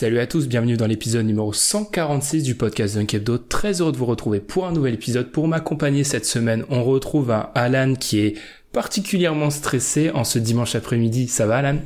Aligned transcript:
Salut 0.00 0.20
à 0.20 0.28
tous, 0.28 0.46
bienvenue 0.46 0.76
dans 0.76 0.86
l'épisode 0.86 1.26
numéro 1.26 1.52
146 1.52 2.44
du 2.44 2.54
podcast 2.54 2.94
Dunk 2.94 3.14
Hebdo. 3.14 3.36
Très 3.36 3.80
heureux 3.80 3.90
de 3.90 3.96
vous 3.96 4.06
retrouver 4.06 4.38
pour 4.38 4.64
un 4.64 4.70
nouvel 4.70 4.94
épisode. 4.94 5.32
Pour 5.32 5.48
m'accompagner 5.48 6.04
cette 6.04 6.24
semaine, 6.24 6.64
on 6.70 6.84
retrouve 6.84 7.32
un 7.32 7.50
Alan 7.56 7.96
qui 7.96 8.20
est 8.20 8.38
particulièrement 8.70 9.50
stressé 9.50 10.12
en 10.12 10.22
ce 10.22 10.38
dimanche 10.38 10.76
après-midi. 10.76 11.26
Ça 11.26 11.46
va 11.46 11.56
Alan? 11.56 11.78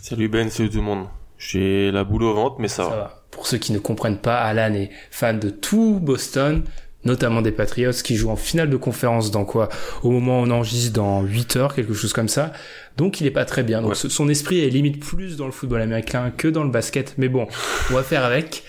Salut 0.00 0.30
Ben, 0.30 0.48
salut 0.48 0.70
tout 0.70 0.78
le 0.78 0.84
monde. 0.84 1.04
J'ai 1.36 1.90
la 1.90 2.02
boule 2.02 2.22
au 2.22 2.32
ventre, 2.32 2.56
mais 2.60 2.68
ça, 2.68 2.84
Ça 2.84 2.88
va. 2.88 2.96
va. 2.96 3.24
Pour 3.30 3.46
ceux 3.46 3.58
qui 3.58 3.74
ne 3.74 3.78
comprennent 3.78 4.20
pas, 4.20 4.40
Alan 4.40 4.72
est 4.72 4.88
fan 5.10 5.38
de 5.38 5.50
tout 5.50 6.00
Boston, 6.00 6.62
notamment 7.04 7.40
des 7.42 7.52
Patriots 7.52 7.92
qui 8.04 8.16
jouent 8.16 8.30
en 8.30 8.36
finale 8.36 8.68
de 8.70 8.76
conférence 8.76 9.30
dans 9.30 9.44
quoi 9.44 9.68
Au 10.02 10.10
moment 10.10 10.40
où 10.40 10.44
on 10.44 10.50
enregistre 10.50 10.92
dans 10.92 11.22
8 11.22 11.56
heures, 11.56 11.74
quelque 11.74 11.94
chose 11.94 12.12
comme 12.12 12.28
ça. 12.28 12.52
Donc 12.96 13.20
il 13.20 13.26
est 13.26 13.30
pas 13.30 13.44
très 13.44 13.62
bien. 13.62 13.80
Donc 13.80 13.90
Ouais. 13.92 13.96
son 14.10 14.28
esprit 14.28 14.60
est 14.60 14.68
limite 14.70 15.00
plus 15.00 15.36
dans 15.36 15.46
le 15.46 15.52
football 15.52 15.80
américain 15.80 16.30
que 16.36 16.48
dans 16.48 16.64
le 16.64 16.70
basket. 16.70 17.14
Mais 17.18 17.28
bon, 17.28 17.46
on 17.90 17.94
va 17.94 18.02
faire 18.02 18.24
avec. 18.24 18.62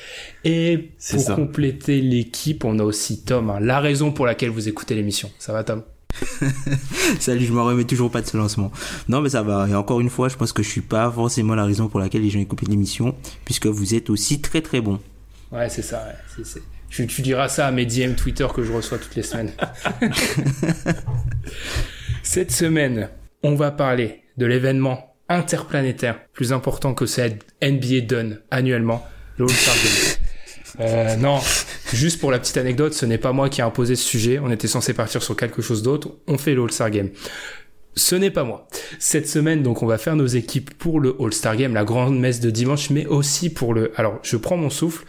Et 0.45 0.91
pour 1.11 1.19
ça. 1.21 1.35
compléter 1.35 2.01
l'équipe, 2.01 2.63
on 2.65 2.79
a 2.79 2.83
aussi 2.83 3.21
Tom, 3.23 3.49
hein, 3.49 3.59
la 3.59 3.79
raison 3.79 4.11
pour 4.11 4.25
laquelle 4.25 4.49
vous 4.49 4.67
écoutez 4.69 4.95
l'émission. 4.95 5.29
Ça 5.37 5.51
va 5.53 5.63
Tom? 5.63 5.83
Salut, 7.19 7.45
je 7.45 7.53
me 7.53 7.61
remets 7.61 7.83
toujours 7.85 8.11
pas 8.11 8.21
de 8.21 8.27
ce 8.27 8.35
lancement. 8.37 8.71
Non, 9.07 9.21
mais 9.21 9.29
ça 9.29 9.43
va. 9.43 9.67
Et 9.69 9.75
encore 9.75 10.01
une 10.01 10.09
fois, 10.09 10.29
je 10.29 10.35
pense 10.35 10.51
que 10.53 10.63
je 10.63 10.69
suis 10.69 10.81
pas 10.81 11.09
forcément 11.11 11.55
la 11.55 11.65
raison 11.65 11.87
pour 11.87 11.99
laquelle 11.99 12.21
les 12.21 12.29
gens 12.29 12.39
écoutent 12.39 12.67
l'émission, 12.67 13.15
puisque 13.45 13.67
vous 13.67 13.93
êtes 13.95 14.09
aussi 14.09 14.41
très 14.41 14.61
très 14.61 14.81
bon. 14.81 14.99
Ouais, 15.51 15.69
c'est 15.69 15.81
ça. 15.81 16.05
ouais. 16.37 16.43
Tu, 16.91 17.07
tu 17.07 17.21
diras 17.21 17.47
ça 17.47 17.67
à 17.67 17.71
mes 17.71 17.85
DM 17.85 18.13
Twitter 18.13 18.47
que 18.53 18.63
je 18.63 18.71
reçois 18.71 18.97
toutes 18.97 19.15
les 19.15 19.23
semaines. 19.23 19.51
Cette 22.23 22.51
semaine, 22.51 23.09
on 23.43 23.55
va 23.55 23.71
parler 23.71 24.23
de 24.37 24.45
l'événement 24.45 25.15
interplanétaire 25.29 26.19
plus 26.33 26.51
important 26.51 26.93
que 26.93 27.05
cette 27.05 27.45
NBA 27.63 28.01
donne 28.01 28.41
annuellement, 28.51 29.07
le 29.37 29.45
All-Star 29.45 29.75
Game. 29.75 30.17
Euh, 30.79 31.17
non, 31.17 31.41
juste 31.91 32.21
pour 32.21 32.31
la 32.31 32.39
petite 32.39 32.55
anecdote, 32.55 32.93
ce 32.93 33.05
n'est 33.05 33.17
pas 33.17 33.33
moi 33.33 33.49
qui 33.49 33.59
ai 33.59 33.63
imposé 33.63 33.97
ce 33.97 34.05
sujet. 34.05 34.39
On 34.39 34.49
était 34.49 34.69
censé 34.69 34.93
partir 34.93 35.21
sur 35.21 35.35
quelque 35.35 35.61
chose 35.61 35.83
d'autre. 35.83 36.15
On 36.27 36.37
fait 36.37 36.53
le 36.53 36.63
All-Star 36.63 36.89
Game. 36.89 37.09
Ce 37.95 38.15
n'est 38.15 38.31
pas 38.31 38.45
moi. 38.45 38.69
Cette 38.97 39.27
semaine, 39.27 39.63
donc, 39.63 39.83
on 39.83 39.85
va 39.85 39.97
faire 39.97 40.15
nos 40.15 40.27
équipes 40.27 40.73
pour 40.75 41.01
le 41.01 41.13
All-Star 41.19 41.57
Game, 41.57 41.73
la 41.73 41.83
grande 41.83 42.17
messe 42.17 42.39
de 42.39 42.49
dimanche, 42.49 42.89
mais 42.89 43.05
aussi 43.05 43.49
pour 43.49 43.73
le, 43.73 43.91
alors, 43.97 44.19
je 44.23 44.37
prends 44.37 44.55
mon 44.55 44.69
souffle, 44.69 45.03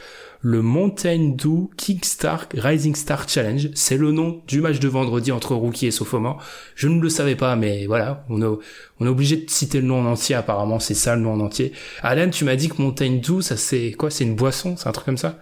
le 0.45 0.61
Mountain 0.61 1.35
Dew 1.37 1.71
Kickstar 1.77 2.47
Rising 2.55 2.95
Star 2.97 3.29
Challenge. 3.29 3.69
C'est 3.75 3.97
le 3.97 4.11
nom 4.11 4.43
du 4.49 4.61
match 4.61 4.81
de 4.81 4.89
vendredi 4.89 5.31
entre 5.31 5.55
rookie 5.55 5.87
et 5.87 5.91
sophomore. 5.93 6.43
Je 6.75 6.89
ne 6.89 7.01
le 7.01 7.09
savais 7.09 7.37
pas, 7.37 7.55
mais 7.55 7.87
voilà, 7.87 8.25
on 8.29 8.43
est, 8.43 8.59
on 9.01 9.07
est 9.07 9.09
obligé 9.09 9.37
de 9.37 9.49
citer 9.49 9.81
le 9.81 9.87
nom 9.87 10.01
en 10.01 10.07
entier, 10.13 10.35
apparemment, 10.35 10.81
c'est 10.81 10.95
ça 10.95 11.15
le 11.15 11.23
nom 11.23 11.33
en 11.35 11.41
entier. 11.41 11.73
Alan, 12.03 12.29
tu 12.29 12.45
m'as 12.45 12.57
dit 12.57 12.69
que 12.69 12.83
Mountain 12.83 13.21
Dew, 13.25 13.41
ça 13.41 13.57
c'est 13.57 13.93
quoi? 13.93 14.11
C'est 14.11 14.25
une 14.25 14.35
boisson? 14.35 14.77
C'est 14.77 14.89
un 14.89 14.93
truc 14.93 15.07
comme 15.07 15.17
ça? 15.17 15.39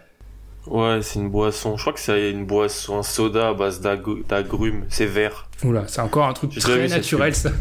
Ouais, 0.66 1.00
c'est 1.02 1.18
une 1.18 1.30
boisson. 1.30 1.76
Je 1.78 1.82
crois 1.82 1.94
que 1.94 2.00
c'est 2.00 2.30
une 2.30 2.44
boisson, 2.44 2.98
un 2.98 3.02
soda 3.02 3.48
à 3.48 3.54
base 3.54 3.80
d'ag- 3.80 4.26
d'agrumes. 4.28 4.84
C'est 4.90 5.06
vert. 5.06 5.48
Oula, 5.64 5.84
c'est 5.88 6.02
encore 6.02 6.26
un 6.26 6.34
truc 6.34 6.54
très 6.58 6.86
naturel, 6.88 7.34
ça. 7.34 7.50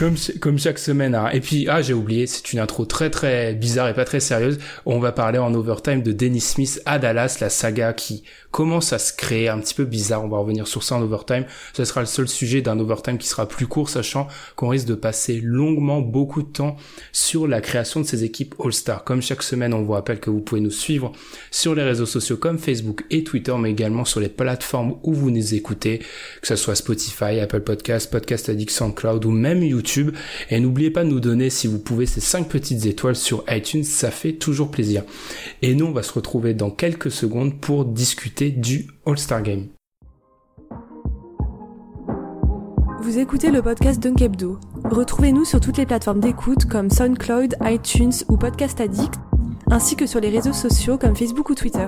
comme, 0.00 0.16
comme 0.40 0.58
chaque 0.58 0.78
semaine. 0.78 1.14
hein. 1.14 1.28
Et 1.30 1.40
puis, 1.40 1.68
ah, 1.68 1.82
j'ai 1.82 1.92
oublié, 1.92 2.26
c'est 2.26 2.54
une 2.54 2.58
intro 2.58 2.86
très 2.86 3.10
très 3.10 3.52
bizarre 3.52 3.86
et 3.86 3.92
pas 3.92 4.06
très 4.06 4.18
sérieuse. 4.18 4.58
On 4.86 4.98
va 4.98 5.12
parler 5.12 5.38
en 5.38 5.52
overtime 5.52 6.02
de 6.02 6.12
Dennis 6.12 6.40
Smith 6.40 6.80
à 6.86 6.98
Dallas, 6.98 7.36
la 7.42 7.50
saga 7.50 7.92
qui 7.92 8.22
commence 8.50 8.94
à 8.94 8.98
se 8.98 9.12
créer 9.12 9.50
un 9.50 9.58
petit 9.58 9.74
peu 9.74 9.84
bizarre. 9.84 10.24
On 10.24 10.28
va 10.28 10.38
revenir 10.38 10.66
sur 10.66 10.82
ça 10.82 10.94
en 10.96 11.02
overtime. 11.02 11.44
Ce 11.74 11.84
sera 11.84 12.00
le 12.00 12.06
seul 12.06 12.28
sujet 12.28 12.62
d'un 12.62 12.80
overtime 12.80 13.18
qui 13.18 13.28
sera 13.28 13.46
plus 13.46 13.66
court, 13.66 13.90
sachant 13.90 14.26
qu'on 14.56 14.68
risque 14.68 14.86
de 14.86 14.94
passer 14.94 15.38
longuement 15.42 16.00
beaucoup 16.00 16.42
de 16.42 16.48
temps 16.48 16.76
sur 17.12 17.46
la 17.46 17.60
création 17.60 18.00
de 18.00 18.06
ces 18.06 18.24
équipes 18.24 18.54
All-Star. 18.58 19.04
Comme 19.04 19.20
chaque 19.20 19.42
semaine, 19.42 19.74
on 19.74 19.82
vous 19.82 19.92
rappelle 19.92 20.18
que 20.18 20.30
vous 20.30 20.40
pouvez 20.40 20.62
nous 20.62 20.70
suivre 20.70 21.12
sur 21.50 21.74
les 21.74 21.82
réseaux 21.82 22.06
sociaux 22.06 22.38
comme 22.38 22.58
Facebook 22.58 23.04
et 23.10 23.22
Twitter, 23.22 23.54
mais 23.60 23.70
également 23.70 24.06
sur 24.06 24.20
les 24.20 24.30
plateformes 24.30 24.94
où 25.02 25.12
vous 25.12 25.30
nous 25.30 25.54
écoutez, 25.54 25.98
que 26.40 26.48
ce 26.48 26.56
soit 26.56 26.74
Spotify, 26.74 27.38
Apple 27.38 27.60
Podcast, 27.60 28.10
Podcast 28.10 28.48
Addict, 28.48 28.70
SoundCloud 28.70 29.26
ou 29.26 29.30
même 29.30 29.62
YouTube. 29.62 29.89
Et 30.50 30.60
n'oubliez 30.60 30.90
pas 30.90 31.04
de 31.04 31.08
nous 31.08 31.20
donner, 31.20 31.50
si 31.50 31.66
vous 31.66 31.78
pouvez, 31.78 32.06
ces 32.06 32.20
5 32.20 32.48
petites 32.48 32.86
étoiles 32.86 33.16
sur 33.16 33.44
iTunes, 33.48 33.84
ça 33.84 34.10
fait 34.10 34.32
toujours 34.32 34.70
plaisir. 34.70 35.02
Et 35.62 35.74
nous, 35.74 35.86
on 35.86 35.92
va 35.92 36.02
se 36.02 36.12
retrouver 36.12 36.54
dans 36.54 36.70
quelques 36.70 37.10
secondes 37.10 37.60
pour 37.60 37.84
discuter 37.84 38.50
du 38.50 38.88
All-Star 39.06 39.42
Game. 39.42 39.66
Vous 43.02 43.18
écoutez 43.18 43.50
le 43.50 43.62
podcast 43.62 44.00
Dunk. 44.00 44.22
Retrouvez-nous 44.84 45.44
sur 45.44 45.60
toutes 45.60 45.78
les 45.78 45.86
plateformes 45.86 46.20
d'écoute 46.20 46.66
comme 46.66 46.90
SoundCloud, 46.90 47.56
iTunes 47.62 48.12
ou 48.28 48.36
Podcast 48.36 48.80
Addict, 48.80 49.14
ainsi 49.70 49.96
que 49.96 50.06
sur 50.06 50.20
les 50.20 50.28
réseaux 50.28 50.52
sociaux 50.52 50.98
comme 50.98 51.16
Facebook 51.16 51.48
ou 51.50 51.54
Twitter. 51.54 51.86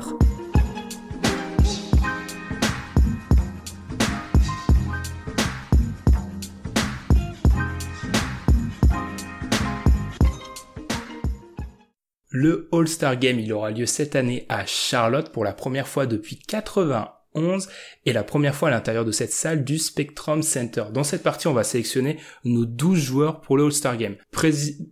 Le 12.34 12.66
All-Star 12.72 13.18
Game, 13.18 13.38
il 13.38 13.52
aura 13.52 13.70
lieu 13.70 13.84
cette 13.84 14.16
année 14.16 14.46
à 14.48 14.64
Charlotte 14.64 15.30
pour 15.30 15.44
la 15.44 15.52
première 15.52 15.86
fois 15.86 16.06
depuis 16.06 16.38
91 16.38 17.68
et 18.06 18.14
la 18.14 18.24
première 18.24 18.54
fois 18.54 18.68
à 18.68 18.70
l'intérieur 18.70 19.04
de 19.04 19.12
cette 19.12 19.34
salle 19.34 19.64
du 19.64 19.78
Spectrum 19.78 20.42
Center. 20.42 20.84
Dans 20.94 21.04
cette 21.04 21.22
partie, 21.22 21.46
on 21.46 21.52
va 21.52 21.62
sélectionner 21.62 22.16
nos 22.44 22.64
12 22.64 22.98
joueurs 22.98 23.40
pour 23.42 23.58
le 23.58 23.64
All-Star 23.64 23.98
Game. 23.98 24.16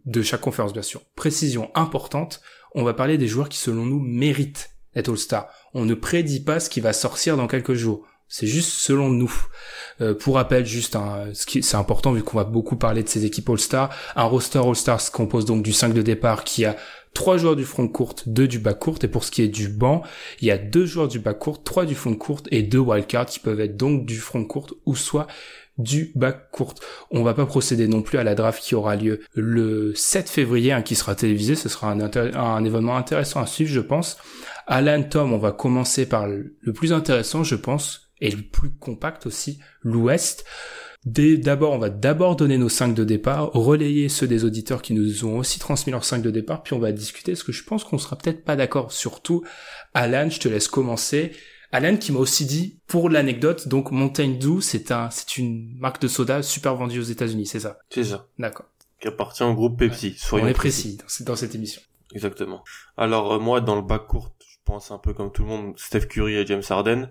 De 0.05 0.21
chaque 0.21 0.43
conférence, 0.43 0.75
bien 0.75 0.83
sûr. 0.83 1.01
Précision 1.17 1.71
importante, 1.75 2.43
on 2.75 2.85
va 2.85 2.93
parler 2.93 3.17
des 3.17 3.27
joueurs 3.27 3.49
qui, 3.49 3.57
selon 3.57 3.87
nous, 3.87 4.01
méritent 4.01 4.73
d'être 4.95 5.09
All-Star. 5.09 5.49
On 5.73 5.87
ne 5.87 5.95
prédit 5.95 6.41
pas 6.41 6.61
ce 6.61 6.69
qui 6.69 6.81
va 6.81 6.93
sortir 6.93 7.39
dans 7.39 7.47
quelques 7.47 7.73
jours. 7.73 8.07
C'est 8.33 8.47
juste 8.47 8.71
selon 8.71 9.09
nous. 9.09 9.33
Euh, 10.01 10.15
pour 10.15 10.37
rappel, 10.37 10.65
juste, 10.65 10.97
ce 11.33 11.47
qui 11.47 11.65
c'est 11.65 11.77
important 11.77 12.13
vu 12.13 12.23
qu'on 12.23 12.37
va 12.37 12.45
beaucoup 12.45 12.77
parler 12.77 13.03
de 13.03 13.09
ces 13.09 13.25
équipes 13.25 13.51
All-Star. 13.51 13.91
Un 14.15 14.23
roster 14.23 14.61
All-Star 14.61 15.01
se 15.01 15.11
compose 15.11 15.45
donc 15.47 15.65
du 15.65 15.73
5 15.73 15.93
de 15.93 16.01
départ 16.01 16.45
qui 16.45 16.65
a 16.65 16.77
trois 17.15 17.37
joueurs 17.37 17.57
du 17.57 17.65
front 17.65 17.89
court, 17.89 18.15
deux 18.27 18.49
du 18.49 18.59
bas 18.59 18.75
court, 18.75 18.99
et 19.03 19.09
pour 19.09 19.25
ce 19.25 19.31
qui 19.31 19.43
est 19.43 19.49
du 19.49 19.69
banc, 19.69 20.03
il 20.41 20.49
y 20.49 20.51
a 20.51 20.59
deux 20.59 20.87
joueurs 20.87 21.09
du 21.09 21.19
bas 21.19 21.35
court, 21.35 21.63
trois 21.63 21.85
du 21.85 21.95
front 21.95 22.15
court 22.15 22.43
et 22.51 22.63
deux 22.63 22.79
wildcards 22.79 23.27
qui 23.27 23.41
peuvent 23.41 23.61
être 23.61 23.77
donc 23.77 24.07
du 24.07 24.19
front 24.19 24.45
court 24.45 24.75
ou 24.87 24.95
soit 24.95 25.27
du 25.79 26.13
bas 26.15 26.33
court. 26.33 26.75
On 27.11 27.23
va 27.23 27.35
pas 27.35 27.47
procéder 27.47 27.89
non 27.89 28.03
plus 28.03 28.19
à 28.19 28.25
la 28.25 28.35
draft 28.35 28.63
qui 28.63 28.75
aura 28.75 28.97
lieu 28.97 29.21
le 29.35 29.95
7 29.95 30.29
février, 30.29 30.73
hein, 30.73 30.83
qui 30.83 30.95
sera 30.95 31.15
télévisé. 31.15 31.55
Ce 31.55 31.69
sera 31.69 31.91
un, 31.91 32.01
un 32.01 32.65
événement 32.65 32.97
intéressant 32.97 33.41
à 33.41 33.47
suivre, 33.47 33.71
je 33.71 33.81
pense. 33.81 34.19
Alan, 34.67 35.03
Tom, 35.03 35.33
on 35.33 35.39
va 35.39 35.53
commencer 35.53 36.07
par 36.07 36.29
le 36.29 36.73
plus 36.75 36.93
intéressant, 36.93 37.45
je 37.45 37.57
pense, 37.57 38.11
et 38.21 38.31
le 38.31 38.43
plus 38.43 38.71
compact 38.71 39.27
aussi, 39.27 39.59
l'Ouest. 39.83 40.45
D'abord, 41.07 41.73
on 41.73 41.79
va 41.79 41.89
d'abord 41.89 42.37
donner 42.37 42.59
nos 42.59 42.69
5 42.69 42.95
de 42.95 43.05
départ, 43.05 43.53
relayer 43.53 44.11
ceux 44.11 44.27
des 44.27 44.45
auditeurs 44.45 44.83
qui 44.83 44.93
nous 44.93 45.25
ont 45.25 45.39
aussi 45.39 45.59
transmis 45.59 45.93
leurs 45.93 46.05
5 46.05 46.21
de 46.21 46.31
départ, 46.31 46.63
puis 46.63 46.75
on 46.75 46.79
va 46.79 46.93
discuter, 46.93 47.33
parce 47.33 47.43
que 47.43 47.53
je 47.53 47.65
pense 47.65 47.85
qu'on 47.85 47.97
sera 47.97 48.17
peut-être 48.17 48.45
pas 48.45 48.55
d'accord. 48.55 48.93
Surtout, 48.93 49.43
Alan, 49.95 50.29
je 50.29 50.39
te 50.41 50.49
laisse 50.49 50.69
commencer. 50.69 51.33
Alan 51.73 51.97
qui 51.97 52.13
m'a 52.13 52.19
aussi 52.19 52.45
dit, 52.45 52.81
pour 52.87 53.09
l'anecdote, 53.09 53.69
donc 53.69 53.93
Mountain 53.93 54.37
Dew, 54.41 54.61
c'est 54.61 54.91
un, 54.91 55.09
c'est 55.11 55.39
une 55.39 55.75
marque 55.79 56.03
de 56.03 56.09
soda 56.09 56.43
super 56.43 56.75
vendue 56.75 57.01
aux 57.01 57.05
États-Unis, 57.05 57.47
c'est 57.47 57.61
ça? 57.61 57.79
C'est 57.89 58.05
ça. 58.05 58.27
D'accord. 58.39 58.67
Qui 59.01 59.09
appartient 59.09 59.43
au 59.43 59.55
groupe 59.55 59.79
Pepsi. 59.79 60.17
On 60.33 60.47
est 60.47 60.53
précis 60.53 60.99
dans, 60.99 61.25
dans 61.25 61.37
cette 61.37 61.55
émission. 61.55 61.81
Exactement. 62.15 62.63
Alors 62.97 63.33
euh, 63.33 63.39
moi, 63.39 63.61
dans 63.61 63.77
le 63.77 63.83
bac 63.83 64.07
court, 64.07 64.35
je 64.41 64.57
pense 64.65 64.91
un 64.91 64.99
peu 64.99 65.15
comme 65.15 65.33
tout 65.33 65.43
le 65.43 65.49
monde, 65.49 65.79
Steph 65.79 66.07
Curry 66.07 66.35
et 66.35 66.47
James 66.47 66.63
Harden. 66.69 67.09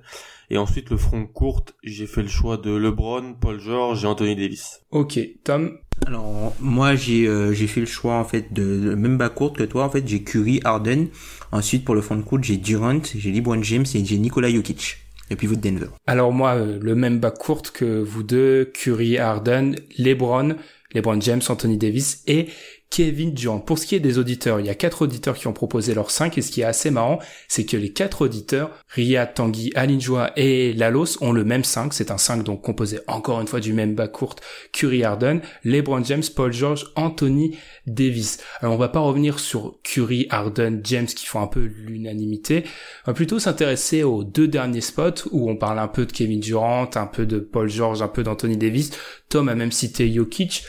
Et 0.52 0.58
ensuite, 0.58 0.90
le 0.90 0.98
front 0.98 1.26
courte, 1.26 1.76
j'ai 1.84 2.08
fait 2.08 2.24
le 2.24 2.28
choix 2.28 2.58
de 2.58 2.72
LeBron, 2.72 3.36
Paul 3.40 3.60
George 3.60 4.04
et 4.04 4.08
Anthony 4.08 4.36
Davis. 4.36 4.82
Ok, 4.92 5.20
Tom. 5.44 5.78
Alors 6.08 6.56
moi 6.62 6.96
j'ai 6.96 7.28
euh, 7.28 7.52
j'ai 7.52 7.68
fait 7.68 7.82
le 7.82 7.86
choix 7.86 8.16
en 8.16 8.24
fait 8.24 8.54
de, 8.54 8.80
de 8.80 8.96
même 8.96 9.18
bas 9.18 9.30
courte 9.30 9.58
que 9.58 9.64
toi 9.64 9.84
en 9.84 9.90
fait 9.90 10.08
j'ai 10.08 10.24
Curry, 10.24 10.62
Harden. 10.64 11.08
Ensuite 11.52 11.84
pour 11.84 11.94
le 11.94 12.02
front 12.02 12.22
court 12.22 12.42
j'ai 12.42 12.58
Durant, 12.58 13.02
j'ai 13.04 13.32
LeBron 13.32 13.62
James 13.64 13.86
et 13.94 14.06
j'ai 14.06 14.18
Nikola 14.18 14.50
Jokic. 14.50 14.98
Et 15.30 15.36
puis 15.36 15.46
vous 15.46 15.56
de 15.56 15.62
Denver. 15.62 15.88
Alors 16.08 16.32
moi 16.32 16.56
euh, 16.56 16.80
le 16.82 16.96
même 16.96 17.20
bas 17.20 17.32
courte 17.32 17.72
que 17.72 18.02
vous 18.02 18.24
deux, 18.24 18.72
Curry, 18.74 19.18
Harden, 19.18 19.76
LeBron, 19.98 20.56
LeBron 20.94 21.22
James, 21.22 21.42
Anthony 21.48 21.78
Davis 21.78 22.24
et 22.28 22.48
Kevin 22.90 23.34
Durant. 23.34 23.60
Pour 23.60 23.78
ce 23.78 23.86
qui 23.86 23.96
est 23.96 24.00
des 24.00 24.18
auditeurs, 24.18 24.60
il 24.60 24.66
y 24.66 24.70
a 24.70 24.76
quatre 24.76 25.04
auditeurs 25.04 25.38
qui 25.38 25.48
ont 25.48 25.54
proposé 25.54 25.94
leurs 25.94 26.12
cinq 26.12 26.38
et 26.38 26.42
ce 26.42 26.52
qui 26.52 26.62
est 26.62 26.66
assez 26.66 26.90
marrant, 26.90 27.20
c'est 27.48 27.66
que 27.66 27.78
les 27.78 27.94
quatre 27.94 28.24
auditeurs, 28.24 28.72
Riyad, 28.90 29.34
Tanguy, 29.34 29.72
Alinjoa 29.76 30.32
et 30.36 30.74
Lalos 30.74 31.22
ont 31.22 31.32
le 31.32 31.44
même 31.44 31.64
5. 31.64 31.94
C'est 31.94 32.12
un 32.12 32.18
5 32.18 32.44
donc 32.44 32.62
composé 32.62 33.00
encore 33.08 33.42
une 33.42 33.48
fois 33.48 33.60
du 33.60 33.74
même 33.74 33.96
bas 33.96 34.08
courte 34.08 34.42
Curry 34.74 35.04
Harden, 35.04 35.42
LeBron 35.64 36.04
James, 36.04 36.24
Paul 36.36 36.52
George, 36.52 36.88
Anthony 36.96 37.58
Davis. 37.86 38.40
Alors 38.62 38.74
on 38.74 38.78
va 38.78 38.90
pas 38.90 39.00
revenir 39.00 39.40
sur 39.40 39.78
Curry, 39.84 40.28
Harden, 40.30 40.82
James 40.84 41.06
qui 41.06 41.26
font 41.26 41.42
un 41.42 41.48
peu 41.48 41.64
l'unanimité. 41.64 42.64
On 43.06 43.12
va 43.12 43.14
plutôt 43.14 43.40
s'intéresser 43.40 44.04
aux 44.04 44.24
deux 44.24 44.48
derniers 44.48 44.82
spots 44.82 45.30
où 45.32 45.50
on 45.50 45.56
parle 45.56 45.80
un 45.80 45.88
peu 45.88 46.06
de 46.06 46.12
Kevin 46.12 46.40
Durant, 46.40 46.90
un 46.96 47.08
peu 47.08 47.26
de 47.26 47.40
Paul 47.40 47.70
George, 47.70 48.02
un 48.02 48.08
peu 48.08 48.24
d'Anthony 48.24 48.58
Davis. 48.58 48.92
Tom 49.30 49.48
a 49.48 49.56
même 49.56 49.72
cité 49.72 50.12
Jokic. 50.12 50.64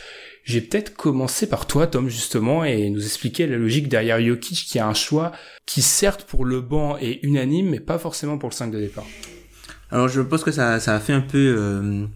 J'ai 0.45 0.61
peut-être 0.61 0.95
commencé 0.97 1.49
par 1.49 1.67
toi, 1.67 1.87
Tom, 1.87 2.09
justement, 2.09 2.65
et 2.65 2.89
nous 2.91 3.05
expliquer 3.05 3.47
la 3.47 3.57
logique 3.57 3.89
derrière 3.89 4.21
Jokic, 4.21 4.67
qui 4.67 4.79
a 4.79 4.87
un 4.87 4.95
choix 4.95 5.33
qui, 5.67 5.83
certes, 5.83 6.25
pour 6.25 6.45
le 6.45 6.61
banc 6.61 6.97
est 6.97 7.23
unanime, 7.23 7.71
mais 7.71 7.81
pas 7.81 7.99
forcément 7.99 8.39
pour 8.39 8.49
le 8.49 8.55
5 8.55 8.71
de 8.71 8.81
départ. 8.81 9.07
Alors, 9.93 10.09
je 10.09 10.21
pense 10.21 10.43
que 10.43 10.53
ça, 10.53 10.81
ça 10.81 10.95
a 10.95 11.01
fait 11.01 11.13
un 11.13 11.21
peu, 11.21 11.55
euh, 11.59 12.07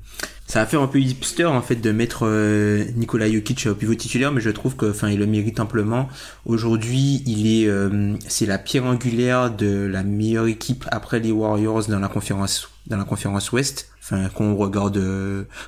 ça 0.46 0.62
a 0.62 0.66
fait 0.66 0.76
un 0.76 0.86
peu 0.86 1.00
hipster, 1.00 1.44
en 1.44 1.60
fait, 1.60 1.76
de 1.76 1.90
mettre 1.90 2.26
euh, 2.26 2.84
Nikola 2.96 3.30
Jokic 3.30 3.66
au 3.66 3.74
pivot 3.74 3.94
titulaire, 3.94 4.32
mais 4.32 4.40
je 4.40 4.50
trouve 4.50 4.76
que, 4.76 4.90
enfin, 4.90 5.10
il 5.10 5.18
le 5.18 5.26
mérite 5.26 5.60
amplement. 5.60 6.08
Aujourd'hui, 6.46 7.22
il 7.26 7.46
est, 7.46 7.68
euh, 7.68 8.14
c'est 8.26 8.46
la 8.46 8.58
pierre 8.58 8.84
angulaire 8.84 9.50
de 9.50 9.86
la 9.86 10.02
meilleure 10.02 10.46
équipe 10.46 10.84
après 10.90 11.20
les 11.20 11.32
Warriors 11.32 11.86
dans 11.88 12.00
la 12.00 12.08
conférence, 12.08 12.68
dans 12.86 12.96
la 12.96 13.04
conférence 13.04 13.52
Ouest 13.52 13.93
enfin 14.04 14.28
qu'on 14.28 14.54
regarde 14.54 15.02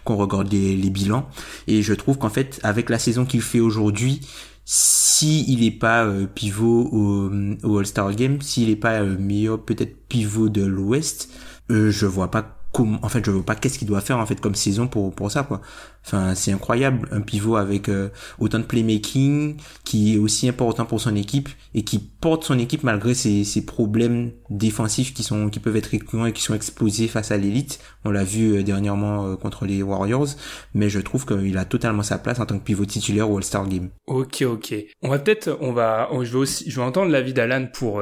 qu'on 0.05 0.17
regarde 0.17 0.53
les, 0.53 0.91
bilans. 0.91 1.27
Et 1.67 1.83
je 1.83 1.95
trouve 1.95 2.19
qu'en 2.19 2.29
fait 2.29 2.61
avec 2.63 2.91
la 2.91 2.99
saison 2.99 3.25
qu'il 3.25 3.41
fait 3.41 3.61
aujourd'hui 3.61 4.21
si 4.67 5.45
il 5.49 5.65
est 5.65 5.71
pas 5.71 6.05
euh, 6.05 6.27
pivot 6.27 6.89
au, 6.93 7.31
au 7.63 7.79
All-Star 7.79 8.15
Game 8.15 8.43
s'il 8.43 8.69
est 8.69 8.77
pas 8.77 9.01
euh, 9.01 9.17
meilleur 9.17 9.63
peut-être 9.63 10.09
pivot 10.09 10.49
de 10.49 10.65
l'Ouest 10.65 11.31
euh, 11.71 11.91
je 11.91 12.07
vois 12.07 12.31
pas 12.31 12.56
en 12.81 13.09
fait 13.09 13.25
je 13.25 13.31
vois 13.31 13.45
pas 13.45 13.55
qu'est-ce 13.55 13.79
qu'il 13.79 13.89
doit 13.89 14.01
faire 14.01 14.19
en 14.19 14.27
fait 14.27 14.41
comme 14.41 14.55
saison 14.55 14.89
pour 14.89 15.15
pour 15.15 15.31
ça 15.31 15.43
quoi. 15.43 15.61
Enfin 16.05 16.35
c'est 16.35 16.53
incroyable. 16.53 17.09
Un 17.13 17.21
pivot 17.21 17.57
avec 17.57 17.89
euh, 17.89 18.09
autant 18.39 18.59
de 18.59 18.65
playmaking 18.65 19.57
qui 19.85 20.15
est 20.15 20.19
aussi 20.19 20.49
important 20.49 20.85
pour 20.85 21.01
son 21.01 21.17
équipe 21.17 21.49
et 21.75 21.83
qui 21.83 21.99
porte 21.99 22.45
son 22.45 22.59
équipe 22.59 22.83
malgré 22.83 23.15
ses, 23.15 23.45
ses 23.45 23.65
problèmes 23.65 24.33
défensifs 24.51 25.15
qui 25.15 25.23
sont 25.23 25.49
qui 25.49 25.61
peuvent 25.61 25.77
être 25.77 25.87
récurrents 25.87 26.27
et 26.27 26.33
qui 26.33 26.43
sont 26.43 26.55
explosés 26.55 27.09
face 27.09 27.31
à 27.31 27.37
l'élite. 27.37 27.81
On 28.05 28.11
l'a 28.11 28.25
vu 28.25 28.57
euh, 28.57 28.63
dernièrement 28.63 29.27
euh, 29.27 29.37
contre 29.37 29.67
les 29.67 29.83
Warriors. 29.83 30.29
Mais 30.75 30.89
je 30.89 31.01
trouve 31.01 31.27
qu'il 31.27 31.59
a 31.59 31.65
totalement 31.65 32.03
sa 32.03 32.19
place 32.19 32.39
en 32.39 32.47
tant 32.47 32.59
que 32.59 32.65
pivot 32.65 32.85
titulaire 32.85 33.31
au 33.31 33.39
All-Star 33.39 33.69
Game. 33.69 33.91
Ok 34.07 34.43
ok. 34.43 34.75
On 35.03 35.09
va 35.09 35.19
peut-être 35.19 35.57
on 35.61 35.73
va 35.73 36.09
je 36.23 36.33
vais 36.33 36.39
aussi 36.39 36.71
je 36.71 36.77
vais 36.77 36.87
entendre 36.87 37.11
l'avis 37.11 37.33
d'Alan 37.33 37.67
pour 37.73 38.01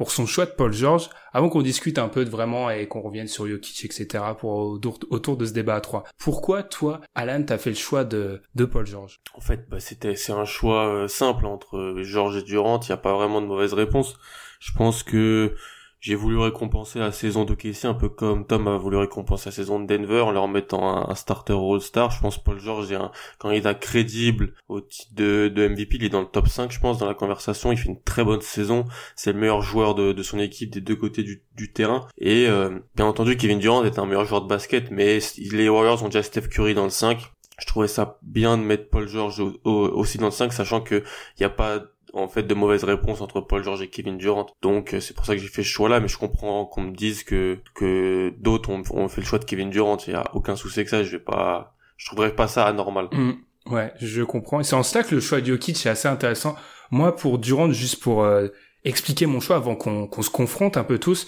pour 0.00 0.12
son 0.12 0.24
choix 0.24 0.46
de 0.46 0.52
Paul 0.52 0.72
George, 0.72 1.10
avant 1.34 1.50
qu'on 1.50 1.60
discute 1.60 1.98
un 1.98 2.08
peu 2.08 2.24
de 2.24 2.30
vraiment 2.30 2.70
et 2.70 2.88
qu'on 2.88 3.02
revienne 3.02 3.28
sur 3.28 3.46
Jokic, 3.46 3.84
etc., 3.84 4.24
pour 4.38 4.80
autour, 5.10 5.36
de 5.36 5.44
ce 5.44 5.52
débat 5.52 5.74
à 5.74 5.82
trois. 5.82 6.04
Pourquoi, 6.16 6.62
toi, 6.62 7.02
Alan, 7.14 7.42
t'as 7.42 7.58
fait 7.58 7.68
le 7.68 7.76
choix 7.76 8.04
de, 8.04 8.40
de 8.54 8.64
Paul 8.64 8.86
George? 8.86 9.20
En 9.34 9.42
fait, 9.42 9.68
bah, 9.68 9.78
c'était, 9.78 10.16
c'est 10.16 10.32
un 10.32 10.46
choix 10.46 10.86
euh, 10.88 11.06
simple 11.06 11.44
entre 11.44 11.96
George 12.00 12.38
et 12.38 12.42
Durant, 12.42 12.80
il 12.80 12.86
n'y 12.86 12.92
a 12.92 12.96
pas 12.96 13.12
vraiment 13.12 13.42
de 13.42 13.46
mauvaise 13.46 13.74
réponse. 13.74 14.16
Je 14.58 14.72
pense 14.72 15.02
que 15.02 15.54
j'ai 16.00 16.14
voulu 16.14 16.38
récompenser 16.38 16.98
la 16.98 17.12
saison 17.12 17.44
de 17.44 17.54
Casey 17.54 17.86
un 17.86 17.94
peu 17.94 18.08
comme 18.08 18.46
Tom 18.46 18.66
a 18.68 18.78
voulu 18.78 18.96
récompenser 18.96 19.50
la 19.50 19.54
saison 19.54 19.80
de 19.80 19.86
Denver 19.86 20.22
en 20.22 20.30
leur 20.30 20.48
mettant 20.48 21.10
un, 21.10 21.14
starter 21.14 21.52
All-Star. 21.52 22.10
Je 22.10 22.20
pense 22.20 22.42
Paul 22.42 22.58
George 22.58 22.90
est 22.90 22.96
un 22.96 23.12
candidat 23.38 23.74
crédible 23.74 24.54
au 24.68 24.80
titre 24.80 25.14
de, 25.14 25.68
MVP. 25.68 25.96
Il 25.96 26.04
est 26.04 26.08
dans 26.08 26.22
le 26.22 26.26
top 26.26 26.48
5, 26.48 26.72
je 26.72 26.80
pense, 26.80 26.98
dans 26.98 27.06
la 27.06 27.14
conversation. 27.14 27.70
Il 27.70 27.76
fait 27.76 27.90
une 27.90 28.00
très 28.00 28.24
bonne 28.24 28.40
saison. 28.40 28.86
C'est 29.14 29.32
le 29.32 29.38
meilleur 29.38 29.60
joueur 29.60 29.94
de, 29.94 30.22
son 30.22 30.38
équipe 30.38 30.70
des 30.70 30.80
deux 30.80 30.96
côtés 30.96 31.22
du, 31.22 31.42
du 31.54 31.70
terrain. 31.70 32.06
Et 32.16 32.46
euh, 32.48 32.78
bien 32.96 33.04
entendu, 33.04 33.36
Kevin 33.36 33.58
Durant 33.58 33.84
est 33.84 33.98
un 33.98 34.06
meilleur 34.06 34.24
joueur 34.24 34.40
de 34.42 34.48
basket, 34.48 34.90
mais 34.90 35.18
les 35.52 35.68
Warriors 35.68 36.02
ont 36.02 36.06
déjà 36.06 36.22
Steph 36.22 36.48
Curry 36.48 36.74
dans 36.74 36.84
le 36.84 36.90
5. 36.90 37.30
Je 37.58 37.66
trouvais 37.66 37.88
ça 37.88 38.18
bien 38.22 38.56
de 38.56 38.62
mettre 38.62 38.88
Paul 38.88 39.06
George 39.06 39.42
aussi 39.64 40.16
dans 40.16 40.26
le 40.26 40.32
5, 40.32 40.50
sachant 40.52 40.80
que 40.80 41.04
il 41.36 41.40
n'y 41.40 41.44
a 41.44 41.50
pas 41.50 41.82
en 42.14 42.28
fait 42.28 42.42
de 42.42 42.54
mauvaises 42.54 42.84
réponses 42.84 43.20
entre 43.20 43.40
Paul 43.40 43.62
George 43.62 43.82
et 43.82 43.88
Kevin 43.88 44.18
Durant. 44.18 44.46
Donc 44.62 44.94
euh, 44.94 45.00
c'est 45.00 45.14
pour 45.14 45.24
ça 45.26 45.34
que 45.34 45.40
j'ai 45.40 45.48
fait 45.48 45.62
ce 45.62 45.68
choix-là, 45.68 46.00
mais 46.00 46.08
je 46.08 46.18
comprends 46.18 46.64
qu'on 46.66 46.82
me 46.82 46.94
dise 46.94 47.22
que 47.22 47.58
que 47.74 48.32
d'autres 48.38 48.70
ont, 48.70 49.08
fait 49.08 49.20
le 49.20 49.26
choix 49.26 49.38
de 49.38 49.44
Kevin 49.44 49.70
Durant. 49.70 49.98
Il 50.06 50.12
y 50.12 50.16
a 50.16 50.24
aucun 50.34 50.56
souci 50.56 50.80
avec 50.80 50.88
ça. 50.88 51.02
Je 51.02 51.10
vais 51.10 51.22
pas, 51.22 51.74
je 51.96 52.06
trouverais 52.06 52.34
pas 52.34 52.48
ça 52.48 52.66
anormal. 52.66 53.08
Mm. 53.12 53.32
ouais, 53.66 53.92
je 54.00 54.22
comprends. 54.22 54.60
Et 54.60 54.64
c'est 54.64 54.76
en 54.76 54.82
cela 54.82 55.04
que 55.04 55.14
le 55.14 55.20
choix 55.20 55.40
de 55.40 55.46
Jokic 55.46 55.84
est 55.86 55.90
assez 55.90 56.08
intéressant. 56.08 56.56
Moi, 56.90 57.14
pour 57.14 57.38
Durant, 57.38 57.70
juste 57.70 58.02
pour 58.02 58.24
euh, 58.24 58.48
expliquer 58.84 59.26
mon 59.26 59.40
choix 59.40 59.56
avant 59.56 59.76
qu'on 59.76 60.06
qu'on 60.06 60.22
se 60.22 60.30
confronte 60.30 60.76
un 60.76 60.84
peu 60.84 60.98
tous. 60.98 61.26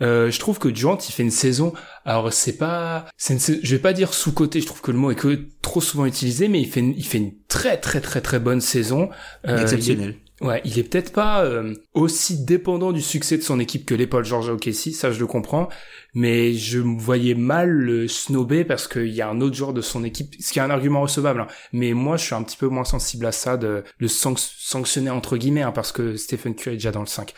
Euh, 0.00 0.30
je 0.30 0.38
trouve 0.40 0.58
que 0.58 0.68
Durant 0.68 0.98
il 1.06 1.12
fait 1.12 1.22
une 1.22 1.30
saison 1.30 1.72
alors 2.04 2.32
c'est 2.32 2.56
pas 2.56 3.06
c'est 3.16 3.62
je 3.62 3.76
vais 3.76 3.80
pas 3.80 3.92
dire 3.92 4.14
sous 4.14 4.32
côté 4.32 4.60
je 4.60 4.66
trouve 4.66 4.80
que 4.80 4.90
le 4.90 4.96
mot 4.96 5.10
est 5.10 5.16
que 5.16 5.46
trop 5.60 5.80
souvent 5.80 6.06
utilisé 6.06 6.48
mais 6.48 6.60
il 6.60 6.66
fait 6.66 6.80
une, 6.80 6.94
il 6.96 7.04
fait 7.04 7.18
une 7.18 7.32
très 7.46 7.76
très 7.76 8.00
très 8.00 8.20
très 8.20 8.40
bonne 8.40 8.60
saison 8.60 9.10
euh, 9.46 9.60
exceptionnel 9.60 10.16
Ouais, 10.42 10.60
il 10.64 10.76
est 10.76 10.82
peut-être 10.82 11.12
pas 11.12 11.44
euh, 11.44 11.72
aussi 11.94 12.44
dépendant 12.44 12.90
du 12.90 13.00
succès 13.00 13.38
de 13.38 13.42
son 13.42 13.60
équipe 13.60 13.86
que 13.86 13.94
les 13.94 14.08
Paul 14.08 14.24
George 14.24 14.48
OKC, 14.48 14.92
ça 14.92 15.12
je 15.12 15.20
le 15.20 15.28
comprends, 15.28 15.68
mais 16.14 16.52
je 16.54 16.80
voyais 16.80 17.36
mal 17.36 17.70
le 17.70 18.08
snobber 18.08 18.64
parce 18.64 18.88
qu'il 18.88 19.12
y 19.12 19.22
a 19.22 19.28
un 19.28 19.40
autre 19.40 19.54
joueur 19.54 19.72
de 19.72 19.80
son 19.80 20.02
équipe, 20.02 20.34
ce 20.40 20.52
qui 20.52 20.58
est 20.58 20.62
un 20.62 20.70
argument 20.70 21.00
recevable, 21.00 21.42
hein. 21.42 21.46
mais 21.72 21.92
moi 21.92 22.16
je 22.16 22.24
suis 22.24 22.34
un 22.34 22.42
petit 22.42 22.56
peu 22.56 22.66
moins 22.66 22.84
sensible 22.84 23.24
à 23.26 23.32
ça, 23.32 23.56
de 23.56 23.84
le 23.98 24.08
sanctionner 24.08 25.10
entre 25.10 25.36
guillemets, 25.36 25.62
hein, 25.62 25.72
parce 25.72 25.92
que 25.92 26.16
Stephen 26.16 26.56
Curry 26.56 26.74
est 26.74 26.78
déjà 26.78 26.90
dans 26.90 27.00
le 27.00 27.06
5. 27.06 27.32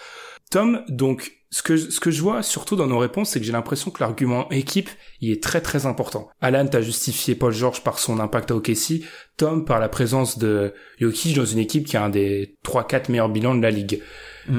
Tom, 0.50 0.83
donc 0.88 1.44
ce 1.54 1.62
que, 1.62 1.76
ce 1.76 2.00
que 2.00 2.11
je 2.11 2.20
vois 2.20 2.42
surtout 2.42 2.75
dans 2.75 2.88
nos 2.88 2.99
réponses, 2.99 3.30
c'est 3.30 3.38
que 3.38 3.46
j'ai 3.46 3.52
l'impression 3.52 3.92
que 3.92 4.02
l'argument 4.02 4.50
équipe, 4.50 4.90
il 5.20 5.30
est 5.30 5.40
très 5.40 5.61
très 5.61 5.87
important. 5.87 6.28
Alan 6.40 6.66
t'a 6.66 6.82
justifié 6.82 7.37
Paul 7.37 7.52
George 7.52 7.84
par 7.84 8.00
son 8.00 8.18
impact 8.18 8.50
à 8.50 8.56
OKC, 8.56 9.04
Tom 9.37 9.64
par 9.64 9.78
la 9.78 9.88
présence 9.88 10.37
de 10.37 10.75
Jokic 10.99 11.37
dans 11.37 11.44
une 11.44 11.61
équipe 11.61 11.87
qui 11.87 11.96
a 11.96 12.02
un 12.02 12.08
des 12.08 12.58
3-4 12.64 13.08
meilleurs 13.08 13.28
bilans 13.28 13.54
de 13.54 13.62
la 13.62 13.70
ligue. 13.70 14.02
Mm. 14.49 14.58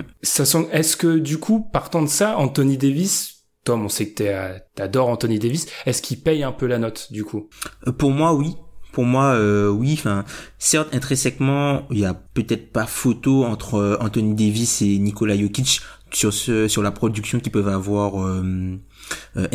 Est-ce 0.71 0.95
que 0.95 1.17
du 1.17 1.37
coup, 1.37 1.69
partant 1.73 2.01
de 2.01 2.07
ça, 2.07 2.37
Anthony 2.37 2.77
Davis, 2.77 3.43
Tom, 3.65 3.83
on 3.83 3.89
sait 3.89 4.11
que 4.11 4.57
t'adores 4.75 5.09
Anthony 5.09 5.37
Davis, 5.37 5.65
est-ce 5.85 6.01
qu'il 6.01 6.21
paye 6.21 6.43
un 6.43 6.53
peu 6.53 6.65
la 6.65 6.77
note 6.77 7.11
du 7.11 7.25
coup? 7.25 7.49
Euh, 7.87 7.91
Pour 7.91 8.11
moi, 8.11 8.33
oui 8.33 8.55
pour 8.93 9.03
moi, 9.03 9.33
euh, 9.33 9.67
oui. 9.67 9.95
Enfin, 9.97 10.23
certes, 10.57 10.95
intrinsèquement, 10.95 11.85
il 11.91 11.99
y 11.99 12.05
a 12.05 12.13
peut-être 12.13 12.71
pas 12.71 12.85
photo 12.85 13.43
entre 13.43 13.75
euh, 13.75 13.97
Anthony 13.99 14.35
Davis 14.35 14.81
et 14.81 14.97
Nikola 14.99 15.37
Jokic 15.37 15.81
sur 16.15 16.33
ce, 16.33 16.67
sur 16.67 16.81
la 16.81 16.91
production 16.91 17.39
qu'ils 17.39 17.51
peuvent 17.51 17.67
avoir 17.67 18.23
euh, 18.23 18.77
euh 19.37 19.47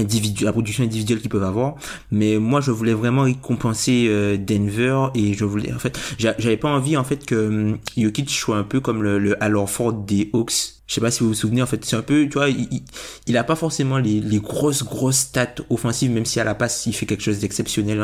la 0.43 0.53
production 0.53 0.85
individuelle 0.85 1.21
qu'ils 1.21 1.31
peuvent 1.31 1.43
avoir. 1.43 1.77
Mais 2.11 2.39
moi, 2.39 2.61
je 2.61 2.71
voulais 2.71 2.93
vraiment 2.93 3.23
récompenser 3.23 4.07
euh, 4.09 4.37
Denver 4.37 5.09
et 5.15 5.33
je 5.35 5.45
voulais, 5.45 5.73
en 5.73 5.79
fait, 5.79 5.99
j'avais 6.19 6.57
pas 6.57 6.69
envie 6.69 6.97
en 6.97 7.05
fait 7.05 7.25
que 7.25 7.77
Jokic 7.97 8.31
soit 8.31 8.59
un 8.59 8.65
peu 8.65 8.81
comme 8.81 9.03
le, 9.03 9.19
le 9.19 9.43
Al 9.43 9.57
Ford 9.67 9.93
des 9.93 10.31
Hawks. 10.35 10.53
Je 10.87 10.95
sais 10.95 11.01
pas 11.01 11.11
si 11.11 11.21
vous 11.21 11.29
vous 11.29 11.35
souvenez, 11.35 11.63
en 11.63 11.67
fait, 11.67 11.85
c'est 11.85 11.97
un 11.97 12.03
peu, 12.03 12.25
tu 12.25 12.35
vois, 12.35 12.49
il, 12.49 12.83
il, 13.27 13.37
a 13.37 13.45
pas 13.45 13.55
forcément 13.55 13.99
les, 13.99 14.21
les 14.21 14.39
grosses 14.39 14.83
grosses 14.83 15.19
stats 15.19 15.55
offensives, 15.71 16.11
même 16.11 16.27
si 16.27 16.41
à 16.41 16.45
la 16.45 16.55
passe 16.55 16.85
il 16.87 16.93
fait 16.93 17.07
quelque 17.07 17.23
chose 17.23 17.39
d'exceptionnel 17.39 18.01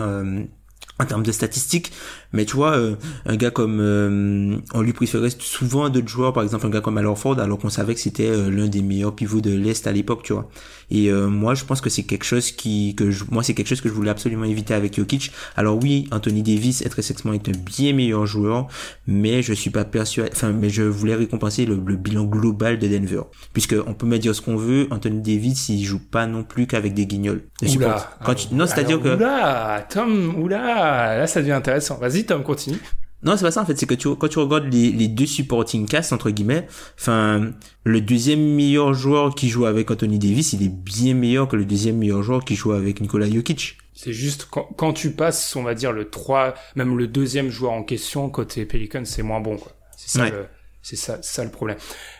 en 0.98 1.04
termes 1.04 1.22
de 1.22 1.32
statistiques 1.32 1.92
mais 2.32 2.44
tu 2.44 2.56
vois 2.56 2.76
euh, 2.76 2.96
un 3.26 3.36
gars 3.36 3.50
comme 3.50 3.80
euh, 3.80 4.56
on 4.74 4.82
lui 4.82 4.92
préférait 4.92 5.30
souvent 5.38 5.88
d'autres 5.88 6.08
joueurs 6.08 6.32
par 6.32 6.42
exemple 6.42 6.66
un 6.66 6.70
gars 6.70 6.80
comme 6.80 6.98
Al 6.98 7.06
Horford 7.06 7.38
alors 7.38 7.58
qu'on 7.58 7.70
savait 7.70 7.94
que 7.94 8.00
c'était 8.00 8.28
euh, 8.28 8.50
l'un 8.50 8.66
des 8.66 8.82
meilleurs 8.82 9.14
pivots 9.14 9.40
de 9.40 9.54
l'est 9.54 9.86
à 9.86 9.92
l'époque 9.92 10.22
tu 10.22 10.32
vois 10.32 10.48
et 10.90 11.10
moi 11.12 11.54
je 11.54 11.64
pense 11.64 11.80
que 11.80 11.90
c'est 11.90 12.04
quelque 12.04 12.24
chose 12.24 12.52
qui 12.52 12.94
que 12.94 13.10
je, 13.10 13.24
moi 13.30 13.42
c'est 13.42 13.54
quelque 13.54 13.68
chose 13.68 13.80
que 13.80 13.88
je 13.88 13.94
voulais 13.94 14.10
absolument 14.10 14.44
éviter 14.44 14.74
avec 14.74 14.96
Jokic. 14.96 15.32
Alors 15.56 15.78
oui 15.82 16.08
Anthony 16.12 16.42
Davis 16.42 16.84
intrinsèquement 16.84 17.32
est 17.32 17.48
un 17.48 17.52
bien 17.52 17.92
meilleur 17.92 18.26
joueur 18.26 18.68
mais 19.06 19.42
je 19.42 19.52
suis 19.52 19.70
pas 19.70 19.84
persuadé 19.84 20.30
enfin 20.32 20.52
mais 20.52 20.70
je 20.70 20.82
voulais 20.82 21.14
récompenser 21.14 21.66
le, 21.66 21.76
bilan 21.76 22.24
global 22.24 22.78
de 22.78 22.86
Denver. 22.86 23.22
Puisque 23.52 23.74
on 23.86 23.94
peut 23.94 24.06
me 24.06 24.18
dire 24.18 24.34
ce 24.34 24.42
qu'on 24.42 24.56
veut 24.56 24.86
Anthony 24.90 25.20
Davis 25.20 25.68
il 25.68 25.84
joue 25.84 26.00
pas 26.00 26.26
non 26.26 26.44
plus 26.44 26.66
qu'avec 26.66 26.94
des 26.94 27.06
guignols. 27.06 27.42
Oula, 27.62 28.16
quand 28.24 28.52
non 28.52 28.66
c'est 28.66 28.80
à 28.80 28.84
dire 28.84 29.00
que 29.00 29.16
oula 29.16 29.86
Tom 29.90 30.36
oula 30.36 31.16
là, 31.18 31.26
ça 31.26 31.40
devient 31.40 31.52
intéressant. 31.52 31.98
Vas-y, 31.98 32.24
Tom, 32.24 32.42
continue. 32.42 32.78
Non, 33.23 33.37
c'est 33.37 33.44
pas 33.44 33.50
ça 33.50 33.62
en 33.62 33.66
fait, 33.66 33.78
c'est 33.78 33.87
que 33.87 33.94
tu, 33.94 34.14
quand 34.14 34.28
tu 34.28 34.38
regardes 34.38 34.73
les, 34.73 34.92
les 34.92 35.08
deux 35.08 35.26
supporting 35.26 35.87
cast 35.87 36.12
entre 36.12 36.30
guillemets, 36.30 36.66
enfin 36.99 37.52
le 37.85 38.00
deuxième 38.00 38.54
meilleur 38.54 38.94
joueur 38.94 39.35
qui 39.35 39.49
joue 39.49 39.66
avec 39.66 39.90
Anthony 39.90 40.18
Davis, 40.18 40.52
il 40.52 40.62
est 40.62 40.68
bien 40.68 41.14
meilleur 41.14 41.49
que 41.49 41.56
le 41.56 41.64
deuxième 41.64 41.96
meilleur 41.96 42.23
joueur 42.23 42.44
qui 42.44 42.56
joue 42.56 42.73
avec 42.73 43.00
Nikola 43.00 43.28
Jokic. 43.30 43.78
C'est 43.94 44.12
juste 44.12 44.46
quand, 44.50 44.68
quand, 44.76 44.92
tu 44.92 45.12
passes, 45.12 45.56
on 45.56 45.62
va 45.62 45.75
dire 45.75 45.92
le 45.92 46.11
3, 46.11 46.54
même 46.75 46.99
le 46.99 47.06
deuxième 47.06 47.49
joueur 47.49 47.73
en 47.73 47.82
question 47.82 48.28
côté 48.28 48.66
Pelicans, 48.66 49.04
c'est 49.06 49.23
moins 49.23 49.40
bon 49.40 49.56
quoi. 49.56 49.73
C'est 49.96 50.18
ça 50.18 50.28
le 50.28 50.46
c'est 50.82 50.94
ça, 50.94 51.18
ça 51.20 51.42
le 51.42 51.50
problème. 51.50 51.78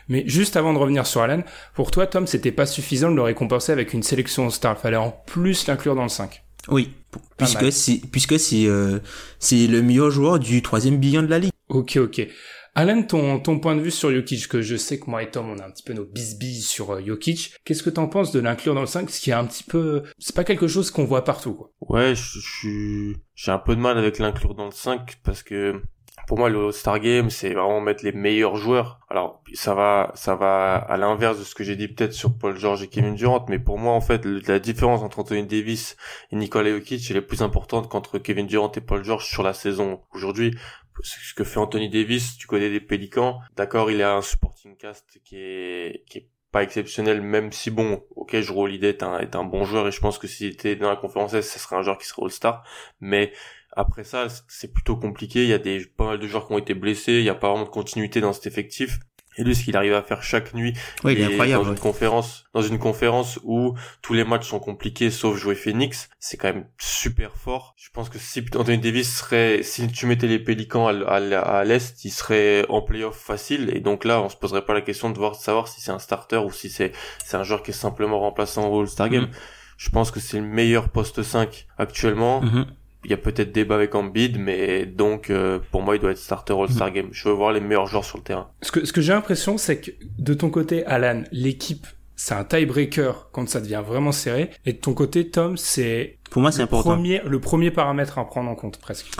Mais 0.09 0.27
juste 0.27 0.57
avant 0.57 0.73
de 0.73 0.77
revenir 0.77 1.07
sur 1.07 1.21
Allen, 1.21 1.45
pour 1.73 1.89
toi 1.89 2.05
Tom, 2.05 2.27
c'était 2.27 2.51
pas 2.51 2.65
suffisant 2.65 3.09
de 3.09 3.15
le 3.15 3.21
récompenser 3.21 3.71
avec 3.71 3.93
une 3.93 4.03
sélection 4.03 4.49
star, 4.49 4.77
fallait 4.77 4.97
en 4.97 5.11
plus 5.11 5.67
l'inclure 5.67 5.95
dans 5.95 6.03
le 6.03 6.09
5. 6.09 6.43
Oui, 6.69 6.91
puisque 7.37 7.71
c'est 7.71 8.01
puisque 8.11 8.39
c'est 8.39 8.65
euh, 8.67 8.99
c'est 9.39 9.67
le 9.67 9.81
meilleur 9.81 10.11
joueur 10.11 10.39
du 10.39 10.61
troisième 10.61 10.97
bilan 10.97 11.23
de 11.23 11.27
la 11.27 11.39
ligue. 11.39 11.51
Ok, 11.69 11.97
ok. 11.97 12.27
Alan, 12.75 13.01
ton, 13.01 13.39
ton 13.39 13.59
point 13.59 13.75
de 13.75 13.81
vue 13.81 13.89
sur 13.89 14.11
Jokic, 14.11 14.47
que 14.47 14.61
je 14.61 14.75
sais 14.75 14.99
que 14.99 15.09
moi 15.09 15.23
et 15.23 15.31
Tom, 15.31 15.49
on 15.49 15.57
a 15.57 15.65
un 15.65 15.71
petit 15.71 15.81
peu 15.81 15.93
nos 15.93 16.05
bisbilles 16.05 16.61
sur 16.61 16.91
euh, 16.91 17.01
Jokic. 17.03 17.55
Qu'est-ce 17.65 17.81
que 17.81 17.89
t'en 17.89 18.07
penses 18.07 18.31
de 18.31 18.39
l'inclure 18.39 18.75
dans 18.75 18.81
le 18.81 18.87
5 18.87 19.09
Ce 19.09 19.19
qui 19.19 19.31
est 19.31 19.33
un 19.33 19.45
petit 19.45 19.63
peu... 19.63 20.03
C'est 20.19 20.35
pas 20.35 20.43
quelque 20.43 20.67
chose 20.67 20.91
qu'on 20.91 21.03
voit 21.03 21.23
partout, 21.23 21.55
quoi. 21.55 21.71
Ouais, 21.81 22.13
je 22.13 22.39
suis... 22.39 23.17
J'ai 23.33 23.49
un 23.49 23.57
peu 23.57 23.75
de 23.75 23.81
mal 23.81 23.97
avec 23.97 24.19
l'inclure 24.19 24.53
dans 24.53 24.65
le 24.65 24.71
5 24.71 25.15
parce 25.23 25.41
que 25.41 25.81
pour 26.27 26.37
moi, 26.37 26.49
le 26.49 26.71
Star 26.73 26.99
Game, 26.99 27.29
c'est 27.29 27.53
vraiment 27.53 27.79
mettre 27.79 28.03
les 28.03 28.11
meilleurs 28.11 28.57
joueurs. 28.57 28.99
Alors, 29.09 29.41
ça 29.53 29.73
va, 29.73 30.11
ça 30.13 30.35
va 30.35 30.75
à 30.75 30.97
l'inverse 30.97 31.39
de 31.39 31.45
ce 31.45 31.55
que 31.55 31.63
j'ai 31.63 31.77
dit 31.77 31.87
peut-être 31.87 32.11
sur 32.11 32.37
Paul 32.37 32.57
George 32.57 32.83
et 32.83 32.87
Kevin 32.87 33.15
Durant, 33.15 33.45
mais 33.47 33.59
pour 33.59 33.79
moi, 33.79 33.93
en 33.93 34.01
fait, 34.01 34.25
la 34.25 34.59
différence 34.59 35.01
entre 35.01 35.19
Anthony 35.19 35.47
Davis 35.47 35.95
et 36.31 36.35
Nikola 36.35 36.71
Jokic, 36.71 37.09
elle 37.09 37.17
est 37.17 37.21
plus 37.21 37.41
importante 37.41 37.87
qu'entre 37.87 38.19
Kevin 38.19 38.45
Durant 38.45 38.71
et 38.73 38.81
Paul 38.81 39.05
George 39.05 39.25
sur 39.25 39.41
la 39.41 39.53
saison. 39.53 40.01
Aujourd'hui, 40.11 40.53
ce 41.01 41.33
que 41.33 41.45
fait 41.45 41.59
Anthony 41.59 41.89
Davis, 41.89 42.37
tu 42.37 42.45
connais 42.45 42.69
des 42.69 42.81
Pélicans. 42.81 43.39
D'accord, 43.55 43.89
il 43.89 44.01
a 44.03 44.13
un 44.13 44.21
supporting 44.21 44.75
cast 44.75 45.21
qui 45.23 45.37
est, 45.37 46.03
qui 46.09 46.17
est 46.17 46.29
pas 46.51 46.63
exceptionnel, 46.63 47.21
même 47.21 47.53
si 47.53 47.71
bon, 47.71 48.03
ok, 48.15 48.39
Jrue 48.41 48.63
Holiday 48.63 48.89
est 48.89 49.03
un, 49.03 49.19
est 49.19 49.35
un 49.35 49.43
bon 49.43 49.63
joueur 49.63 49.87
et 49.87 49.91
je 49.91 49.99
pense 50.01 50.17
que 50.17 50.27
s'il 50.27 50.47
était 50.47 50.75
dans 50.75 50.89
la 50.89 50.95
conférence 50.97 51.33
S, 51.33 51.51
ce 51.51 51.59
serait 51.59 51.75
un 51.77 51.83
joueur 51.83 51.97
qui 51.97 52.05
serait 52.05 52.23
All-Star, 52.23 52.63
mais 52.99 53.31
après 53.77 54.03
ça, 54.03 54.27
c'est 54.47 54.73
plutôt 54.73 54.95
compliqué. 54.97 55.43
Il 55.43 55.49
y 55.49 55.53
a 55.53 55.59
des 55.59 55.85
pas 55.85 56.07
mal 56.07 56.19
de 56.19 56.27
joueurs 56.27 56.47
qui 56.47 56.53
ont 56.53 56.57
été 56.57 56.73
blessés. 56.73 57.13
Il 57.13 57.23
n'y 57.23 57.29
a 57.29 57.35
pas 57.35 57.49
vraiment 57.49 57.65
de 57.65 57.69
continuité 57.69 58.19
dans 58.21 58.33
cet 58.33 58.47
effectif. 58.47 58.99
Et 59.37 59.43
lui, 59.43 59.55
ce 59.55 59.63
qu'il 59.63 59.77
arrive 59.77 59.93
à 59.93 60.01
faire 60.01 60.23
chaque 60.23 60.55
nuit, 60.55 60.73
oui, 61.03 61.13
il 61.13 61.21
est 61.21 61.25
incroyable, 61.25 61.63
dans 61.63 61.71
une 61.71 61.77
conférence, 61.77 62.45
dans 62.53 62.63
une 62.63 62.79
conférence 62.79 63.39
où 63.43 63.75
tous 64.01 64.15
les 64.15 64.23
matchs 64.23 64.47
sont 64.47 64.59
compliqués 64.59 65.11
sauf 65.11 65.37
jouer 65.37 65.53
Phoenix, 65.53 66.09
c'est 66.19 66.37
quand 66.37 66.47
même 66.47 66.65
super 66.79 67.35
fort. 67.35 67.75
Je 67.77 67.91
pense 67.91 68.09
que 68.09 68.17
si 68.17 68.43
Anthony 68.55 68.79
Davis 68.79 69.15
serait, 69.15 69.61
si 69.61 69.87
tu 69.89 70.07
mettais 70.07 70.25
les 70.25 70.39
Pélicans 70.39 70.87
à, 70.87 71.63
l'est, 71.63 72.03
il 72.03 72.09
serait 72.09 72.65
en 72.69 72.81
playoff 72.81 73.15
facile. 73.15 73.69
Et 73.75 73.79
donc 73.79 74.05
là, 74.05 74.23
on 74.23 74.29
se 74.29 74.35
poserait 74.35 74.65
pas 74.65 74.73
la 74.73 74.81
question 74.81 75.11
de 75.11 75.17
voir 75.19 75.35
savoir 75.35 75.67
si 75.67 75.81
c'est 75.81 75.91
un 75.91 75.99
starter 75.99 76.37
ou 76.37 76.49
si 76.49 76.71
c'est 76.71 76.93
c'est 77.23 77.37
un 77.37 77.43
joueur 77.43 77.61
qui 77.61 77.69
est 77.69 77.75
simplement 77.75 78.19
remplaçant 78.19 78.67
au 78.69 78.81
All-Star 78.81 79.09
Game. 79.09 79.25
Mm-hmm. 79.25 79.77
Je 79.77 79.89
pense 79.91 80.09
que 80.09 80.19
c'est 80.19 80.39
le 80.39 80.47
meilleur 80.47 80.89
poste 80.89 81.21
5 81.21 81.67
actuellement. 81.77 82.41
Mm-hmm 82.41 82.65
il 83.07 83.11
y 83.11 83.13
a 83.13 83.17
peut-être 83.17 83.53
débat 83.53 83.75
avec 83.75 83.95
Embiid, 83.95 84.37
mais 84.37 84.85
donc 84.85 85.29
euh, 85.29 85.59
pour 85.71 85.81
moi 85.81 85.95
il 85.95 85.99
doit 85.99 86.11
être 86.11 86.17
starter 86.17 86.53
All-Star 86.53 86.91
Game. 86.91 87.07
Je 87.11 87.29
veux 87.29 87.33
voir 87.33 87.53
les 87.53 87.61
meilleurs 87.61 87.87
joueurs 87.87 88.03
sur 88.03 88.17
le 88.17 88.23
terrain. 88.23 88.49
Ce 88.61 88.71
que, 88.71 88.83
ce 88.85 88.91
que 88.91 88.99
j'ai 88.99 89.13
l'impression, 89.13 89.57
c'est 89.57 89.79
que 89.79 89.91
de 90.19 90.33
ton 90.33 90.49
côté, 90.49 90.85
Alan, 90.85 91.23
l'équipe 91.31 91.87
c'est 92.17 92.33
un 92.33 92.43
tiebreaker 92.43 93.29
quand 93.31 93.47
ça 93.47 93.61
devient 93.61 93.83
vraiment 93.85 94.11
serré, 94.11 94.49
et 94.65 94.73
de 94.73 94.77
ton 94.77 94.93
côté, 94.93 95.29
Tom, 95.29 95.55
c'est 95.55 96.17
pour 96.31 96.41
moi 96.41 96.51
c'est 96.51 96.63
important. 96.63 96.95
Premier, 96.95 97.21
le 97.25 97.39
premier 97.39 97.71
paramètre 97.71 98.17
à 98.17 98.25
prendre 98.25 98.49
en 98.49 98.55
compte 98.55 98.77
presque. 98.77 99.11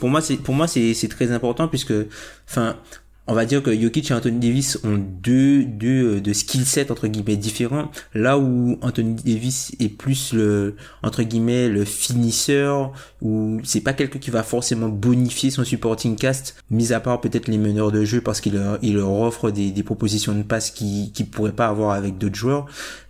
Pour 0.00 0.08
moi 0.08 0.22
c'est 0.22 0.36
pour 0.36 0.54
moi 0.54 0.66
c'est 0.66 0.94
c'est 0.94 1.08
très 1.08 1.30
important 1.30 1.68
puisque 1.68 1.92
enfin 2.48 2.76
on 3.26 3.34
va 3.34 3.46
dire 3.46 3.62
que 3.62 3.74
Jokic 3.74 4.10
et 4.10 4.14
Anthony 4.14 4.38
Davis 4.38 4.78
ont 4.84 4.98
deux 4.98 5.64
deux 5.64 6.16
euh, 6.16 6.20
de 6.20 6.32
skill 6.32 6.66
set 6.66 6.90
entre 6.90 7.08
guillemets 7.08 7.36
différents. 7.36 7.90
Là 8.12 8.38
où 8.38 8.78
Anthony 8.82 9.14
Davis 9.14 9.72
est 9.80 9.88
plus 9.88 10.34
le 10.34 10.76
entre 11.02 11.22
guillemets 11.22 11.68
le 11.68 11.84
finisseur 11.84 12.92
ou 13.22 13.60
c'est 13.64 13.80
pas 13.80 13.94
quelqu'un 13.94 14.18
qui 14.18 14.30
va 14.30 14.42
forcément 14.42 14.88
bonifier 14.88 15.50
son 15.50 15.64
supporting 15.64 16.16
cast 16.16 16.56
mis 16.70 16.92
à 16.92 17.00
part 17.00 17.20
peut-être 17.20 17.48
les 17.48 17.56
meneurs 17.56 17.92
de 17.92 18.04
jeu 18.04 18.20
parce 18.20 18.42
qu'il 18.42 18.54
leur, 18.54 18.78
il 18.82 18.98
offre 18.98 19.50
des, 19.50 19.82
propositions 19.82 20.34
de 20.34 20.42
passe 20.42 20.70
qui 20.70 21.10
qui 21.12 21.24
pourraient 21.24 21.52
pas 21.52 21.68
avoir 21.68 21.92
avec 21.92 22.18
d'autres 22.18 22.36
joueurs. 22.36 22.66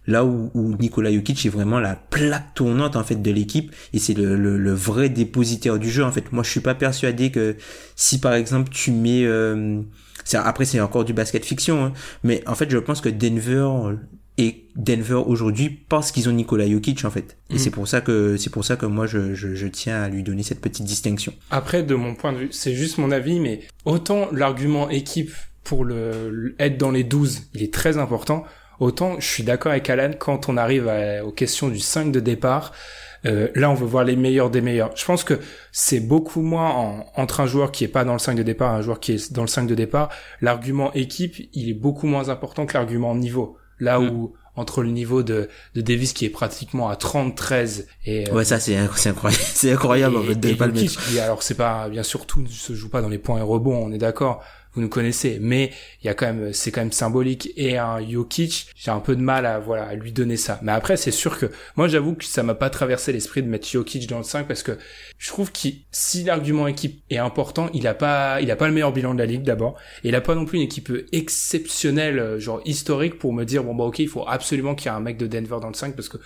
Là 0.07 0.25
où, 0.25 0.51
où 0.55 0.77
Nikola 0.77 1.11
Jokic 1.13 1.47
est 1.47 1.49
vraiment 1.49 1.81
la 1.81 1.97
plaque 1.97 2.55
tournante 2.55 2.95
en 2.95 3.05
fait 3.05 3.17
de 3.17 3.31
l'équipe 3.31 3.75
et 3.95 3.99
c'est 3.99 4.13
le, 4.13 4.37
le, 4.37 4.75
vrai 4.75 5.09
dépositaire 5.09 5.79
du 5.79 5.91
jeu 5.91 6.05
en 6.05 6.13
fait. 6.13 6.31
Moi 6.31 6.45
je 6.45 6.51
suis 6.51 6.61
pas 6.61 6.75
persuadé 6.75 7.31
que 7.31 7.57
si 7.97 8.21
par 8.21 8.35
exemple 8.35 8.71
tu 8.71 8.91
mets 8.91 9.25
euh, 9.25 9.81
après 10.33 10.65
c'est 10.65 10.81
encore 10.81 11.05
du 11.05 11.13
basket 11.13 11.45
fiction, 11.45 11.85
hein. 11.85 11.93
mais 12.23 12.43
en 12.47 12.55
fait 12.55 12.71
je 12.71 12.79
pense 12.79 13.01
que 13.01 13.09
Denver 13.09 13.95
et 14.37 14.67
Denver 14.75 15.23
aujourd'hui 15.27 15.71
parce 15.71 16.11
qu'ils 16.11 16.29
ont 16.29 16.33
Nikola 16.33 16.69
Jokic 16.69 17.05
en 17.05 17.11
fait. 17.11 17.37
Et 17.51 17.55
mm. 17.55 17.59
c'est 17.59 17.71
pour 17.71 17.87
ça 17.87 18.01
que 18.01 18.37
c'est 18.37 18.51
pour 18.51 18.65
ça 18.65 18.77
que 18.77 18.87
moi 18.87 19.07
je, 19.07 19.35
je, 19.35 19.55
je, 19.55 19.67
tiens 19.67 20.03
à 20.03 20.09
lui 20.09 20.23
donner 20.23 20.43
cette 20.43 20.61
petite 20.61 20.85
distinction. 20.85 21.33
Après 21.51 21.83
de 21.83 21.95
mon 21.95 22.15
point 22.15 22.33
de 22.33 22.39
vue, 22.39 22.49
c'est 22.51 22.75
juste 22.75 22.99
mon 22.99 23.11
avis 23.11 23.39
mais 23.41 23.61
autant 23.85 24.29
l'argument 24.33 24.91
équipe 24.91 25.33
pour 25.63 25.85
le 25.85 26.55
être 26.59 26.77
dans 26.77 26.91
les 26.91 27.05
12, 27.05 27.49
il 27.55 27.63
est 27.63 27.73
très 27.73 27.97
important, 27.97 28.45
autant 28.81 29.19
je 29.19 29.27
suis 29.27 29.45
d'accord 29.45 29.73
avec 29.73 29.89
Alan 29.89 30.11
quand 30.19 30.49
on 30.49 30.57
arrive 30.59 30.91
aux 31.25 31.33
questions 31.33 31.69
du 31.69 31.79
5 31.79 32.13
de 32.13 32.21
départ, 32.21 32.73
euh, 33.27 33.49
là, 33.55 33.71
on 33.71 33.75
veut 33.75 33.87
voir 33.87 34.05
les 34.05 34.17
meilleurs 34.17 34.51
des 34.51 34.61
meilleurs. 34.61 34.91
Je 34.97 35.05
pense 35.05 35.25
que 35.25 35.41
c'est 35.73 36.01
beaucoup 36.01 36.43
moins 36.43 37.05
entre 37.17 37.41
un 37.41 37.47
joueur 37.47 37.73
qui 37.73 37.85
est 37.85 37.89
pas 37.89 38.05
dans 38.05 38.13
le 38.13 38.19
5 38.19 38.35
de 38.35 38.43
départ 38.43 38.75
et 38.75 38.79
un 38.79 38.83
joueur 38.83 39.01
qui 39.01 39.13
est 39.13 39.33
dans 39.33 39.43
le 39.43 39.49
5 39.49 39.67
de 39.67 39.75
départ. 39.75 40.11
L'argument 40.41 40.93
équipe, 40.93 41.37
il 41.53 41.69
est 41.69 41.75
beaucoup 41.75 42.07
moins 42.07 42.29
important 42.29 42.67
que 42.67 42.75
l'argument 42.75 43.15
niveau. 43.15 43.57
Là 43.81 43.99
mm. 43.99 44.09
où 44.11 44.35
entre 44.57 44.83
le 44.83 44.91
niveau 44.91 45.23
de, 45.23 45.49
de 45.75 45.81
Davis 45.81 46.13
qui 46.13 46.25
est 46.27 46.31
pratiquement 46.31 46.89
à 46.89 46.95
33 46.95 47.57
et 48.05 48.29
euh, 48.29 48.33
ouais 48.33 48.45
ça 48.45 48.61
c'est 48.61 48.77
incroyable 48.77 49.33
c'est 49.33 49.73
incroyable 49.73 50.17
en 50.17 50.23
fait 50.23 50.37
de 50.37 50.55
pas 50.55 50.69
le 50.69 50.73
mettre. 50.73 51.01
alors 51.21 51.43
c'est 51.43 51.57
pas 51.57 51.89
bien 51.89 52.05
sûr 52.05 52.25
tout 52.25 52.41
ne 52.41 52.47
se 52.47 52.73
joue 52.73 52.89
pas 52.89 53.03
dans 53.03 53.09
les 53.09 53.19
points 53.19 53.39
et 53.39 53.43
rebonds 53.43 53.77
on 53.77 53.91
est 53.91 53.99
d'accord 53.99 54.45
vous 54.75 54.81
nous 54.81 54.89
connaissez, 54.89 55.39
mais 55.41 55.71
il 56.03 56.07
y 56.07 56.11
a 56.11 56.15
quand 56.15 56.27
même, 56.27 56.53
c'est 56.53 56.71
quand 56.71 56.81
même 56.81 56.93
symbolique. 56.93 57.51
Et 57.57 57.79
un 57.79 58.07
Jokic, 58.07 58.69
j'ai 58.77 58.91
un 58.91 59.01
peu 59.01 59.17
de 59.17 59.23
mal 59.23 59.47
à 59.47 59.59
voilà 59.59 59.85
à 59.85 59.95
lui 59.95 60.13
donner 60.13 60.37
ça. 60.37 60.59
Mais 60.63 60.73
après, 60.73 60.97
c'est 60.97 61.11
sûr 61.11 61.39
que 61.39 61.47
moi, 61.77 61.89
j'avoue 61.89 62.15
que 62.15 62.25
ça 62.25 62.43
m'a 62.43 62.55
pas 62.55 62.71
traversé 62.71 63.13
l'esprit 63.13 63.43
de 63.43 63.49
mettre 63.49 63.69
Jokic 63.69 64.09
dans 64.09 64.19
le 64.19 64.25
5 64.25 64.47
parce 64.47 64.63
que 64.63 64.79
je 65.19 65.29
trouve 65.29 65.53
que 65.53 65.69
si 65.91 66.25
l'argument 66.25 66.67
équipe 66.67 67.03
est 67.11 67.19
important, 67.19 67.71
il 67.73 67.87
a 67.87 67.95
pas, 67.95 68.41
il 68.41 68.51
a 68.51 68.57
pas 68.57 68.67
le 68.67 68.75
meilleur 68.75 68.93
bilan 68.93 69.15
de 69.15 69.19
la 69.19 69.27
ligue 69.27 69.43
d'abord, 69.43 69.77
et 70.03 70.09
il 70.09 70.15
a 70.15 70.21
pas 70.21 70.35
non 70.35 70.45
plus 70.45 70.59
une 70.59 70.65
équipe 70.65 70.93
exceptionnelle, 71.13 72.39
genre 72.39 72.61
historique, 72.65 73.19
pour 73.19 73.33
me 73.33 73.45
dire 73.45 73.65
bon 73.65 73.75
bah 73.75 73.85
ok, 73.85 74.01
il 74.01 74.09
faut 74.09 74.25
absolument 74.27 74.75
qu'il 74.75 74.91
y 74.91 74.95
ait 74.95 74.97
un 74.97 75.01
mec 75.01 75.17
de 75.17 75.27
Denver 75.27 75.59
dans 75.61 75.69
le 75.69 75.75
5 75.75 75.95
parce 75.95 76.09
que 76.09 76.19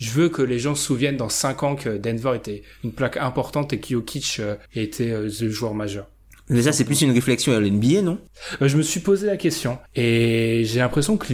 je 0.00 0.10
veux 0.12 0.30
que 0.30 0.42
les 0.42 0.58
gens 0.58 0.74
se 0.74 0.84
souviennent 0.84 1.18
dans 1.18 1.28
5 1.28 1.62
ans 1.62 1.76
que 1.76 1.98
Denver 1.98 2.32
était 2.34 2.62
une 2.82 2.92
plaque 2.92 3.18
importante 3.18 3.72
et 3.74 3.80
que 3.80 3.88
Jokic 3.88 4.38
euh, 4.40 4.56
était 4.74 5.10
euh, 5.10 5.30
le 5.40 5.50
joueur 5.50 5.74
majeur. 5.74 6.08
Mais 6.50 6.62
ça, 6.62 6.72
c'est 6.72 6.84
plus 6.84 7.00
une 7.00 7.12
réflexion 7.12 7.52
à 7.54 7.60
l'NBA, 7.60 8.02
non? 8.02 8.18
Euh, 8.60 8.68
Je 8.68 8.76
me 8.76 8.82
suis 8.82 9.00
posé 9.00 9.26
la 9.26 9.36
question 9.36 9.78
et 9.94 10.62
j'ai 10.64 10.80
l'impression 10.80 11.16
que 11.16 11.32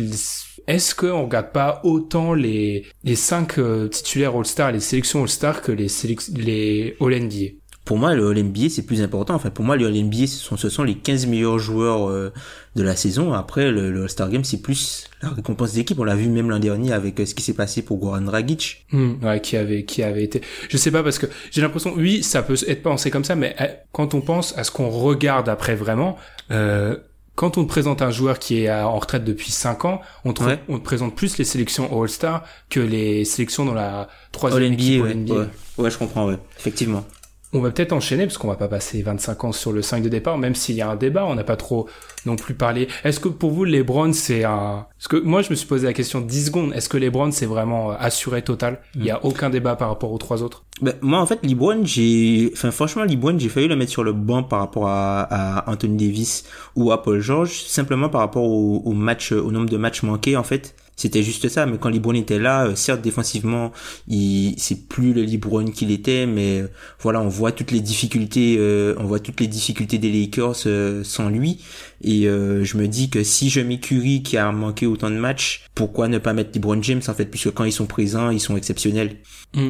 est-ce 0.67 0.95
qu'on 0.95 1.25
regarde 1.25 1.53
pas 1.53 1.81
autant 1.85 2.35
les 2.35 2.85
les 3.03 3.17
cinq 3.17 3.59
euh, 3.59 3.89
titulaires 3.89 4.37
All-Star, 4.37 4.73
les 4.73 4.81
sélections 4.81 5.23
All-Star 5.23 5.63
que 5.63 5.73
les 5.73 5.89
les 6.35 6.97
All-NBA 7.01 7.57
pour 7.87 7.99
moi, 7.99 8.15
le 8.15 8.29
All-NBA, 8.29 8.69
c'est 8.69 8.83
plus 8.83 9.01
important. 9.01 9.35
Enfin, 9.35 9.51
pour 9.51 9.65
moi, 9.65 9.77
le 9.77 9.87
All-NBA, 9.87 10.27
ce 10.27 10.39
sont, 10.39 10.57
ce 10.57 10.69
sont 10.69 10.83
les 10.83 10.97
15 10.97 11.27
meilleurs 11.27 11.61
joueurs 11.61 12.11
euh, 12.11 12.33
de 12.75 12.83
la 12.83 12.97
saison. 12.97 13.33
Après, 13.33 13.71
le, 13.71 13.93
le 13.93 14.03
All-Star 14.03 14.29
Game, 14.29 14.43
c'est 14.43 14.61
plus 14.61 15.09
la 15.23 15.29
récompense 15.29 15.73
d'équipe. 15.73 15.97
On 16.01 16.03
l'a 16.03 16.17
vu 16.17 16.29
même 16.29 16.51
l'an 16.51 16.59
dernier 16.59 16.93
avec 16.93 17.21
euh, 17.21 17.25
ce 17.25 17.37
qui 17.37 17.45
s'est 17.45 17.55
passé 17.55 17.83
pour 17.83 17.99
Goran 17.99 18.23
Dragic. 18.23 18.85
Hmm, 18.91 19.25
ouais, 19.25 19.41
qui 19.41 19.57
avait, 19.57 19.85
qui 19.85 20.03
avait 20.03 20.25
été. 20.25 20.41
Je 20.69 20.77
sais 20.77 20.91
pas 20.91 21.05
parce 21.05 21.21
que 21.21 21.27
j'ai 21.53 21.61
l'impression, 21.61 21.95
oui, 21.97 22.25
ça 22.25 22.43
peut 22.43 22.57
être 22.67 22.83
pensé 22.83 23.13
comme 23.13 23.25
ça, 23.25 23.37
mais 23.37 23.55
euh, 23.61 23.69
quand 23.93 24.15
on 24.15 24.21
pense 24.21 24.59
à 24.59 24.65
ce 24.65 24.73
qu'on 24.73 24.91
regarde 24.91 25.49
après 25.49 25.77
vraiment, 25.77 26.17
euh, 26.51 26.97
quand 27.37 27.57
on 27.57 27.63
te 27.63 27.69
présente 27.69 28.03
un 28.03 28.11
joueur 28.11 28.41
qui 28.41 28.65
est 28.65 28.73
en 28.73 28.99
retraite 28.99 29.23
depuis 29.23 29.53
5 29.53 29.85
ans, 29.85 30.01
on 30.25 30.33
te, 30.33 30.43
on 30.69 30.79
te 30.79 30.85
présente 30.85 31.15
plus 31.15 31.39
les 31.39 31.45
sélections 31.45 32.03
All-Star 32.03 32.43
que 32.69 32.81
les 32.81 33.25
sélections 33.25 33.65
dans 33.65 33.75
la 33.75 34.09
troisième 34.33 34.65
All 34.65 34.71
NBA, 34.71 35.05
ouais, 35.05 35.39
ouais. 35.39 35.47
ouais, 35.79 35.91
je 35.91 35.99
comprends, 35.99 36.27
ouais, 36.27 36.39
effectivement. 36.59 37.05
On 37.53 37.61
va 37.61 37.71
peut-être 37.71 37.93
enchaîner 37.93 38.27
parce 38.27 38.39
qu'on 38.39 38.49
va 38.49 38.57
pas 38.57 38.69
passer 38.69 39.03
25 39.03 39.45
ans 39.45 39.53
sur 39.53 39.73
le 39.73 39.81
5 39.81 40.03
de 40.03 40.09
départ, 40.09 40.37
même 40.37 40.55
s'il 40.55 40.75
y 40.75 40.83
a 40.83 40.91
un 40.91 40.97
débat, 40.97 41.25
on 41.27 41.35
n'a 41.35 41.45
pas 41.45 41.57
trop 41.57 41.89
non 42.27 42.37
plus 42.37 42.55
parlé. 42.55 42.89
Est-ce 43.05 43.21
que 43.21 43.29
pour 43.29 43.53
vous, 43.53 43.65
les 43.65 43.83
Browns, 43.83 44.13
c'est 44.13 44.45
un... 44.45 44.87
Parce 44.99 45.09
que 45.09 45.17
moi, 45.17 45.43
je 45.43 45.51
me 45.51 45.55
suis 45.55 45.67
posé 45.67 45.87
la 45.87 45.93
question 45.93 46.21
10 46.21 46.47
secondes. 46.47 46.73
Est-ce 46.75 46.89
que 46.89 46.97
les 46.97 47.09
Browns, 47.09 47.31
c'est 47.33 47.47
vraiment 47.47 47.93
euh, 47.93 47.95
assuré 48.01 48.43
total? 48.43 48.81
Il 48.97 49.05
y 49.05 49.11
a 49.11 49.25
aucun 49.25 49.49
débat 49.49 49.77
par 49.77 49.89
rapport 49.89 50.13
aux 50.13 50.19
trois 50.19 50.43
autres 50.43 50.65
Ben, 50.83 50.95
moi, 51.01 51.21
en 51.21 51.27
fait, 51.27 51.39
LeBron, 51.45 51.85
j'ai, 51.85 52.51
enfin, 52.53 52.73
franchement, 52.73 53.05
LeBron, 53.05 53.39
j'ai 53.39 53.49
failli 53.49 53.69
le 53.69 53.77
mettre 53.77 53.93
sur 53.93 54.03
le 54.03 54.13
banc 54.13 54.43
par 54.43 54.59
rapport 54.59 54.89
à, 54.89 55.21
à 55.23 55.71
Anthony 55.71 56.09
Davis 56.09 56.45
ou 56.75 56.91
à 56.91 57.03
Paul 57.03 57.21
George, 57.21 57.63
simplement 57.63 58.09
par 58.09 58.23
rapport 58.23 58.45
au, 58.45 58.83
au 58.85 58.93
match, 58.93 59.31
au 59.31 59.53
nombre 59.53 59.71
de 59.71 59.77
matchs 59.77 60.03
manqués, 60.03 60.37
en 60.37 60.43
fait. 60.43 60.75
C'était 60.97 61.23
juste 61.23 61.47
ça, 61.51 61.67
mais 61.67 61.77
quand 61.77 61.91
LeBron 61.91 62.15
était 62.15 62.39
là, 62.39 62.69
euh, 62.69 62.75
certes 62.75 63.03
défensivement, 63.03 63.71
il 64.09 64.55
c'est 64.57 64.89
plus 64.89 65.13
le 65.13 65.23
LeBron 65.25 65.67
qu'il 65.67 65.91
était, 65.91 66.25
mais 66.25 66.63
euh, 66.63 66.71
voilà, 67.01 67.21
on 67.21 67.29
voit 67.29 67.53
toutes 67.53 67.71
les 67.71 67.81
difficultés, 67.81 68.57
euh, 68.59 68.95
on 68.97 69.05
voit 69.05 69.21
toutes 69.21 69.41
les 69.41 69.47
difficultés 69.47 69.99
des 69.99 70.11
Lakers 70.11 70.57
sans 71.05 71.29
lui. 71.29 71.63
Et 72.03 72.23
je 72.23 72.77
me 72.77 72.89
dis 72.89 73.11
que 73.11 73.23
si 73.23 73.51
je 73.51 73.61
mets 73.61 73.79
Curry 73.79 74.23
qui 74.23 74.39
a 74.39 74.51
manqué 74.53 74.87
autant 74.87 75.11
de 75.11 75.17
matchs, 75.17 75.67
pourquoi 75.75 76.09
ne 76.09 76.19
pas 76.19 76.33
mettre 76.33 76.51
LeBron 76.55 76.83
James 76.83 77.03
en 77.07 77.15
fait, 77.15 77.27
puisque 77.27 77.53
quand 77.53 77.65
ils 77.65 77.73
sont 77.73 77.87
présents, 77.87 78.31
ils 78.31 78.41
sont 78.41 78.57
exceptionnels. 78.57 79.19
Mmh. 79.55 79.69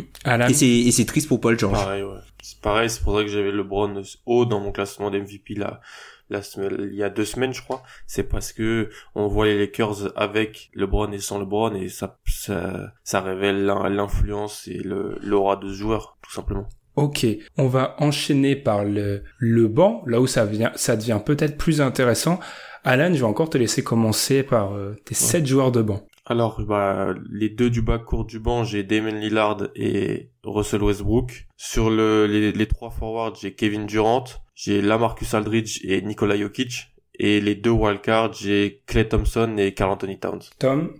Et 0.49 0.54
c'est 0.54 0.68
et 0.68 0.92
c'est 0.92 1.06
triste 1.06 1.28
pour 1.28 1.40
Paul 1.40 1.59
George. 1.59 1.75
Pareil, 1.75 2.02
ouais. 2.02 2.18
C'est 2.42 2.61
pareil, 2.61 2.88
c'est 2.88 3.02
pour 3.02 3.16
ça 3.16 3.25
que 3.25 3.30
j'avais 3.30 3.50
LeBron 3.50 4.02
haut 4.26 4.45
dans 4.45 4.61
mon 4.61 4.71
classement 4.71 5.11
d'MVP 5.11 5.54
là 5.56 5.80
la 6.28 6.42
semaine, 6.42 6.88
il 6.92 6.97
y 6.97 7.02
a 7.02 7.11
deux 7.11 7.25
semaines, 7.25 7.54
je 7.54 7.62
crois, 7.62 7.83
c'est 8.06 8.25
parce 8.25 8.52
que 8.52 8.90
on 9.14 9.28
voit 9.28 9.47
les 9.47 9.59
Lakers 9.59 10.12
avec 10.16 10.71
LeBron 10.75 11.12
et 11.12 11.18
sans 11.18 11.38
LeBron 11.38 11.75
et 11.75 11.88
ça, 11.88 12.18
ça, 12.26 12.92
ça 13.04 13.21
révèle 13.21 13.64
l'influence 13.64 14.66
et 14.68 14.80
l'aura 14.85 15.56
de 15.56 15.68
ce 15.68 15.75
joueur, 15.75 16.18
tout 16.23 16.33
simplement. 16.33 16.68
Ok, 16.97 17.26
on 17.59 17.68
va 17.68 17.95
enchaîner 17.99 18.56
par 18.56 18.85
le, 18.85 19.23
le 19.38 19.68
banc, 19.68 20.02
là 20.06 20.21
où 20.21 20.26
ça, 20.26 20.47
vient, 20.47 20.73
ça 20.76 20.97
devient 20.97 21.21
peut-être 21.25 21.59
plus 21.59 21.80
intéressant. 21.80 22.40
Alan, 22.85 23.12
je 23.12 23.18
vais 23.18 23.25
encore 23.25 23.50
te 23.50 23.59
laisser 23.59 23.85
commencer 23.85 24.42
par 24.42 24.73
euh, 24.75 24.95
tes 25.04 25.14
sept 25.14 25.45
joueurs 25.45 25.73
de 25.73 25.83
banc. 25.83 26.06
Alors, 26.25 26.61
bah, 26.62 27.14
les 27.30 27.50
deux 27.50 27.68
du 27.68 27.83
bas 27.83 27.99
court 27.99 28.25
du 28.25 28.40
banc, 28.40 28.64
j'ai 28.64 28.83
Damon 28.83 29.12
Lillard 29.12 29.68
et 29.76 30.30
Russell 30.42 30.83
Westbrook. 30.83 31.47
Sur 31.56 31.90
le, 31.90 32.26
les, 32.26 32.50
les 32.50 32.66
trois 32.66 32.90
forwards, 32.90 33.35
j'ai 33.40 33.54
Kevin 33.54 33.87
Durant, 33.87 34.25
j'ai 34.57 34.83
Lamarcus 34.83 35.33
Aldridge 35.35 35.81
et 35.85 36.03
Nikola 36.03 36.37
Jokic. 36.37 36.89
Et 37.19 37.41
les 37.41 37.55
deux 37.55 37.71
wildcards, 37.71 38.33
j'ai 38.33 38.83
Clay 38.87 39.09
Thompson 39.09 39.55
et 39.59 39.73
Carl 39.73 39.93
Anthony 39.93 40.19
Towns. 40.19 40.43
Tom? 40.59 40.93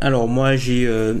Alors 0.00 0.26
moi 0.26 0.56
j'ai 0.56 0.86
euh, 0.86 1.14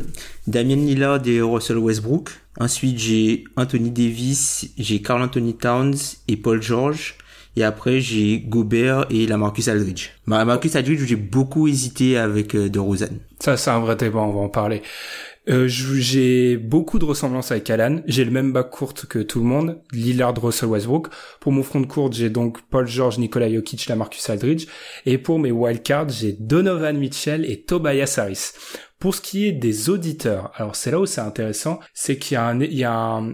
Damien 0.48 0.74
Lillard 0.74 1.26
et 1.26 1.40
Russell 1.40 1.78
Westbrook. 1.78 2.30
Ensuite 2.58 2.98
j'ai 2.98 3.44
Anthony 3.56 3.90
Davis, 3.90 4.70
j'ai 4.76 5.00
Carl 5.00 5.22
Anthony 5.22 5.56
Towns 5.56 5.94
et 6.26 6.36
Paul 6.36 6.60
George. 6.60 7.16
Et 7.54 7.64
après, 7.64 8.00
j'ai 8.00 8.40
Gobert 8.40 9.04
et 9.10 9.26
la 9.26 9.36
Marcus 9.36 9.68
Aldridge. 9.68 10.08
Bah, 10.26 10.42
Marcus 10.46 10.74
Aldridge, 10.74 11.04
j'ai 11.04 11.16
beaucoup 11.16 11.68
hésité 11.68 12.16
avec 12.16 12.54
euh, 12.54 12.70
DeRozan. 12.70 13.18
Ça, 13.40 13.58
c'est 13.58 13.70
un 13.70 13.80
vrai 13.80 13.94
débat, 13.94 14.20
on 14.20 14.32
va 14.32 14.40
en 14.40 14.48
parler. 14.48 14.80
Euh, 15.48 15.66
j'ai 15.66 16.56
beaucoup 16.56 17.00
de 17.00 17.04
ressemblances 17.04 17.50
avec 17.50 17.68
Alan. 17.68 18.00
J'ai 18.06 18.24
le 18.24 18.30
même 18.30 18.52
bac 18.52 18.70
courte 18.70 19.06
que 19.06 19.18
tout 19.18 19.40
le 19.40 19.46
monde. 19.46 19.82
Lillard, 19.92 20.40
Russell 20.40 20.68
Westbrook. 20.68 21.08
Pour 21.40 21.50
mon 21.50 21.62
front 21.62 21.80
de 21.80 21.86
courte, 21.86 22.12
j'ai 22.12 22.30
donc 22.30 22.62
Paul 22.70 22.86
George, 22.86 23.18
Nikola 23.18 23.52
Jokic, 23.52 23.86
la 23.88 23.96
Marcus 23.96 24.30
Aldridge. 24.30 24.66
Et 25.04 25.18
pour 25.18 25.40
mes 25.40 25.50
wildcards, 25.50 26.10
j'ai 26.10 26.32
Donovan 26.32 26.96
Mitchell 26.96 27.44
et 27.44 27.62
Tobias 27.62 28.14
Harris. 28.18 28.52
Pour 29.00 29.16
ce 29.16 29.20
qui 29.20 29.46
est 29.46 29.52
des 29.52 29.90
auditeurs, 29.90 30.52
alors 30.54 30.76
c'est 30.76 30.92
là 30.92 31.00
où 31.00 31.06
c'est 31.06 31.20
intéressant, 31.20 31.80
c'est 31.92 32.18
qu'il 32.18 32.36
y 32.36 32.38
a 32.38 32.46
un, 32.46 32.60
il 32.60 32.74
y 32.74 32.84
a 32.84 32.94
un, 32.94 33.32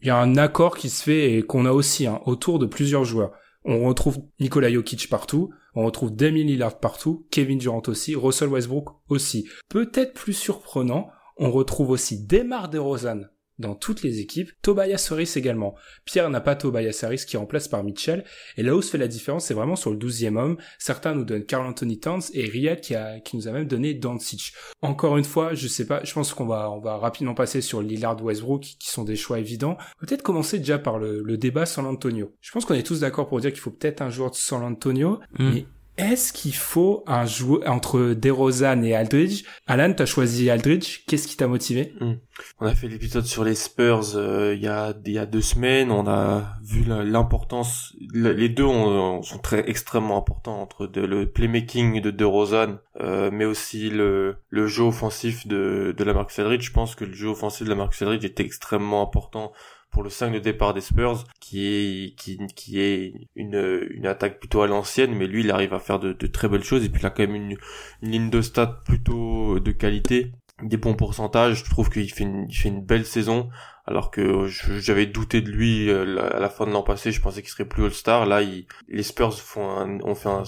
il 0.00 0.08
y 0.08 0.10
a 0.10 0.16
un 0.16 0.36
accord 0.36 0.74
qui 0.74 0.88
se 0.88 1.02
fait 1.02 1.34
et 1.34 1.42
qu'on 1.42 1.66
a 1.66 1.72
aussi 1.72 2.06
hein, 2.06 2.20
autour 2.24 2.58
de 2.58 2.64
plusieurs 2.64 3.04
joueurs. 3.04 3.32
On 3.66 3.84
retrouve 3.86 4.20
Nikola 4.40 4.72
Jokic 4.72 5.10
partout, 5.10 5.50
on 5.74 5.84
retrouve 5.84 6.16
Damien 6.16 6.44
Lillard 6.44 6.80
partout, 6.80 7.26
Kevin 7.30 7.58
Durant 7.58 7.82
aussi, 7.88 8.14
Russell 8.14 8.48
Westbrook 8.48 8.88
aussi. 9.10 9.46
Peut-être 9.68 10.14
plus 10.14 10.32
surprenant, 10.32 11.10
on 11.36 11.50
retrouve 11.50 11.90
aussi 11.90 12.24
Demar 12.26 12.68
DeRozan 12.68 13.22
dans 13.58 13.74
toutes 13.74 14.02
les 14.02 14.20
équipes, 14.20 14.50
Tobias 14.62 15.08
Harris 15.10 15.32
également. 15.36 15.74
Pierre 16.04 16.28
n'a 16.30 16.40
pas 16.40 16.56
Tobias 16.56 17.00
Harris 17.02 17.24
qui 17.26 17.36
remplace 17.36 17.68
par 17.68 17.82
Mitchell, 17.82 18.24
et 18.56 18.62
là 18.62 18.74
où 18.74 18.82
se 18.82 18.90
fait 18.90 18.98
la 18.98 19.08
différence, 19.08 19.46
c'est 19.46 19.54
vraiment 19.54 19.76
sur 19.76 19.90
le 19.90 19.96
douzième 19.96 20.36
homme. 20.36 20.56
Certains 20.78 21.14
nous 21.14 21.24
donnent 21.24 21.44
Carl 21.44 21.66
Anthony 21.66 21.98
Towns 21.98 22.22
et 22.34 22.44
Riyad 22.44 22.80
qui, 22.80 22.94
a, 22.94 23.20
qui 23.20 23.36
nous 23.36 23.48
a 23.48 23.52
même 23.52 23.66
donné 23.66 23.94
Doncic. 23.94 24.52
Encore 24.82 25.16
une 25.16 25.24
fois, 25.24 25.54
je 25.54 25.68
sais 25.68 25.86
pas, 25.86 26.02
je 26.04 26.12
pense 26.12 26.34
qu'on 26.34 26.46
va, 26.46 26.70
on 26.70 26.80
va 26.80 26.98
rapidement 26.98 27.34
passer 27.34 27.60
sur 27.60 27.80
Lillard 27.80 28.22
Westbrook 28.22 28.62
qui 28.62 28.90
sont 28.90 29.04
des 29.04 29.16
choix 29.16 29.38
évidents. 29.38 29.78
Peut-être 29.98 30.22
commencer 30.22 30.58
déjà 30.58 30.78
par 30.78 30.98
le, 30.98 31.22
le 31.22 31.38
débat 31.38 31.66
San 31.66 31.86
Antonio. 31.86 32.34
Je 32.40 32.50
pense 32.52 32.64
qu'on 32.64 32.74
est 32.74 32.86
tous 32.86 33.00
d'accord 33.00 33.28
pour 33.28 33.40
dire 33.40 33.52
qu'il 33.52 33.60
faut 33.60 33.70
peut-être 33.70 34.02
un 34.02 34.10
joueur 34.10 34.30
de 34.30 34.36
San 34.36 34.62
Antonio, 34.62 35.20
mm. 35.38 35.50
mais 35.50 35.66
est-ce 35.98 36.32
qu'il 36.32 36.54
faut 36.54 37.02
un 37.06 37.24
joueur 37.24 37.68
entre 37.70 38.14
DeRozan 38.14 38.82
et 38.82 38.94
Aldridge? 38.94 39.44
Alan, 39.66 39.92
t'as 39.94 40.06
choisi 40.06 40.50
Aldridge. 40.50 41.04
Qu'est-ce 41.06 41.26
qui 41.26 41.36
t'a 41.36 41.46
motivé? 41.46 41.94
Hmm. 42.00 42.14
On 42.60 42.66
a 42.66 42.74
fait 42.74 42.88
l'épisode 42.88 43.24
sur 43.24 43.44
les 43.44 43.54
Spurs 43.54 44.14
euh, 44.14 44.54
il 44.54 44.62
y 44.62 44.68
a 44.68 44.94
y 45.06 45.18
a 45.18 45.26
deux 45.26 45.40
semaines. 45.40 45.90
On 45.90 46.06
a 46.06 46.58
vu 46.62 46.84
l'importance. 46.84 47.94
Les 48.12 48.48
deux 48.48 48.66
sont 48.66 49.38
très 49.42 49.68
extrêmement 49.70 50.18
importants 50.18 50.60
entre 50.60 50.86
le 50.94 51.30
playmaking 51.30 52.00
de 52.02 52.10
DeRozan, 52.10 52.78
euh, 53.00 53.30
mais 53.32 53.46
aussi 53.46 53.88
le 53.88 54.36
le 54.50 54.66
jeu 54.66 54.84
offensif 54.84 55.46
de 55.46 55.94
de 55.96 56.04
la 56.04 56.12
Marcus 56.12 56.38
Aldridge. 56.38 56.66
Je 56.66 56.72
pense 56.72 56.94
que 56.94 57.04
le 57.04 57.14
jeu 57.14 57.28
offensif 57.28 57.64
de 57.64 57.70
la 57.70 57.76
Marcus 57.76 58.02
Aldridge 58.02 58.24
est 58.24 58.40
extrêmement 58.40 59.02
important 59.02 59.52
pour 59.90 60.02
le 60.02 60.10
5 60.10 60.32
de 60.32 60.38
départ 60.38 60.74
des 60.74 60.80
Spurs, 60.80 61.24
qui 61.40 61.66
est 61.66 62.14
qui, 62.16 62.38
qui 62.54 62.80
est 62.80 63.14
une, 63.34 63.86
une 63.90 64.06
attaque 64.06 64.38
plutôt 64.38 64.62
à 64.62 64.66
l'ancienne, 64.66 65.14
mais 65.14 65.26
lui 65.26 65.40
il 65.40 65.50
arrive 65.50 65.74
à 65.74 65.78
faire 65.78 65.98
de, 65.98 66.12
de, 66.12 66.26
très 66.26 66.48
belles 66.48 66.64
choses 66.64 66.84
et 66.84 66.88
puis 66.88 67.00
il 67.02 67.06
a 67.06 67.10
quand 67.10 67.22
même 67.22 67.34
une, 67.34 67.56
une 68.02 68.10
ligne 68.10 68.30
de 68.30 68.42
stats 68.42 68.80
plutôt 68.84 69.58
de 69.58 69.72
qualité, 69.72 70.32
des 70.62 70.76
bons 70.76 70.94
pourcentages. 70.94 71.64
Je 71.64 71.70
trouve 71.70 71.90
qu'il 71.90 72.10
fait 72.12 72.24
une, 72.24 72.46
il 72.48 72.54
fait 72.54 72.68
une 72.68 72.84
belle 72.84 73.06
saison, 73.06 73.48
alors 73.86 74.10
que 74.10 74.46
j'avais 74.46 75.06
douté 75.06 75.40
de 75.40 75.50
lui 75.50 75.88
euh, 75.88 76.18
à 76.34 76.40
la 76.40 76.48
fin 76.48 76.66
de 76.66 76.72
l'an 76.72 76.82
passé. 76.82 77.12
Je 77.12 77.20
pensais 77.20 77.40
qu'il 77.42 77.50
serait 77.50 77.68
plus 77.68 77.84
All-Star. 77.84 78.26
Là, 78.26 78.42
il, 78.42 78.66
les 78.88 79.02
Spurs 79.02 79.38
font 79.38 79.68
un, 79.68 80.00
ont 80.00 80.14
fait 80.14 80.28
un 80.28 80.42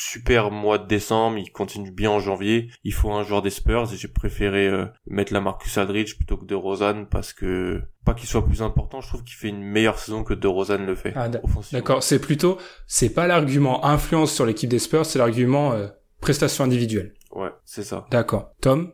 super 0.00 0.50
mois 0.50 0.78
de 0.78 0.86
décembre, 0.86 1.38
il 1.38 1.52
continue 1.52 1.90
bien 1.90 2.10
en 2.10 2.20
janvier. 2.20 2.70
Il 2.84 2.94
faut 2.94 3.10
un 3.12 3.22
joueur 3.22 3.42
des 3.42 3.50
Spurs 3.50 3.92
et 3.92 3.96
j'ai 3.96 4.08
préféré 4.08 4.66
euh, 4.66 4.86
mettre 5.06 5.32
la 5.32 5.40
Marcus 5.40 5.76
Aldridge 5.76 6.16
plutôt 6.16 6.36
que 6.36 6.46
de 6.46 6.54
Rosanne 6.54 7.06
parce 7.06 7.32
que 7.32 7.82
pas 8.04 8.14
qu'il 8.14 8.28
soit 8.28 8.46
plus 8.46 8.62
important, 8.62 9.00
je 9.00 9.08
trouve 9.08 9.24
qu'il 9.24 9.36
fait 9.36 9.48
une 9.48 9.62
meilleure 9.62 9.98
saison 9.98 10.24
que 10.24 10.32
de 10.32 10.48
Rosanne 10.48 10.86
le 10.86 10.94
fait. 10.94 11.12
Ah, 11.16 11.28
D'accord, 11.72 12.02
c'est 12.02 12.18
plutôt 12.18 12.56
c'est 12.86 13.10
pas 13.10 13.26
l'argument 13.26 13.84
influence 13.84 14.32
sur 14.32 14.46
l'équipe 14.46 14.70
des 14.70 14.78
Spurs, 14.78 15.04
c'est 15.04 15.18
l'argument 15.18 15.72
euh, 15.72 15.88
prestation 16.20 16.64
individuelle. 16.64 17.12
Ouais, 17.32 17.50
c'est 17.64 17.84
ça. 17.84 18.06
D'accord. 18.10 18.52
Tom? 18.60 18.92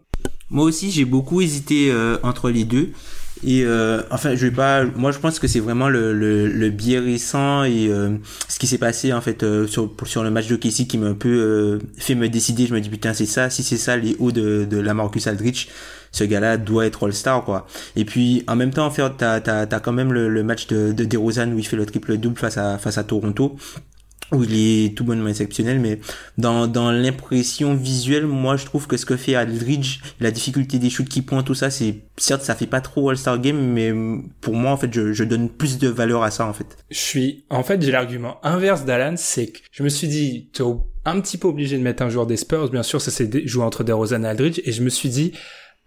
Moi 0.50 0.64
aussi, 0.64 0.90
j'ai 0.90 1.04
beaucoup 1.04 1.40
hésité 1.40 1.90
euh, 1.90 2.18
entre 2.22 2.50
les 2.50 2.64
deux. 2.64 2.92
Et 3.44 3.64
euh, 3.64 4.02
enfin, 4.10 4.34
je 4.34 4.46
vais 4.46 4.50
pas. 4.50 4.84
Moi, 4.84 5.12
je 5.12 5.18
pense 5.18 5.38
que 5.38 5.46
c'est 5.46 5.60
vraiment 5.60 5.88
le, 5.88 6.14
le, 6.14 6.46
le 6.46 6.70
biais 6.70 6.98
récent 6.98 7.64
et 7.64 7.88
euh, 7.88 8.16
ce 8.48 8.58
qui 8.58 8.66
s'est 8.66 8.78
passé 8.78 9.12
en 9.12 9.20
fait 9.20 9.42
euh, 9.42 9.66
sur 9.66 9.92
sur 10.04 10.22
le 10.24 10.30
match 10.30 10.46
de 10.48 10.56
Casey 10.56 10.86
qui 10.86 10.96
m'a 10.96 11.08
un 11.08 11.14
peu 11.14 11.28
euh, 11.28 11.78
fait 11.98 12.14
me 12.14 12.28
décider. 12.28 12.66
Je 12.66 12.72
me 12.74 12.80
dis 12.80 12.88
putain, 12.88 13.12
c'est 13.12 13.26
ça. 13.26 13.50
Si 13.50 13.62
c'est 13.62 13.76
ça 13.76 13.96
les 13.96 14.16
hauts 14.18 14.32
de 14.32 14.64
de 14.64 14.78
la 14.78 14.94
Marcus 14.94 15.26
Aldrich, 15.26 15.68
ce 16.12 16.24
gars-là 16.24 16.56
doit 16.56 16.86
être 16.86 17.04
All-Star 17.06 17.44
quoi. 17.44 17.66
Et 17.94 18.06
puis 18.06 18.42
en 18.48 18.56
même 18.56 18.70
temps, 18.70 18.86
en 18.86 18.90
fait, 18.90 19.02
t'as 19.18 19.40
t'as 19.40 19.66
t'as 19.66 19.80
quand 19.80 19.92
même 19.92 20.12
le, 20.14 20.28
le 20.30 20.42
match 20.42 20.66
de 20.68 20.92
de 20.92 21.04
DeRozan 21.04 21.52
où 21.52 21.58
il 21.58 21.66
fait 21.66 21.76
le 21.76 21.84
triple 21.84 22.16
double 22.16 22.38
face 22.38 22.56
à 22.56 22.78
face 22.78 22.96
à 22.96 23.04
Toronto 23.04 23.56
où 24.32 24.42
il 24.44 24.54
est 24.54 24.96
tout 24.96 25.04
bonnement 25.04 25.28
exceptionnel, 25.28 25.78
mais 25.78 26.00
dans, 26.38 26.66
dans 26.66 26.90
l'impression 26.90 27.74
visuelle, 27.74 28.26
moi 28.26 28.56
je 28.56 28.64
trouve 28.64 28.86
que 28.86 28.96
ce 28.96 29.06
que 29.06 29.16
fait 29.16 29.34
Aldridge, 29.34 30.00
la 30.20 30.30
difficulté 30.30 30.78
des 30.78 30.90
shoots 30.90 31.08
qui 31.08 31.22
pointent, 31.22 31.46
tout 31.46 31.54
ça, 31.54 31.70
c'est 31.70 32.02
certes 32.16 32.42
ça 32.42 32.54
fait 32.54 32.66
pas 32.66 32.80
trop 32.80 33.10
All-Star 33.10 33.40
Game, 33.40 33.72
mais 33.72 33.92
pour 34.40 34.54
moi 34.54 34.72
en 34.72 34.76
fait 34.76 34.92
je, 34.92 35.12
je 35.12 35.24
donne 35.24 35.48
plus 35.48 35.78
de 35.78 35.88
valeur 35.88 36.22
à 36.22 36.30
ça 36.30 36.46
en 36.46 36.52
fait. 36.52 36.76
Je 36.90 36.98
suis, 36.98 37.44
en 37.50 37.62
fait 37.62 37.80
j'ai 37.82 37.92
l'argument 37.92 38.38
inverse 38.42 38.84
d'Alan, 38.84 39.14
c'est 39.16 39.48
que 39.48 39.58
je 39.70 39.82
me 39.82 39.88
suis 39.88 40.08
dit, 40.08 40.50
t'es 40.52 40.62
un 41.04 41.20
petit 41.20 41.38
peu 41.38 41.48
obligé 41.48 41.78
de 41.78 41.82
mettre 41.82 42.02
un 42.02 42.08
joueur 42.08 42.26
des 42.26 42.36
Spurs, 42.36 42.70
bien 42.70 42.82
sûr 42.82 43.00
ça 43.00 43.10
s'est 43.10 43.30
joué 43.46 43.64
entre 43.64 43.84
DeRozan 43.84 44.24
et 44.24 44.28
Aldridge, 44.28 44.60
et 44.64 44.72
je 44.72 44.82
me 44.82 44.88
suis 44.88 45.08
dit, 45.08 45.32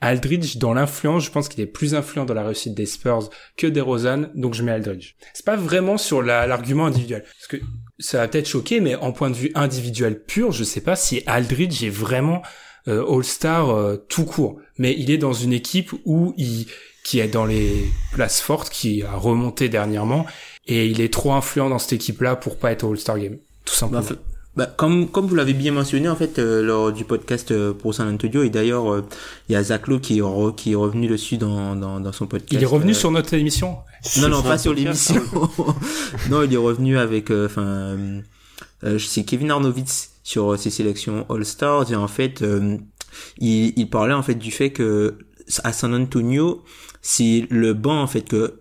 Aldridge, 0.01 0.57
dans 0.57 0.73
l'influence, 0.73 1.25
je 1.25 1.31
pense 1.31 1.49
qu'il 1.49 1.61
est 1.61 1.65
plus 1.65 1.93
influent 1.93 2.25
dans 2.25 2.33
la 2.33 2.43
réussite 2.43 2.73
des 2.73 2.85
Spurs 2.85 3.29
que 3.57 3.67
des 3.67 3.81
Rosanne, 3.81 4.31
donc 4.33 4.53
je 4.53 4.63
mets 4.63 4.71
Aldridge. 4.71 5.15
C'est 5.33 5.45
pas 5.45 5.57
vraiment 5.57 5.97
sur 5.97 6.21
l'argument 6.21 6.85
individuel. 6.85 7.23
Parce 7.23 7.47
que 7.47 7.57
ça 7.99 8.19
va 8.19 8.27
peut-être 8.27 8.47
choquer, 8.47 8.79
mais 8.79 8.95
en 8.95 9.11
point 9.11 9.29
de 9.29 9.35
vue 9.35 9.51
individuel 9.55 10.21
pur, 10.21 10.51
je 10.51 10.63
sais 10.63 10.81
pas 10.81 10.95
si 10.95 11.21
Aldridge 11.25 11.83
est 11.83 11.89
vraiment 11.89 12.41
euh, 12.87 13.05
All-Star 13.05 13.69
euh, 13.69 13.97
tout 14.07 14.25
court. 14.25 14.57
Mais 14.77 14.95
il 14.97 15.11
est 15.11 15.17
dans 15.17 15.33
une 15.33 15.53
équipe 15.53 15.91
où 16.05 16.33
il, 16.37 16.65
qui 17.03 17.19
est 17.19 17.27
dans 17.27 17.45
les 17.45 17.85
places 18.13 18.41
fortes, 18.41 18.69
qui 18.69 19.03
a 19.03 19.15
remonté 19.15 19.69
dernièrement, 19.69 20.25
et 20.65 20.87
il 20.87 21.01
est 21.01 21.11
trop 21.11 21.33
influent 21.33 21.69
dans 21.69 21.79
cette 21.79 21.93
équipe-là 21.93 22.35
pour 22.35 22.57
pas 22.57 22.71
être 22.71 22.87
All-Star 22.87 23.19
Game. 23.19 23.37
Tout 23.65 23.75
simplement. 23.75 24.01
Bah, 24.01 24.15
comme, 24.65 25.07
comme 25.09 25.27
vous 25.27 25.35
l'avez 25.35 25.53
bien 25.53 25.71
mentionné 25.71 26.09
en 26.09 26.15
fait 26.15 26.39
euh, 26.39 26.61
lors 26.63 26.91
du 26.91 27.05
podcast 27.05 27.51
euh, 27.51 27.73
pour 27.73 27.93
San 27.93 28.07
Antonio 28.13 28.43
et 28.43 28.49
d'ailleurs 28.49 28.91
euh, 28.91 29.05
il 29.47 29.53
y 29.53 29.55
a 29.55 29.63
Zach 29.63 29.87
Lowe 29.87 29.99
qui, 29.99 30.17
est 30.19 30.21
re- 30.21 30.55
qui 30.55 30.71
est 30.71 30.75
revenu 30.75 31.07
dessus 31.07 31.37
dans, 31.37 31.75
dans, 31.75 31.99
dans 31.99 32.11
son 32.11 32.27
podcast. 32.27 32.53
Il 32.53 32.63
est 32.63 32.65
revenu 32.65 32.91
euh, 32.91 32.95
sur 32.95 33.11
notre 33.11 33.33
émission. 33.33 33.77
Non 34.21 34.29
non 34.29 34.41
pas 34.41 34.57
sur 34.57 34.73
l'émission. 34.73 35.21
non 36.29 36.43
il 36.43 36.53
est 36.53 36.57
revenu 36.57 36.97
avec 36.97 37.31
enfin 37.31 37.61
euh, 37.63 38.21
euh, 38.83 38.99
c'est 38.99 39.23
Kevin 39.23 39.51
Arnovitz 39.51 40.11
sur 40.23 40.53
euh, 40.53 40.57
ses 40.57 40.69
sélections 40.69 41.25
All 41.29 41.45
Stars 41.45 41.91
et 41.91 41.95
en 41.95 42.07
fait 42.07 42.41
euh, 42.41 42.77
il, 43.39 43.73
il 43.77 43.89
parlait 43.89 44.13
en 44.13 44.23
fait 44.23 44.35
du 44.35 44.51
fait 44.51 44.71
que 44.71 45.17
à 45.63 45.73
San 45.73 45.93
Antonio 45.93 46.63
c'est 47.01 47.45
le 47.49 47.73
banc 47.73 48.01
en 48.01 48.07
fait 48.07 48.21
que 48.27 48.59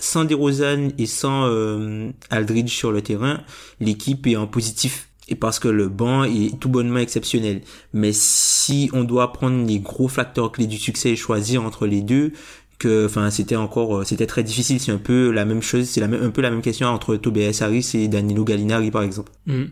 sans 0.00 0.24
DeRozan 0.24 0.90
et 0.96 1.06
sans 1.06 1.46
euh, 1.46 2.10
Aldridge 2.30 2.70
sur 2.70 2.92
le 2.92 3.02
terrain 3.02 3.40
l'équipe 3.80 4.26
est 4.26 4.36
en 4.36 4.46
positif 4.46 5.07
et 5.28 5.34
parce 5.34 5.58
que 5.58 5.68
le 5.68 5.88
banc 5.88 6.24
est 6.24 6.58
tout 6.58 6.68
bonnement 6.68 6.98
exceptionnel. 6.98 7.62
Mais 7.92 8.12
si 8.12 8.90
on 8.92 9.04
doit 9.04 9.32
prendre 9.32 9.66
les 9.66 9.78
gros 9.78 10.08
facteurs 10.08 10.52
clés 10.52 10.66
du 10.66 10.78
succès 10.78 11.10
et 11.10 11.16
choisir 11.16 11.62
entre 11.62 11.86
les 11.86 12.00
deux, 12.00 12.32
que, 12.78 13.06
enfin, 13.06 13.30
c'était 13.30 13.56
encore, 13.56 13.98
euh, 13.98 14.04
c'était 14.04 14.26
très 14.26 14.42
difficile. 14.42 14.80
C'est 14.80 14.92
un 14.92 14.98
peu 14.98 15.30
la 15.30 15.44
même 15.44 15.62
chose, 15.62 15.88
c'est 15.88 16.02
un 16.02 16.30
peu 16.30 16.42
la 16.42 16.50
même 16.50 16.62
question 16.62 16.88
entre 16.88 17.16
Tobias 17.16 17.58
Harris 17.60 17.90
et 17.94 18.08
Danilo 18.08 18.44
Gallinari, 18.44 18.90
par 18.90 19.02
exemple. 19.02 19.32
Mhm. 19.46 19.70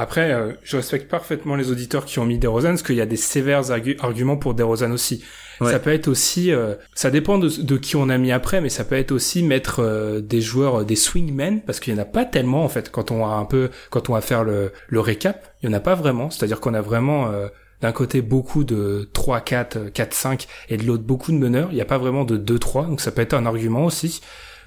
Après, 0.00 0.32
euh, 0.32 0.52
je 0.62 0.76
respecte 0.76 1.10
parfaitement 1.10 1.56
les 1.56 1.70
auditeurs 1.70 2.04
qui 2.04 2.18
ont 2.20 2.24
mis 2.24 2.38
DeRozan, 2.38 2.70
parce 2.70 2.82
qu'il 2.84 2.94
y 2.96 3.00
a 3.00 3.06
des 3.06 3.16
sévères 3.16 3.62
argu- 3.70 3.96
arguments 4.00 4.36
pour 4.36 4.54
DeRozan 4.54 4.92
aussi. 4.92 5.24
Ouais. 5.60 5.72
Ça 5.72 5.80
peut 5.80 5.92
être 5.92 6.06
aussi, 6.06 6.52
euh, 6.52 6.74
ça 6.94 7.10
dépend 7.10 7.36
de, 7.36 7.48
de 7.48 7.76
qui 7.76 7.96
on 7.96 8.08
a 8.08 8.16
mis 8.16 8.30
après, 8.30 8.60
mais 8.60 8.68
ça 8.68 8.84
peut 8.84 8.94
être 8.94 9.10
aussi 9.10 9.42
mettre 9.42 9.80
euh, 9.80 10.20
des 10.20 10.40
joueurs, 10.40 10.80
euh, 10.80 10.84
des 10.84 10.94
swingmen, 10.94 11.60
parce 11.62 11.80
qu'il 11.80 11.92
y 11.92 11.96
en 11.96 12.00
a 12.00 12.04
pas 12.04 12.24
tellement 12.24 12.64
en 12.64 12.68
fait. 12.68 12.90
Quand 12.92 13.10
on 13.10 13.26
va 13.26 13.34
un 13.34 13.44
peu, 13.44 13.70
quand 13.90 14.08
on 14.08 14.12
va 14.14 14.20
faire 14.20 14.44
le, 14.44 14.72
le 14.86 15.00
récap, 15.00 15.52
il 15.62 15.68
y 15.68 15.68
en 15.68 15.76
a 15.76 15.80
pas 15.80 15.96
vraiment. 15.96 16.30
C'est-à-dire 16.30 16.60
qu'on 16.60 16.74
a 16.74 16.80
vraiment 16.80 17.26
euh, 17.28 17.48
d'un 17.80 17.90
côté 17.92 18.22
beaucoup 18.22 18.62
de 18.62 19.08
3, 19.12 19.40
4, 19.40 19.88
4, 19.92 20.14
5, 20.14 20.46
et 20.68 20.76
de 20.76 20.84
l'autre 20.84 21.02
beaucoup 21.02 21.32
de 21.32 21.38
meneurs. 21.38 21.68
Il 21.72 21.74
n'y 21.74 21.80
a 21.80 21.84
pas 21.86 21.98
vraiment 21.98 22.24
de 22.24 22.36
2, 22.36 22.58
3, 22.60 22.86
donc 22.86 23.00
ça 23.00 23.10
peut 23.10 23.22
être 23.22 23.34
un 23.34 23.44
argument 23.46 23.84
aussi. 23.84 24.20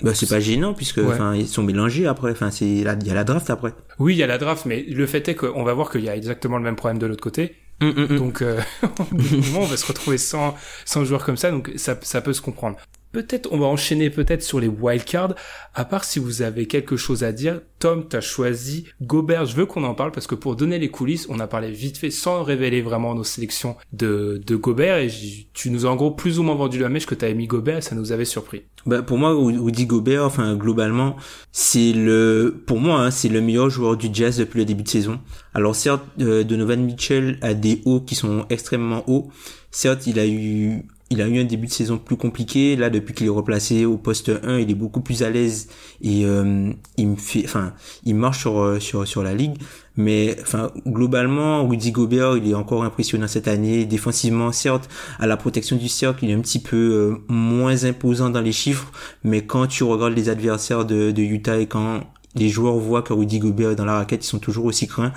Bah, 0.03 0.13
c'est 0.15 0.29
pas 0.29 0.39
gênant 0.39 0.73
puisque, 0.73 0.97
Ouais. 0.97 1.05
enfin, 1.07 1.35
ils 1.35 1.47
sont 1.47 1.63
mélangés 1.63 2.07
après. 2.07 2.31
Enfin, 2.31 2.51
c'est, 2.51 2.65
il 2.67 2.81
y 2.83 3.11
a 3.11 3.13
la 3.13 3.23
draft 3.23 3.49
après. 3.49 3.73
Oui, 3.99 4.13
il 4.15 4.17
y 4.17 4.23
a 4.23 4.27
la 4.27 4.37
draft, 4.37 4.65
mais 4.65 4.83
le 4.89 5.05
fait 5.07 5.27
est 5.29 5.35
qu'on 5.35 5.63
va 5.63 5.73
voir 5.73 5.89
qu'il 5.91 6.03
y 6.03 6.09
a 6.09 6.15
exactement 6.15 6.57
le 6.57 6.63
même 6.63 6.75
problème 6.75 6.97
de 6.99 7.05
l'autre 7.07 7.21
côté. 7.23 7.55
Hum, 7.81 7.93
hum, 7.97 8.07
hum. 8.11 8.17
Donc, 8.17 8.41
euh, 8.41 8.59
au 8.83 9.15
bout 9.15 9.23
d'un 9.23 9.37
moment, 9.47 9.61
on 9.61 9.65
va 9.65 9.77
se 9.77 9.85
retrouver 9.87 10.17
sans, 10.17 10.55
sans 10.85 11.03
joueurs 11.03 11.25
comme 11.25 11.37
ça, 11.37 11.49
donc 11.51 11.71
ça, 11.77 11.97
ça 12.01 12.21
peut 12.21 12.33
se 12.33 12.41
comprendre. 12.41 12.77
Peut-être, 13.11 13.49
on 13.51 13.57
va 13.57 13.65
enchaîner 13.65 14.09
peut-être 14.09 14.43
sur 14.43 14.59
les 14.59 14.67
wildcards. 14.67 15.35
À 15.73 15.85
part 15.85 16.03
si 16.03 16.19
vous 16.19 16.41
avez 16.41 16.65
quelque 16.65 16.95
chose 16.95 17.23
à 17.23 17.31
dire, 17.31 17.61
Tom, 17.79 18.07
t'as 18.07 18.21
choisi 18.21 18.85
Gobert. 19.01 19.45
Je 19.45 19.55
veux 19.55 19.65
qu'on 19.65 19.83
en 19.83 19.93
parle 19.93 20.11
parce 20.11 20.27
que 20.27 20.35
pour 20.35 20.55
donner 20.55 20.79
les 20.79 20.89
coulisses, 20.89 21.27
on 21.29 21.39
a 21.39 21.47
parlé 21.47 21.71
vite 21.71 21.97
fait 21.97 22.11
sans 22.11 22.43
révéler 22.43 22.81
vraiment 22.81 23.15
nos 23.15 23.23
sélections 23.23 23.75
de, 23.91 24.41
Gobert 24.49 24.97
et 24.97 25.09
tu 25.53 25.71
nous 25.71 25.85
as 25.85 25.89
en 25.89 25.95
gros 25.95 26.11
plus 26.11 26.39
ou 26.39 26.43
moins 26.43 26.55
vendu 26.55 26.79
la 26.79 26.89
mèche 26.89 27.05
que 27.05 27.15
t'avais 27.15 27.33
mis 27.33 27.47
Gobert 27.47 27.77
et 27.77 27.81
ça 27.81 27.95
nous 27.95 28.11
avait 28.11 28.25
surpris. 28.25 28.63
Bah, 28.85 29.01
pour 29.01 29.17
moi, 29.17 29.33
Rudy 29.33 29.85
Gobert, 29.85 30.25
enfin, 30.25 30.55
globalement, 30.55 31.15
c'est 31.51 31.93
le, 31.93 32.63
pour 32.65 32.79
moi, 32.79 33.01
hein, 33.01 33.11
c'est 33.11 33.29
le 33.29 33.41
meilleur 33.41 33.69
joueur 33.69 33.97
du 33.97 34.09
Jazz 34.11 34.37
depuis 34.37 34.59
le 34.59 34.65
début 34.65 34.83
de 34.83 34.89
saison. 34.89 35.19
Alors, 35.53 35.75
certes, 35.75 36.03
euh, 36.19 36.43
Donovan 36.43 36.83
Mitchell 36.83 37.37
a 37.41 37.53
des 37.53 37.81
hauts 37.85 38.01
qui 38.01 38.15
sont 38.15 38.45
extrêmement 38.49 39.03
hauts. 39.09 39.29
Certes, 39.69 40.07
il 40.07 40.19
a 40.19 40.27
eu, 40.27 40.85
il 41.11 41.21
a 41.21 41.27
eu 41.27 41.39
un 41.39 41.43
début 41.43 41.67
de 41.67 41.71
saison 41.71 41.97
plus 41.97 42.15
compliqué. 42.15 42.75
Là, 42.77 42.89
depuis 42.89 43.13
qu'il 43.13 43.27
est 43.27 43.29
replacé 43.29 43.85
au 43.85 43.97
poste 43.97 44.31
1, 44.43 44.59
il 44.59 44.71
est 44.71 44.75
beaucoup 44.75 45.01
plus 45.01 45.23
à 45.23 45.29
l'aise 45.29 45.67
et 46.01 46.25
euh, 46.25 46.71
il 46.97 47.07
me 47.09 47.15
fait, 47.17 47.43
enfin, 47.43 47.73
il 48.05 48.15
marche 48.15 48.39
sur 48.39 48.59
euh, 48.59 48.79
sur 48.79 49.05
sur 49.05 49.21
la 49.21 49.33
ligue. 49.33 49.55
Mais 49.97 50.37
enfin, 50.41 50.71
globalement, 50.87 51.67
Rudy 51.67 51.91
Gobert, 51.91 52.37
il 52.37 52.49
est 52.49 52.53
encore 52.53 52.85
impressionnant 52.85 53.27
cette 53.27 53.49
année. 53.49 53.83
Défensivement, 53.85 54.53
certes, 54.53 54.89
à 55.19 55.27
la 55.27 55.35
protection 55.35 55.75
du 55.75 55.89
cercle, 55.89 56.23
il 56.23 56.31
est 56.31 56.33
un 56.33 56.39
petit 56.39 56.59
peu 56.59 56.77
euh, 56.77 57.17
moins 57.27 57.83
imposant 57.83 58.29
dans 58.29 58.41
les 58.41 58.53
chiffres. 58.53 58.89
Mais 59.25 59.45
quand 59.45 59.67
tu 59.67 59.83
regardes 59.83 60.15
les 60.15 60.29
adversaires 60.29 60.85
de, 60.85 61.11
de 61.11 61.21
Utah 61.21 61.57
et 61.57 61.67
quand 61.67 61.99
les 62.35 62.47
joueurs 62.47 62.77
voient 62.77 63.01
que 63.01 63.11
Rudy 63.11 63.39
Gobert 63.39 63.71
est 63.71 63.75
dans 63.75 63.83
la 63.83 63.95
raquette, 63.95 64.23
ils 64.23 64.29
sont 64.29 64.39
toujours 64.39 64.63
aussi 64.63 64.87
craints. 64.87 65.11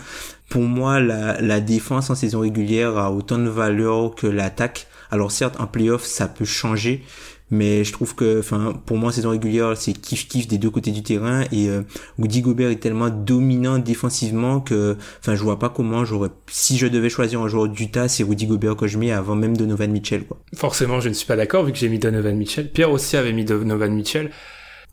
Pour 0.48 0.62
moi, 0.62 0.98
la, 0.98 1.40
la 1.40 1.61
défense 1.61 2.11
en 2.11 2.16
saison 2.16 2.40
régulière 2.40 2.98
a 2.98 3.12
autant 3.12 3.38
de 3.38 3.48
valeur 3.48 4.16
que 4.16 4.26
l'attaque. 4.26 4.88
Alors 5.11 5.31
certes, 5.31 5.57
en 5.61 5.67
playoff, 5.67 6.05
ça 6.05 6.29
peut 6.29 6.45
changer, 6.45 7.03
mais 7.51 7.85
je 7.85 7.93
trouve 7.93 8.14
que, 8.14 8.40
enfin, 8.40 8.81
pour 8.87 8.97
moi, 8.97 9.12
saison 9.12 9.31
régulière, 9.31 9.77
c'est 9.77 9.93
kiff 9.93 10.29
kiff 10.29 10.49
des 10.49 10.59
deux 10.59 10.71
côtés 10.71 10.90
du 10.90 11.03
terrain 11.03 11.43
et 11.53 11.69
euh, 11.69 11.83
Rudy 12.19 12.40
Gobert 12.40 12.71
est 12.71 12.81
tellement 12.81 13.11
dominant 13.11 13.79
défensivement 13.79 14.61
que, 14.61 14.97
enfin, 15.21 15.35
je 15.35 15.43
vois 15.43 15.59
pas 15.59 15.69
comment 15.69 16.05
j'aurais, 16.05 16.31
si 16.49 16.79
je 16.79 16.87
devais 16.87 17.11
choisir 17.11 17.40
un 17.43 17.49
joueur 17.49 17.69
d'Utah, 17.69 18.09
c'est 18.09 18.25
Rudy 18.25 18.47
Gobert 18.47 18.77
que 18.77 18.87
je 18.87 18.99
mets 18.99 19.12
avant 19.12 19.35
même 19.37 19.57
Donovan 19.57 19.90
Mitchell, 19.90 20.25
quoi. 20.25 20.38
Forcément, 20.55 21.01
je 21.01 21.09
ne 21.09 21.14
suis 21.14 21.27
pas 21.27 21.37
d'accord 21.37 21.64
vu 21.64 21.73
que 21.73 21.79
j'ai 21.79 21.88
mis 21.88 21.99
Donovan 21.99 22.37
Mitchell. 22.37 22.71
Pierre 22.71 22.90
aussi 22.90 23.17
avait 23.17 23.33
mis 23.33 23.45
Donovan 23.45 23.95
Mitchell. 23.95 24.31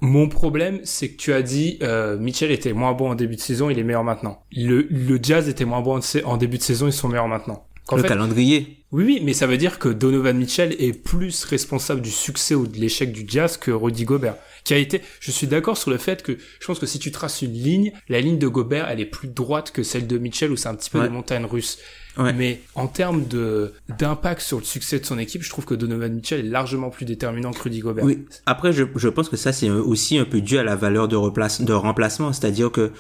Mon 0.04 0.28
problème, 0.28 0.80
c'est 0.84 1.10
que 1.10 1.17
tu 1.17 1.32
as 1.32 1.43
dit 1.43 1.78
euh, 1.84 2.17
Mitchell 2.17 2.50
était 2.50 2.74
moins 2.74 2.93
bon 2.93 3.12
en 3.12 3.15
début 3.15 3.36
de 3.36 3.41
saison, 3.41 3.69
il 3.69 3.78
est 3.78 3.84
meilleur 3.84 4.04
maintenant. 4.04 4.43
Le, 4.52 4.88
le 4.89 5.19
Jazz 5.21 5.47
était 5.47 5.63
moins 5.63 5.82
bon 5.82 6.00
en 6.26 6.38
début 6.38 6.58
de 6.58 6.63
saison, 6.63 6.88
ils 6.88 6.93
sont 6.93 7.08
meilleurs 7.08 7.28
maintenant. 7.28 7.67
Le 7.97 8.04
fait, 8.04 8.10
calendrier. 8.10 8.77
oui, 8.91 9.04
oui, 9.06 9.21
mais 9.23 9.34
ça 9.34 9.47
veut 9.47 9.58
dire 9.58 9.80
que 9.80 9.89
Donovan 9.89 10.38
Mitchell 10.38 10.75
est 10.80 10.93
plus 10.93 11.43
responsable 11.45 12.01
du 12.01 12.12
succès 12.12 12.56
ou 12.56 12.67
de 12.67 12.77
l'échec 12.77 13.12
du 13.12 13.25
Jazz 13.27 13.58
que 13.58 13.71
Rudy 13.71 14.04
Gobert, 14.06 14.36
qui 14.63 14.73
a 14.73 14.77
été. 14.77 15.01
Je 15.19 15.32
suis 15.32 15.47
d'accord 15.47 15.77
sur 15.77 15.91
le 15.91 15.97
fait 15.97 16.23
que 16.23 16.38
je 16.60 16.65
pense 16.67 16.80
que 16.80 16.86
si 16.86 16.99
tu 16.99 17.12
traces 17.12 17.41
une 17.41 17.54
ligne, 17.54 17.91
la 18.10 18.21
ligne 18.21 18.38
de 18.38 18.47
Gobert, 18.47 18.88
elle 18.89 18.99
est 18.99 19.06
plus 19.06 19.27
droite 19.27 19.71
que 19.71 19.84
celle 19.84 20.08
de 20.08 20.17
Mitchell, 20.17 20.51
où 20.51 20.56
c'est 20.56 20.69
un 20.69 20.75
petit 20.75 20.89
peu 20.89 20.99
Ouais. 20.99 21.06
des 21.08 21.13
montagnes 21.13 21.45
russes. 21.45 21.77
Ouais. 22.17 22.34
Mais 22.34 22.60
en 22.75 22.88
termes 22.88 23.25
de 23.25 23.73
d'impact 23.97 24.41
sur 24.41 24.58
le 24.60 24.65
succès 24.65 24.99
de 24.99 25.06
son 25.06 25.17
équipe, 25.17 25.43
je 25.43 25.49
trouve 25.49 25.63
que 25.63 25.73
Donovan 25.73 26.13
Mitchell 26.13 26.41
est 26.41 26.49
largement 26.49 26.89
plus 26.89 27.06
déterminant 27.06 27.51
que 27.51 27.62
Rudy 27.63 27.80
Gobert. 27.80 28.04
Oui. 28.04 28.25
Après, 28.45 28.73
je, 28.73 28.84
je 28.97 29.08
pense 29.08 29.30
que 29.30 29.38
ça, 29.38 29.54
c'est 29.54 29.69
aussi 29.69 30.17
un 30.17 30.25
peu 30.25 30.41
dû 30.41 30.58
à 30.58 30.63
la 30.63 30.75
valeur 30.75 31.08
de, 31.08 31.15
replace, 31.15 31.62
de 31.62 31.71
remplacement. 31.73 32.34
C'est-à-dire 32.34 32.69
que 32.69 32.91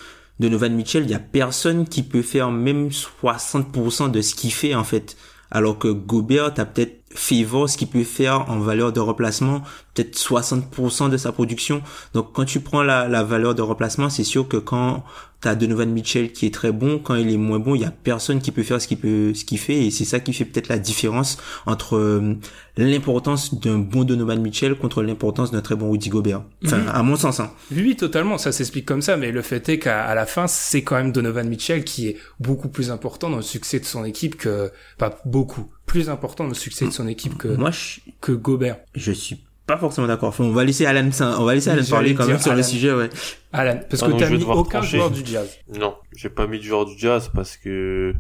Donovan 0.41 0.73
Mitchell, 0.73 1.03
il 1.03 1.11
y 1.11 1.13
a 1.13 1.19
personne 1.19 1.87
qui 1.87 2.01
peut 2.01 2.23
faire 2.23 2.49
même 2.49 2.89
60% 2.89 4.09
de 4.09 4.21
ce 4.21 4.33
qu'il 4.33 4.51
fait, 4.51 4.73
en 4.73 4.83
fait. 4.83 5.15
Alors 5.51 5.77
que 5.77 5.87
Gobert, 5.87 6.53
t'as 6.55 6.65
peut-être 6.65 7.00
fait 7.15 7.43
voir 7.43 7.69
ce 7.69 7.77
qu'il 7.77 7.87
peut 7.87 8.03
faire 8.03 8.49
en 8.49 8.59
valeur 8.59 8.91
de 8.93 8.99
remplacement, 8.99 9.61
peut-être 9.93 10.15
60% 10.17 11.09
de 11.09 11.17
sa 11.17 11.31
production. 11.31 11.81
Donc, 12.13 12.31
quand 12.33 12.45
tu 12.45 12.59
prends 12.59 12.83
la, 12.83 13.07
la 13.07 13.23
valeur 13.23 13.55
de 13.55 13.61
remplacement, 13.61 14.09
c'est 14.09 14.23
sûr 14.23 14.47
que 14.47 14.57
quand 14.57 15.03
t'as 15.41 15.55
Donovan 15.55 15.89
Mitchell 15.91 16.31
qui 16.31 16.45
est 16.45 16.53
très 16.53 16.71
bon, 16.71 16.99
quand 16.99 17.15
il 17.15 17.31
est 17.31 17.37
moins 17.37 17.57
bon, 17.57 17.73
il 17.73 17.81
y 17.81 17.85
a 17.85 17.89
personne 17.91 18.39
qui 18.41 18.51
peut 18.51 18.61
faire 18.61 18.79
ce 18.79 18.87
qu'il 18.87 18.99
peut, 18.99 19.33
ce 19.33 19.43
qu'il 19.43 19.57
fait, 19.57 19.85
et 19.87 19.89
c'est 19.91 20.05
ça 20.05 20.19
qui 20.19 20.33
fait 20.33 20.45
peut-être 20.45 20.67
la 20.69 20.77
différence 20.77 21.37
entre 21.65 21.95
euh, 21.97 22.35
l'importance 22.77 23.55
d'un 23.59 23.77
bon 23.79 24.03
Donovan 24.03 24.39
Mitchell 24.41 24.75
contre 24.75 25.01
l'importance 25.01 25.51
d'un 25.51 25.61
très 25.61 25.75
bon 25.75 25.91
Rudy 25.91 26.09
Gobert. 26.09 26.43
Enfin, 26.65 26.77
Mhm. 26.77 26.89
à 26.93 27.03
mon 27.03 27.15
sens, 27.15 27.39
hein. 27.39 27.51
Oui, 27.71 27.81
oui, 27.81 27.95
totalement, 27.95 28.37
ça 28.37 28.51
s'explique 28.51 28.85
comme 28.85 29.01
ça, 29.01 29.17
mais 29.17 29.31
le 29.31 29.41
fait 29.41 29.67
est 29.69 29.79
qu'à 29.79 30.13
la 30.13 30.25
fin, 30.25 30.47
c'est 30.47 30.83
quand 30.83 30.95
même 30.95 31.11
Donovan 31.11 31.47
Mitchell 31.47 31.83
qui 31.83 32.07
est 32.09 32.17
beaucoup 32.39 32.69
plus 32.69 32.91
important 32.91 33.29
dans 33.29 33.37
le 33.37 33.41
succès 33.41 33.79
de 33.79 33.85
son 33.85 34.05
équipe 34.05 34.35
que, 34.37 34.71
pas 34.97 35.19
beaucoup, 35.25 35.65
plus 35.91 36.09
important 36.09 36.47
le 36.47 36.53
succès 36.53 36.85
de 36.85 36.91
son 36.91 37.05
équipe 37.07 37.37
que, 37.37 37.49
Moi, 37.49 37.71
je, 37.71 37.99
que 38.21 38.31
Gobert. 38.31 38.77
je 38.95 39.11
suis 39.11 39.43
pas 39.67 39.77
forcément 39.77 40.07
d'accord. 40.07 40.29
Enfin, 40.29 40.45
on 40.45 40.51
va 40.51 40.63
laisser 40.63 40.85
Alan, 40.85 41.09
on 41.39 41.43
va 41.43 41.53
laisser 41.53 41.69
Alan 41.69 41.83
parler 41.89 42.15
quand 42.15 42.25
même 42.27 42.39
sur 42.39 42.53
le 42.55 42.63
sujet, 42.63 42.93
ouais. 42.93 43.09
Alan, 43.51 43.79
parce 43.89 44.03
Ah 44.03 44.07
que 44.07 44.17
t'as 44.17 44.29
mis 44.29 44.43
aucun 44.43 44.79
trancher. 44.79 44.97
joueur 44.97 45.11
du 45.11 45.21
Jazz. 45.25 45.49
Non, 45.77 45.95
j'ai 46.15 46.29
pas 46.29 46.47
mis 46.47 46.57
de 46.59 46.63
joueur 46.63 46.85
du 46.85 46.97
Jazz 46.97 47.29
parce 47.33 47.57
que 47.57 48.13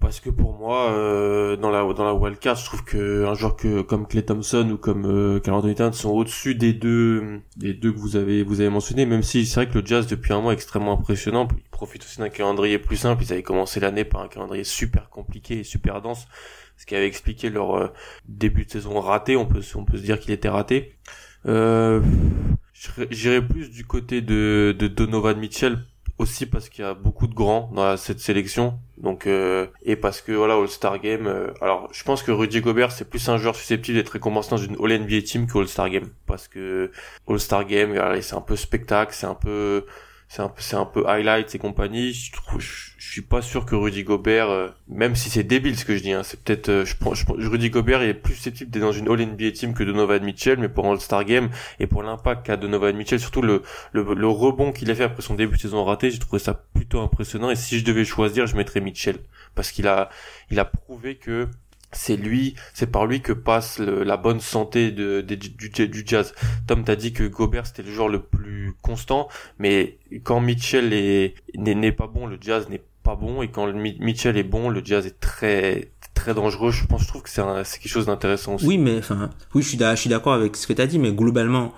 parce 0.00 0.20
que 0.20 0.30
pour 0.30 0.52
moi 0.52 0.92
euh, 0.92 1.56
dans 1.56 1.70
la 1.70 1.82
dans 1.94 2.04
la 2.04 2.14
wildcard, 2.14 2.54
je 2.56 2.64
trouve 2.64 2.84
que 2.84 3.24
un 3.26 3.34
joueur 3.34 3.56
que 3.56 3.80
comme 3.82 4.06
Clay 4.06 4.22
Thompson 4.22 4.68
ou 4.72 4.76
comme 4.76 5.04
euh, 5.06 5.40
Karl 5.40 5.56
Anthony 5.58 5.74
Towns 5.74 5.94
sont 5.94 6.10
au-dessus 6.10 6.54
des 6.54 6.72
deux 6.74 7.40
des 7.56 7.72
deux 7.74 7.92
que 7.92 7.98
vous 7.98 8.14
avez 8.16 8.42
vous 8.44 8.60
avez 8.60 8.70
mentionné 8.70 9.04
même 9.06 9.22
si 9.22 9.46
c'est 9.46 9.54
vrai 9.64 9.68
que 9.68 9.78
le 9.78 9.84
Jazz 9.86 10.06
depuis 10.06 10.32
un 10.32 10.40
mois 10.40 10.52
est 10.52 10.56
extrêmement 10.56 10.92
impressionnant, 10.92 11.48
profite 11.76 12.02
aussi 12.04 12.18
d'un 12.18 12.30
calendrier 12.30 12.78
plus 12.78 12.96
simple, 12.96 13.22
ils 13.22 13.32
avaient 13.32 13.42
commencé 13.42 13.80
l'année 13.80 14.04
par 14.04 14.22
un 14.22 14.28
calendrier 14.28 14.64
super 14.64 15.10
compliqué 15.10 15.60
et 15.60 15.64
super 15.64 16.00
dense 16.00 16.26
ce 16.78 16.84
qui 16.84 16.94
avait 16.94 17.06
expliqué 17.06 17.50
leur 17.50 17.74
euh, 17.74 17.88
début 18.28 18.64
de 18.64 18.70
saison 18.70 19.00
raté, 19.00 19.36
on 19.36 19.46
peut 19.46 19.62
on 19.74 19.84
peut 19.84 19.96
se 19.96 20.02
dire 20.02 20.20
qu'il 20.20 20.32
était 20.32 20.48
raté. 20.48 20.96
Euh, 21.46 22.00
J'irais 23.10 23.40
plus 23.40 23.70
du 23.70 23.84
côté 23.86 24.20
de, 24.20 24.76
de 24.78 24.86
Donovan 24.86 25.38
Mitchell 25.38 25.78
aussi 26.18 26.46
parce 26.46 26.68
qu'il 26.68 26.84
y 26.84 26.86
a 26.86 26.94
beaucoup 26.94 27.26
de 27.26 27.34
grands 27.34 27.70
dans 27.74 27.96
cette 27.96 28.20
sélection. 28.20 28.78
Donc 28.98 29.26
euh, 29.26 29.66
et 29.82 29.96
parce 29.96 30.20
que 30.20 30.32
voilà 30.32 30.54
All 30.54 30.68
Star 30.68 30.98
Game 30.98 31.26
euh, 31.26 31.52
alors 31.60 31.88
je 31.92 32.02
pense 32.04 32.22
que 32.22 32.30
Rudy 32.30 32.60
Gobert 32.60 32.92
c'est 32.92 33.08
plus 33.08 33.28
un 33.28 33.38
joueur 33.38 33.56
susceptible 33.56 33.96
d'être 33.96 34.10
récompensé 34.10 34.50
dans 34.50 34.56
une 34.56 34.76
All 34.82 35.00
NBA 35.00 35.22
team 35.22 35.46
que 35.46 35.58
All 35.58 35.68
Star 35.68 35.88
Game. 35.88 36.08
Parce 36.26 36.48
que 36.48 36.90
All 37.28 37.40
Star 37.40 37.64
Game 37.64 37.94
c'est 38.20 38.36
un 38.36 38.40
peu 38.40 38.56
spectacle 38.56 39.14
c'est 39.14 39.26
un 39.26 39.34
peu 39.34 39.86
c'est 40.28 40.42
un 40.42 40.52
c'est 40.58 40.76
un 40.76 40.84
peu 40.84 41.08
highlights 41.08 41.54
et 41.54 41.58
compagnie. 41.58 42.12
Je 42.12 42.32
trouve, 42.32 42.60
je, 42.60 42.90
suis 42.98 43.22
pas 43.22 43.40
sûr 43.40 43.64
que 43.64 43.74
Rudy 43.74 44.02
Gobert, 44.02 44.50
euh, 44.50 44.68
même 44.88 45.14
si 45.14 45.30
c'est 45.30 45.44
débile 45.44 45.78
ce 45.78 45.84
que 45.84 45.96
je 45.96 46.02
dis, 46.02 46.12
hein, 46.12 46.22
c'est 46.22 46.42
peut-être, 46.42 46.68
euh, 46.68 46.84
je, 46.84 46.94
je, 47.14 47.48
Rudy 47.48 47.70
Gobert 47.70 48.02
est 48.02 48.14
plus 48.14 48.34
susceptible 48.34 48.70
d'être 48.70 48.82
dans 48.82 48.92
une 48.92 49.08
All 49.08 49.20
NBA 49.20 49.52
team 49.52 49.74
que 49.74 49.84
Donovan 49.84 50.22
Mitchell, 50.22 50.58
mais 50.58 50.68
pour 50.68 50.86
All 50.86 51.00
Star 51.00 51.24
Game 51.24 51.48
et 51.78 51.86
pour 51.86 52.02
l'impact 52.02 52.46
qu'a 52.46 52.56
Donovan 52.56 52.96
Mitchell, 52.96 53.20
surtout 53.20 53.42
le 53.42 53.62
le, 53.92 54.02
le 54.14 54.28
rebond 54.28 54.72
qu'il 54.72 54.90
a 54.90 54.94
fait 54.94 55.04
après 55.04 55.22
son 55.22 55.34
début 55.34 55.56
de 55.56 55.62
saison 55.62 55.84
raté, 55.84 56.10
j'ai 56.10 56.18
trouvé 56.18 56.40
ça 56.40 56.54
plutôt 56.74 57.00
impressionnant. 57.00 57.50
Et 57.50 57.56
si 57.56 57.78
je 57.78 57.84
devais 57.84 58.04
choisir, 58.04 58.46
je 58.46 58.56
mettrais 58.56 58.80
Mitchell 58.80 59.18
parce 59.54 59.70
qu'il 59.70 59.86
a 59.86 60.10
il 60.50 60.58
a 60.58 60.64
prouvé 60.64 61.16
que 61.16 61.48
c'est 61.92 62.16
lui, 62.16 62.54
c'est 62.74 62.90
par 62.90 63.06
lui 63.06 63.20
que 63.20 63.32
passe 63.32 63.78
la 63.78 64.16
bonne 64.16 64.40
santé 64.40 64.90
de, 64.90 65.20
du, 65.20 66.02
jazz. 66.06 66.34
Tom 66.66 66.84
t'a 66.84 66.96
dit 66.96 67.12
que 67.12 67.24
Gobert 67.24 67.66
c'était 67.66 67.82
le 67.82 67.92
joueur 67.92 68.08
le 68.08 68.22
plus 68.22 68.74
constant, 68.82 69.28
mais 69.58 69.98
quand 70.24 70.40
Mitchell 70.40 70.92
est 70.92 71.34
n'est 71.56 71.92
pas 71.92 72.06
bon, 72.06 72.26
le 72.26 72.38
jazz 72.40 72.68
n'est 72.68 72.82
pas 73.02 73.14
bon, 73.14 73.42
et 73.42 73.48
quand 73.48 73.72
Mitchell 73.72 74.36
est 74.36 74.42
bon, 74.42 74.68
le 74.68 74.82
jazz 74.84 75.06
est 75.06 75.20
très 75.20 75.92
très 76.14 76.34
dangereux. 76.34 76.72
Je 76.72 76.86
pense, 76.86 77.02
je 77.02 77.08
trouve 77.08 77.22
que 77.22 77.30
c'est 77.30 77.42
quelque 77.42 77.88
chose 77.88 78.06
d'intéressant 78.06 78.54
aussi. 78.54 78.66
Oui, 78.66 78.78
mais 78.78 78.98
enfin, 78.98 79.30
oui, 79.54 79.62
je 79.62 79.68
suis 79.68 79.78
je 79.78 79.94
suis 79.94 80.10
d'accord 80.10 80.32
avec 80.32 80.56
ce 80.56 80.66
que 80.66 80.72
t'as 80.72 80.86
dit, 80.86 80.98
mais 80.98 81.12
globalement, 81.12 81.72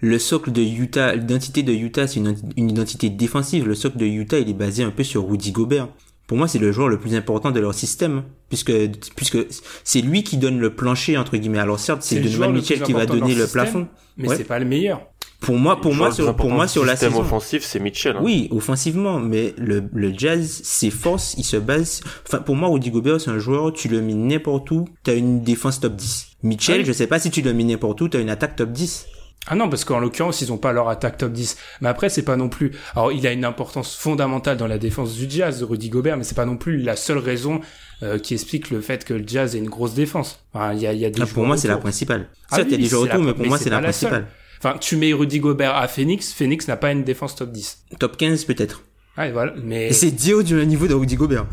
le 0.00 0.18
socle 0.18 0.52
de 0.52 0.60
Utah, 0.60 1.14
l'identité 1.14 1.62
de 1.62 1.72
Utah, 1.72 2.06
c'est 2.06 2.20
une, 2.20 2.36
une, 2.56 2.70
identité 2.70 3.08
défensive. 3.08 3.66
Le 3.66 3.74
socle 3.74 3.96
de 3.96 4.04
Utah, 4.04 4.38
il 4.38 4.50
est 4.50 4.54
basé 4.54 4.82
un 4.82 4.90
peu 4.90 5.04
sur 5.04 5.26
Rudy 5.26 5.52
Gobert 5.52 5.88
pour 6.26 6.38
moi, 6.38 6.48
c'est 6.48 6.58
le 6.58 6.72
joueur 6.72 6.88
le 6.88 6.98
plus 6.98 7.14
important 7.14 7.50
de 7.50 7.60
leur 7.60 7.74
système, 7.74 8.22
puisque 8.48 8.72
puisque 9.14 9.38
c'est 9.84 10.00
lui 10.00 10.22
qui 10.22 10.38
donne 10.38 10.58
le 10.58 10.74
plancher 10.74 11.18
entre 11.18 11.36
guillemets. 11.36 11.58
Alors 11.58 11.78
certes, 11.78 12.02
c'est 12.02 12.20
Donovan 12.20 12.52
Mitchell 12.52 12.80
qui 12.80 12.92
va 12.92 13.06
donner 13.06 13.34
le 13.34 13.46
plafond, 13.46 13.88
mais 14.16 14.28
c'est 14.36 14.44
pas 14.44 14.58
le 14.58 14.64
meilleur. 14.64 15.02
Pour 15.40 15.56
moi, 15.56 15.78
pour 15.78 15.94
moi, 15.94 16.10
sur, 16.10 16.34
pour 16.36 16.50
moi, 16.50 16.66
sur 16.66 16.86
la 16.86 16.96
saison 16.96 17.20
offensif, 17.20 17.62
c'est 17.64 17.78
Mitchell. 17.78 18.16
Hein. 18.16 18.20
Oui, 18.22 18.48
offensivement, 18.50 19.18
mais 19.18 19.52
le, 19.58 19.84
le 19.92 20.12
Jazz, 20.16 20.62
ses 20.64 20.88
forces, 20.88 21.34
il 21.36 21.44
se 21.44 21.58
base. 21.58 22.00
Enfin, 22.26 22.38
pour 22.38 22.56
moi, 22.56 22.70
Rudy 22.70 22.90
Gobert, 22.90 23.20
c'est 23.20 23.30
un 23.30 23.38
joueur, 23.38 23.74
tu 23.74 23.88
le 23.88 24.00
mets 24.00 24.14
n'importe 24.14 24.70
où, 24.70 24.86
t'as 25.02 25.14
une 25.14 25.42
défense 25.42 25.80
top 25.80 25.96
10. 25.96 26.28
Mitchell, 26.44 26.80
ah 26.80 26.84
je 26.86 26.92
sais 26.92 27.06
pas 27.06 27.18
si 27.18 27.30
tu 27.30 27.42
le 27.42 27.52
mets 27.52 27.64
n'importe 27.64 28.00
où, 28.00 28.08
t'as 28.08 28.20
une 28.20 28.30
attaque 28.30 28.56
top 28.56 28.72
10. 28.72 29.06
Ah 29.46 29.54
non, 29.54 29.68
parce 29.68 29.84
qu'en 29.84 29.98
l'occurrence, 29.98 30.40
ils 30.40 30.52
ont 30.52 30.56
pas 30.56 30.72
leur 30.72 30.88
attaque 30.88 31.18
top 31.18 31.32
10. 31.32 31.56
Mais 31.80 31.88
après, 31.88 32.08
c'est 32.08 32.22
pas 32.22 32.36
non 32.36 32.48
plus. 32.48 32.72
Alors, 32.94 33.12
il 33.12 33.26
a 33.26 33.32
une 33.32 33.44
importance 33.44 33.94
fondamentale 33.94 34.56
dans 34.56 34.66
la 34.66 34.78
défense 34.78 35.14
du 35.14 35.28
Jazz, 35.28 35.62
Rudy 35.62 35.90
Gobert, 35.90 36.16
mais 36.16 36.24
c'est 36.24 36.34
pas 36.34 36.46
non 36.46 36.56
plus 36.56 36.78
la 36.78 36.96
seule 36.96 37.18
raison 37.18 37.60
euh, 38.02 38.18
qui 38.18 38.34
explique 38.34 38.70
le 38.70 38.80
fait 38.80 39.04
que 39.04 39.14
le 39.14 39.24
Jazz 39.26 39.54
ait 39.54 39.58
une 39.58 39.68
grosse 39.68 39.94
défense. 39.94 40.44
Enfin, 40.52 40.72
il 40.72 40.80
y 40.80 40.86
a, 40.86 40.92
y 40.92 41.04
a 41.04 41.10
des 41.10 41.20
ah, 41.20 41.26
pour 41.26 41.44
moi, 41.44 41.56
c'est 41.56 41.68
la 41.68 41.76
principale. 41.76 42.28
Ah, 42.50 42.60
il 42.60 42.70
y 42.70 42.74
a 42.74 42.76
des 42.78 42.84
joueurs 42.84 43.02
autour, 43.02 43.20
mais 43.20 43.34
pour 43.34 43.46
moi, 43.46 43.58
c'est 43.58 43.70
la, 43.70 43.80
principale. 43.80 44.26
Enfin, 44.58 44.78
tu 44.78 44.96
mets 44.96 45.12
Rudy 45.12 45.40
Gobert 45.40 45.76
à 45.76 45.88
Phoenix, 45.88 46.32
Phoenix 46.32 46.66
n'a 46.68 46.76
pas 46.76 46.90
une 46.90 47.04
défense 47.04 47.34
top 47.34 47.52
10. 47.52 47.84
Top 47.98 48.16
15 48.16 48.44
peut-être. 48.44 48.82
Ah, 49.16 49.30
voilà, 49.30 49.52
mais. 49.62 49.88
Et 49.88 49.92
c'est 49.92 50.10
Dio 50.10 50.42
du 50.42 50.54
niveau 50.66 50.86
de 50.86 50.94
Rudy 50.94 51.16
Gobert. 51.16 51.46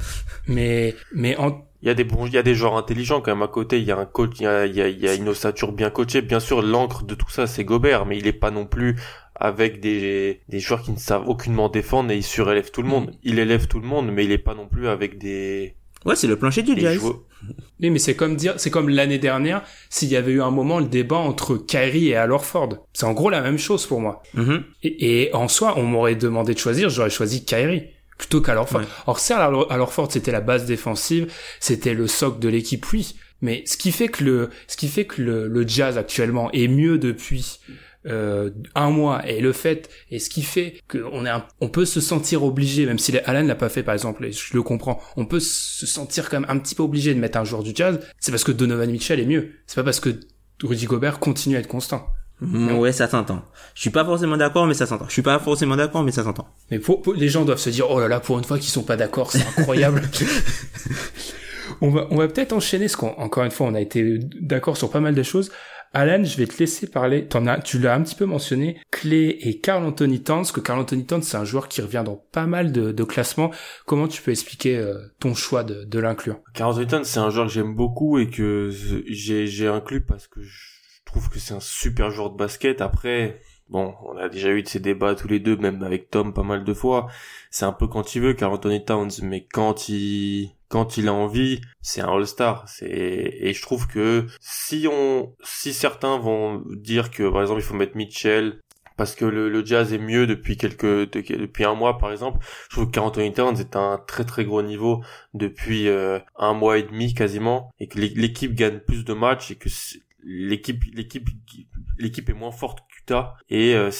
Mais, 0.47 0.95
mais 1.13 1.35
en, 1.37 1.63
il 1.81 1.87
y 1.87 1.91
a 1.91 1.93
des 1.93 2.03
bons, 2.03 2.27
il 2.27 2.33
y 2.33 2.37
a 2.37 2.43
des 2.43 2.53
joueurs 2.53 2.77
intelligents 2.77 3.21
quand 3.21 3.31
même 3.31 3.41
à 3.41 3.47
côté. 3.47 3.79
Il 3.79 3.85
y 3.85 3.91
a 3.91 3.97
un 3.97 4.05
coach, 4.05 4.33
il 4.39 4.43
y 4.43 4.47
a, 4.47 4.65
il 4.65 4.75
y 4.75 4.81
a, 4.81 4.87
il 4.87 4.99
y 4.99 5.07
a 5.07 5.15
une 5.15 5.29
ossature 5.29 5.71
bien 5.71 5.89
coachée. 5.89 6.21
Bien 6.21 6.39
sûr, 6.39 6.61
l'encre 6.61 7.03
de 7.03 7.15
tout 7.15 7.29
ça, 7.29 7.47
c'est 7.47 7.63
Gobert, 7.63 8.05
mais 8.05 8.17
il 8.17 8.27
est 8.27 8.33
pas 8.33 8.51
non 8.51 8.65
plus 8.65 8.97
avec 9.35 9.79
des, 9.79 10.41
des 10.49 10.59
joueurs 10.59 10.83
qui 10.83 10.91
ne 10.91 10.97
savent 10.97 11.27
aucunement 11.27 11.69
défendre 11.69 12.11
et 12.11 12.17
il 12.17 12.23
surélève 12.23 12.69
tout 12.69 12.83
le 12.83 12.87
monde. 12.87 13.07
Mm. 13.07 13.13
Il 13.23 13.39
élève 13.39 13.67
tout 13.67 13.79
le 13.79 13.87
monde, 13.87 14.11
mais 14.11 14.25
il 14.25 14.31
est 14.31 14.37
pas 14.37 14.53
non 14.53 14.67
plus 14.67 14.87
avec 14.87 15.17
des. 15.17 15.75
Ouais, 16.05 16.15
c'est 16.15 16.27
le 16.27 16.35
plancher 16.35 16.61
du 16.61 16.79
Jazz. 16.79 16.99
Oui, 17.79 17.89
mais 17.89 17.97
c'est 17.97 18.15
comme 18.15 18.35
dire, 18.35 18.53
c'est 18.57 18.69
comme 18.69 18.89
l'année 18.89 19.17
dernière, 19.17 19.63
s'il 19.89 20.09
y 20.09 20.15
avait 20.15 20.31
eu 20.31 20.41
un 20.41 20.51
moment 20.51 20.79
le 20.79 20.85
débat 20.85 21.17
entre 21.17 21.57
Kyrie 21.57 22.09
et 22.09 22.15
Al 22.15 22.31
Horford. 22.31 22.85
C'est 22.93 23.05
en 23.05 23.13
gros 23.13 23.31
la 23.31 23.41
même 23.41 23.57
chose 23.57 23.87
pour 23.87 23.99
moi. 23.99 24.21
Mm-hmm. 24.35 24.61
et, 24.83 25.23
et, 25.23 25.35
en 25.35 25.47
soi, 25.47 25.73
on 25.77 25.83
m'aurait 25.83 26.15
demandé 26.15 26.53
de 26.53 26.59
choisir, 26.59 26.89
j'aurais 26.89 27.09
choisi 27.09 27.43
Kyrie 27.43 27.85
plutôt 28.21 28.39
qu'à 28.39 28.55
Orford. 28.55 28.83
Or 29.07 29.19
certes, 29.19 29.41
à 29.41 29.79
Orford 29.79 30.11
c'était 30.11 30.31
la 30.31 30.41
base 30.41 30.65
défensive, 30.65 31.33
c'était 31.59 31.95
le 31.95 32.05
socle 32.07 32.39
de 32.39 32.49
l'équipe, 32.49 32.85
oui. 32.93 33.15
Mais 33.41 33.63
ce 33.65 33.77
qui 33.77 33.91
fait 33.91 34.09
que 34.09 34.23
le, 34.23 34.49
ce 34.67 34.77
qui 34.77 34.87
fait 34.87 35.05
que 35.05 35.23
le, 35.23 35.47
le 35.47 35.67
Jazz 35.67 35.97
actuellement 35.97 36.51
est 36.51 36.67
mieux 36.67 36.99
depuis 36.99 37.59
euh, 38.05 38.51
un 38.75 38.91
mois 38.91 39.27
et 39.27 39.41
le 39.41 39.53
fait 39.53 39.89
et 40.11 40.19
ce 40.19 40.29
qui 40.29 40.43
fait 40.43 40.75
qu'on 40.87 41.25
est 41.25 41.31
on 41.59 41.69
peut 41.69 41.85
se 41.85 41.99
sentir 41.99 42.43
obligé 42.43 42.87
même 42.87 42.97
si 42.97 43.15
Alan 43.25 43.43
l'a 43.43 43.55
pas 43.55 43.69
fait 43.69 43.83
par 43.83 43.93
exemple 43.93 44.25
et 44.25 44.31
je 44.31 44.55
le 44.55 44.63
comprends 44.63 44.99
on 45.17 45.27
peut 45.27 45.39
se 45.39 45.85
sentir 45.85 46.27
quand 46.27 46.39
même 46.39 46.49
un 46.49 46.57
petit 46.57 46.73
peu 46.73 46.81
obligé 46.81 47.13
de 47.13 47.19
mettre 47.19 47.37
un 47.37 47.43
joueur 47.43 47.61
du 47.61 47.73
jazz 47.75 47.99
c'est 48.19 48.31
parce 48.31 48.43
que 48.43 48.51
Donovan 48.51 48.89
Mitchell 48.89 49.19
est 49.19 49.25
mieux 49.27 49.51
c'est 49.67 49.75
pas 49.75 49.83
parce 49.83 49.99
que 49.99 50.19
Rudy 50.63 50.87
Gobert 50.87 51.19
continue 51.19 51.57
à 51.57 51.59
être 51.59 51.67
constant 51.67 52.07
Mm, 52.41 52.79
ouais, 52.79 52.91
ça 52.91 53.07
s'entend. 53.07 53.43
Je 53.75 53.81
suis 53.81 53.91
pas 53.91 54.03
forcément 54.03 54.35
d'accord, 54.35 54.65
mais 54.65 54.73
ça 54.73 54.87
s'entend. 54.87 55.05
Je 55.07 55.13
suis 55.13 55.21
pas 55.21 55.37
forcément 55.39 55.75
d'accord, 55.75 56.03
mais 56.03 56.11
ça 56.11 56.23
s'entend. 56.23 56.47
Mais 56.71 56.79
pour, 56.79 57.01
les 57.15 57.29
gens 57.29 57.45
doivent 57.45 57.59
se 57.59 57.69
dire, 57.69 57.89
oh 57.89 57.99
là 57.99 58.07
là, 58.07 58.19
pour 58.19 58.39
une 58.39 58.43
fois 58.43 58.57
qu'ils 58.57 58.71
sont 58.71 58.83
pas 58.83 58.97
d'accord, 58.97 59.31
c'est 59.31 59.45
incroyable. 59.57 60.01
on 61.81 61.91
va, 61.91 62.07
on 62.09 62.17
va 62.17 62.27
peut-être 62.27 62.53
enchaîner, 62.53 62.85
parce 62.85 62.95
qu'encore 62.95 63.43
une 63.43 63.51
fois, 63.51 63.67
on 63.67 63.75
a 63.75 63.79
été 63.79 64.19
d'accord 64.41 64.75
sur 64.75 64.89
pas 64.89 64.99
mal 64.99 65.13
de 65.13 65.23
choses. 65.23 65.51
Alan, 65.93 66.23
je 66.23 66.37
vais 66.37 66.47
te 66.47 66.57
laisser 66.57 66.87
parler. 66.87 67.27
T'en 67.27 67.45
as, 67.47 67.59
tu 67.59 67.77
l'as 67.77 67.93
un 67.93 68.01
petit 68.01 68.15
peu 68.15 68.25
mentionné, 68.25 68.77
Clé 68.91 69.37
et 69.41 69.59
Carl 69.59 69.83
Anthony 69.85 70.23
Towns, 70.23 70.45
que 70.45 70.61
Carl 70.61 70.79
Anthony 70.79 71.05
Towns, 71.05 71.21
c'est 71.21 71.37
un 71.37 71.43
joueur 71.43 71.67
qui 71.67 71.81
revient 71.81 72.03
dans 72.03 72.15
pas 72.31 72.47
mal 72.47 72.71
de, 72.71 72.91
de 72.91 73.03
classements. 73.03 73.51
Comment 73.85 74.07
tu 74.07 74.21
peux 74.21 74.31
expliquer 74.31 74.77
euh, 74.77 74.97
ton 75.19 75.35
choix 75.35 75.63
de, 75.63 75.83
de 75.83 75.99
l'inclure? 75.99 76.39
Carl 76.53 76.71
Anthony 76.71 76.87
Towns, 76.87 77.03
c'est 77.03 77.19
un 77.19 77.29
joueur 77.29 77.47
que 77.47 77.51
j'aime 77.51 77.75
beaucoup 77.75 78.17
et 78.19 78.29
que 78.29 78.69
j'ai, 78.71 79.47
j'ai 79.47 79.67
inclus 79.67 80.01
parce 80.01 80.27
que 80.27 80.41
je 80.41 80.70
trouve 81.11 81.29
que 81.29 81.39
c'est 81.39 81.53
un 81.53 81.59
super 81.59 82.11
joueur 82.11 82.31
de 82.31 82.37
basket. 82.37 82.81
Après, 82.81 83.41
bon, 83.69 83.93
on 84.05 84.17
a 84.17 84.29
déjà 84.29 84.49
eu 84.49 84.63
de 84.63 84.67
ces 84.67 84.79
débats 84.79 85.15
tous 85.15 85.27
les 85.27 85.39
deux, 85.39 85.57
même 85.57 85.83
avec 85.83 86.09
Tom 86.09 86.33
pas 86.33 86.43
mal 86.43 86.63
de 86.63 86.73
fois. 86.73 87.07
C'est 87.49 87.65
un 87.65 87.73
peu 87.73 87.87
quand 87.87 88.15
il 88.15 88.21
veut, 88.21 88.33
car 88.33 88.51
Anthony 88.51 88.83
Towns, 88.83 89.11
mais 89.23 89.45
quand 89.51 89.89
il 89.89 90.51
quand 90.69 90.95
il 90.95 91.09
a 91.09 91.13
envie, 91.13 91.59
c'est 91.81 91.99
un 91.99 92.07
All-Star. 92.07 92.63
C'est 92.67 92.87
et 92.87 93.53
je 93.53 93.61
trouve 93.61 93.87
que 93.87 94.25
si 94.39 94.87
on 94.89 95.35
si 95.43 95.73
certains 95.73 96.17
vont 96.17 96.63
dire 96.69 97.11
que 97.11 97.29
par 97.29 97.41
exemple 97.41 97.59
il 97.59 97.63
faut 97.63 97.75
mettre 97.75 97.97
Mitchell 97.97 98.59
parce 98.97 99.15
que 99.15 99.25
le, 99.25 99.65
jazz 99.65 99.93
est 99.93 99.97
mieux 99.97 100.27
depuis 100.27 100.57
quelques 100.57 101.11
depuis 101.11 101.65
un 101.65 101.73
mois 101.73 101.97
par 101.97 102.11
exemple 102.11 102.39
je 102.69 102.75
trouve 102.75 102.91
que 102.91 102.99
Anthony 102.99 103.33
Towns 103.33 103.57
est 103.59 103.75
à 103.75 103.79
un 103.79 103.97
très 103.97 104.25
très 104.25 104.45
gros 104.45 104.61
niveau 104.61 105.03
depuis 105.33 105.87
euh, 105.87 106.19
un 106.37 106.53
mois 106.53 106.77
et 106.77 106.83
demi 106.83 107.13
quasiment 107.13 107.71
et 107.79 107.87
que 107.87 107.97
l'équipe 107.99 108.53
gagne 108.53 108.79
plus 108.79 109.03
de 109.03 109.13
matchs 109.13 109.51
et 109.51 109.55
que 109.55 109.69
l'équipe 110.23 110.83
l'équipe 110.93 111.29
l'équipe 111.97 112.29
est 112.29 112.33
moins 112.33 112.51
forte 112.51 112.79
qu'Utah 112.89 113.35
et 113.49 113.75
euh, 113.75 113.91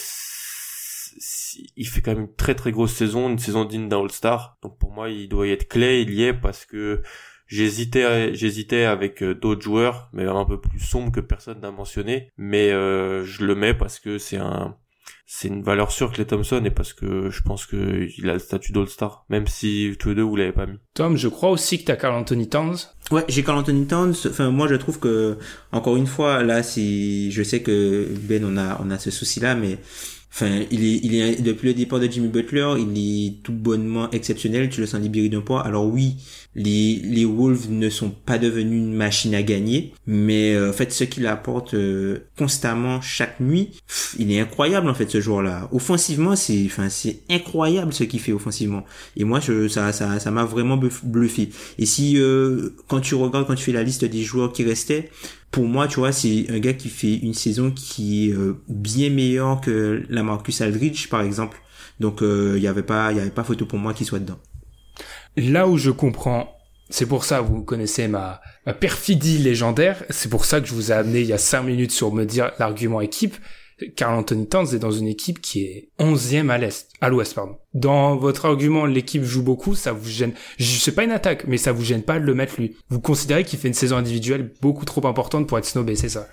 il 1.75 1.88
fait 1.88 2.01
quand 2.01 2.12
même 2.12 2.23
une 2.23 2.36
très 2.36 2.55
très 2.55 2.71
grosse 2.71 2.93
saison, 2.93 3.29
une 3.29 3.39
saison 3.39 3.65
digne 3.65 3.89
d'un 3.89 3.99
All-Star. 3.99 4.57
Donc 4.62 4.77
pour 4.77 4.91
moi, 4.91 5.10
il 5.10 5.27
doit 5.29 5.47
y 5.47 5.51
être 5.51 5.67
clé, 5.67 6.01
il 6.01 6.13
y 6.13 6.23
est 6.23 6.34
parce 6.34 6.65
que 6.65 7.01
j'hésitais 7.47 8.34
j'hésitais 8.34 8.84
avec 8.84 9.21
euh, 9.23 9.36
d'autres 9.36 9.62
joueurs, 9.62 10.10
mais 10.13 10.25
un 10.25 10.45
peu 10.45 10.60
plus 10.60 10.79
sombres 10.79 11.12
que 11.12 11.19
personne 11.19 11.60
n'a 11.60 11.71
mentionné, 11.71 12.29
mais 12.38 12.71
euh, 12.71 13.23
je 13.25 13.45
le 13.45 13.55
mets 13.55 13.73
parce 13.73 13.99
que 13.99 14.17
c'est 14.17 14.38
un 14.38 14.77
c'est 15.33 15.47
une 15.47 15.63
valeur 15.63 15.93
sûre 15.93 16.11
que 16.11 16.17
les 16.17 16.25
Thompson 16.25 16.61
et 16.65 16.71
parce 16.71 16.91
que 16.91 17.29
je 17.29 17.41
pense 17.41 17.65
que 17.65 18.09
il 18.17 18.29
a 18.29 18.33
le 18.33 18.39
statut 18.39 18.73
d'All-Star, 18.73 19.23
même 19.29 19.47
si 19.47 19.95
tous 19.97 20.09
les 20.09 20.15
deux 20.15 20.23
vous 20.23 20.35
l'avez 20.35 20.51
pas 20.51 20.65
mis. 20.65 20.77
Tom, 20.93 21.15
je 21.15 21.29
crois 21.29 21.51
aussi 21.51 21.79
que 21.79 21.85
t'as 21.85 21.95
Carl 21.95 22.15
Anthony 22.15 22.49
Towns. 22.49 22.75
Ouais, 23.11 23.23
j'ai 23.29 23.41
Carl 23.41 23.57
Anthony 23.57 23.87
Towns. 23.87 24.13
Enfin, 24.25 24.49
moi, 24.49 24.67
je 24.67 24.75
trouve 24.75 24.99
que, 24.99 25.37
encore 25.71 25.95
une 25.95 26.05
fois, 26.05 26.43
là, 26.43 26.63
si, 26.63 27.31
je 27.31 27.43
sais 27.43 27.61
que 27.61 28.09
Ben, 28.27 28.43
on 28.43 28.57
a, 28.57 28.81
on 28.83 28.91
a 28.91 28.99
ce 28.99 29.09
souci-là, 29.09 29.55
mais 29.55 29.77
Enfin, 30.33 30.63
il 30.71 30.85
est, 30.85 30.99
il 31.03 31.15
est 31.15 31.41
depuis 31.41 31.67
le 31.67 31.73
départ 31.73 31.99
de 31.99 32.09
Jimmy 32.09 32.29
Butler, 32.29 32.75
il 32.79 32.97
est 32.97 33.43
tout 33.43 33.51
bonnement 33.51 34.09
exceptionnel. 34.11 34.69
Tu 34.69 34.79
le 34.79 34.87
sens 34.87 35.01
libéré 35.01 35.27
d'un 35.27 35.41
poids. 35.41 35.61
Alors 35.61 35.85
oui, 35.85 36.15
les, 36.55 37.01
les 37.03 37.25
Wolves 37.25 37.69
ne 37.69 37.89
sont 37.89 38.09
pas 38.09 38.37
devenus 38.37 38.79
une 38.79 38.93
machine 38.93 39.33
à 39.35 39.41
gagner, 39.41 39.93
mais 40.05 40.53
euh, 40.53 40.69
en 40.69 40.73
fait, 40.73 40.91
ce 40.91 41.03
qu'il 41.03 41.25
apporte 41.27 41.73
euh, 41.73 42.27
constamment 42.37 43.01
chaque 43.01 43.39
nuit, 43.39 43.71
il 44.19 44.31
est 44.31 44.39
incroyable 44.39 44.89
en 44.89 44.93
fait 44.93 45.09
ce 45.09 45.21
joueur-là. 45.21 45.69
Offensivement, 45.71 46.35
c'est, 46.35 46.63
enfin, 46.65 46.89
c'est 46.89 47.21
incroyable 47.29 47.93
ce 47.93 48.03
qu'il 48.03 48.19
fait 48.19 48.33
offensivement. 48.33 48.83
Et 49.15 49.23
moi, 49.23 49.39
je, 49.39 49.67
ça, 49.67 49.93
ça, 49.93 50.19
ça 50.19 50.31
m'a 50.31 50.43
vraiment 50.43 50.79
bluffé. 51.03 51.49
Et 51.77 51.85
si 51.85 52.17
euh, 52.17 52.75
quand 52.87 52.99
tu 52.99 53.15
regardes, 53.15 53.47
quand 53.47 53.55
tu 53.55 53.63
fais 53.63 53.71
la 53.71 53.83
liste 53.83 54.05
des 54.05 54.23
joueurs 54.23 54.51
qui 54.51 54.63
restaient, 54.63 55.09
pour 55.51 55.65
moi, 55.65 55.87
tu 55.87 55.99
vois, 55.99 56.11
c'est 56.11 56.45
un 56.49 56.59
gars 56.59 56.73
qui 56.73 56.89
fait 56.89 57.15
une 57.15 57.33
saison 57.33 57.71
qui 57.71 58.29
est 58.29 58.33
euh, 58.33 58.57
bien 58.69 59.09
meilleure 59.09 59.59
que 59.61 60.03
la 60.09 60.23
Marcus 60.23 60.61
Aldridge, 60.61 61.07
par 61.09 61.21
exemple. 61.21 61.61
Donc, 61.99 62.19
il 62.21 62.27
euh, 62.27 62.59
n'y 62.59 62.67
avait 62.67 62.83
pas, 62.83 63.11
il 63.11 63.17
y 63.17 63.19
avait 63.19 63.29
pas 63.29 63.43
photo 63.43 63.65
pour 63.65 63.77
moi 63.77 63.93
qui 63.93 64.05
soit 64.05 64.19
dedans. 64.19 64.39
Là 65.37 65.67
où 65.67 65.77
je 65.77 65.91
comprends, 65.91 66.55
c'est 66.89 67.05
pour 67.05 67.23
ça, 67.23 67.41
vous 67.41 67.63
connaissez 67.63 68.07
ma, 68.07 68.41
ma 68.65 68.73
perfidie 68.73 69.37
légendaire. 69.37 70.03
C'est 70.09 70.29
pour 70.29 70.45
ça 70.45 70.59
que 70.59 70.67
je 70.67 70.73
vous 70.73 70.91
ai 70.91 70.95
amené 70.95 71.21
il 71.21 71.27
y 71.27 71.33
a 71.33 71.37
cinq 71.37 71.63
minutes 71.63 71.91
sur 71.91 72.13
me 72.13 72.25
dire 72.25 72.51
l'argument 72.59 73.01
équipe. 73.01 73.35
Carl 73.95 74.13
Anthony 74.13 74.47
Towns 74.47 74.75
est 74.75 74.79
dans 74.79 74.91
une 74.91 75.07
équipe 75.07 75.41
qui 75.41 75.63
est 75.63 75.89
onzième 75.97 76.49
à 76.49 76.57
l'est, 76.57 76.89
à 77.01 77.09
l'ouest, 77.09 77.33
pardon. 77.33 77.57
Dans 77.73 78.15
votre 78.15 78.45
argument, 78.45 78.85
l'équipe 78.85 79.23
joue 79.23 79.41
beaucoup, 79.41 79.73
ça 79.73 79.91
vous 79.91 80.07
gêne. 80.07 80.33
Je 80.57 80.77
sais 80.77 80.91
pas 80.91 81.03
une 81.03 81.11
attaque, 81.11 81.45
mais 81.47 81.57
ça 81.57 81.71
vous 81.71 81.83
gêne 81.83 82.03
pas 82.03 82.19
de 82.19 82.25
le 82.25 82.35
mettre 82.35 82.55
lui. 82.59 82.75
Vous 82.89 82.99
considérez 82.99 83.43
qu'il 83.43 83.57
fait 83.57 83.69
une 83.69 83.73
saison 83.73 83.97
individuelle 83.97 84.53
beaucoup 84.61 84.85
trop 84.85 85.07
importante 85.07 85.47
pour 85.47 85.57
être 85.57 85.65
snobé, 85.65 85.95
c'est 85.95 86.09
ça? 86.09 86.27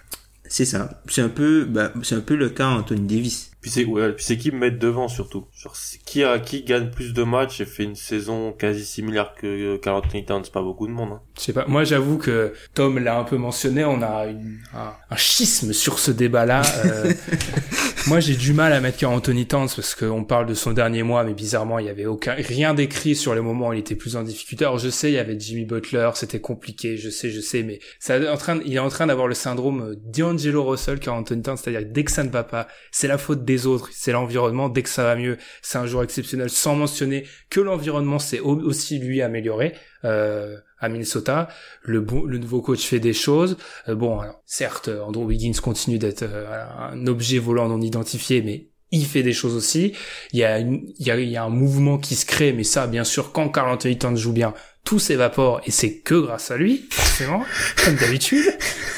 C'est 0.48 0.64
ça. 0.64 1.02
C'est 1.08 1.22
un 1.22 1.28
peu, 1.28 1.64
bah, 1.64 1.92
c'est 2.02 2.14
un 2.14 2.20
peu 2.20 2.34
le 2.34 2.48
cas 2.50 2.66
Anthony 2.66 3.06
Davis. 3.06 3.50
Puis 3.60 3.72
c'est 3.72 3.84
ouais, 3.84 4.12
puis 4.12 4.24
c'est 4.24 4.36
qui 4.36 4.52
me 4.52 4.58
mettre 4.58 4.78
devant 4.78 5.08
surtout. 5.08 5.46
Genre, 5.52 5.74
qui 6.06 6.22
a 6.22 6.38
qui 6.38 6.62
gagne 6.62 6.90
plus 6.90 7.12
de 7.12 7.24
matchs 7.24 7.60
et 7.60 7.64
fait 7.64 7.82
une 7.82 7.96
saison 7.96 8.52
quasi 8.52 8.84
similaire 8.84 9.34
que 9.34 9.76
Carl 9.78 9.96
Anthony 9.96 10.24
Towns, 10.24 10.44
pas 10.52 10.62
beaucoup 10.62 10.86
de 10.86 10.92
monde. 10.92 11.14
Hein. 11.14 11.20
Je 11.36 11.42
sais 11.42 11.52
pas. 11.52 11.64
Moi, 11.66 11.82
j'avoue 11.82 12.18
que 12.18 12.52
Tom 12.74 12.98
l'a 12.98 13.18
un 13.18 13.24
peu 13.24 13.36
mentionné. 13.36 13.84
On 13.84 14.00
a 14.00 14.26
une, 14.26 14.58
un, 14.74 14.94
un, 15.10 15.16
schisme 15.16 15.72
sur 15.72 15.98
ce 15.98 16.12
débat-là. 16.12 16.62
Euh, 16.84 17.12
moi, 18.06 18.20
j'ai 18.20 18.36
du 18.36 18.52
mal 18.52 18.72
à 18.72 18.80
mettre 18.80 18.98
Carl 18.98 19.12
Anthony 19.12 19.46
Towns 19.46 19.68
parce 19.74 19.96
qu'on 19.96 20.22
parle 20.22 20.46
de 20.46 20.54
son 20.54 20.72
dernier 20.72 21.02
mois, 21.02 21.24
mais 21.24 21.34
bizarrement, 21.34 21.80
il 21.80 21.86
y 21.86 21.90
avait 21.90 22.06
aucun 22.06 22.34
rien 22.34 22.74
d'écrit 22.74 23.16
sur 23.16 23.34
les 23.34 23.40
moments 23.40 23.68
où 23.70 23.72
il 23.72 23.80
était 23.80 23.96
plus 23.96 24.14
en 24.14 24.22
difficulté. 24.22 24.66
Alors, 24.66 24.78
je 24.78 24.88
sais, 24.88 25.10
il 25.10 25.14
y 25.14 25.18
avait 25.18 25.38
Jimmy 25.38 25.64
Butler, 25.64 26.10
c'était 26.14 26.40
compliqué. 26.40 26.96
Je 26.96 27.10
sais, 27.10 27.30
je 27.30 27.40
sais, 27.40 27.64
mais 27.64 27.80
ça 27.98 28.18
en 28.32 28.36
train, 28.36 28.60
il 28.64 28.74
est 28.74 28.78
en 28.78 28.88
train 28.88 29.08
d'avoir 29.08 29.26
le 29.26 29.34
syndrome 29.34 29.96
D'Angelo 30.04 30.64
Russell, 30.64 31.00
Carl 31.00 31.18
Anthony 31.18 31.42
Towns, 31.42 31.56
c'est-à-dire 31.56 31.88
dès 31.90 32.04
que 32.04 32.12
ça 32.12 32.22
ne 32.22 32.30
va 32.30 32.44
pas, 32.44 32.68
c'est 32.92 33.08
la 33.08 33.18
faute 33.18 33.44
des 33.48 33.66
autres, 33.66 33.88
c'est 33.92 34.12
l'environnement. 34.12 34.68
Dès 34.68 34.82
que 34.82 34.88
ça 34.88 35.02
va 35.02 35.16
mieux, 35.16 35.38
c'est 35.62 35.78
un 35.78 35.86
joueur 35.86 36.04
exceptionnel, 36.04 36.50
sans 36.50 36.76
mentionner 36.76 37.24
que 37.50 37.60
l'environnement 37.60 38.18
s'est 38.18 38.40
aussi 38.40 38.98
lui 38.98 39.22
amélioré. 39.22 39.74
Euh, 40.04 40.56
à 40.80 40.88
Minnesota, 40.88 41.48
le, 41.82 42.00
bon, 42.00 42.22
le 42.22 42.38
nouveau 42.38 42.62
coach 42.62 42.86
fait 42.86 43.00
des 43.00 43.12
choses. 43.12 43.56
Euh, 43.88 43.96
bon, 43.96 44.20
alors, 44.20 44.40
certes, 44.46 44.88
Andrew 44.88 45.24
Wiggins 45.24 45.58
continue 45.60 45.98
d'être 45.98 46.22
euh, 46.22 46.64
un 46.78 47.04
objet 47.08 47.40
volant 47.40 47.68
non 47.68 47.80
identifié, 47.80 48.42
mais 48.42 48.68
il 48.92 49.04
fait 49.04 49.24
des 49.24 49.32
choses 49.32 49.56
aussi. 49.56 49.94
Il 50.32 50.38
y 50.38 50.44
a, 50.44 50.60
une, 50.60 50.88
il 51.00 51.06
y 51.06 51.10
a, 51.10 51.18
il 51.18 51.28
y 51.28 51.36
a 51.36 51.42
un 51.42 51.48
mouvement 51.48 51.98
qui 51.98 52.14
se 52.14 52.24
crée, 52.26 52.52
mais 52.52 52.62
ça, 52.62 52.86
bien 52.86 53.02
sûr, 53.02 53.32
quand 53.32 53.48
Carl 53.48 53.70
Anthony 53.70 53.98
Towns 53.98 54.16
joue 54.16 54.32
bien, 54.32 54.54
tout 54.84 55.00
s'évapore 55.00 55.60
et 55.66 55.72
c'est 55.72 55.98
que 55.98 56.14
grâce 56.14 56.52
à 56.52 56.56
lui, 56.56 56.86
forcément, 56.90 57.44
comme 57.84 57.96
d'habitude. 57.96 58.46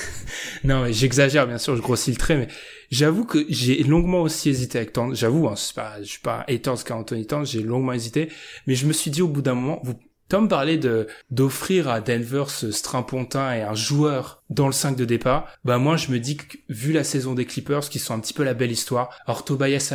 non, 0.65 0.83
mais 0.83 0.93
j'exagère, 0.93 1.47
bien 1.47 1.59
sûr, 1.59 1.77
je 1.77 1.81
grossis 1.81 2.11
le 2.11 2.19
trait, 2.19 2.37
mais 2.37 2.49
j'avoue 2.91 3.25
que 3.25 3.45
j'ai 3.49 3.83
longuement 3.83 4.23
aussi 4.23 4.51
hésité 4.51 4.79
avec 4.79 4.93
Towns. 4.93 5.15
J'avoue, 5.15 5.49
hein, 5.49 5.55
pas, 5.75 6.03
je 6.03 6.09
suis 6.09 6.21
pas 6.21 6.45
haters 6.49 6.91
Anthony 6.91 7.27
Towns, 7.27 7.47
j'ai 7.47 7.63
longuement 7.63 7.93
hésité, 7.93 8.29
mais 8.67 8.75
je 8.75 8.87
me 8.87 8.93
suis 8.93 9.11
dit 9.11 9.23
au 9.23 9.29
bout 9.29 9.43
d'un 9.43 9.55
moment, 9.55 9.81
vous, 9.85 9.95
Tom 10.29 10.49
parlait 10.49 10.79
de 10.79 11.09
d'offrir 11.31 11.89
à 11.89 12.01
Denver 12.01 12.45
ce 12.49 12.71
strimpontin 12.71 13.53
et 13.53 13.63
un 13.63 13.75
joueur 13.75 14.45
dans 14.49 14.67
le 14.67 14.73
5 14.73 14.95
de 14.95 15.05
départ. 15.05 15.49
Bah 15.65 15.79
moi 15.79 15.97
je 15.97 16.13
me 16.13 16.21
dis 16.21 16.37
que 16.37 16.57
vu 16.69 16.93
la 16.93 17.03
saison 17.03 17.35
des 17.35 17.47
Clippers 17.47 17.89
qui 17.89 17.99
sont 17.99 18.15
un 18.15 18.21
petit 18.21 18.33
peu 18.33 18.45
la 18.45 18.55
belle 18.55 18.71
histoire, 18.71 19.11
alors 19.27 19.45
Tobias 19.45 19.93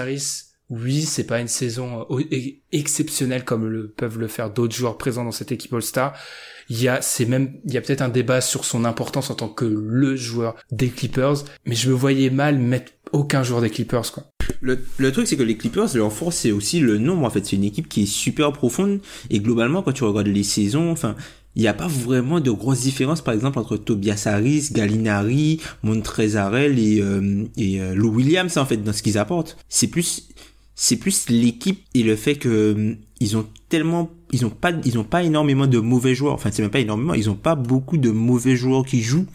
oui, 0.70 1.04
c'est 1.04 1.26
pas 1.26 1.40
une 1.40 1.48
saison 1.48 2.08
exceptionnelle 2.72 3.44
comme 3.44 3.68
le 3.68 3.88
peuvent 3.88 4.18
le 4.18 4.28
faire 4.28 4.50
d'autres 4.50 4.76
joueurs 4.76 4.98
présents 4.98 5.24
dans 5.24 5.32
cette 5.32 5.52
équipe 5.52 5.74
All-Star. 5.74 6.14
Il 6.70 6.82
y 6.82 6.88
a, 6.88 7.02
c'est 7.02 7.26
même, 7.26 7.60
il 7.66 7.74
y 7.74 7.78
a 7.78 7.82
peut-être 7.82 8.02
un 8.02 8.10
débat 8.10 8.42
sur 8.42 8.66
son 8.66 8.86
importance 8.86 9.30
en 9.30 9.36
tant 9.36 9.50
que 9.50 9.66
le 9.66 10.16
joueur 10.16 10.56
des 10.72 10.90
Clippers, 10.90 11.44
mais 11.66 11.76
je 11.76 11.90
me 11.90 11.94
voyais 11.94 12.32
mal 12.32 12.58
mettre 12.58 12.94
aucun 13.12 13.44
joueur 13.44 13.62
des 13.62 13.70
Clippers, 13.70 14.12
quoi. 14.12 14.24
Le, 14.62 15.12
truc, 15.12 15.28
c'est 15.28 15.38
que 15.38 15.44
les 15.44 15.58
Clippers, 15.58 15.96
leur 15.96 16.12
force, 16.12 16.38
c'est 16.38 16.52
aussi 16.52 16.80
le 16.80 16.98
nombre, 16.98 17.26
en 17.26 17.30
fait. 17.30 17.46
C'est 17.46 17.56
une 17.56 17.64
équipe 17.64 17.88
qui 17.88 18.04
est 18.04 18.08
super 18.08 18.52
profonde, 18.52 19.00
et 19.30 19.40
globalement, 19.40 19.84
quand 19.84 19.94
tu 19.94 20.04
regardes 20.04 20.28
les 20.28 20.44
saisons, 20.44 20.92
enfin, 20.92 21.16
il 21.56 21.62
n'y 21.62 21.68
a 21.68 21.74
pas 21.74 21.88
vraiment 21.88 22.40
de 22.40 22.52
grosses 22.52 22.82
différences, 22.82 23.22
par 23.22 23.34
exemple, 23.34 23.60
entre 23.60 23.78
Tobias 23.78 24.24
Harris, 24.26 24.70
Gallinari, 24.72 25.62
Montrezarel 25.84 26.78
et, 26.80 27.00
euh, 27.02 27.46
euh, 27.60 27.96
Lou 27.96 28.10
Williams, 28.10 28.58
en 28.58 28.66
fait, 28.66 28.78
dans 28.78 28.94
ce 28.94 29.04
qu'ils 29.04 29.18
apportent. 29.18 29.58
C'est 29.70 29.88
plus, 29.88 30.30
c'est 30.76 30.98
plus 30.98 31.30
l'équipe 31.30 31.84
et 31.94 32.04
le 32.04 32.16
fait 32.16 32.36
que 32.36 32.98
ils 33.22 33.38
ont 33.38 33.48
tellement 33.70 34.10
ils 34.32 34.46
ont 34.46 34.50
pas 34.50 34.72
ils 34.84 35.00
ont 35.00 35.06
pas 35.06 35.24
énormément 35.24 35.68
de 35.68 35.80
mauvais 35.80 36.16
joueurs. 36.16 36.34
Enfin 36.34 36.50
c'est 36.52 36.62
même 36.62 36.72
pas 36.72 36.80
énormément 36.80 37.14
ils 37.14 37.30
ont 37.30 37.36
pas 37.36 37.56
beaucoup 37.56 37.98
de 37.98 38.12
mauvais 38.12 38.56
joueurs 38.56 38.86
qui 38.86 39.02
jouent. 39.02 39.26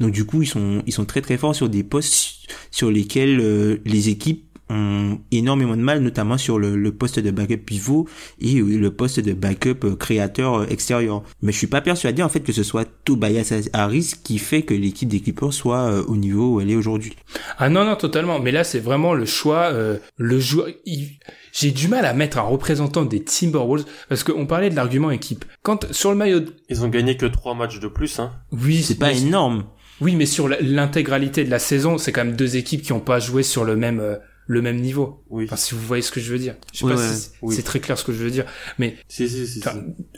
Donc 0.00 0.10
du 0.10 0.24
coup 0.24 0.42
ils 0.42 0.48
sont 0.48 0.82
ils 0.86 0.92
sont 0.92 1.04
très 1.04 1.20
très 1.20 1.36
forts 1.36 1.54
sur 1.54 1.68
des 1.68 1.84
postes 1.84 2.48
sur 2.72 2.90
lesquels 2.90 3.38
euh, 3.40 3.76
les 3.84 4.08
équipes 4.08 4.44
ont 4.70 5.18
énormément 5.30 5.76
de 5.76 5.82
mal 5.82 6.00
notamment 6.00 6.38
sur 6.38 6.58
le, 6.58 6.76
le, 6.76 6.92
poste 6.92 7.18
de 7.18 7.30
backup 7.30 7.58
pivot 7.58 8.08
et 8.40 8.54
le 8.54 8.90
poste 8.90 9.20
de 9.20 9.32
backup 9.32 9.96
créateur 9.98 10.70
extérieur 10.70 11.22
mais 11.42 11.52
je 11.52 11.58
suis 11.58 11.66
pas 11.66 11.80
persuadé 11.80 12.22
en 12.22 12.28
fait 12.28 12.40
que 12.40 12.52
ce 12.52 12.62
soit 12.62 12.88
Tobias 13.04 13.68
Harris 13.72 14.14
qui 14.22 14.38
fait 14.38 14.62
que 14.62 14.74
l'équipe 14.74 15.08
des 15.08 15.20
Clippers 15.20 15.52
soit 15.52 15.90
euh, 15.90 16.04
au 16.06 16.16
niveau 16.16 16.54
où 16.54 16.60
elle 16.60 16.70
est 16.70 16.76
aujourd'hui 16.76 17.16
ah 17.58 17.68
non 17.68 17.84
non 17.84 17.96
totalement 17.96 18.38
mais 18.38 18.52
là 18.52 18.64
c'est 18.64 18.80
vraiment 18.80 19.14
le 19.14 19.26
choix 19.26 19.70
euh, 19.72 19.98
le 20.16 20.38
joueur 20.38 20.68
il 20.86 21.08
j'ai 21.52 21.70
du 21.70 21.88
mal 21.88 22.04
à 22.04 22.12
mettre 22.12 22.38
un 22.38 22.42
représentant 22.42 23.04
des 23.04 23.22
Timberwolves 23.24 23.84
parce 24.08 24.24
qu'on 24.24 24.46
parlait 24.46 24.70
de 24.70 24.76
l'argument 24.76 25.10
équipe. 25.10 25.44
Quand 25.62 25.92
sur 25.92 26.10
le 26.10 26.16
maillot, 26.16 26.42
ils 26.68 26.84
ont 26.84 26.88
gagné 26.88 27.16
que 27.16 27.26
trois 27.26 27.54
matchs 27.54 27.80
de 27.80 27.88
plus, 27.88 28.18
hein. 28.18 28.32
Oui, 28.52 28.82
c'est 28.82 28.98
pas 28.98 29.12
énorme. 29.12 29.64
Oui, 30.00 30.16
mais 30.16 30.26
sur 30.26 30.48
l'intégralité 30.48 31.44
de 31.44 31.50
la 31.50 31.58
saison, 31.58 31.98
c'est 31.98 32.12
quand 32.12 32.24
même 32.24 32.36
deux 32.36 32.56
équipes 32.56 32.82
qui 32.82 32.92
ont 32.92 33.00
pas 33.00 33.20
joué 33.20 33.42
sur 33.42 33.64
le 33.64 33.76
même 33.76 34.00
euh, 34.00 34.16
le 34.50 34.62
même 34.62 34.80
niveau. 34.80 35.22
Oui. 35.30 35.44
Enfin, 35.44 35.54
si 35.54 35.76
vous 35.76 35.80
voyez 35.80 36.02
ce 36.02 36.10
que 36.10 36.18
je 36.18 36.32
veux 36.32 36.38
dire. 36.38 36.56
Je 36.72 36.80
sais 36.80 36.84
pas 36.84 36.96
si 36.96 37.30
oui. 37.40 37.54
c'est 37.54 37.62
très 37.62 37.78
clair 37.78 37.96
ce 37.96 38.02
que 38.02 38.12
je 38.12 38.18
veux 38.18 38.32
dire, 38.32 38.46
mais 38.80 38.96
si, 39.06 39.28
si, 39.28 39.46
si, 39.46 39.62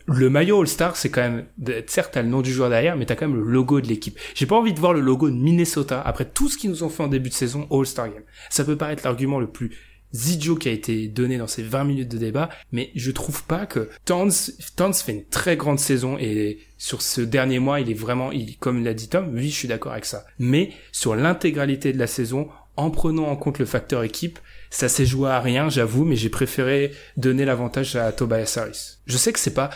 le 0.07 0.31
maillot 0.31 0.62
All-Star, 0.62 0.97
c'est 0.97 1.11
quand 1.11 1.21
même 1.21 1.45
certes 1.87 2.12
t'as 2.14 2.23
le 2.23 2.29
nom 2.29 2.40
du 2.40 2.51
joueur 2.51 2.71
derrière, 2.71 2.97
mais 2.97 3.05
t'as 3.05 3.14
quand 3.14 3.29
même 3.29 3.37
le 3.37 3.45
logo 3.45 3.83
de 3.83 3.88
l'équipe. 3.88 4.18
J'ai 4.35 4.47
pas 4.47 4.57
envie 4.57 4.73
de 4.73 4.81
voir 4.81 4.95
le 4.95 5.01
logo 5.01 5.29
de 5.29 5.37
Minnesota 5.37 6.01
après 6.01 6.25
tout 6.25 6.49
ce 6.49 6.57
qu'ils 6.57 6.71
nous 6.71 6.83
ont 6.83 6.88
fait 6.88 7.03
en 7.03 7.09
début 7.09 7.29
de 7.29 7.35
saison 7.35 7.68
All-Star 7.71 8.09
Game. 8.09 8.23
Ça 8.49 8.64
peut 8.64 8.77
paraître 8.77 9.03
l'argument 9.05 9.38
le 9.38 9.49
plus 9.49 9.77
Zidio 10.14 10.57
qui 10.57 10.71
a 10.71 10.73
été 10.73 11.09
donné 11.09 11.37
dans 11.37 11.47
ces 11.47 11.62
20 11.62 11.85
minutes 11.85 12.09
de 12.09 12.18
débat, 12.18 12.49
mais 12.71 12.90
je 12.95 13.11
trouve 13.11 13.45
pas 13.45 13.66
que 13.66 13.90
Towns, 14.07 14.33
Towns 14.77 14.95
fait 14.95 15.12
une 15.12 15.25
très 15.25 15.59
grande 15.59 15.79
saison 15.79 16.16
et 16.18 16.59
sur 16.79 17.03
ce 17.03 17.21
dernier 17.21 17.59
mois, 17.59 17.81
il 17.81 17.90
est 17.90 17.95
vraiment, 17.95 18.33
il, 18.33 18.57
comme 18.59 18.83
l'a 18.83 18.95
dit 18.95 19.09
Tom, 19.09 19.31
oui, 19.35 19.49
je 19.51 19.55
suis 19.55 19.68
d'accord 19.68 19.92
avec 19.92 20.05
ça. 20.05 20.25
Mais 20.38 20.71
sur 20.90 21.14
l'intégralité 21.16 21.92
de 21.92 21.99
la 21.99 22.07
saison, 22.07 22.49
en 22.76 22.90
prenant 22.90 23.24
en 23.28 23.37
compte 23.37 23.58
le 23.58 23.66
facteur 23.66 24.02
équipe, 24.02 24.38
ça 24.70 24.88
s'est 24.88 25.04
joué 25.04 25.28
à 25.28 25.40
rien, 25.40 25.68
j'avoue, 25.68 26.04
mais 26.04 26.16
j'ai 26.16 26.30
préféré 26.30 26.92
donner 27.16 27.44
l'avantage 27.44 27.94
à 27.96 28.11
Tobias 28.12 28.56
Harris. 28.56 28.98
Je 29.06 29.18
sais 29.18 29.32
que 29.32 29.38
c'est 29.38 29.54
pas, 29.54 29.70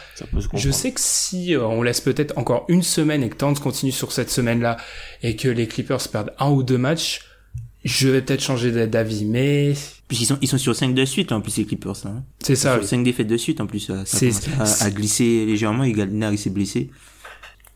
je 0.55 0.71
sais 0.71 0.93
que 0.93 1.01
si 1.01 1.55
euh, 1.55 1.65
on 1.67 1.83
laisse 1.83 2.01
peut-être 2.01 2.37
encore 2.39 2.65
une 2.69 2.83
semaine 2.83 3.23
et 3.23 3.29
que 3.29 3.37
Towns 3.37 3.59
continue 3.59 3.93
sur 3.93 4.13
cette 4.13 4.31
semaine-là 4.31 4.79
et 5.23 5.37
que 5.37 5.49
les 5.49 5.67
Clippers 5.67 6.09
perdent 6.11 6.33
un 6.39 6.49
ou 6.49 6.63
deux 6.63 6.79
matchs, 6.79 7.21
je 7.85 8.09
vais 8.09 8.23
peut-être 8.23 8.43
changer 8.43 8.87
d'avis, 8.87 9.27
mais 9.27 9.75
Puisqu'ils 10.09 10.27
sont, 10.27 10.39
ils 10.41 10.49
sont 10.49 10.59
sur 10.59 10.77
5 10.77 10.95
de 10.95 11.05
suite, 11.05 11.33
en 11.33 11.41
plus, 11.41 11.57
les 11.57 11.65
Clippers, 11.65 12.07
hein. 12.07 12.23
C'est 12.41 12.55
ça. 12.55 12.79
Sur 12.79 12.85
5 12.85 13.03
défaites 13.03 13.27
de 13.27 13.37
suite, 13.37 13.61
en 13.61 13.67
plus. 13.67 13.81
Ça, 13.81 14.05
ça 14.05 14.27
à, 14.61 14.85
à, 14.85 14.91
glisser 14.91 15.45
légèrement 15.47 15.83
et 15.83 15.93
Gallinari 15.93 16.39
s'est 16.39 16.51
blessé. 16.51 16.91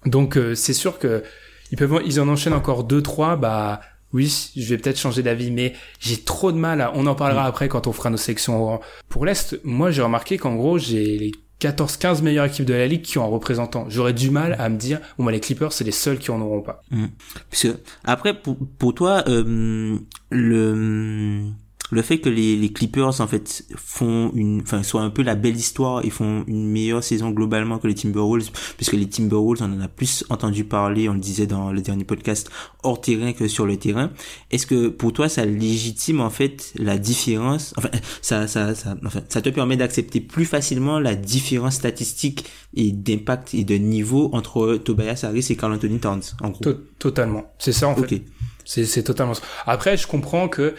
Donc, 0.07 0.37
euh, 0.37 0.55
c'est 0.55 0.73
sûr 0.73 0.99
que 0.99 1.25
ils 1.73 1.79
peuvent, 1.79 2.03
ils 2.05 2.21
en 2.21 2.29
enchaînent 2.29 2.53
encore 2.53 2.87
2-3, 2.87 3.39
bah, 3.39 3.81
oui, 4.13 4.51
je 4.57 4.69
vais 4.69 4.79
peut-être 4.79 4.99
changer 4.99 5.23
d'avis, 5.23 5.51
mais 5.51 5.75
j'ai 6.01 6.17
trop 6.19 6.53
de 6.53 6.57
mal 6.57 6.81
à, 6.81 6.93
on 6.95 7.07
en 7.07 7.15
parlera 7.15 7.45
mmh. 7.45 7.49
après 7.49 7.69
quand 7.69 7.87
on 7.87 7.93
fera 7.93 8.11
nos 8.11 8.17
sections 8.17 8.81
pour 9.09 9.25
l'Est. 9.25 9.61
Moi, 9.65 9.91
j'ai 9.91 10.03
remarqué 10.03 10.37
qu'en 10.37 10.57
gros, 10.57 10.79
j'ai 10.79 11.19
les 11.19 11.33
14-15 11.61 12.23
meilleures 12.23 12.47
équipes 12.47 12.65
de 12.65 12.75
la 12.75 12.87
ligue 12.87 13.03
qui 13.03 13.19
ont 13.19 13.25
un 13.25 13.29
représentant. 13.29 13.85
J'aurais 13.89 14.15
du 14.15 14.31
mal 14.31 14.57
à 14.59 14.69
me 14.69 14.77
dire, 14.77 15.01
bon, 15.19 15.25
bah, 15.25 15.33
les 15.33 15.41
Clippers, 15.41 15.73
c'est 15.73 15.85
les 15.85 15.93
seuls 15.93 16.19
qui 16.19 16.31
en 16.31 16.41
auront 16.41 16.63
pas. 16.63 16.83
Mmh. 16.91 17.07
Parce 17.51 17.63
que, 17.63 17.79
après, 18.05 18.35
pour, 18.35 18.57
pour 18.79 18.95
toi, 18.95 19.25
euh, 19.29 19.99
le, 20.31 21.43
le 21.91 22.03
fait 22.03 22.19
que 22.19 22.29
les, 22.29 22.57
les 22.57 22.73
Clippers 22.73 23.21
en 23.21 23.27
fait 23.27 23.65
font 23.77 24.33
une 24.35 24.63
enfin 24.63 24.83
soient 24.83 25.03
un 25.03 25.11
peu 25.11 25.23
la 25.23 25.35
belle 25.35 25.57
histoire 25.57 26.05
et 26.05 26.11
font 26.11 26.45
une 26.47 26.69
meilleure 26.69 27.05
saison 27.05 27.31
globalement 27.31 27.79
que 27.79 27.89
les 27.89 27.95
Timberwolves 27.95 28.51
puisque 28.77 28.93
les 28.93 29.09
Timberwolves 29.09 29.63
on 29.63 29.73
en 29.73 29.81
a 29.81 29.89
plus 29.89 30.25
entendu 30.29 30.65
parler 30.65 31.09
on 31.09 31.15
le 31.15 31.21
disait 31.21 31.47
dans 31.47 31.73
le 31.73 31.81
dernier 31.81 32.05
podcast 32.05 32.51
hors 32.83 33.01
terrain 33.01 33.33
que 33.33 33.49
sur 33.49 33.67
le 33.67 33.77
terrain. 33.77 34.11
Est-ce 34.51 34.67
que 34.67 34.89
pour 34.89 35.13
toi 35.13 35.29
ça 35.29 35.45
légitime 35.45 36.21
en 36.21 36.31
fait 36.31 36.73
la 36.77 36.99
différence 36.99 37.75
enfin 37.77 37.91
ça 38.23 38.47
ça 38.47 38.75
ça 38.75 38.97
enfin, 39.05 39.23
ça 39.29 39.43
te 39.43 39.49
permet 39.49 39.77
d'accepter 39.77 40.21
plus 40.21 40.45
facilement 40.45 40.99
la 40.99 41.15
différence 41.15 41.75
statistique 41.75 42.47
et 42.75 42.93
d'impact 42.93 43.55
et 43.55 43.65
de 43.65 43.75
niveau 43.75 44.31
entre 44.33 44.77
Tobias 44.77 45.21
Harris 45.25 45.47
et 45.51 45.57
Carl 45.57 45.73
Anthony 45.73 45.99
Towns 45.99 46.23
en 46.41 46.51
gros? 46.51 46.65
Totalement. 46.99 47.53
C'est 47.59 47.73
ça 47.73 47.89
en 47.89 47.93
okay. 47.93 48.03
fait. 48.03 48.17
C'est, 48.17 48.23
c'est 48.65 49.03
totalement. 49.03 49.33
Après, 49.67 49.97
je 49.97 50.07
comprends 50.07 50.49
que 50.49 50.75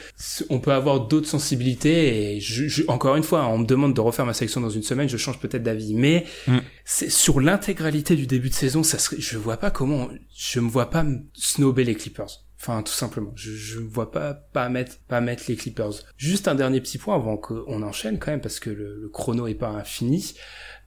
on 0.49 0.59
peut 0.59 0.71
avoir 0.71 1.07
d'autres 1.07 1.27
sensibilités 1.27 2.35
et 2.35 2.39
je, 2.39 2.67
je, 2.67 2.83
encore 2.87 3.15
une 3.15 3.23
fois, 3.23 3.47
on 3.47 3.59
me 3.59 3.65
demande 3.65 3.93
de 3.93 4.01
refaire 4.01 4.25
ma 4.25 4.33
sélection 4.33 4.61
dans 4.61 4.69
une 4.69 4.83
semaine, 4.83 5.09
je 5.09 5.17
change 5.17 5.39
peut-être 5.39 5.63
d'avis. 5.63 5.93
Mais 5.93 6.25
mm. 6.47 6.57
c'est 6.85 7.09
sur 7.09 7.39
l'intégralité 7.39 8.15
du 8.15 8.27
début 8.27 8.49
de 8.49 8.53
saison, 8.53 8.83
ça 8.83 8.97
serait, 8.97 9.17
je 9.19 9.37
vois 9.37 9.57
pas 9.57 9.71
comment, 9.71 10.09
je 10.35 10.59
me 10.59 10.69
vois 10.69 10.89
pas 10.89 11.05
snobber 11.33 11.83
les 11.83 11.95
Clippers. 11.95 12.45
Enfin, 12.59 12.83
tout 12.83 12.93
simplement, 12.93 13.31
je, 13.35 13.51
je 13.51 13.79
vois 13.79 14.11
pas 14.11 14.35
pas 14.35 14.69
mettre 14.69 14.99
pas 15.07 15.19
mettre 15.19 15.45
les 15.47 15.55
Clippers. 15.55 15.93
Juste 16.17 16.47
un 16.47 16.53
dernier 16.53 16.79
petit 16.79 16.99
point 16.99 17.15
avant 17.15 17.35
qu'on 17.35 17.81
enchaîne 17.81 18.19
quand 18.19 18.29
même 18.29 18.41
parce 18.41 18.59
que 18.59 18.69
le, 18.69 19.01
le 19.01 19.09
chrono 19.09 19.47
est 19.47 19.55
pas 19.55 19.69
infini. 19.69 20.35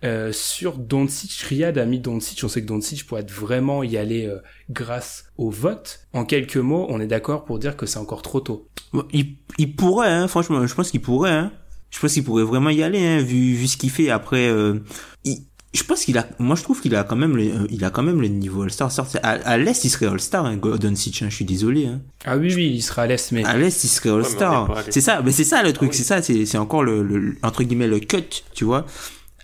Euh, 0.02 0.32
sur 0.32 0.76
Doncic, 0.76 1.32
Riyad 1.48 1.78
a 1.78 1.86
mis 1.86 1.98
Doncic, 1.98 2.42
on 2.44 2.48
sait 2.48 2.60
que 2.60 2.66
Doncic 2.66 3.06
pourrait 3.06 3.22
être 3.22 3.30
vraiment 3.30 3.82
y 3.82 3.96
aller 3.96 4.26
euh, 4.26 4.38
grâce 4.68 5.26
au 5.38 5.50
vote. 5.50 6.00
En 6.12 6.24
quelques 6.24 6.56
mots, 6.58 6.86
on 6.90 7.00
est 7.00 7.06
d'accord 7.06 7.44
pour 7.44 7.58
dire 7.58 7.76
que 7.76 7.86
c'est 7.86 7.98
encore 7.98 8.22
trop 8.22 8.40
tôt. 8.40 8.68
Il, 9.12 9.36
il 9.58 9.74
pourrait, 9.74 10.10
hein, 10.10 10.28
franchement, 10.28 10.66
je 10.66 10.74
pense 10.74 10.90
qu'il 10.90 11.00
pourrait. 11.00 11.30
Hein. 11.30 11.52
Je 11.90 12.00
pense 12.00 12.12
qu'il 12.12 12.24
pourrait 12.24 12.44
vraiment 12.44 12.70
y 12.70 12.82
aller, 12.82 13.04
hein, 13.04 13.22
vu, 13.22 13.54
vu 13.54 13.66
ce 13.66 13.76
qu'il 13.76 13.90
fait. 13.90 14.10
Après, 14.10 14.48
euh, 14.48 14.80
il, 15.24 15.38
je 15.74 15.82
pense 15.82 16.04
qu'il 16.04 16.16
a, 16.18 16.26
moi 16.38 16.54
je 16.54 16.62
trouve 16.62 16.80
qu'il 16.80 16.94
a 16.94 17.02
quand 17.02 17.16
même 17.16 17.36
le, 17.36 17.44
euh, 17.44 17.66
il 17.68 17.84
a 17.84 17.90
quand 17.90 18.02
même 18.02 18.20
le 18.20 18.28
niveau 18.28 18.62
All-Star. 18.62 18.92
À, 19.22 19.30
à 19.30 19.56
l'Est, 19.56 19.84
il 19.84 19.90
serait 19.90 20.06
All-Star, 20.06 20.46
hein, 20.46 20.56
Doncic, 20.56 21.22
hein, 21.22 21.26
je 21.28 21.34
suis 21.34 21.44
désolé. 21.44 21.86
Hein. 21.86 22.00
Ah 22.24 22.36
oui, 22.36 22.52
oui, 22.54 22.70
il 22.74 22.82
sera 22.82 23.02
à 23.02 23.06
l'Est, 23.06 23.32
mais. 23.32 23.44
À 23.44 23.56
l'Est, 23.56 23.82
il 23.82 23.88
serait 23.88 24.10
All-Star. 24.10 24.84
c'est 24.90 25.00
ça, 25.00 25.20
mais 25.22 25.32
c'est 25.32 25.44
ça 25.44 25.62
le 25.62 25.72
truc, 25.72 25.90
ah 25.92 25.96
c'est 25.96 26.04
ça, 26.04 26.22
c'est, 26.22 26.46
c'est 26.46 26.58
encore 26.58 26.84
le, 26.84 27.02
le, 27.02 27.36
entre 27.42 27.64
guillemets, 27.64 27.88
le 27.88 27.98
cut, 28.00 28.44
tu 28.54 28.64
vois. 28.64 28.86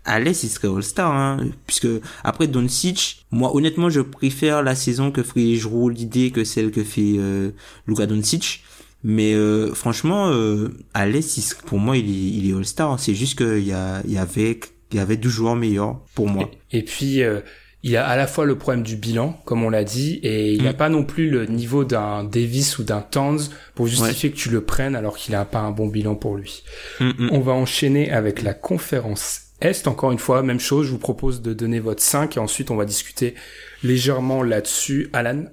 L'Est, 0.07 0.43
il 0.43 0.49
serait 0.49 0.69
All-Star, 0.69 1.13
hein, 1.13 1.39
puisque 1.67 1.89
après 2.25 2.47
Doncic, 2.47 3.27
moi 3.31 3.55
honnêtement, 3.55 3.91
je 3.91 4.01
préfère 4.01 4.63
la 4.63 4.75
saison 4.75 5.11
que 5.11 5.23
fait 5.23 5.55
Jrou 5.55 5.89
l'idée 5.89 6.31
que 6.31 6.43
celle 6.43 6.71
que 6.71 6.83
fait 6.83 7.17
euh, 7.19 7.51
Luka 7.87 8.07
Doncic. 8.07 8.65
Mais 9.03 9.35
euh, 9.35 9.73
franchement, 9.73 10.29
euh, 10.29 10.69
l'Est, 11.07 11.63
pour 11.67 11.79
moi, 11.79 11.97
il 11.97 12.11
est, 12.11 12.39
il 12.39 12.51
est 12.51 12.55
All-Star. 12.55 12.99
C'est 12.99 13.15
juste 13.15 13.39
qu'il 13.39 13.67
y, 13.67 13.73
a, 13.73 14.03
il 14.05 14.13
y 14.13 14.19
avait 14.19 14.61
il 14.93 14.97
y 14.97 15.01
avait 15.01 15.17
deux 15.17 15.29
joueurs 15.29 15.57
meilleurs 15.57 16.01
pour 16.15 16.29
moi. 16.29 16.51
Et, 16.73 16.83
puis 16.83 17.23
euh, 17.23 17.41
il 17.83 17.91
y 17.91 17.97
a 17.97 18.07
à 18.07 18.17
la 18.17 18.27
fois 18.27 18.45
le 18.45 18.59
problème 18.59 18.83
du 18.83 18.97
bilan, 18.97 19.41
comme 19.45 19.63
on 19.63 19.71
l'a 19.71 19.85
dit, 19.85 20.21
et 20.23 20.53
il 20.53 20.63
n'a 20.63 20.73
mm. 20.73 20.77
pas 20.77 20.89
non 20.89 21.05
plus 21.05 21.31
le 21.31 21.47
niveau 21.47 21.85
d'un 21.85 22.25
Davis 22.25 22.79
ou 22.79 22.85
d'un 22.85 23.01
Towns 23.01 23.41
pour 23.75 23.87
justifier 23.87 24.31
que 24.31 24.37
tu 24.37 24.51
le 24.51 24.63
prennes 24.63 24.97
alors 24.97 25.17
qu'il 25.17 25.33
n'a 25.33 25.45
pas 25.45 25.61
un 25.61 25.71
bon 25.71 25.87
bilan 25.87 26.15
pour 26.15 26.37
lui. 26.37 26.63
Mm, 27.01 27.11
mm. 27.19 27.29
On 27.33 27.41
va 27.41 27.53
enchaîner 27.53 28.11
avec 28.11 28.43
la 28.43 28.55
conférence 28.55 29.43
Est. 29.61 29.87
Encore 29.87 30.13
une 30.13 30.19
fois, 30.19 30.43
même 30.43 30.61
chose, 30.61 30.87
je 30.87 30.93
vous 30.93 30.99
propose 30.99 31.43
de 31.43 31.53
donner 31.53 31.81
votre 31.81 32.03
5 32.03 32.37
et 32.37 32.41
ensuite 32.41 32.71
on 32.71 32.77
va 32.77 32.85
discuter 32.85 33.35
légèrement 33.83 34.43
là-dessus. 34.43 35.09
Alan 35.13 35.45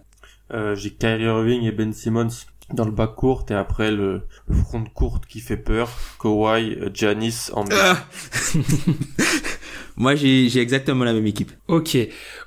euh, 0.53 0.75
J'ai 0.75 0.91
Kyrie 0.91 1.23
Irving 1.23 1.63
et 1.63 1.71
Ben 1.71 1.93
Simmons 1.93 2.29
dans 2.73 2.85
le 2.85 2.91
bas 2.91 3.07
court 3.07 3.45
et 3.49 3.53
après 3.53 3.91
le, 3.91 4.23
front 4.63 4.83
court 4.83 5.21
qui 5.27 5.39
fait 5.39 5.57
peur 5.57 5.89
Kawhi 6.19 6.77
Janis 6.93 7.49
en 7.53 7.63
ah 7.71 8.05
Moi 9.95 10.15
j'ai 10.15 10.47
j'ai 10.47 10.61
exactement 10.61 11.03
la 11.05 11.13
même 11.13 11.25
équipe. 11.25 11.51
OK. 11.67 11.97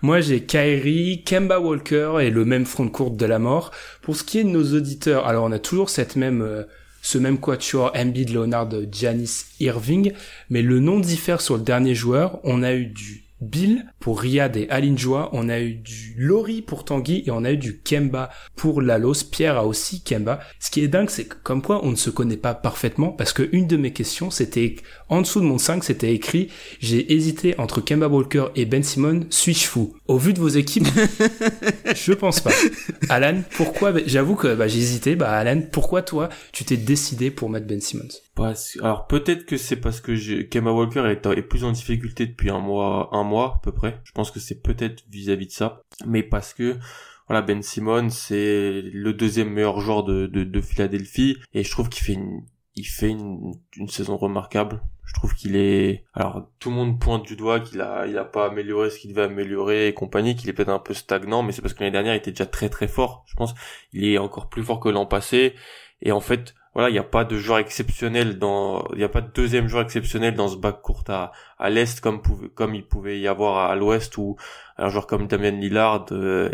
Moi 0.03 0.21
j'ai 0.21 0.45
Kyrie, 0.45 1.25
Kemba 1.25 1.59
Walker 1.59 2.19
et 2.21 2.31
le 2.31 2.45
même 2.45 2.65
front 2.65 2.89
court 2.89 3.11
de 3.11 3.27
la 3.27 3.41
mort. 3.41 3.73
Pour 4.03 4.15
ce 4.15 4.23
qui 4.23 4.39
est 4.39 4.45
de 4.45 4.51
nos 4.51 4.75
auditeurs, 4.75 5.27
alors 5.27 5.45
on 5.45 5.53
a 5.53 5.59
toujours 5.59 5.91
cette 5.91 6.15
même 6.15 6.43
euh, 6.43 6.63
ce 7.03 7.19
même 7.19 7.39
quatuor 7.39 7.93
Embiid, 7.97 8.31
Leonard, 8.31 8.71
Janis, 8.93 9.45
Irving, 9.61 10.13
mais 10.49 10.63
le 10.63 10.81
nom 10.81 11.01
diffère 11.01 11.41
sur 11.41 11.57
le 11.57 11.63
dernier 11.63 11.95
joueur. 11.95 12.41
On 12.45 12.63
a 12.63 12.75
eu 12.75 12.87
du 12.87 13.25
Bill 13.41 13.87
pour 14.01 14.21
Riyad 14.21 14.57
et 14.57 14.69
Alinjoa. 14.69 15.31
On 15.33 15.49
a 15.49 15.61
eu 15.61 15.75
du 15.75 16.15
Lori 16.19 16.63
pour 16.63 16.85
Tanguy 16.85 17.23
et 17.27 17.31
on 17.31 17.45
a 17.45 17.53
eu 17.53 17.57
du 17.57 17.79
Kemba 17.79 18.31
pour 18.55 18.83
Lalos. 18.83 19.25
Pierre 19.31 19.57
a 19.57 19.67
aussi 19.67 20.03
Kemba. 20.03 20.41
Ce 20.59 20.71
qui 20.71 20.83
est 20.83 20.89
dingue, 20.89 21.11
c'est 21.11 21.25
que 21.25 21.37
comme 21.43 21.63
quoi 21.63 21.85
on 21.85 21.91
ne 21.91 21.97
se 21.97 22.11
connaît 22.11 22.37
pas 22.37 22.55
parfaitement 22.55 23.13
parce 23.13 23.33
que 23.33 23.49
une 23.53 23.67
de 23.67 23.77
mes 23.77 23.93
questions, 23.93 24.31
c'était 24.31 24.77
en 25.11 25.21
dessous 25.21 25.41
de 25.41 25.45
mon 25.45 25.59
5, 25.59 25.85
c'était 25.85 26.15
écrit 26.15 26.49
j'ai 26.79 27.13
hésité 27.13 27.59
entre 27.59 27.81
Kemba 27.81 28.09
Walker 28.09 28.47
et 28.55 28.65
Ben 28.65 28.83
Simon, 28.83 29.27
suis-je 29.29 29.67
fou? 29.67 29.95
Au 30.07 30.17
vu 30.17 30.33
de 30.33 30.39
vos 30.39 30.49
équipes, 30.49 30.87
je 31.95 32.13
pense 32.13 32.41
pas. 32.41 32.53
Alan, 33.09 33.43
pourquoi 33.57 33.93
J'avoue 34.07 34.37
que 34.37 34.55
bah, 34.55 34.69
j'ai 34.69 34.79
hésité. 34.79 35.17
Bah 35.17 35.33
Alan, 35.33 35.63
pourquoi 35.73 36.03
toi 36.03 36.29
tu 36.53 36.65
t'es 36.65 36.77
décidé 36.77 37.31
pour 37.31 37.51
mettre 37.51 37.67
Ben 37.67 37.81
Simmons? 37.81 38.09
Alors 38.81 39.07
peut-être 39.07 39.45
que 39.45 39.57
c'est 39.57 39.77
parce 39.77 40.01
que 40.01 40.43
Kemba 40.43 40.73
Walker 40.73 41.05
est, 41.11 41.27
est, 41.27 41.43
plus 41.43 41.65
en 41.65 41.73
difficulté 41.73 42.27
depuis 42.27 42.49
un 42.49 42.61
mois, 42.61 43.11
un 43.13 43.25
mois 43.25 43.57
à 43.57 43.61
peu 43.63 43.73
près. 43.73 44.01
Je 44.05 44.13
pense 44.13 44.31
que 44.31 44.41
c'est 44.41 44.63
peut-être 44.63 45.03
vis-à-vis 45.11 45.47
de 45.47 45.53
ça, 45.53 45.83
mais 46.07 46.23
parce 46.23 46.55
que 46.55 46.77
voilà 47.29 47.43
Ben 47.43 47.63
Simmons 47.63 48.11
c'est 48.11 48.81
le 48.83 49.13
deuxième 49.13 49.51
meilleur 49.51 49.81
joueur 49.81 50.05
de, 50.05 50.27
de, 50.27 50.45
de 50.45 50.61
Philadelphie 50.61 51.37
et 51.53 51.65
je 51.65 51.71
trouve 51.71 51.89
qu'il 51.89 52.03
fait 52.03 52.15
une, 52.15 52.43
il 52.81 52.85
fait 52.85 53.11
une, 53.11 53.55
une 53.77 53.89
saison 53.89 54.17
remarquable. 54.17 54.81
Je 55.05 55.15
trouve 55.15 55.35
qu'il 55.35 55.57
est, 55.57 56.05
alors 56.15 56.49
tout 56.61 56.71
le 56.71 56.77
monde 56.77 57.01
pointe 57.01 57.25
du 57.25 57.35
doigt 57.37 57.61
qu'il 57.61 57.81
a, 57.81 58.07
il 58.07 58.17
a 58.17 58.25
pas 58.25 58.47
amélioré 58.47 58.91
ce 58.91 58.99
qu'il 58.99 59.11
devait 59.11 59.25
améliorer 59.25 59.89
et 59.89 59.95
compagnie, 59.95 60.37
qu'il 60.37 60.49
est 60.49 60.53
peut-être 60.53 60.69
un 60.69 60.79
peu 60.79 60.95
stagnant, 60.95 61.43
mais 61.43 61.53
c'est 61.53 61.63
parce 61.63 61.75
que 61.75 61.81
l'année 61.81 61.91
dernière 61.91 62.15
il 62.15 62.19
était 62.19 62.31
déjà 62.31 62.47
très 62.47 62.69
très 62.69 62.87
fort. 62.89 63.25
Je 63.27 63.35
pense, 63.35 63.55
il 63.93 64.05
est 64.05 64.19
encore 64.19 64.49
plus 64.49 64.63
fort 64.63 64.81
que 64.81 64.89
l'an 64.89 65.07
passé. 65.07 65.55
Et 66.03 66.13
en 66.13 66.21
fait, 66.21 66.55
voilà, 66.75 66.89
il 66.89 66.93
n'y 66.93 66.99
a 66.99 67.05
pas 67.05 67.25
de 67.25 67.37
joueur 67.37 67.59
exceptionnel 67.59 68.39
dans, 68.39 68.87
il 68.93 68.99
n'y 68.99 69.05
a 69.05 69.09
pas 69.09 69.21
de 69.21 69.33
deuxième 69.33 69.67
joueur 69.67 69.83
exceptionnel 69.83 70.35
dans 70.35 70.49
ce 70.49 70.57
bac 70.57 70.81
court 70.81 71.03
à, 71.09 71.33
à 71.59 71.71
l'est 71.71 72.01
comme 72.01 72.23
comme 72.55 72.75
il 72.75 72.87
pouvait 72.87 73.19
y 73.19 73.27
avoir 73.27 73.71
à, 73.71 73.75
l'ouest 73.75 74.17
où 74.17 74.37
un 74.79 74.89
joueur 74.89 75.09
comme 75.09 75.27
Damien 75.27 75.51
Lillard 75.51 76.07
euh, 76.13 76.51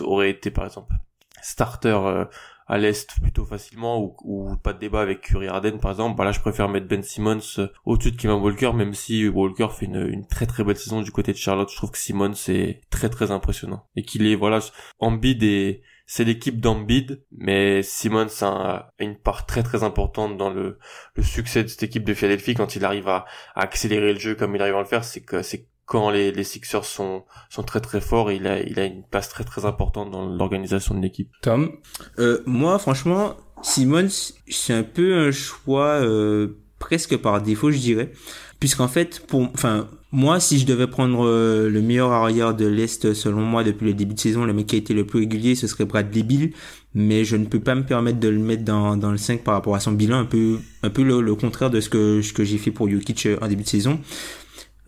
aurait 0.00 0.30
été 0.30 0.50
par 0.50 0.64
exemple 0.64 0.92
starter 1.40 1.96
euh, 2.04 2.24
à 2.66 2.78
l'est 2.78 3.08
plutôt 3.20 3.44
facilement 3.44 4.00
ou, 4.00 4.16
ou, 4.24 4.56
pas 4.56 4.72
de 4.72 4.78
débat 4.78 5.00
avec 5.00 5.20
Curry 5.20 5.48
Harden 5.48 5.78
par 5.78 5.90
exemple. 5.92 6.16
Bah 6.16 6.24
là, 6.24 6.32
je 6.32 6.40
préfère 6.40 6.68
mettre 6.68 6.86
Ben 6.86 7.02
Simmons 7.02 7.40
euh, 7.58 7.68
au-dessus 7.84 8.12
de 8.12 8.16
Kevin 8.16 8.38
Walker, 8.38 8.72
même 8.72 8.94
si 8.94 9.28
Walker 9.28 9.68
fait 9.70 9.86
une, 9.86 10.06
une, 10.08 10.26
très 10.26 10.46
très 10.46 10.64
belle 10.64 10.76
saison 10.76 11.02
du 11.02 11.10
côté 11.10 11.32
de 11.32 11.38
Charlotte. 11.38 11.70
Je 11.70 11.76
trouve 11.76 11.90
que 11.90 11.98
Simmons 11.98 12.34
est 12.48 12.80
très 12.90 13.08
très 13.08 13.30
impressionnant 13.30 13.86
et 13.96 14.02
qu'il 14.02 14.26
est 14.26 14.34
voilà, 14.34 14.60
Embiid 14.98 15.42
est 15.42 15.82
c'est 16.06 16.24
l'équipe 16.24 16.60
d'Ambid, 16.60 17.24
mais 17.32 17.82
Simmons 17.82 18.42
a 18.42 18.92
une 18.98 19.16
part 19.16 19.46
très 19.46 19.62
très 19.62 19.84
importante 19.84 20.36
dans 20.36 20.50
le, 20.50 20.78
le 21.14 21.22
succès 21.22 21.62
de 21.62 21.68
cette 21.68 21.82
équipe 21.82 22.04
de 22.04 22.12
Philadelphie 22.12 22.54
quand 22.54 22.76
il 22.76 22.84
arrive 22.84 23.08
à, 23.08 23.24
accélérer 23.54 24.12
le 24.12 24.18
jeu 24.18 24.34
comme 24.34 24.54
il 24.54 24.62
arrive 24.62 24.76
à 24.76 24.80
le 24.80 24.86
faire, 24.86 25.04
c'est 25.04 25.22
que 25.22 25.42
c'est 25.42 25.68
quand 25.86 26.10
les, 26.10 26.32
les 26.32 26.44
Sixers 26.44 26.84
sont, 26.84 27.24
sont 27.50 27.62
très 27.62 27.80
très 27.80 28.00
forts, 28.00 28.32
il 28.32 28.46
a, 28.46 28.60
il 28.60 28.78
a 28.78 28.84
une 28.84 29.02
place 29.02 29.28
très 29.28 29.44
très 29.44 29.64
importante 29.64 30.10
dans 30.10 30.26
l'organisation 30.26 30.94
de 30.94 31.00
l'équipe. 31.00 31.30
Tom 31.42 31.72
euh, 32.18 32.40
Moi, 32.46 32.78
franchement, 32.78 33.36
Simmons, 33.62 34.32
c'est 34.48 34.72
un 34.72 34.82
peu 34.82 35.14
un 35.18 35.30
choix 35.30 36.00
euh, 36.02 36.58
presque 36.78 37.16
par 37.16 37.40
défaut, 37.42 37.70
je 37.70 37.78
dirais. 37.78 38.12
Puisqu'en 38.60 38.88
fait, 38.88 39.26
pour, 39.26 39.42
enfin, 39.52 39.88
moi, 40.10 40.40
si 40.40 40.58
je 40.58 40.64
devais 40.64 40.86
prendre 40.86 41.26
euh, 41.26 41.68
le 41.68 41.82
meilleur 41.82 42.12
arrière 42.12 42.54
de 42.54 42.66
l'Est, 42.66 43.12
selon 43.12 43.42
moi, 43.42 43.64
depuis 43.64 43.84
le 43.84 43.94
début 43.94 44.14
de 44.14 44.20
saison, 44.20 44.44
le 44.44 44.52
mec 44.52 44.68
qui 44.68 44.76
a 44.76 44.78
été 44.78 44.94
le 44.94 45.04
plus 45.04 45.18
régulier, 45.18 45.54
ce 45.54 45.66
serait 45.66 45.84
Brad 45.84 46.08
Bill. 46.08 46.52
Mais 46.94 47.24
je 47.24 47.36
ne 47.36 47.46
peux 47.46 47.60
pas 47.60 47.74
me 47.74 47.84
permettre 47.84 48.20
de 48.20 48.28
le 48.28 48.38
mettre 48.38 48.64
dans, 48.64 48.96
dans 48.96 49.10
le 49.10 49.18
5 49.18 49.42
par 49.42 49.54
rapport 49.54 49.74
à 49.74 49.80
son 49.80 49.92
bilan, 49.92 50.18
un 50.18 50.24
peu, 50.24 50.60
un 50.82 50.90
peu 50.90 51.02
le, 51.02 51.34
contraire 51.34 51.68
de 51.68 51.80
ce 51.80 51.90
que, 51.90 52.22
ce 52.22 52.32
que 52.32 52.44
j'ai 52.44 52.58
fait 52.58 52.70
pour 52.70 52.88
Jokic 52.88 53.26
euh, 53.26 53.36
en 53.42 53.48
début 53.48 53.64
de 53.64 53.68
saison. 53.68 53.98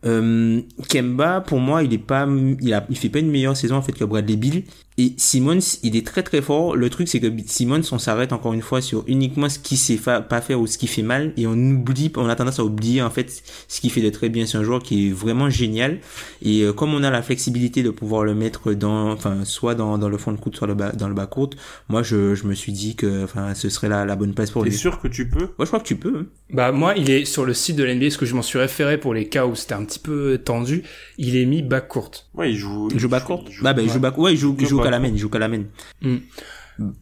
Euh, 0.06 0.62
Kemba, 0.88 1.40
pour 1.40 1.58
moi, 1.58 1.82
il 1.82 1.92
est 1.92 1.98
pas, 1.98 2.26
il 2.60 2.72
a, 2.72 2.86
il 2.88 2.96
fait 2.96 3.08
pas 3.08 3.18
une 3.18 3.30
meilleure 3.30 3.56
saison 3.56 3.76
en 3.76 3.82
fait 3.82 3.92
que 3.92 4.04
Bradley 4.04 4.36
Bill. 4.36 4.64
Et 4.98 5.12
Simmons, 5.18 5.58
il 5.82 5.94
est 5.94 6.06
très 6.06 6.22
très 6.22 6.40
fort. 6.40 6.74
Le 6.74 6.88
truc, 6.88 7.06
c'est 7.08 7.20
que 7.20 7.30
Simmons, 7.46 7.82
on 7.92 7.98
s'arrête 7.98 8.32
encore 8.32 8.54
une 8.54 8.62
fois 8.62 8.80
sur 8.80 9.04
uniquement 9.06 9.48
ce 9.48 9.58
qu'il 9.58 9.76
sait 9.76 9.96
pas 9.96 10.40
faire 10.40 10.60
ou 10.60 10.66
ce 10.66 10.78
qui 10.78 10.86
fait 10.86 11.02
mal, 11.02 11.32
et 11.36 11.46
on 11.46 11.52
oublie, 11.52 12.10
on 12.16 12.28
a 12.28 12.34
tendance 12.36 12.58
à 12.58 12.64
oublier 12.64 13.02
en 13.02 13.10
fait 13.10 13.42
ce 13.68 13.80
qui 13.80 13.90
fait 13.90 14.00
de 14.00 14.10
très 14.10 14.28
bien. 14.28 14.46
C'est 14.46 14.56
un 14.56 14.64
joueur 14.64 14.82
qui 14.82 15.08
est 15.08 15.12
vraiment 15.12 15.50
génial. 15.50 15.98
Et 16.42 16.62
euh, 16.62 16.72
comme 16.72 16.94
on 16.94 17.02
a 17.02 17.10
la 17.10 17.22
flexibilité 17.22 17.82
de 17.82 17.90
pouvoir 17.90 18.24
le 18.24 18.34
mettre 18.34 18.72
dans, 18.72 19.10
enfin, 19.12 19.44
soit 19.44 19.74
dans, 19.74 19.98
dans 19.98 20.08
le 20.08 20.16
fond 20.16 20.32
de 20.32 20.38
court, 20.38 20.54
soit 20.56 20.66
le 20.66 20.74
bas, 20.74 20.92
dans 20.92 21.08
le 21.08 21.14
bas 21.14 21.26
court, 21.26 21.50
moi 21.88 22.02
je, 22.02 22.34
je 22.34 22.44
me 22.46 22.54
suis 22.54 22.72
dit 22.72 22.96
que, 22.96 23.24
enfin, 23.24 23.54
ce 23.54 23.68
serait 23.68 23.88
la, 23.88 24.06
la 24.06 24.16
bonne 24.16 24.32
place 24.32 24.50
pour 24.50 24.64
lui. 24.64 24.70
T'es 24.70 24.76
sûr 24.76 25.00
que 25.00 25.08
tu 25.08 25.28
peux? 25.28 25.44
Ouais, 25.44 25.50
je 25.60 25.66
crois 25.66 25.80
que 25.80 25.86
tu 25.86 25.96
peux. 25.96 26.20
Hein. 26.20 26.26
Bah 26.52 26.72
moi, 26.72 26.94
il 26.96 27.10
est 27.10 27.24
sur 27.24 27.44
le 27.44 27.54
site 27.54 27.76
de 27.76 27.84
l'NBA, 27.84 28.10
ce 28.10 28.18
que 28.18 28.24
je 28.24 28.34
m'en 28.34 28.42
suis 28.42 28.58
référé 28.58 28.98
pour 28.98 29.12
les 29.12 29.28
cas 29.28 29.46
où 29.46 29.54
c'était 29.54 29.74
un 29.74 29.84
petit 29.84 29.98
peu 29.98 30.38
tendu. 30.42 30.84
Il 31.18 31.36
est 31.36 31.44
mis 31.44 31.62
bas 31.62 31.80
court. 31.80 32.12
Ouais, 32.34 32.52
il 32.52 32.56
joue. 32.56 32.88
Il 32.92 33.00
joue 33.00 33.08
bas 33.08 33.20
court. 33.20 33.44
Bah, 33.62 33.72
bah, 33.72 33.82
il 33.82 33.90
joue 33.90 33.98
bas. 33.98 34.14
Ouais, 34.16 34.32
il 34.32 34.38
joue, 34.38 34.56
il 34.58 34.66
joue, 34.66 34.80
la 34.90 34.98
main, 34.98 35.08
il 35.08 35.18
joue 35.18 35.28
qu'à 35.28 35.38
la 35.38 35.48
main. 35.48 35.64
Hmm. 36.02 36.18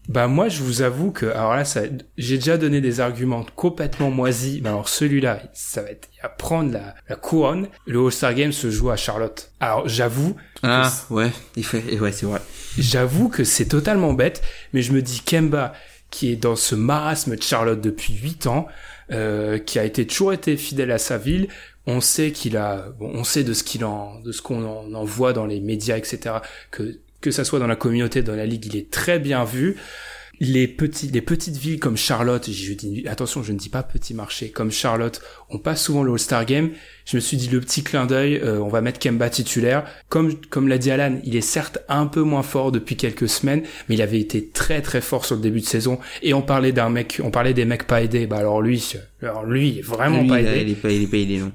Bah 0.08 0.28
moi 0.28 0.48
je 0.48 0.62
vous 0.62 0.82
avoue 0.82 1.10
que 1.10 1.26
alors 1.26 1.56
là 1.56 1.64
ça 1.64 1.82
j'ai 2.16 2.36
déjà 2.36 2.56
donné 2.56 2.80
des 2.80 3.00
arguments 3.00 3.44
complètement 3.56 4.08
moisis 4.08 4.60
mais 4.62 4.68
alors 4.68 4.88
celui-là 4.88 5.42
ça 5.52 5.82
va 5.82 5.90
être 5.90 6.08
à 6.22 6.28
prendre 6.28 6.72
la, 6.72 6.94
la 7.08 7.16
couronne 7.16 7.66
le 7.84 7.98
All-Star 7.98 8.34
Game 8.34 8.52
se 8.52 8.70
joue 8.70 8.90
à 8.90 8.96
Charlotte 8.96 9.50
alors 9.58 9.88
j'avoue 9.88 10.36
ah 10.62 10.92
ouais 11.10 11.32
il 11.56 11.64
fait 11.64 11.98
ouais 11.98 12.12
c'est 12.12 12.26
vrai 12.26 12.40
j'avoue 12.78 13.28
que 13.28 13.42
c'est 13.42 13.64
totalement 13.64 14.12
bête 14.12 14.42
mais 14.74 14.82
je 14.82 14.92
me 14.92 15.02
dis 15.02 15.22
Kemba 15.26 15.72
qui 16.08 16.30
est 16.30 16.36
dans 16.36 16.54
ce 16.54 16.76
marasme 16.76 17.34
de 17.34 17.42
Charlotte 17.42 17.80
depuis 17.80 18.14
8 18.14 18.46
ans 18.46 18.68
euh, 19.10 19.58
qui 19.58 19.80
a 19.80 19.84
été 19.84 20.06
toujours 20.06 20.32
été 20.32 20.56
fidèle 20.56 20.92
à 20.92 20.98
sa 20.98 21.18
ville 21.18 21.48
on 21.86 22.00
sait 22.00 22.30
qu'il 22.30 22.56
a 22.56 22.90
bon, 22.98 23.10
on 23.12 23.24
sait 23.24 23.42
de 23.42 23.52
ce 23.52 23.64
qu'il 23.64 23.84
en 23.84 24.20
de 24.20 24.30
ce 24.30 24.40
qu'on 24.40 24.64
en, 24.64 24.94
en 24.94 25.04
voit 25.04 25.32
dans 25.32 25.46
les 25.46 25.60
médias 25.60 25.96
etc 25.96 26.36
que 26.70 27.00
que 27.24 27.30
ça 27.30 27.42
soit 27.42 27.58
dans 27.58 27.66
la 27.66 27.74
communauté, 27.74 28.22
dans 28.22 28.36
la 28.36 28.44
ligue, 28.44 28.66
il 28.66 28.76
est 28.76 28.90
très 28.90 29.18
bien 29.18 29.44
vu. 29.44 29.76
Les 30.40 30.68
petits, 30.68 31.08
les 31.08 31.22
petites 31.22 31.56
villes 31.56 31.80
comme 31.80 31.96
Charlotte, 31.96 32.50
attention, 33.06 33.42
je 33.42 33.52
ne 33.52 33.58
dis 33.58 33.70
pas 33.70 33.82
petit 33.82 34.12
marché, 34.12 34.50
comme 34.50 34.70
Charlotte, 34.70 35.22
on 35.48 35.58
passe 35.58 35.84
souvent 35.84 36.02
le 36.02 36.12
All-Star 36.12 36.44
Game. 36.44 36.72
Je 37.04 37.16
me 37.16 37.20
suis 37.20 37.36
dit 37.36 37.48
le 37.48 37.60
petit 37.60 37.82
clin 37.82 38.06
d'œil, 38.06 38.40
euh, 38.42 38.58
on 38.60 38.68
va 38.68 38.80
mettre 38.80 38.98
Kemba 38.98 39.28
titulaire. 39.28 39.84
Comme 40.08 40.34
comme 40.48 40.68
l'a 40.68 40.78
dit 40.78 40.90
Alan, 40.90 41.18
il 41.24 41.36
est 41.36 41.42
certes 41.42 41.78
un 41.88 42.06
peu 42.06 42.22
moins 42.22 42.42
fort 42.42 42.72
depuis 42.72 42.96
quelques 42.96 43.28
semaines, 43.28 43.62
mais 43.88 43.96
il 43.96 44.02
avait 44.02 44.20
été 44.20 44.48
très 44.48 44.80
très 44.80 45.00
fort 45.00 45.24
sur 45.24 45.36
le 45.36 45.42
début 45.42 45.60
de 45.60 45.66
saison. 45.66 45.98
Et 46.22 46.32
on 46.32 46.42
parlait 46.42 46.72
d'un 46.72 46.88
mec, 46.88 47.20
on 47.22 47.30
parlait 47.30 47.52
des 47.52 47.66
mecs 47.66 47.86
pas 47.86 48.02
aidés. 48.02 48.26
Bah 48.26 48.38
alors 48.38 48.62
lui, 48.62 48.94
alors 49.22 49.44
lui, 49.44 49.68
il 49.68 49.78
est 49.80 49.82
vraiment 49.82 50.26
pas 50.26 50.40
aidé. 50.40 50.62
Il 50.62 50.70
est 50.70 50.74
pas, 50.74 50.90
il 50.90 51.02
est 51.02 51.06
pas 51.06 51.16
aidé 51.18 51.38
non. 51.38 51.52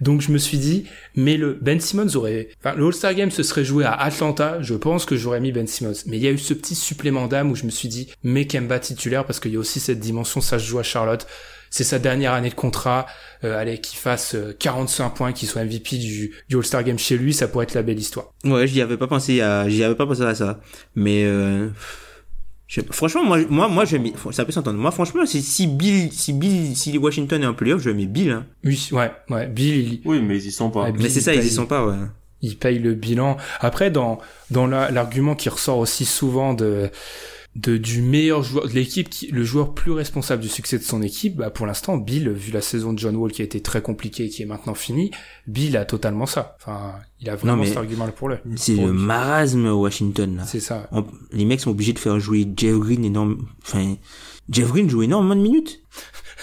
Donc 0.00 0.20
je 0.20 0.30
me 0.32 0.38
suis 0.38 0.58
dit, 0.58 0.84
mais 1.14 1.36
le 1.36 1.58
Ben 1.60 1.80
Simmons 1.80 2.14
aurait, 2.16 2.48
enfin 2.62 2.76
le 2.76 2.86
All-Star 2.86 3.14
Game 3.14 3.30
se 3.30 3.42
serait 3.42 3.64
joué 3.64 3.84
à 3.84 3.92
Atlanta. 3.92 4.60
Je 4.60 4.74
pense 4.74 5.06
que 5.06 5.16
j'aurais 5.16 5.40
mis 5.40 5.52
Ben 5.52 5.66
Simmons. 5.66 5.94
Mais 6.06 6.18
il 6.18 6.22
y 6.22 6.28
a 6.28 6.30
eu 6.30 6.38
ce 6.38 6.52
petit 6.52 6.74
supplément 6.74 7.26
d'âme 7.26 7.50
où 7.50 7.56
je 7.56 7.64
me 7.64 7.70
suis 7.70 7.88
dit, 7.88 8.12
mais 8.22 8.46
Kemba 8.46 8.78
titulaire 8.78 9.24
parce 9.24 9.40
qu'il 9.40 9.52
y 9.52 9.56
a 9.56 9.58
aussi 9.58 9.80
cette 9.80 10.00
dimension, 10.00 10.40
ça 10.40 10.58
se 10.58 10.66
joue 10.66 10.78
à 10.78 10.82
Charlotte 10.82 11.26
c'est 11.70 11.84
sa 11.84 11.98
dernière 11.98 12.32
année 12.32 12.50
de 12.50 12.54
contrat, 12.54 13.06
euh, 13.44 13.56
allez, 13.58 13.80
qu'il 13.80 13.98
fasse 13.98 14.36
45 14.58 15.10
points, 15.10 15.32
qu'il 15.32 15.48
soit 15.48 15.64
MVP 15.64 15.96
du, 15.98 16.32
du 16.48 16.56
All-Star 16.56 16.82
Game 16.84 16.98
chez 16.98 17.16
lui, 17.16 17.32
ça 17.32 17.46
pourrait 17.48 17.64
être 17.64 17.74
la 17.74 17.82
belle 17.82 17.98
histoire. 17.98 18.32
Ouais, 18.44 18.66
j'y 18.66 18.82
avais 18.82 18.96
pas 18.96 19.06
pensé 19.06 19.40
à, 19.40 19.68
j'y 19.68 19.82
avais 19.84 19.94
pas 19.94 20.06
pensé 20.06 20.22
à 20.22 20.34
ça. 20.34 20.60
Mais, 20.96 21.24
euh, 21.24 21.68
je- 22.66 22.80
franchement, 22.90 23.24
moi, 23.24 23.38
moi, 23.48 23.68
moi, 23.68 23.84
je 23.84 23.96
mets, 23.96 24.12
ça 24.32 24.44
peut 24.44 24.52
s'entendre. 24.52 24.78
Moi, 24.78 24.90
franchement, 24.90 25.26
si, 25.26 25.42
si 25.42 25.66
Bill, 25.66 26.12
si 26.12 26.32
Bill, 26.32 26.76
si 26.76 26.96
Washington 26.98 27.42
est 27.42 27.46
en 27.46 27.54
playoff, 27.54 27.80
je 27.82 27.90
mets 27.90 28.06
Bill, 28.06 28.30
hein. 28.30 28.46
Oui, 28.64 28.88
ouais, 28.92 29.10
ouais, 29.30 29.46
Bill, 29.48 29.92
il, 29.94 30.00
Oui, 30.04 30.20
mais 30.22 30.36
ils 30.38 30.46
y 30.46 30.52
sont 30.52 30.70
pas. 30.70 30.82
Ouais, 30.84 30.92
Mais 30.96 31.08
c'est 31.08 31.20
ça, 31.20 31.34
ils 31.34 31.44
y 31.44 31.50
sont 31.50 31.66
pas, 31.66 31.84
ouais. 31.86 31.96
il 32.42 32.56
paye 32.58 32.78
le 32.78 32.94
bilan. 32.94 33.36
Après, 33.60 33.90
dans 33.90 34.18
dans 34.50 34.66
la- 34.66 34.90
l'argument 34.90 35.34
qui 35.34 35.48
ressort 35.48 35.78
aussi 35.78 36.04
souvent 36.04 36.54
de 36.54 36.90
de 37.56 37.76
du 37.76 38.00
meilleur 38.00 38.42
joueur 38.44 38.68
de 38.68 38.72
l'équipe, 38.72 39.08
qui, 39.08 39.26
le 39.28 39.42
joueur 39.42 39.74
plus 39.74 39.90
responsable 39.90 40.40
du 40.42 40.48
succès 40.48 40.78
de 40.78 40.84
son 40.84 41.02
équipe, 41.02 41.36
bah 41.36 41.50
pour 41.50 41.66
l'instant, 41.66 41.96
Bill, 41.96 42.30
vu 42.30 42.52
la 42.52 42.60
saison 42.60 42.92
de 42.92 42.98
John 42.98 43.16
Wall 43.16 43.32
qui 43.32 43.42
a 43.42 43.44
été 43.44 43.60
très 43.60 43.82
compliquée 43.82 44.26
et 44.26 44.28
qui 44.28 44.42
est 44.42 44.46
maintenant 44.46 44.74
finie, 44.74 45.10
Bill 45.48 45.76
a 45.76 45.84
totalement 45.84 46.26
ça. 46.26 46.56
Enfin, 46.60 46.94
il 47.20 47.28
a 47.28 47.34
vraiment 47.36 47.64
cet 47.64 47.76
argument-là 47.76 48.12
pour 48.12 48.28
le. 48.28 48.38
C'est 48.56 48.76
le 48.76 48.92
lui. 48.92 48.98
marasme 48.98 49.66
Washington, 49.66 50.36
là. 50.36 50.44
C'est 50.44 50.60
ça. 50.60 50.88
On- 50.92 51.04
les 51.32 51.44
mecs 51.44 51.60
sont 51.60 51.70
obligés 51.72 51.92
de 51.92 51.98
faire 51.98 52.20
jouer 52.20 52.46
Jeff 52.56 52.76
Green 52.78 53.04
énorme, 53.04 53.46
enfin, 53.62 53.96
Jeff 54.48 54.68
Green 54.68 54.88
joue 54.88 55.02
énormément 55.02 55.34
de 55.36 55.42
minutes. 55.42 55.80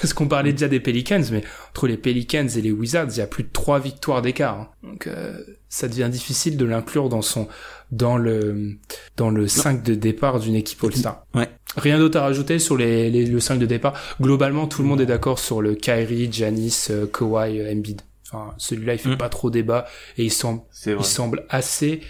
Parce 0.02 0.14
qu'on 0.14 0.28
parlait 0.28 0.52
déjà 0.54 0.68
des 0.68 0.80
Pelicans, 0.80 1.24
mais 1.32 1.44
entre 1.72 1.88
les 1.88 1.98
Pelicans 1.98 2.48
et 2.48 2.62
les 2.62 2.72
Wizards, 2.72 3.08
il 3.12 3.18
y 3.18 3.22
a 3.22 3.28
plus 3.28 3.44
de 3.44 3.50
trois 3.52 3.80
victoires 3.80 4.22
d'écart. 4.22 4.56
hein. 4.60 4.70
Donc 4.84 5.08
euh, 5.08 5.40
ça 5.70 5.88
devient 5.88 6.10
difficile 6.12 6.58
de 6.58 6.66
l'inclure 6.66 7.10
dans 7.10 7.22
son 7.22 7.48
dans 7.92 8.18
le 8.18 8.78
dans 9.16 9.30
le 9.30 9.48
5 9.48 9.84
de 9.84 9.96
départ 9.96 10.40
d'une 10.40 10.56
équipe 10.56 10.84
All-Star. 10.84 11.26
Ouais. 11.34 11.50
Rien 11.78 12.00
d'autre 12.00 12.18
à 12.20 12.22
rajouter 12.24 12.60
sur 12.60 12.76
les, 12.78 13.10
les 13.10 13.26
le 13.26 13.40
5 13.40 13.58
de 13.60 13.66
départ. 13.66 13.94
Globalement, 14.22 14.68
tout 14.68 14.82
le 14.82 14.88
monde 14.88 15.02
est 15.02 15.06
d'accord 15.06 15.40
sur 15.40 15.62
le 15.62 15.76
Kyrie, 15.76 16.30
Giannis, 16.32 16.88
euh, 16.90 17.06
Kawhi, 17.08 17.60
euh, 17.60 17.72
Embiid. 17.72 18.02
Enfin, 18.32 18.54
celui-là, 18.58 18.94
il 18.94 19.00
fait 19.00 19.10
Mm. 19.10 19.18
pas 19.18 19.30
trop 19.30 19.50
débat 19.50 19.88
et 20.18 20.26
il 20.26 20.32
semble 20.32 20.62
il 20.86 21.04
semble 21.06 21.46
assez 21.50 22.02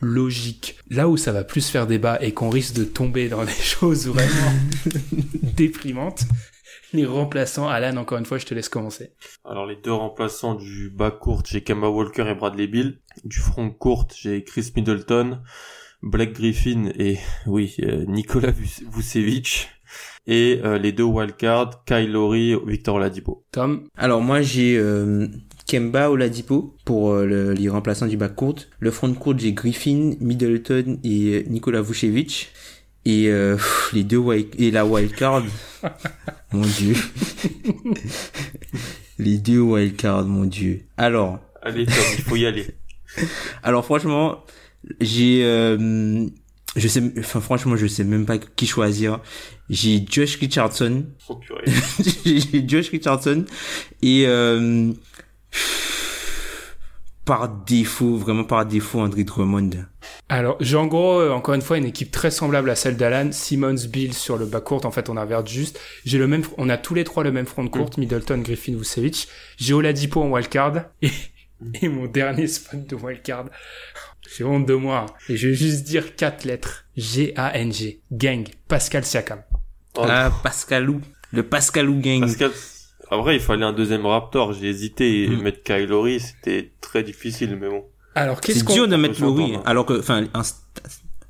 logique. 0.00 0.76
Là 0.90 1.08
où 1.08 1.16
ça 1.16 1.32
va 1.32 1.44
plus 1.44 1.66
faire 1.68 1.86
débat 1.86 2.18
et 2.20 2.32
qu'on 2.32 2.50
risque 2.50 2.74
de 2.74 2.84
tomber 2.84 3.28
dans 3.28 3.44
des 3.44 3.52
choses 3.62 4.06
vraiment 4.08 4.52
déprimantes, 5.56 6.24
les 6.94 7.06
remplaçants, 7.06 7.68
Alan, 7.68 7.96
encore 7.96 8.18
une 8.18 8.26
fois, 8.26 8.38
je 8.38 8.46
te 8.46 8.54
laisse 8.54 8.68
commencer. 8.68 9.12
Alors 9.44 9.66
les 9.66 9.76
deux 9.76 9.92
remplaçants 9.92 10.54
du 10.54 10.90
bas 10.90 11.10
court, 11.10 11.42
j'ai 11.46 11.62
Kemba 11.62 11.88
Walker 11.88 12.26
et 12.28 12.34
Bradley 12.34 12.66
Bill. 12.66 12.98
Du 13.24 13.38
front 13.38 13.70
court, 13.70 14.08
j'ai 14.14 14.42
Chris 14.44 14.72
Middleton, 14.76 15.40
Blake 16.02 16.32
Griffin 16.32 16.90
et 16.98 17.18
oui 17.46 17.76
euh, 17.82 18.04
Nikola 18.06 18.50
Vus- 18.50 18.84
Vucevic. 18.92 19.68
Et 20.26 20.60
euh, 20.64 20.78
les 20.78 20.92
deux 20.92 21.02
wildcards, 21.02 21.84
Kyle 21.84 22.10
Lowry, 22.10 22.54
Victor 22.66 22.94
Oladipo. 22.94 23.44
Tom, 23.52 23.88
Alors 23.96 24.22
moi 24.22 24.40
j'ai 24.40 24.76
euh, 24.78 25.26
Kemba 25.66 26.10
Oladipo 26.10 26.74
pour 26.84 27.10
euh, 27.12 27.26
le- 27.26 27.52
les 27.52 27.68
remplaçants 27.68 28.06
du 28.06 28.16
backcourt. 28.16 28.54
Le 28.78 28.90
front 28.90 29.12
court 29.14 29.34
j'ai 29.36 29.52
Griffin, 29.52 30.14
Middleton 30.20 30.98
et 31.04 31.34
euh, 31.34 31.42
Nikola 31.48 31.82
Vucevic. 31.82 32.50
Et 33.04 33.28
euh, 33.28 33.56
pff, 33.56 33.90
les 33.92 34.04
deux 34.04 34.16
wild, 34.18 34.48
et 34.58 34.70
la 34.70 34.86
wildcard, 34.86 35.42
mon 36.52 36.62
dieu. 36.62 36.94
les 39.18 39.38
deux 39.38 39.58
wildcards, 39.60 40.24
mon 40.24 40.44
dieu. 40.44 40.82
Alors, 40.96 41.40
Allez 41.62 41.86
Tom, 41.86 41.94
il 42.18 42.24
faut 42.24 42.36
y 42.36 42.46
aller. 42.46 42.66
alors 43.62 43.84
franchement, 43.84 44.44
j'ai, 45.00 45.44
euh, 45.44 46.26
je 46.76 46.88
sais, 46.88 47.02
enfin 47.18 47.40
franchement 47.40 47.76
je 47.76 47.86
sais 47.86 48.04
même 48.04 48.26
pas 48.26 48.38
qui 48.38 48.66
choisir. 48.66 49.20
J'ai 49.70 50.04
Josh 50.08 50.36
Richardson, 50.36 51.04
Oh, 51.28 51.36
purée. 51.36 51.64
j'ai 52.24 52.68
Josh 52.68 52.90
Richardson 52.90 53.44
et 54.02 54.24
euh, 54.26 54.92
par 57.24 57.48
défaut, 57.48 58.16
vraiment 58.16 58.44
par 58.44 58.66
défaut, 58.66 59.00
André 59.00 59.24
Drummond. 59.24 59.70
Alors, 60.28 60.56
j'ai 60.60 60.76
en 60.76 60.86
gros, 60.86 61.20
euh, 61.20 61.30
encore 61.30 61.54
une 61.54 61.62
fois, 61.62 61.78
une 61.78 61.84
équipe 61.84 62.10
très 62.10 62.30
semblable 62.30 62.68
à 62.70 62.74
celle 62.74 62.96
d'Alan. 62.96 63.30
Simmons, 63.32 63.76
Bill 63.88 64.12
sur 64.12 64.36
le 64.36 64.46
bas 64.46 64.60
court. 64.60 64.84
En 64.86 64.90
fait, 64.90 65.08
on 65.08 65.16
inverse 65.16 65.48
juste. 65.48 65.78
J'ai 66.04 66.18
le 66.18 66.26
même, 66.26 66.42
on 66.58 66.68
a 66.68 66.76
tous 66.76 66.94
les 66.94 67.04
trois 67.04 67.22
le 67.22 67.30
même 67.32 67.46
front 67.46 67.62
de 67.64 67.68
courte. 67.68 67.96
Middleton, 67.98 68.38
Griffin, 68.38 68.74
Vucevic. 68.76 69.28
J'ai 69.56 69.74
Oladipo 69.74 70.20
en 70.22 70.30
wildcard. 70.30 70.84
Et, 71.02 71.10
et 71.80 71.88
mon 71.88 72.06
dernier 72.06 72.48
spot 72.48 72.86
de 72.86 72.96
wildcard. 72.96 73.46
J'ai 74.36 74.42
honte 74.44 74.66
de 74.66 74.74
moi. 74.74 75.06
Et 75.28 75.36
je 75.36 75.48
vais 75.48 75.54
juste 75.54 75.84
dire 75.84 76.16
quatre 76.16 76.44
lettres. 76.44 76.84
G-A-N-G. 76.96 78.00
Gang. 78.10 78.48
Pascal 78.66 79.04
Siakam. 79.04 79.42
Oh, 79.96 80.02
Ah, 80.08 80.32
Pascalou. 80.42 81.00
Le 81.32 81.42
Pascalou 81.44 82.00
gang. 82.00 82.20
Pascal, 82.22 82.50
en 83.12 83.22
vrai, 83.22 83.36
il 83.36 83.40
fallait 83.40 83.64
un 83.64 83.72
deuxième 83.72 84.06
Raptor. 84.06 84.52
J'ai 84.52 84.68
hésité 84.68 85.24
et 85.24 85.28
Mm. 85.28 85.42
mettre 85.42 85.62
Kyle 85.62 85.86
Lowry, 85.86 86.20
c'était 86.20 86.72
très 86.80 87.02
difficile, 87.02 87.56
mais 87.60 87.68
bon. 87.68 87.84
Alors, 88.14 88.40
qu'est-ce 88.40 88.58
C'est 88.60 88.64
qu'on... 88.64 88.74
dur 88.74 88.88
de 88.88 88.96
mettre 88.96 89.20
Laurie, 89.22 89.42
s'entendre. 89.48 89.62
alors 89.66 89.86
que, 89.86 89.98
enfin, 89.98 90.24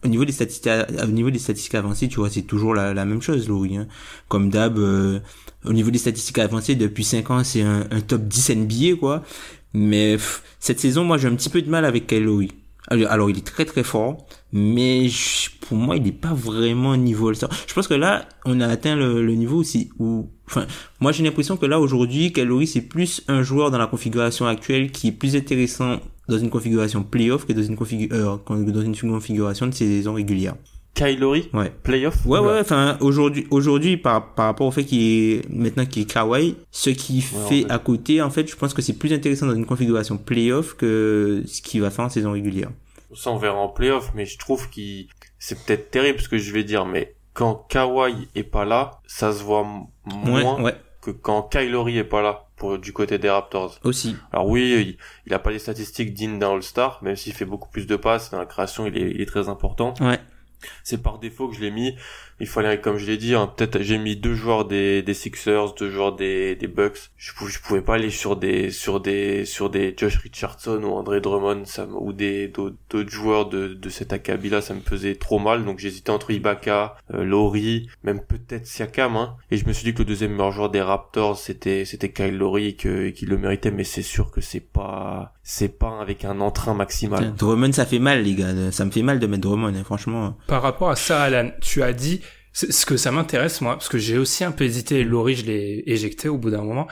au 0.05 0.09
niveau 0.09 0.25
des 0.25 0.33
statistiques, 0.33 0.73
au 1.03 1.07
niveau 1.07 1.31
des 1.31 1.39
statistiques 1.39 1.75
avancées, 1.77 2.09
tu 2.09 2.17
vois, 2.17 2.29
c'est 2.31 2.43
toujours 2.43 2.75
la, 2.75 2.93
la 2.93 3.05
même 3.05 3.23
chose, 3.23 3.49
Laurie. 3.49 3.77
Hein. 3.77 3.87
Comme 4.29 4.51
d'hab, 4.51 4.79
euh, 4.79 5.21
au 5.65 5.73
niveau 5.73 5.91
des 5.93 5.99
statistiques 5.99 6.39
avancées, 6.39 6.75
depuis 6.75 7.05
5 7.05 7.31
ans, 7.31 7.45
c'est 7.45 7.63
un, 7.63 7.87
un 7.91 8.01
top 8.01 8.23
10 8.23 8.51
NBA, 8.57 8.97
quoi. 8.99 9.23
Mais 9.75 10.15
pff, 10.15 10.43
cette 10.59 10.81
saison, 10.81 11.05
moi, 11.05 11.19
j'ai 11.19 11.29
un 11.29 11.35
petit 11.37 11.49
peu 11.51 11.63
de 11.63 11.71
mal 11.71 11.85
avec 11.85 12.07
Kyle 12.09 12.25
Lowry. 12.25 12.51
Alors, 12.89 13.31
il 13.31 13.39
est 13.39 13.47
très 13.47 13.65
très 13.65 13.85
fort, 13.85 14.27
mais 14.53 15.09
je- 15.09 15.51
pour 15.61 15.77
moi, 15.79 15.97
il 15.97 16.03
n'est 16.03 16.11
pas 16.13 16.35
vraiment 16.35 16.97
niveau 16.97 17.29
All-Star. 17.29 17.49
Je 17.67 17.73
pense 17.73 17.87
que 17.87 17.95
là, 17.95 18.29
on 18.45 18.61
a 18.61 18.67
atteint 18.67 18.97
le, 18.97 19.25
le 19.25 19.35
niveau 19.35 19.57
aussi 19.59 19.89
où, 20.01 20.29
enfin, 20.55 20.67
moi, 21.01 21.13
j'ai 21.13 21.23
l'impression 21.25 21.57
que 21.57 21.67
là, 21.67 21.81
aujourd'hui, 21.81 22.31
Lowry, 22.37 22.67
c'est 22.67 22.83
plus 22.83 23.23
un 23.29 23.43
joueur 23.43 23.71
dans 23.71 23.79
la 23.79 23.87
configuration 23.87 24.47
actuelle 24.47 24.91
qui 24.91 25.09
est 25.09 25.13
plus 25.13 25.35
intéressant 25.37 25.99
dans 26.29 26.39
une 26.39 26.51
configuration 26.51 27.03
playoff 27.03 27.47
que 27.47 27.53
dans 27.53 27.63
une, 27.63 27.77
euh, 28.13 28.37
dans 28.49 28.81
une 28.83 28.95
configuration 28.97 29.67
de 29.67 29.73
saison 29.75 30.15
régulière. 30.15 30.55
Kyle 30.95 31.19
Lowry, 31.19 31.49
Ouais. 31.55 31.73
playoff? 31.83 32.25
Ouais, 32.27 32.39
ouais, 32.39 32.59
enfin, 32.61 32.99
aujourd'hui, 33.01 33.47
aujourd'hui, 33.51 33.97
par, 33.97 34.35
par 34.35 34.45
rapport 34.47 34.67
au 34.67 34.71
fait 34.71 34.85
qu'il 34.85 35.01
est, 35.03 35.49
maintenant 35.49 35.87
qu'il 35.87 36.03
est 36.03 36.13
Kawhi, 36.13 36.55
ce 36.71 36.91
qu'il 36.91 37.23
fait. 37.23 37.65
à 37.71 37.79
côté, 37.79 38.21
en 38.21 38.29
fait, 38.29 38.49
je 38.51 38.55
pense 38.55 38.75
que 38.75 38.83
c'est 38.83 38.93
plus 38.93 39.13
intéressant 39.15 39.47
dans 39.47 39.55
une 39.55 39.65
configuration 39.65 40.19
playoff 40.19 40.75
que 40.75 41.43
ce 41.47 41.63
qu'il 41.63 41.81
va 41.81 41.91
faire 41.91 42.05
en 42.05 42.09
saison 42.11 42.33
régulière. 42.33 42.71
Ça, 43.15 43.31
on 43.31 43.39
verra 43.39 43.57
en 43.57 43.69
playoff, 43.69 44.13
mais 44.15 44.27
je 44.27 44.37
trouve 44.39 44.69
qu'il, 44.69 45.07
c'est 45.39 45.65
peut-être 45.65 45.91
terrible 45.91 46.21
ce 46.21 46.29
que 46.29 46.37
je 46.39 46.53
vais 46.53 46.63
dire, 46.65 46.85
mais 46.85 47.15
quand 47.35 47.67
Kawhi 47.69 48.29
est 48.35 48.43
pas 48.43 48.65
là, 48.65 49.01
ça 49.07 49.33
se 49.33 49.43
voit 49.43 49.63
Ouais, 49.63 50.43
moins 50.43 50.61
ouais, 50.63 50.75
que 51.01 51.11
quand 51.11 51.43
Kyle 51.43 51.71
Lowry 51.71 51.99
est 51.99 52.05
pas 52.05 52.23
là, 52.23 52.47
pour, 52.57 52.79
du 52.79 52.93
côté 52.93 53.19
des 53.19 53.31
Raptors. 53.31 53.79
aussi. 53.85 54.17
Alors 54.33 54.47
oui, 54.49 54.73
il, 54.73 54.99
il 55.27 55.35
a 55.35 55.39
pas 55.39 55.51
des 55.51 55.59
statistiques 55.59 56.13
dignes 56.13 56.39
d'un 56.39 56.53
All-Star, 56.53 56.99
même 57.03 57.17
s'il 57.17 57.33
fait 57.33 57.45
beaucoup 57.45 57.69
plus 57.71 57.87
de 57.87 57.97
passes, 57.97 58.31
dans 58.31 58.39
la 58.39 58.47
création, 58.47 58.87
il 58.87 58.97
est, 58.97 59.11
il 59.11 59.21
est 59.21 59.27
très 59.27 59.49
important. 59.49 59.95
Ouais. 60.01 60.21
C'est 60.85 61.03
par 61.03 61.19
défaut 61.19 61.49
que 61.49 61.57
je 61.57 61.61
l'ai 61.61 61.73
mis. 61.73 61.97
Il 62.41 62.47
fallait, 62.49 62.81
comme 62.81 62.99
je 62.99 63.07
l'ai 63.07 63.17
dit, 63.17 63.35
hein, 63.35 63.47
peut-être 63.47 63.83
j'ai 63.83 63.99
mis 63.99 64.17
deux 64.17 64.35
joueurs 64.35 64.65
des, 64.65 65.03
des 65.03 65.15
Sixers, 65.15 65.75
deux 65.75 65.91
joueurs 65.91 66.17
des, 66.17 66.57
des 66.57 66.67
Bucks. 66.67 66.99
Je, 67.17 67.33
pouvais, 67.33 67.51
je 67.53 67.61
pouvais 67.61 67.81
pas 67.83 67.95
aller 67.95 68.11
sur 68.11 68.37
des 68.37 68.71
sur 68.71 69.01
des 69.01 69.45
sur 69.45 69.71
des 69.71 69.95
Josh 69.97 70.17
Richardson 70.19 70.81
ou 70.83 70.93
André 70.95 71.21
Drummond, 71.21 71.65
ça, 71.67 71.87
me- 71.87 71.95
ou 71.97 72.13
des 72.13 72.49
d'autres 72.49 72.77
d'autres 72.91 73.11
joueurs 73.11 73.49
de, 73.49 73.69
de 73.69 73.89
cet 73.89 74.13
acabit 74.13 74.49
là, 74.51 74.61
ça 74.61 74.75
me 74.75 74.81
faisait 74.81 75.15
trop 75.15 75.39
mal. 75.39 75.65
Donc 75.65 75.79
j'hésitais 75.79 76.11
entre 76.11 76.31
Ibaka, 76.33 76.97
euh, 77.15 77.23
Laurie, 77.25 77.89
même 78.03 78.21
peut-être 78.21 78.67
Siakam. 78.67 79.17
Hein, 79.17 79.37
et 79.51 79.57
je 79.57 79.67
me 79.67 79.73
suis 79.73 79.85
dit 79.85 79.93
que 79.95 79.99
le 80.01 80.05
deuxième 80.07 80.33
meilleur 80.33 80.51
joueur 80.53 80.71
des 80.71 80.83
Raptors 80.83 81.39
c'était 81.39 81.85
c'était 81.85 82.11
Kyle 82.13 82.37
Laurie 82.37 82.69
et 82.69 82.77
que- 82.77 83.07
et 83.07 83.13
qu'il 83.13 83.29
le 83.29 83.39
méritait. 83.39 83.71
Mais 83.71 83.85
c'est 83.85 84.03
sûr 84.03 84.31
que 84.33 84.41
c'est 84.41 84.61
pas 84.61 85.33
c'est 85.45 85.79
pas 85.79 86.01
avec 86.01 86.25
un 86.25 86.41
entrain 86.41 86.75
maximal. 86.75 87.35
Drummond, 87.35 87.73
ça 87.73 87.87
fait 87.87 87.99
mal, 87.99 88.23
les 88.23 88.35
gars. 88.35 88.71
Ça 88.73 88.85
me 88.85 88.91
fait 88.91 89.03
mal 89.03 89.19
de 89.21 89.27
mettre 89.27 89.43
Drummond, 89.43 89.75
hein, 89.75 89.85
franchement. 89.85 90.37
Par 90.47 90.63
rapport 90.63 90.91
à 90.91 90.97
ça, 90.97 91.23
Alan, 91.23 91.51
tu 91.61 91.83
as 91.83 91.93
dit, 91.93 92.21
ce 92.53 92.87
que 92.87 92.97
ça 92.97 93.11
m'intéresse, 93.11 93.61
moi, 93.61 93.75
parce 93.75 93.89
que 93.89 93.99
j'ai 93.99 94.19
aussi 94.19 94.45
un 94.45 94.53
peu 94.53 94.65
hésité, 94.65 95.05
Laurie, 95.05 95.35
je 95.37 95.47
l'ai 95.47 95.83
éjecté 95.87 96.29
au 96.29 96.39
bout 96.39 96.51
d'un 96.51 96.63
moment. 96.63 96.87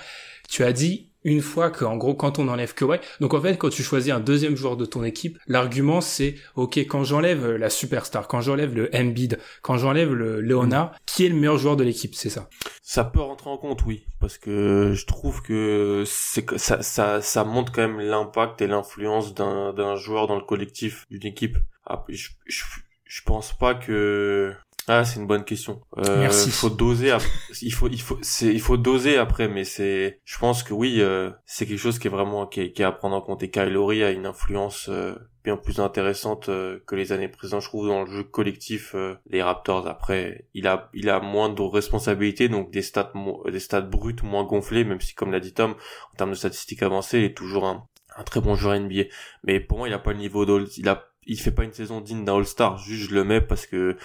Tu 0.48 0.64
as 0.64 0.72
dit, 0.72 1.11
une 1.22 1.42
fois 1.42 1.70
que, 1.70 1.84
en 1.84 1.98
gros, 1.98 2.14
quand 2.14 2.38
on 2.38 2.48
enlève 2.48 2.74
Kawhi, 2.74 2.98
donc 3.20 3.34
en 3.34 3.42
fait, 3.42 3.58
quand 3.58 3.68
tu 3.68 3.82
choisis 3.82 4.11
un 4.11 4.20
deuxième 4.20 4.56
joueur 4.56 4.78
de 4.78 4.86
ton 4.86 5.04
équipe, 5.04 5.38
l'argument 5.46 6.00
c'est, 6.00 6.36
ok, 6.56 6.78
quand 6.78 7.04
j'enlève 7.04 7.56
la 7.56 7.68
superstar, 7.68 8.26
quand 8.26 8.40
j'enlève 8.40 8.74
le 8.74 8.88
Embiid, 8.94 9.38
quand 9.61 9.76
j'enlève 9.76 10.14
le 10.14 10.40
Leonard, 10.40 10.92
qui 11.04 11.26
est 11.26 11.28
le 11.28 11.34
meilleur 11.34 11.58
joueur 11.58 11.76
de 11.76 11.84
l'équipe, 11.84 12.14
c'est 12.14 12.30
ça? 12.30 12.48
Ça 12.82 13.04
peut 13.04 13.20
rentrer 13.20 13.50
en 13.50 13.58
compte, 13.58 13.84
oui, 13.84 14.06
parce 14.18 14.38
que 14.38 14.94
je 14.94 15.04
trouve 15.04 15.42
que 15.42 16.04
c'est 16.06 16.58
ça, 16.58 16.82
ça, 16.82 17.20
ça 17.20 17.44
montre 17.44 17.70
quand 17.70 17.86
même 17.86 18.00
l'impact 18.00 18.62
et 18.62 18.66
l'influence 18.66 19.34
d'un, 19.34 19.74
d'un 19.74 19.96
joueur 19.96 20.26
dans 20.26 20.36
le 20.36 20.44
collectif 20.44 21.06
d'une 21.11 21.26
équipe. 21.26 21.58
Ah, 21.86 22.02
je, 22.08 22.30
je, 22.46 22.64
je 23.04 23.22
pense 23.22 23.52
pas 23.52 23.74
que 23.74 24.54
Ah, 24.89 25.05
c'est 25.05 25.20
une 25.20 25.26
bonne 25.26 25.45
question. 25.45 25.81
Euh, 25.99 26.20
Merci. 26.20 26.47
Il 26.49 26.53
faut 26.53 26.70
doser. 26.70 27.11
ap- 27.12 27.22
il 27.62 27.72
faut, 27.72 27.89
il 27.89 28.01
faut, 28.01 28.18
c'est, 28.22 28.47
il 28.53 28.61
faut 28.61 28.76
doser 28.76 29.18
après, 29.18 29.47
mais 29.49 29.64
c'est. 29.64 30.20
Je 30.24 30.39
pense 30.39 30.62
que 30.62 30.72
oui, 30.72 31.01
euh, 31.01 31.31
c'est 31.47 31.66
quelque 31.66 31.78
chose 31.78 31.99
qui 31.99 32.09
est 32.09 32.11
vraiment 32.11 32.47
qui 32.47 32.61
est, 32.62 32.72
qui 32.72 32.83
est 32.83 32.85
à 32.85 32.91
prendre 32.93 33.14
en 33.14 33.20
compte. 33.20 33.43
Et 33.43 33.51
Kyle 33.51 33.68
Lowry 33.72 34.03
a 34.03 34.11
une 34.11 34.26
influence 34.26 34.89
euh, 34.89 35.14
bien 35.45 35.57
plus 35.57 35.78
intéressante 35.81 36.49
euh, 36.49 36.81
que 36.87 36.97
les 36.97 37.12
années 37.12 37.28
précédentes, 37.28 37.62
je 37.62 37.68
trouve, 37.68 37.87
dans 37.87 38.03
le 38.05 38.11
jeu 38.11 38.24
collectif 38.24 38.93
euh, 38.97 39.14
des 39.26 39.43
Raptors. 39.43 39.87
Après, 39.87 40.47
il 40.55 40.66
a, 40.66 40.91
il 40.93 41.09
a 41.09 41.20
moins 41.20 41.51
de 41.51 41.62
responsabilités, 41.62 42.49
donc 42.49 42.70
des 42.72 42.83
stats, 42.83 43.12
des 43.51 43.61
stats 43.61 43.81
brutes 43.83 44.22
moins 44.24 44.45
gonflées, 44.45 44.85
même 44.85 45.01
si, 45.01 45.14
comme 45.14 45.31
l'a 45.31 45.41
dit 45.41 45.53
Tom, 45.53 45.72
en 46.12 46.16
termes 46.16 46.31
de 46.31 46.35
statistiques 46.37 46.83
avancées, 46.83 47.18
il 47.18 47.24
est 47.26 47.37
toujours 47.37 47.66
un, 47.66 47.87
un 48.16 48.24
très 48.24 48.41
bon 48.41 48.57
joueur 48.57 48.81
NBA. 48.81 49.05
Mais 49.45 49.61
pour 49.61 49.78
moi, 49.78 49.89
il 49.89 49.95
a 49.95 49.99
pas 50.01 50.12
le 50.12 50.18
niveau 50.18 50.45
d'All, 50.47 50.66
il 50.78 50.89
a, 50.89 51.05
il 51.26 51.39
fait 51.39 51.53
pas 51.53 51.64
une 51.64 51.72
saison 51.72 52.01
digne 52.01 52.24
d'un 52.24 52.37
All-Star. 52.37 52.76
Juste, 52.78 53.11
je 53.11 53.14
le 53.14 53.24
mets 53.24 53.41
parce 53.41 53.66
que 53.66 53.97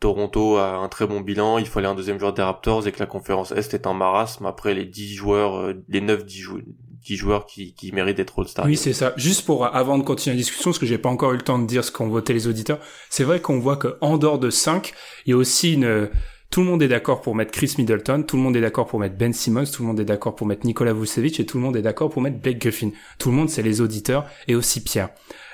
Toronto 0.00 0.56
a 0.56 0.76
un 0.76 0.88
très 0.88 1.06
bon 1.06 1.20
bilan, 1.20 1.58
il 1.58 1.66
fallait 1.66 1.86
un 1.86 1.94
deuxième 1.94 2.18
joueur 2.18 2.32
des 2.32 2.42
Raptors 2.42 2.86
et 2.86 2.92
que 2.92 2.98
la 2.98 3.06
conférence 3.06 3.52
Est 3.52 3.74
est 3.74 3.86
un 3.86 3.92
marasme 3.94 4.46
après 4.46 4.74
les 4.74 4.86
10 4.86 5.14
joueurs, 5.14 5.56
euh, 5.58 5.74
les 5.88 6.00
9 6.00 6.24
10, 6.24 6.40
jou- 6.40 6.60
10 7.02 7.16
joueurs 7.16 7.44
qui, 7.46 7.74
qui 7.74 7.92
méritent 7.92 8.16
d'être 8.16 8.38
All-Star. 8.40 8.64
Oui, 8.66 8.76
c'est 8.76 8.92
ça. 8.94 9.12
Juste 9.16 9.44
pour, 9.44 9.66
avant 9.66 9.98
de 9.98 10.02
continuer 10.02 10.36
la 10.36 10.40
discussion, 10.40 10.70
parce 10.70 10.78
que 10.78 10.86
j'ai 10.86 10.98
pas 10.98 11.08
encore 11.10 11.32
eu 11.32 11.36
le 11.36 11.42
temps 11.42 11.58
de 11.58 11.66
dire 11.66 11.84
ce 11.84 11.92
qu'ont 11.92 12.08
voté 12.08 12.32
les 12.32 12.46
auditeurs, 12.46 12.78
c'est 13.10 13.24
vrai 13.24 13.40
qu'on 13.40 13.58
voit 13.58 13.76
que 13.76 13.96
en 14.00 14.16
dehors 14.16 14.38
de 14.38 14.48
5, 14.50 14.92
il 15.26 15.30
y 15.30 15.32
a 15.34 15.36
aussi 15.36 15.74
une, 15.74 16.08
tout 16.50 16.60
le 16.60 16.66
monde 16.66 16.82
est 16.82 16.88
d'accord 16.88 17.20
pour 17.20 17.34
mettre 17.34 17.52
Chris 17.52 17.74
Middleton, 17.78 18.22
tout 18.26 18.36
le 18.36 18.42
monde 18.42 18.56
est 18.56 18.60
d'accord 18.60 18.86
pour 18.86 18.98
mettre 19.00 19.16
Ben 19.16 19.32
Simmons, 19.32 19.64
tout 19.66 19.82
le 19.82 19.88
monde 19.88 20.00
est 20.00 20.04
d'accord 20.04 20.34
pour 20.34 20.46
mettre 20.46 20.66
Nikola 20.66 20.92
Vucevic 20.94 21.38
et 21.40 21.46
tout 21.46 21.58
le 21.58 21.62
monde 21.64 21.76
est 21.76 21.82
d'accord 21.82 22.08
pour 22.10 22.22
mettre 22.22 22.38
Blake 22.38 22.58
Griffin. 22.58 22.90
Tout 23.18 23.30
le 23.30 23.36
monde, 23.36 23.50
c'est 23.50 23.62
les 23.62 23.80
auditeurs 23.82 24.26
et 24.48 24.54
aussi 24.54 24.82
Pierre. 24.82 25.10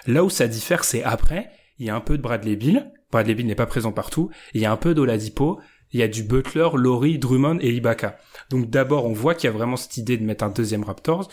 Là 0.07 0.22
où 0.24 0.30
ça 0.30 0.47
diffère, 0.49 0.84
c'est 0.84 1.03
après, 1.03 1.51
il 1.78 1.86
y 1.86 1.90
a 1.90 1.97
un 1.97 2.01
peu 2.01 2.16
de 2.16 2.22
Bradley 2.22 2.57
Bill. 2.57 2.92
Bradley 3.11 3.34
Bill 3.34 3.46
n'est 3.46 3.54
pas 3.54 3.66
présent 3.66 3.92
partout. 3.92 4.30
Il 4.54 4.61
y 4.61 4.66
a 4.66 4.72
un 4.72 4.76
peu 4.76 4.94
d'Oladipo. 4.94 5.61
Il 5.92 6.00
y 6.00 6.02
a 6.02 6.09
du 6.09 6.24
Butler, 6.24 6.68
Laurie, 6.74 7.18
Drummond 7.18 7.59
et 7.61 7.72
Ibaka. 7.72 8.18
Donc 8.50 8.68
d'abord, 8.68 9.07
on 9.07 9.12
voit 9.12 9.34
qu'il 9.34 9.48
y 9.48 9.52
a 9.52 9.57
vraiment 9.57 9.76
cette 9.76 9.96
idée 9.96 10.16
de 10.16 10.24
mettre 10.24 10.44
un 10.44 10.48
deuxième 10.50 10.82
Raptors, 10.82 11.30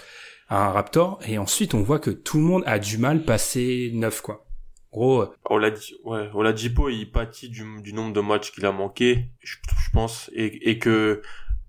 un 0.49 0.69
Raptor, 0.69 1.19
et 1.27 1.39
ensuite 1.39 1.73
on 1.73 1.81
voit 1.81 1.99
que 1.99 2.11
tout 2.11 2.37
le 2.37 2.43
monde 2.43 2.63
a 2.67 2.77
du 2.77 2.97
mal 2.99 3.23
passer 3.23 3.91
neuf, 3.93 4.21
quoi. 4.21 4.45
Gros, 4.91 5.23
euh, 5.23 5.35
Oladi- 5.49 5.95
ouais, 6.03 6.29
Oladipo, 6.35 6.87
il 6.87 7.11
pâtit 7.11 7.49
du, 7.49 7.63
nombre 7.93 8.13
de 8.13 8.21
matchs 8.21 8.51
qu'il 8.51 8.63
a 8.67 8.71
manqué, 8.71 9.31
je, 9.39 9.55
pense, 9.91 10.29
et 10.35 10.77
que 10.77 11.23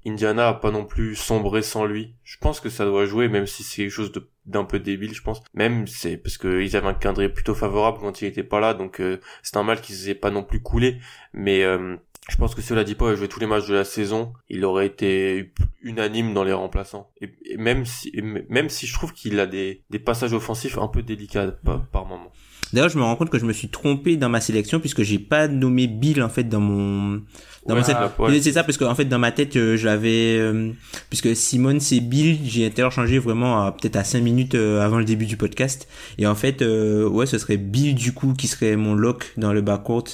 Indiana 0.06 0.48
a 0.48 0.54
pas 0.54 0.70
non 0.70 0.84
plus 0.84 1.16
sombré 1.16 1.62
sans 1.62 1.86
lui. 1.86 2.14
Je 2.24 2.36
pense 2.38 2.60
que 2.60 2.68
ça 2.68 2.84
doit 2.84 3.06
jouer, 3.06 3.28
même 3.28 3.46
si 3.46 3.62
c'est 3.62 3.82
quelque 3.82 3.90
chose 3.90 4.12
d'un 4.46 4.64
peu 4.64 4.78
débile, 4.78 5.14
je 5.14 5.22
pense. 5.22 5.42
Même 5.54 5.86
c'est 5.86 6.16
parce 6.16 6.36
que 6.36 6.60
ils 6.60 6.76
avaient 6.76 6.88
un 6.88 6.94
calendrier 6.94 7.28
plutôt 7.28 7.54
favorable 7.54 7.98
quand 8.00 8.20
il 8.20 8.26
était 8.26 8.42
pas 8.42 8.60
là, 8.60 8.74
donc 8.74 9.00
euh, 9.00 9.18
c'est 9.42 9.54
normal 9.54 9.80
qu'ils 9.80 10.08
aient 10.08 10.14
pas 10.14 10.30
non 10.30 10.42
plus 10.42 10.60
coulé. 10.60 10.98
Mais 11.32 11.62
euh, 11.64 11.96
je 12.28 12.36
pense 12.36 12.54
que 12.54 12.62
si 12.62 12.72
Oladipo 12.72 13.06
avait 13.06 13.16
joué 13.16 13.28
tous 13.28 13.40
les 13.40 13.46
matchs 13.46 13.66
de 13.68 13.74
la 13.74 13.84
saison, 13.84 14.32
il 14.48 14.64
aurait 14.64 14.86
été 14.86 15.52
unanime 15.82 16.34
dans 16.34 16.44
les 16.44 16.52
remplaçants. 16.52 17.10
Et, 17.20 17.56
même 17.56 17.84
si 17.86 18.12
même 18.48 18.68
si 18.68 18.86
je 18.86 18.94
trouve 18.94 19.12
qu'il 19.12 19.40
a 19.40 19.46
des 19.46 19.84
des 19.90 19.98
passages 19.98 20.32
offensifs 20.34 20.78
un 20.78 20.88
peu 20.88 21.02
délicats 21.02 21.52
par, 21.64 21.86
par 21.86 22.06
moment. 22.06 22.30
D'ailleurs, 22.74 22.90
je 22.90 22.98
me 22.98 23.02
rends 23.04 23.16
compte 23.16 23.30
que 23.30 23.38
je 23.38 23.46
me 23.46 23.52
suis 23.52 23.68
trompé 23.68 24.16
dans 24.16 24.28
ma 24.28 24.40
sélection 24.40 24.80
puisque 24.80 25.02
j'ai 25.02 25.18
pas 25.18 25.48
nommé 25.48 25.86
Bill 25.86 26.22
en 26.22 26.28
fait 26.28 26.44
dans 26.44 26.60
mon 26.60 27.22
dans 27.66 27.74
Ouais, 27.76 27.80
mon 27.80 28.24
ouais. 28.26 28.40
C'est 28.42 28.52
ça 28.52 28.62
parce 28.64 28.76
que 28.76 28.84
en 28.84 28.94
fait 28.94 29.06
dans 29.06 29.18
ma 29.18 29.32
tête 29.32 29.56
euh, 29.56 29.76
je 29.76 29.86
l'avais 29.86 30.36
euh, 30.38 30.70
puisque 31.08 31.34
Simone 31.34 31.80
c'est 31.80 32.00
Bill, 32.00 32.38
j'ai 32.44 32.66
interchangé 32.66 33.18
vraiment 33.18 33.64
à- 33.64 33.72
peut-être 33.72 33.96
à 33.96 34.04
5 34.04 34.20
minutes 34.22 34.54
euh, 34.54 34.80
avant 34.84 34.98
le 34.98 35.04
début 35.06 35.24
du 35.24 35.36
podcast 35.38 35.88
et 36.18 36.26
en 36.26 36.34
fait 36.34 36.60
euh, 36.60 37.08
ouais, 37.08 37.24
ce 37.26 37.38
serait 37.38 37.56
Bill 37.56 37.94
du 37.94 38.12
coup 38.12 38.34
qui 38.34 38.48
serait 38.48 38.76
mon 38.76 38.94
lock 38.94 39.32
dans 39.38 39.52
le 39.54 39.62
backcourt 39.62 40.04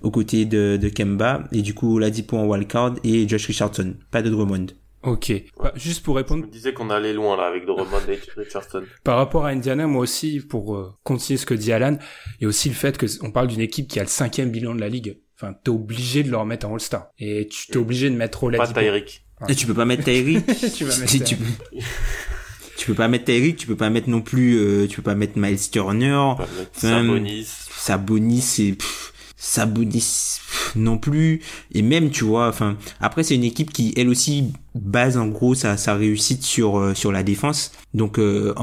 aux 0.00 0.10
côtés 0.10 0.44
de, 0.46 0.78
de 0.80 0.88
Kemba 0.88 1.44
et 1.52 1.60
du 1.62 1.74
coup 1.74 1.98
Ladipo 1.98 2.38
en 2.38 2.46
wildcard 2.46 2.94
et 3.04 3.28
Josh 3.28 3.46
Richardson, 3.46 3.94
pas 4.10 4.22
de 4.22 4.30
Drummond. 4.30 4.66
Ok. 5.04 5.32
Bah, 5.62 5.72
juste 5.76 6.02
pour 6.04 6.14
Je 6.14 6.18
répondre 6.18 6.46
me 6.46 6.50
disais 6.50 6.72
qu'on 6.74 6.90
allait 6.90 7.12
loin 7.12 7.36
là 7.36 7.44
avec 7.46 7.66
Drummond 7.66 8.00
et 8.08 8.18
Richardson. 8.40 8.82
par 9.04 9.16
rapport 9.16 9.44
à 9.46 9.50
Indiana, 9.50 9.86
moi 9.86 10.02
aussi, 10.02 10.40
pour 10.40 10.76
euh, 10.76 10.92
continuer 11.02 11.36
ce 11.38 11.46
que 11.46 11.54
dit 11.54 11.72
Alan, 11.72 11.96
il 12.38 12.42
y 12.42 12.44
a 12.46 12.48
aussi 12.48 12.68
le 12.68 12.74
fait 12.74 12.96
que 12.98 13.06
on 13.22 13.30
parle 13.30 13.48
d'une 13.48 13.60
équipe 13.60 13.88
qui 13.88 13.98
a 14.00 14.02
le 14.02 14.08
cinquième 14.08 14.50
bilan 14.50 14.74
de 14.74 14.80
la 14.80 14.88
ligue. 14.88 15.18
Enfin, 15.40 15.52
t'es 15.64 15.70
obligé 15.70 16.22
de 16.22 16.30
le 16.30 16.36
remettre 16.36 16.66
en 16.66 16.74
All-Star. 16.74 17.08
Et 17.18 17.48
tu 17.48 17.66
t'es 17.68 17.76
obligé 17.78 18.08
de 18.10 18.14
mettre 18.16 18.40
Pas 18.40 18.46
Oladipo. 18.46 18.80
Tyreek. 18.80 19.24
Et 19.48 19.54
tu 19.54 19.66
peux 19.66 19.74
pas 19.74 19.84
mettre 19.84 20.04
Tyreek 20.04 20.46
tu 20.76 20.84
vas 20.84 20.96
mettre 20.96 21.10
tu, 21.12 21.20
tu, 21.24 21.36
peux- 21.72 21.78
tu 22.76 22.86
peux 22.86 22.94
pas 22.94 23.08
mettre 23.08 23.24
Tyreek, 23.24 23.56
tu 23.56 23.66
peux 23.66 23.76
pas 23.76 23.90
mettre 23.90 24.08
non 24.08 24.20
plus 24.22 24.54
euh, 24.56 24.86
tu 24.88 24.96
peux 24.96 25.02
pas 25.02 25.14
mettre 25.14 25.36
Miles 25.38 25.58
Turner, 25.70 26.34
Pas 26.36 26.46
mettre 26.58 26.70
Enfin, 26.76 27.02
Sabonis. 27.02 27.48
Sabonis 27.70 28.40
c'est 28.42 28.76
Sabonis 29.44 30.40
non 30.74 30.96
plus. 30.96 31.40
Et 31.72 31.82
même 31.82 32.10
tu 32.10 32.24
vois 32.24 32.48
enfin 32.48 32.76
après 33.00 33.22
c'est 33.22 33.34
une 33.34 33.44
équipe 33.44 33.72
qui 33.72 33.92
elle 33.96 34.08
aussi 34.08 34.52
base 34.74 35.16
en 35.16 35.28
gros 35.28 35.54
sa, 35.54 35.76
sa 35.76 35.94
réussite 35.94 36.42
sur 36.42 36.78
euh, 36.78 36.94
sur 36.94 37.12
la 37.12 37.22
défense. 37.22 37.70
Donc 37.92 38.18
euh, 38.18 38.54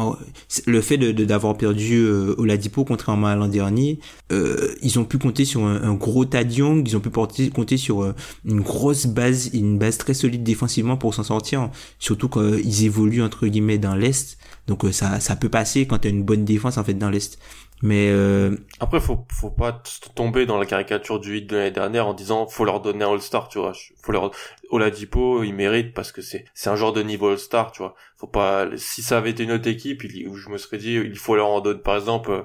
le 0.65 0.81
fait 0.81 0.97
de 0.97 1.11
d'avoir 1.23 1.55
perdu 1.55 1.97
euh, 1.97 2.35
Oladipo 2.37 2.83
contrairement 2.83 3.27
à 3.27 3.35
l'an 3.35 3.47
dernier 3.47 3.99
euh, 4.31 4.73
ils 4.81 4.97
ont 4.97 5.05
pu 5.05 5.19
compter 5.19 5.45
sur 5.45 5.63
un, 5.65 5.81
un 5.83 5.93
gros 5.93 6.25
Tad 6.25 6.51
ils 6.51 6.97
ont 6.97 6.99
pu 6.99 7.09
porter, 7.11 7.49
compter 7.49 7.77
sur 7.77 8.03
euh, 8.03 8.15
une 8.43 8.61
grosse 8.61 9.05
base 9.05 9.51
une 9.53 9.77
base 9.77 9.97
très 9.99 10.13
solide 10.15 10.43
défensivement 10.43 10.97
pour 10.97 11.13
s'en 11.13 11.23
sortir. 11.23 11.69
Surtout 11.99 12.27
quand 12.27 12.55
ils 12.63 12.85
évoluent 12.85 13.21
entre 13.23 13.47
guillemets 13.47 13.77
dans 13.77 13.95
l'est. 13.95 14.37
Donc 14.67 14.85
euh, 14.85 14.91
ça 14.91 15.19
ça 15.19 15.35
peut 15.35 15.49
passer 15.49 15.85
quand 15.85 15.99
t'as 15.99 16.09
une 16.09 16.23
bonne 16.23 16.45
défense 16.45 16.77
en 16.77 16.83
fait 16.83 16.93
dans 16.93 17.09
l'est 17.09 17.37
mais 17.81 18.09
euh, 18.11 18.55
Après, 18.79 18.99
faut, 18.99 19.25
faut 19.31 19.49
pas 19.49 19.81
tomber 20.15 20.45
dans 20.45 20.59
la 20.59 20.65
caricature 20.65 21.19
du 21.19 21.37
hit 21.37 21.49
de 21.49 21.57
l'année 21.57 21.71
dernière 21.71 22.07
en 22.07 22.13
disant 22.13 22.47
faut 22.47 22.63
leur 22.63 22.79
donner 22.79 23.03
un 23.03 23.11
All-Star, 23.11 23.47
tu 23.47 23.59
vois. 23.59 23.73
Faut 24.03 24.11
leur, 24.11 24.31
Oladipo, 24.69 25.43
il 25.43 25.53
mérite 25.53 25.93
parce 25.93 26.11
que 26.11 26.21
c'est, 26.21 26.45
c'est 26.53 26.69
un 26.69 26.75
genre 26.75 26.93
de 26.93 27.01
niveau 27.01 27.29
All-Star, 27.29 27.71
tu 27.71 27.79
vois. 27.79 27.95
Faut 28.17 28.27
pas, 28.27 28.67
si 28.77 29.01
ça 29.01 29.17
avait 29.17 29.31
été 29.31 29.43
une 29.43 29.51
autre 29.51 29.67
équipe, 29.67 30.03
il, 30.03 30.31
je 30.35 30.49
me 30.49 30.57
serais 30.57 30.77
dit, 30.77 30.93
il 30.93 31.17
faut 31.17 31.35
leur 31.35 31.47
en 31.47 31.61
donner, 31.61 31.79
par 31.79 31.95
exemple, 31.95 32.31
euh, 32.31 32.41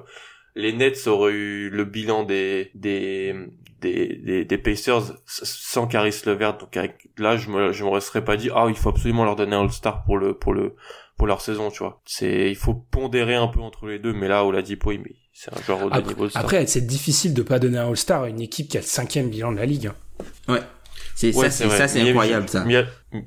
les 0.55 0.73
Nets 0.73 1.05
auraient 1.05 1.33
eu 1.33 1.69
le 1.69 1.85
bilan 1.85 2.23
des, 2.23 2.71
des, 2.73 3.35
des, 3.79 4.15
des, 4.15 4.43
des 4.43 4.57
Pacers 4.57 5.13
sans 5.25 5.85
Caris 5.85 6.19
Levert. 6.25 6.57
Donc 6.57 6.75
avec, 6.77 7.09
là, 7.17 7.37
je 7.37 7.49
me, 7.49 7.71
je 7.71 7.83
me 7.83 7.99
serais 7.99 8.25
pas 8.25 8.37
dit, 8.37 8.49
ah, 8.55 8.65
il 8.69 8.75
faut 8.75 8.89
absolument 8.89 9.23
leur 9.23 9.35
donner 9.35 9.55
un 9.55 9.61
All-Star 9.61 10.03
pour 10.03 10.17
le, 10.17 10.33
pour 10.33 10.53
le, 10.53 10.75
pour 11.17 11.27
leur 11.27 11.41
saison, 11.41 11.69
tu 11.71 11.79
vois. 11.79 12.01
C'est, 12.05 12.49
il 12.49 12.55
faut 12.55 12.73
pondérer 12.73 13.35
un 13.35 13.47
peu 13.47 13.59
entre 13.59 13.87
les 13.87 13.99
deux, 13.99 14.13
mais 14.13 14.27
là, 14.27 14.45
Oladipo, 14.45 14.91
il, 14.91 15.01
c'est 15.33 15.51
un 15.51 15.61
joueur 15.61 15.79
de 15.79 15.85
Après, 15.95 16.01
niveau 16.13 16.23
All-Star. 16.25 16.41
après, 16.43 16.67
c'est 16.67 16.85
difficile 16.85 17.33
de 17.33 17.41
pas 17.41 17.59
donner 17.59 17.77
un 17.79 17.87
All-Star 17.89 18.23
à 18.23 18.29
une 18.29 18.41
équipe 18.41 18.69
qui 18.69 18.77
a 18.77 18.81
le 18.81 18.85
cinquième 18.85 19.29
bilan 19.29 19.51
de 19.51 19.57
la 19.57 19.65
ligue. 19.65 19.87
hein. 19.87 20.23
Ouais. 20.53 20.61
C'est 21.15 21.35
Ouais, 21.35 21.45
ça, 21.45 21.51
c'est 21.51 21.65
vrai. 21.65 21.77
ça, 21.77 21.87
c'est 21.87 21.97
Miami- 21.99 22.09
incroyable 22.11 22.47
ça. 22.49 22.63
Mia- 22.63 22.85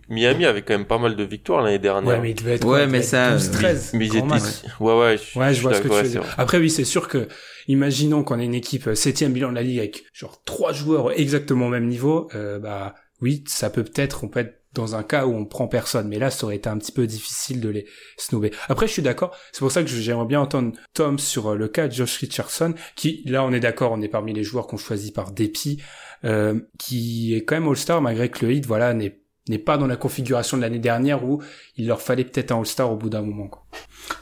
Miami 0.08 0.44
avait 0.46 0.62
quand 0.62 0.74
même 0.74 0.86
pas 0.86 0.98
mal 0.98 1.16
de 1.16 1.24
victoires 1.24 1.62
l'année 1.62 1.80
dernière. 1.80 2.08
Ouais, 2.14 2.20
mais 2.20 2.30
il 2.30 2.34
devait 2.34 2.54
être, 2.54 2.64
Ouais, 2.64 2.86
mais 2.86 3.02
ça, 3.02 3.30
être 3.30 3.32
euh, 3.32 3.38
12, 3.38 3.50
13. 3.50 3.90
Mais 3.94 4.06
ils 4.06 4.08
grand 4.10 4.18
étaient- 4.18 4.26
max. 4.28 4.64
Ouais, 4.78 4.98
ouais. 5.00 5.16
Je, 5.18 5.38
Ouais, 5.38 5.52
je 5.54 5.60
vois 5.62 5.74
ce 5.74 5.80
que 5.80 5.88
tu 5.88 5.94
veux 5.94 6.08
dire. 6.08 6.22
Après, 6.38 6.58
oui, 6.58 6.70
c'est 6.70 6.84
sûr 6.84 7.08
que, 7.08 7.26
imaginons 7.66 8.22
qu'on 8.22 8.38
ait 8.38 8.44
une 8.44 8.54
équipe 8.54 8.86
euh, 8.86 8.94
septième 8.94 9.32
bilan 9.32 9.50
de 9.50 9.56
la 9.56 9.62
ligue 9.62 9.78
avec 9.80 10.04
genre 10.12 10.40
trois 10.44 10.72
joueurs 10.72 11.10
exactement 11.18 11.66
au 11.66 11.70
même 11.70 11.86
niveau, 11.88 12.28
euh, 12.36 12.60
bah 12.60 12.94
oui, 13.20 13.42
ça 13.48 13.70
peut 13.70 13.82
peut-être, 13.82 14.22
on 14.24 14.28
peut 14.28 14.40
être 14.40 14.59
dans 14.72 14.94
un 14.94 15.02
cas 15.02 15.26
où 15.26 15.34
on 15.34 15.44
prend 15.44 15.66
personne, 15.66 16.08
mais 16.08 16.18
là, 16.18 16.30
ça 16.30 16.44
aurait 16.44 16.56
été 16.56 16.68
un 16.68 16.78
petit 16.78 16.92
peu 16.92 17.06
difficile 17.06 17.60
de 17.60 17.68
les 17.68 17.86
snobber. 18.16 18.52
Après, 18.68 18.86
je 18.86 18.92
suis 18.92 19.02
d'accord. 19.02 19.36
C'est 19.52 19.60
pour 19.60 19.72
ça 19.72 19.82
que 19.82 19.88
j'aimerais 19.88 20.26
bien 20.26 20.40
entendre 20.40 20.72
Tom 20.94 21.18
sur 21.18 21.48
euh, 21.48 21.56
le 21.56 21.68
cas 21.68 21.88
de 21.88 21.92
Josh 21.92 22.18
Richardson, 22.18 22.74
qui, 22.94 23.22
là, 23.26 23.44
on 23.44 23.52
est 23.52 23.60
d'accord, 23.60 23.92
on 23.92 24.00
est 24.00 24.08
parmi 24.08 24.32
les 24.32 24.44
joueurs 24.44 24.66
qu'on 24.66 24.76
choisit 24.76 25.14
par 25.14 25.32
dépit, 25.32 25.82
euh, 26.24 26.60
qui 26.78 27.34
est 27.34 27.44
quand 27.44 27.56
même 27.56 27.68
All-Star 27.68 28.00
malgré 28.00 28.30
que 28.30 28.46
le 28.46 28.52
hit, 28.52 28.66
voilà, 28.66 28.94
n'est 28.94 29.20
n'est 29.48 29.58
pas 29.58 29.78
dans 29.78 29.86
la 29.88 29.96
configuration 29.96 30.56
de 30.58 30.62
l'année 30.62 30.78
dernière 30.78 31.24
où 31.24 31.42
il 31.76 31.88
leur 31.88 32.00
fallait 32.00 32.24
peut-être 32.24 32.52
un 32.52 32.58
All-Star 32.58 32.92
au 32.92 32.96
bout 32.96 33.10
d'un 33.10 33.22
moment. 33.22 33.48
Quoi. 33.48 33.66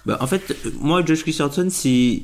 Bah, 0.07 0.17
en 0.21 0.27
fait, 0.27 0.57
moi, 0.81 1.05
Josh 1.05 1.23
Richardson, 1.25 1.69
c'est, 1.71 2.23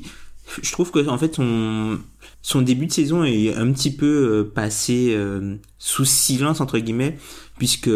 je 0.61 0.71
trouve 0.71 0.91
que 0.91 1.07
en 1.07 1.17
fait 1.17 1.35
son 1.35 1.99
son 2.41 2.61
début 2.61 2.85
de 2.85 2.91
saison 2.91 3.23
est 3.23 3.53
un 3.53 3.71
petit 3.71 3.91
peu 3.91 4.05
euh, 4.05 4.51
passé 4.53 5.13
euh, 5.15 5.55
sous 5.77 6.05
silence 6.05 6.61
entre 6.61 6.77
guillemets, 6.79 7.17
puisque 7.57 7.89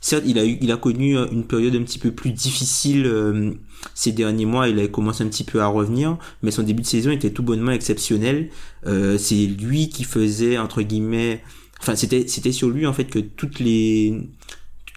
certes 0.00 0.24
il 0.26 0.38
a 0.38 0.44
eu, 0.44 0.58
il 0.60 0.70
a 0.72 0.76
connu 0.76 1.16
euh, 1.16 1.26
une 1.30 1.44
période 1.44 1.74
un 1.74 1.82
petit 1.82 1.98
peu 1.98 2.12
plus 2.12 2.32
difficile 2.32 3.06
euh, 3.06 3.52
ces 3.94 4.12
derniers 4.12 4.46
mois. 4.46 4.68
Il 4.68 4.78
a 4.80 4.88
commencé 4.88 5.24
un 5.24 5.28
petit 5.28 5.44
peu 5.44 5.60
à 5.60 5.66
revenir, 5.66 6.18
mais 6.42 6.50
son 6.50 6.62
début 6.62 6.82
de 6.82 6.86
saison 6.86 7.10
était 7.10 7.30
tout 7.30 7.42
bonnement 7.42 7.72
exceptionnel. 7.72 8.50
Euh, 8.86 9.18
c'est 9.18 9.46
lui 9.46 9.88
qui 9.88 10.04
faisait 10.04 10.58
entre 10.58 10.82
guillemets, 10.82 11.42
enfin 11.80 11.96
c'était 11.96 12.26
c'était 12.28 12.52
sur 12.52 12.68
lui 12.70 12.86
en 12.86 12.92
fait 12.92 13.06
que 13.06 13.18
toutes 13.18 13.60
les 13.60 14.28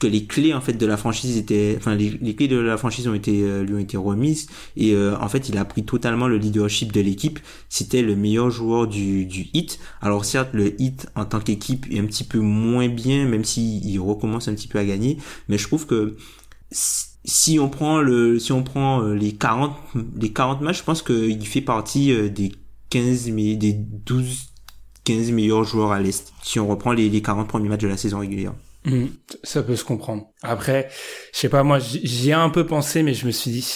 que 0.02 0.08
les 0.08 0.26
clés 0.26 0.54
en 0.56 0.62
fait 0.62 0.74
de 0.74 0.86
la 0.88 0.98
franchise 0.98 1.38
étaient 1.38 1.76
enfin 1.78 1.94
les, 1.94 2.36
clés 2.36 2.48
de 2.48 2.58
la 2.58 2.76
franchise 2.76 3.08
ont 3.08 3.14
été 3.14 3.44
euh, 3.44 3.64
lui 3.64 3.76
ont 3.76 3.80
été 3.80 3.98
remises. 3.98 4.48
Et 4.76 4.94
euh, 4.96 5.16
en 5.22 5.30
fait 5.30 5.48
il 5.48 5.58
a 5.60 5.64
pris 5.64 5.86
totalement 5.86 6.28
le 6.28 6.38
leadership 6.38 6.92
de 6.92 7.02
l'équipe. 7.02 7.40
C'était 7.70 8.02
le 8.02 8.16
meilleur 8.16 8.50
joueur 8.50 8.88
du 8.88 9.26
du 9.26 9.50
hit. 9.54 9.80
Alors 10.02 10.26
certes 10.26 10.50
le 10.54 10.82
hit 10.82 11.08
en 11.16 11.26
tant 11.26 11.40
qu'équipe 11.40 11.86
est 11.92 12.00
un 12.00 12.06
petit 12.06 12.24
peu 12.24 12.40
moins 12.40 12.90
bien 12.90 13.26
même 13.26 13.44
si 13.46 13.80
il 13.82 14.00
recommence 14.00 14.48
un 14.48 14.56
petit 14.56 14.68
peu 14.68 14.80
à 14.80 14.86
gagner. 14.86 15.20
Mais 15.48 15.60
je 15.60 15.68
trouve 15.68 15.86
que 15.86 16.18
si- 16.72 17.60
on 17.60 17.70
prend 17.70 18.02
le 18.02 18.40
si 18.40 18.52
on 18.52 18.64
prend 18.64 19.04
euh, 19.04 19.14
les 19.14 19.34
40 19.34 19.76
les 20.20 20.34
40 20.34 20.62
matchs 20.62 20.80
je 20.80 20.84
pense 20.84 21.04
qu'il 21.04 21.46
fait 21.46 21.62
partie 21.62 22.12
des 22.32 22.52
15 22.90 23.30
mais 23.30 23.56
des 23.56 23.74
12 23.74 24.48
15 25.04 25.32
meilleurs 25.32 25.64
joueurs 25.64 25.92
à 25.92 26.00
l'Est, 26.00 26.34
si 26.44 26.60
on 26.60 26.68
reprend 26.68 26.92
les, 26.92 27.10
les 27.10 27.22
40 27.22 27.48
premiers 27.48 27.70
matchs 27.70 27.82
de 27.82 27.88
la 27.88 27.98
saison 27.98 28.20
régulière. 28.20 28.54
Hmm, 28.86 29.08
ça 29.44 29.62
peut 29.62 29.76
se 29.76 29.84
comprendre. 29.84 30.28
Après, 30.42 30.90
je 31.34 31.40
sais 31.40 31.50
pas, 31.50 31.64
moi, 31.64 31.80
j'y 31.80 32.30
ai 32.30 32.34
un 32.34 32.50
peu 32.50 32.66
pensé, 32.66 33.04
mais 33.04 33.14
je 33.14 33.28
me 33.28 33.32
suis 33.32 33.52
dit, 33.52 33.68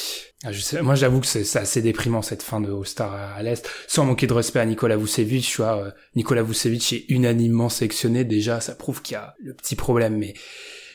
ah, 0.43 0.51
je 0.51 0.59
sais, 0.59 0.81
moi, 0.81 0.95
j'avoue 0.95 1.19
que 1.21 1.27
c'est 1.27 1.57
assez 1.57 1.81
déprimant 1.81 2.21
cette 2.21 2.43
fin 2.43 2.59
de 2.59 2.71
All-Star 2.71 3.13
à, 3.13 3.41
l'Est. 3.43 3.69
Sans 3.87 4.05
manquer 4.05 4.27
de 4.27 4.33
respect 4.33 4.59
à 4.59 4.65
Nicolas 4.65 4.97
Vucevic, 4.97 5.45
tu 5.45 5.57
vois, 5.57 5.77
euh, 5.77 5.91
Nicolas 6.15 6.43
Vucevic 6.43 6.93
est 6.93 7.05
unanimement 7.09 7.69
sélectionné. 7.69 8.23
Déjà, 8.23 8.59
ça 8.61 8.75
prouve 8.75 9.01
qu'il 9.01 9.13
y 9.13 9.17
a 9.17 9.35
le 9.43 9.53
petit 9.53 9.75
problème, 9.75 10.17
mais 10.17 10.33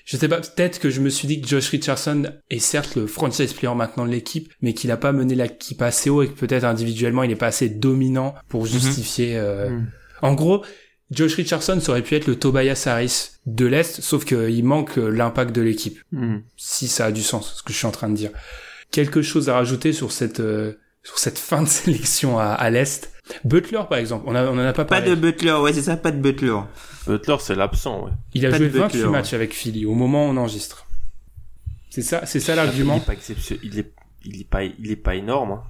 je 0.05 0.17
sais 0.17 0.29
pas, 0.29 0.41
peut-être 0.41 0.81
que 0.81 0.91
je 0.91 1.01
me 1.01 1.09
suis 1.09 1.29
dit 1.29 1.41
que 1.41 1.47
Josh 1.47 1.69
Richardson 1.69 2.33
est 2.49 2.59
certes 2.59 2.97
le 2.97 3.07
franchise 3.07 3.53
player 3.53 3.75
maintenant 3.75 4.07
de 4.07 4.11
l'équipe, 4.11 4.53
mais 4.61 4.75
qu'il 4.75 4.91
a 4.91 4.97
pas 4.97 5.13
mené 5.13 5.37
l'équipe 5.37 5.81
assez 5.83 6.11
haut 6.11 6.23
et 6.23 6.29
que 6.29 6.33
peut-être 6.33 6.65
individuellement 6.65 7.23
il 7.23 7.29
n'est 7.29 7.37
pas 7.37 7.47
assez 7.47 7.69
dominant 7.69 8.35
pour 8.49 8.63
mhm. 8.63 8.69
justifier. 8.69 9.37
Euh... 9.37 9.71
Mhm. 9.71 9.87
En 10.23 10.35
gros, 10.35 10.65
Josh 11.11 11.35
Richardson 11.35 11.81
aurait 11.89 12.03
pu 12.03 12.15
être 12.15 12.27
le 12.27 12.37
Tobias 12.37 12.85
Harris 12.87 13.31
de 13.47 13.67
l'Est, 13.67 14.01
sauf 14.01 14.25
qu'il 14.25 14.65
manque 14.65 14.97
l'impact 14.97 15.55
de 15.55 15.61
l'équipe. 15.61 15.99
Hmm. 16.13 16.39
Si 16.57 16.89
ça 16.89 17.07
a 17.07 17.13
du 17.13 17.23
sens, 17.23 17.55
ce 17.57 17.63
que 17.63 17.73
je 17.73 17.79
suis 17.79 17.87
en 17.87 17.91
train 17.91 18.09
de 18.09 18.15
dire. 18.15 18.31
Quelque 18.91 19.23
chose 19.23 19.49
à 19.49 19.55
rajouter 19.55 19.93
sur 19.93 20.13
cette, 20.13 20.41
euh, 20.41 20.75
sur 21.03 21.19
cette 21.19 21.39
fin 21.39 21.63
de 21.63 21.69
sélection 21.69 22.39
à, 22.39 22.47
à 22.47 22.71
l'Est? 22.71 23.13
Butler, 23.45 23.83
par 23.89 23.99
exemple, 23.99 24.25
on, 24.27 24.35
a, 24.35 24.45
on 24.45 24.55
en 24.55 24.59
a 24.59 24.73
pas 24.73 24.85
parlé. 24.85 25.05
Pas 25.05 25.11
de 25.11 25.21
Butler, 25.21 25.53
ouais, 25.53 25.73
c'est 25.73 25.83
ça, 25.83 25.97
pas 25.97 26.11
de 26.11 26.19
Butler. 26.19 26.57
Butler, 27.07 27.37
c'est 27.41 27.55
l'absent, 27.55 28.05
ouais. 28.05 28.13
Il 28.35 28.47
a 28.47 28.57
joué 28.57 28.69
28 28.69 29.05
matchs 29.05 29.33
avec 29.33 29.55
Philly 29.55 29.87
au 29.87 29.95
moment 29.95 30.27
où 30.27 30.31
on 30.31 30.37
enregistre. 30.37 30.87
C'est 31.91 32.03
ça, 32.03 32.25
c'est 32.25 32.41
ça 32.41 32.55
l'argument. 32.55 32.97
Il 32.97 33.03
est 33.03 33.07
pas 33.07 33.59
il 33.63 33.79
est, 33.79 33.93
il 34.25 34.41
est 34.41 34.49
pas, 34.49 34.63
il 34.65 34.91
est 34.91 34.97
pas 34.97 35.17
énorme. 35.17 35.53
Hein. 35.53 35.63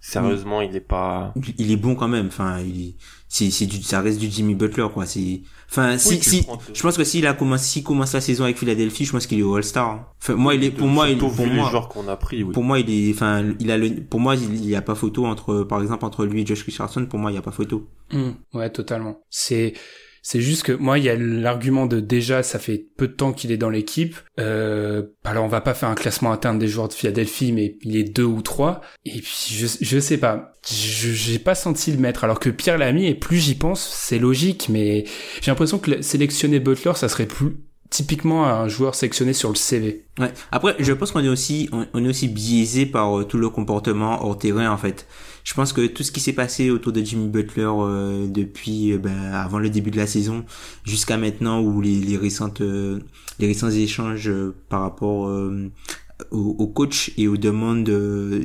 Sérieusement, 0.00 0.60
il 0.60 0.74
est 0.74 0.80
pas. 0.80 1.32
Il 1.58 1.70
est 1.70 1.76
bon 1.76 1.94
quand 1.94 2.08
même. 2.08 2.26
Enfin, 2.26 2.60
il 2.60 2.96
c'est 3.32 3.52
c'est 3.52 3.66
du 3.66 3.80
ça 3.80 4.00
reste 4.00 4.18
du 4.18 4.28
Jimmy 4.28 4.56
Butler 4.56 4.88
quoi. 4.92 5.06
C'est 5.06 5.42
enfin 5.70 5.98
si 5.98 6.20
si 6.20 6.44
je 6.74 6.82
pense 6.82 6.96
que 6.96 7.04
s'il 7.04 7.28
a 7.28 7.32
commencé 7.32 7.64
s'il 7.64 7.84
commence 7.84 8.12
la 8.12 8.20
saison 8.20 8.42
avec 8.42 8.58
Philadelphie, 8.58 9.04
je 9.04 9.12
pense 9.12 9.28
qu'il 9.28 9.38
est 9.38 9.44
All 9.44 9.62
Star. 9.62 10.12
Enfin 10.20 10.34
moi 10.34 10.56
il 10.56 10.64
est 10.64 10.72
pour 10.72 10.88
moi 10.88 11.08
il 11.08 11.16
pour 11.16 11.46
moi 11.46 11.88
qu'on 11.88 12.08
a 12.08 12.16
pris. 12.16 12.42
Pour 12.44 12.64
moi 12.64 12.80
il 12.80 12.90
est 12.90 13.14
enfin 13.14 13.44
il 13.60 13.70
a 13.70 13.78
le 13.78 14.02
pour 14.02 14.18
moi 14.18 14.34
il, 14.34 14.68
y 14.68 14.74
a 14.74 14.82
pas 14.82 14.96
photo 14.96 15.26
entre 15.26 15.62
par 15.62 15.80
exemple 15.80 16.04
entre 16.04 16.26
lui 16.26 16.42
et 16.42 16.46
Josh 16.46 16.64
Richardson. 16.64 17.06
Pour 17.06 17.20
moi 17.20 17.30
il 17.30 17.36
y 17.36 17.38
a 17.38 17.42
pas 17.42 17.52
photo. 17.52 17.88
Mmh, 18.10 18.30
ouais 18.54 18.68
totalement. 18.70 19.20
C'est 19.30 19.74
c'est 20.22 20.40
juste 20.40 20.64
que 20.64 20.72
moi, 20.72 20.98
il 20.98 21.04
y 21.04 21.08
a 21.08 21.16
l'argument 21.16 21.86
de 21.86 22.00
déjà, 22.00 22.42
ça 22.42 22.58
fait 22.58 22.86
peu 22.96 23.08
de 23.08 23.12
temps 23.12 23.32
qu'il 23.32 23.52
est 23.52 23.56
dans 23.56 23.70
l'équipe. 23.70 24.16
Euh, 24.38 25.02
alors, 25.24 25.44
on 25.44 25.48
va 25.48 25.60
pas 25.60 25.74
faire 25.74 25.88
un 25.88 25.94
classement 25.94 26.32
interne 26.32 26.58
des 26.58 26.68
joueurs 26.68 26.88
de 26.88 26.92
Philadelphie, 26.92 27.52
mais 27.52 27.76
il 27.82 27.96
est 27.96 28.04
deux 28.04 28.24
ou 28.24 28.42
trois. 28.42 28.82
Et 29.04 29.20
puis, 29.20 29.48
je, 29.50 29.66
je 29.80 29.98
sais 29.98 30.18
pas. 30.18 30.52
J'ai 30.66 31.38
pas 31.38 31.54
senti 31.54 31.90
le 31.90 31.98
mettre. 31.98 32.24
Alors 32.24 32.38
que 32.38 32.50
Pierre 32.50 32.78
Lamy, 32.78 33.06
et 33.06 33.14
plus 33.14 33.38
j'y 33.38 33.54
pense, 33.54 33.80
c'est 33.80 34.18
logique, 34.18 34.68
mais 34.68 35.04
j'ai 35.40 35.50
l'impression 35.50 35.78
que 35.78 36.02
sélectionner 36.02 36.60
Butler, 36.60 36.92
ça 36.96 37.08
serait 37.08 37.26
plus 37.26 37.56
typiquement 37.90 38.46
un 38.46 38.68
joueur 38.68 38.94
sélectionné 38.94 39.32
sur 39.32 39.50
le 39.50 39.56
CV. 39.56 40.04
Ouais. 40.18 40.32
Après, 40.52 40.76
je 40.78 40.92
pense 40.92 41.10
qu'on 41.10 41.24
est 41.24 41.28
aussi, 41.28 41.68
on, 41.72 42.04
est 42.04 42.08
aussi 42.08 42.28
biaisé 42.28 42.86
par 42.86 43.18
euh, 43.18 43.24
tout 43.24 43.36
le 43.36 43.50
comportement 43.50 44.24
hors 44.24 44.38
terrain 44.38 44.70
en 44.70 44.76
fait 44.76 45.06
je 45.50 45.54
pense 45.56 45.72
que 45.72 45.84
tout 45.84 46.04
ce 46.04 46.12
qui 46.12 46.20
s'est 46.20 46.32
passé 46.32 46.70
autour 46.70 46.92
de 46.92 47.02
Jimmy 47.02 47.26
Butler 47.26 47.68
euh, 47.68 48.28
depuis 48.28 48.92
euh, 48.92 48.98
ben, 48.98 49.32
avant 49.32 49.58
le 49.58 49.68
début 49.68 49.90
de 49.90 49.96
la 49.96 50.06
saison 50.06 50.44
jusqu'à 50.84 51.16
maintenant 51.16 51.60
ou 51.60 51.80
les, 51.80 51.98
les 51.98 52.16
récentes 52.16 52.60
euh, 52.60 53.00
les 53.40 53.48
récents 53.48 53.68
échanges 53.68 54.30
par 54.68 54.82
rapport 54.82 55.28
au, 56.30 56.66
coach 56.68 57.10
et 57.18 57.26
aux 57.26 57.36
demandes 57.36 57.90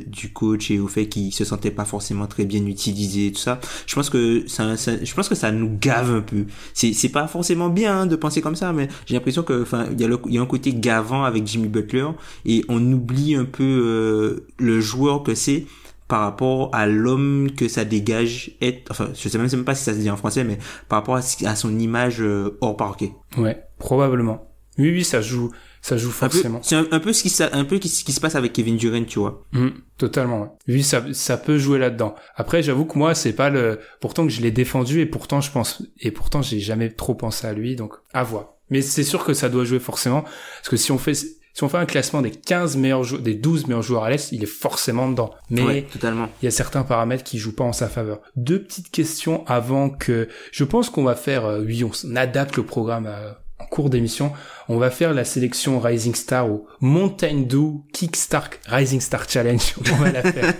du 0.06 0.32
coach 0.32 0.72
et 0.72 0.80
au 0.80 0.88
fait 0.88 1.06
qu'il 1.06 1.32
se 1.32 1.44
sentait 1.44 1.70
pas 1.70 1.84
forcément 1.84 2.26
très 2.26 2.44
bien 2.44 2.66
utilisé 2.66 3.26
et 3.26 3.32
tout 3.32 3.38
ça 3.38 3.60
je 3.86 3.94
pense 3.94 4.10
que 4.10 4.42
ça, 4.48 4.74
je 4.74 5.14
pense 5.14 5.28
que 5.28 5.36
ça 5.36 5.52
nous 5.52 5.78
gave 5.80 6.10
un 6.10 6.22
peu. 6.22 6.46
C'est 6.74 6.92
c'est 6.92 7.10
pas 7.10 7.28
forcément 7.28 7.68
bien 7.68 8.00
hein, 8.00 8.06
de 8.06 8.16
penser 8.16 8.40
comme 8.40 8.56
ça 8.56 8.72
mais 8.72 8.88
j'ai 9.04 9.14
l'impression 9.14 9.44
que 9.44 9.62
enfin 9.62 9.86
il 9.92 10.00
y 10.00 10.04
a 10.04 10.08
il 10.26 10.34
y 10.34 10.38
a 10.38 10.42
un 10.42 10.46
côté 10.46 10.74
gavant 10.74 11.22
avec 11.22 11.46
Jimmy 11.46 11.68
Butler 11.68 12.08
et 12.46 12.64
on 12.68 12.80
oublie 12.92 13.36
un 13.36 13.44
peu 13.44 14.42
le 14.58 14.80
joueur 14.80 15.22
que 15.22 15.36
c'est 15.36 15.66
par 16.08 16.20
rapport 16.20 16.70
à 16.72 16.86
l'homme 16.86 17.50
que 17.56 17.68
ça 17.68 17.84
dégage 17.84 18.52
être 18.60 18.90
enfin 18.90 19.10
je 19.14 19.28
sais 19.28 19.38
même 19.38 19.64
pas 19.64 19.74
si 19.74 19.84
ça 19.84 19.92
se 19.92 19.98
dit 19.98 20.10
en 20.10 20.16
français 20.16 20.44
mais 20.44 20.58
par 20.88 21.00
rapport 21.00 21.16
à, 21.16 21.22
son 21.22 21.78
image 21.78 22.20
euh, 22.20 22.56
hors 22.60 22.76
parquet 22.76 23.12
ouais 23.38 23.62
probablement. 23.78 24.48
Oui 24.78 24.90
oui 24.90 25.04
ça 25.04 25.22
joue 25.22 25.50
ça 25.80 25.96
joue 25.96 26.10
forcément. 26.10 26.60
c'est 26.62 26.76
un, 26.76 27.00
peu 27.00 27.12
ce 27.12 27.22
qui 27.22 27.42
un 27.42 27.64
peu 27.64 27.80
ce 27.80 28.04
qui 28.04 28.12
se 28.12 28.20
passe 28.20 28.34
avec 28.34 28.52
Kevin 28.52 28.76
Durant 28.76 29.04
tu 29.04 29.18
vois. 29.18 29.44
Mmh, 29.52 29.68
totalement 29.98 30.42
ouais. 30.42 30.48
oui 30.68 30.82
ça 30.82 31.02
ça 31.12 31.36
peut 31.36 31.58
jouer 31.58 31.78
là 31.78 31.90
dedans 31.90 32.14
après 32.34 32.62
j'avoue 32.62 32.84
que 32.84 32.98
moi 32.98 33.14
c'est 33.14 33.32
pas 33.32 33.50
le 33.50 33.80
pourtant 34.00 34.24
que 34.26 34.32
je 34.32 34.42
l'ai 34.42 34.50
défendu 34.50 35.00
et 35.00 35.06
pourtant 35.06 35.40
je 35.40 35.50
pense 35.50 35.82
et 36.00 36.10
pourtant 36.10 36.42
j'ai 36.42 36.60
jamais 36.60 36.90
trop 36.90 37.14
pensé 37.14 37.46
à 37.46 37.52
lui 37.52 37.74
donc 37.74 37.94
à 38.12 38.22
voir. 38.22 38.52
Mais 38.68 38.82
c'est 38.82 39.04
sûr 39.04 39.24
que 39.24 39.32
ça 39.32 39.48
doit 39.48 39.64
jouer 39.64 39.78
forcément 39.78 40.22
parce 40.22 40.68
que 40.68 40.76
si 40.76 40.90
on 40.90 40.98
fait 40.98 41.14
si 41.56 41.64
on 41.64 41.70
fait 41.70 41.78
un 41.78 41.86
classement 41.86 42.20
des 42.20 42.32
15 42.32 42.76
meilleurs 42.76 43.18
des 43.18 43.32
12 43.34 43.66
meilleurs 43.66 43.80
joueurs 43.80 44.04
à 44.04 44.10
l'Est, 44.10 44.30
il 44.30 44.42
est 44.42 44.46
forcément 44.46 45.08
dedans. 45.08 45.30
Mais 45.48 45.86
totalement. 45.90 46.28
il 46.42 46.44
y 46.44 46.48
a 46.48 46.50
certains 46.50 46.82
paramètres 46.82 47.24
qui 47.24 47.38
jouent 47.38 47.54
pas 47.54 47.64
en 47.64 47.72
sa 47.72 47.88
faveur. 47.88 48.20
Deux 48.36 48.62
petites 48.62 48.90
questions 48.90 49.42
avant 49.46 49.88
que 49.88 50.28
je 50.52 50.64
pense 50.64 50.90
qu'on 50.90 51.02
va 51.02 51.14
faire 51.14 51.46
euh, 51.46 51.62
oui, 51.64 51.82
on 51.82 52.14
adapte 52.14 52.58
le 52.58 52.62
programme 52.62 53.06
euh, 53.06 53.32
en 53.58 53.64
cours 53.64 53.90
d'émission. 53.90 54.32
On 54.68 54.78
va 54.78 54.90
faire 54.90 55.14
la 55.14 55.24
sélection 55.24 55.80
Rising 55.80 56.14
Star 56.14 56.50
ou 56.50 56.66
Mountain 56.80 57.42
Dew 57.48 57.82
Kickstart 57.92 58.50
Rising 58.66 59.00
Star 59.00 59.28
Challenge. 59.28 59.74
On 59.92 59.96
va 59.96 60.12
la 60.12 60.22
faire. 60.22 60.54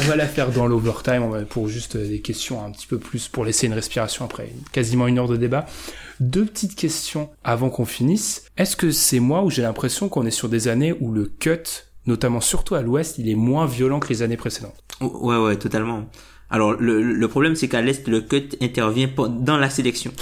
on 0.00 0.04
va 0.04 0.16
la 0.16 0.26
faire 0.26 0.50
dans 0.50 0.66
l'overtime 0.66 1.46
pour 1.48 1.68
juste 1.68 1.96
des 1.96 2.20
questions 2.20 2.64
un 2.64 2.70
petit 2.70 2.86
peu 2.86 2.98
plus 2.98 3.28
pour 3.28 3.44
laisser 3.44 3.66
une 3.66 3.72
respiration 3.72 4.24
après 4.24 4.50
quasiment 4.72 5.06
une 5.06 5.18
heure 5.18 5.28
de 5.28 5.36
débat. 5.36 5.66
Deux 6.20 6.44
petites 6.44 6.74
questions 6.74 7.30
avant 7.44 7.70
qu'on 7.70 7.84
finisse. 7.84 8.44
Est-ce 8.56 8.76
que 8.76 8.90
c'est 8.90 9.20
moi 9.20 9.42
où 9.42 9.50
j'ai 9.50 9.62
l'impression 9.62 10.08
qu'on 10.08 10.26
est 10.26 10.30
sur 10.30 10.48
des 10.48 10.68
années 10.68 10.94
où 11.00 11.12
le 11.12 11.26
cut, 11.26 11.84
notamment 12.06 12.40
surtout 12.40 12.74
à 12.74 12.82
l'ouest, 12.82 13.18
il 13.18 13.28
est 13.28 13.34
moins 13.34 13.66
violent 13.66 14.00
que 14.00 14.08
les 14.08 14.22
années 14.22 14.36
précédentes? 14.36 14.82
Ouais, 15.00 15.36
ouais, 15.36 15.56
totalement. 15.56 16.06
Alors 16.50 16.72
le 16.72 17.26
problème 17.26 17.56
c'est 17.56 17.68
qu'à 17.68 17.80
l'est 17.80 18.06
le 18.06 18.20
cut 18.20 18.50
intervient 18.60 19.08
dans 19.40 19.56
la 19.56 19.70
sélection. 19.70 20.12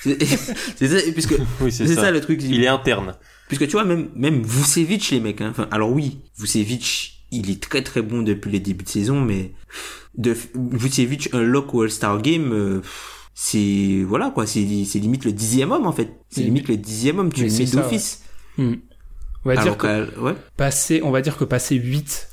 C'est 0.76 0.88
ça, 0.88 1.12
puisque 1.12 1.34
c'est 1.70 1.94
ça. 1.94 2.10
le 2.10 2.20
truc. 2.20 2.40
Il 2.42 2.62
est 2.62 2.68
interne. 2.68 3.16
Puisque 3.48 3.66
tu 3.66 3.72
vois 3.72 3.84
même 3.84 4.08
même 4.14 4.42
Vucevic 4.42 5.10
les 5.10 5.20
mecs. 5.20 5.40
Hein. 5.40 5.48
Enfin, 5.50 5.68
alors 5.70 5.90
oui, 5.90 6.18
Vucevic, 6.38 7.24
il 7.30 7.50
est 7.50 7.60
très 7.62 7.82
très 7.82 8.02
bon 8.02 8.22
depuis 8.22 8.50
les 8.50 8.60
débuts 8.60 8.84
de 8.84 8.88
saison, 8.88 9.20
mais 9.20 9.52
de 10.16 10.36
Vucevic 10.54 11.30
un 11.32 11.42
lock 11.42 11.74
All 11.74 11.90
Star 11.90 12.20
Game. 12.22 12.52
Euh, 12.52 12.82
c'est 13.40 14.02
voilà 14.02 14.30
quoi 14.30 14.46
c'est 14.48 14.66
c'est 14.84 14.98
limite 14.98 15.24
le 15.24 15.30
dixième 15.30 15.70
homme 15.70 15.86
en 15.86 15.92
fait 15.92 16.10
c'est 16.28 16.42
limite 16.42 16.66
le 16.66 16.76
dixième 16.76 17.20
homme 17.20 17.32
tu 17.32 17.44
le 17.44 17.52
mets 17.52 17.66
d'office 17.66 18.24
hmm. 18.56 18.74
On 19.48 19.54
va 19.54 19.62
dire 19.62 19.76
que 19.76 20.20
ouais. 20.20 20.34
passer 20.56 21.00
on 21.02 21.10
va 21.10 21.20
dire 21.20 21.36
que 21.36 21.44
passer 21.44 21.76
8 21.76 22.28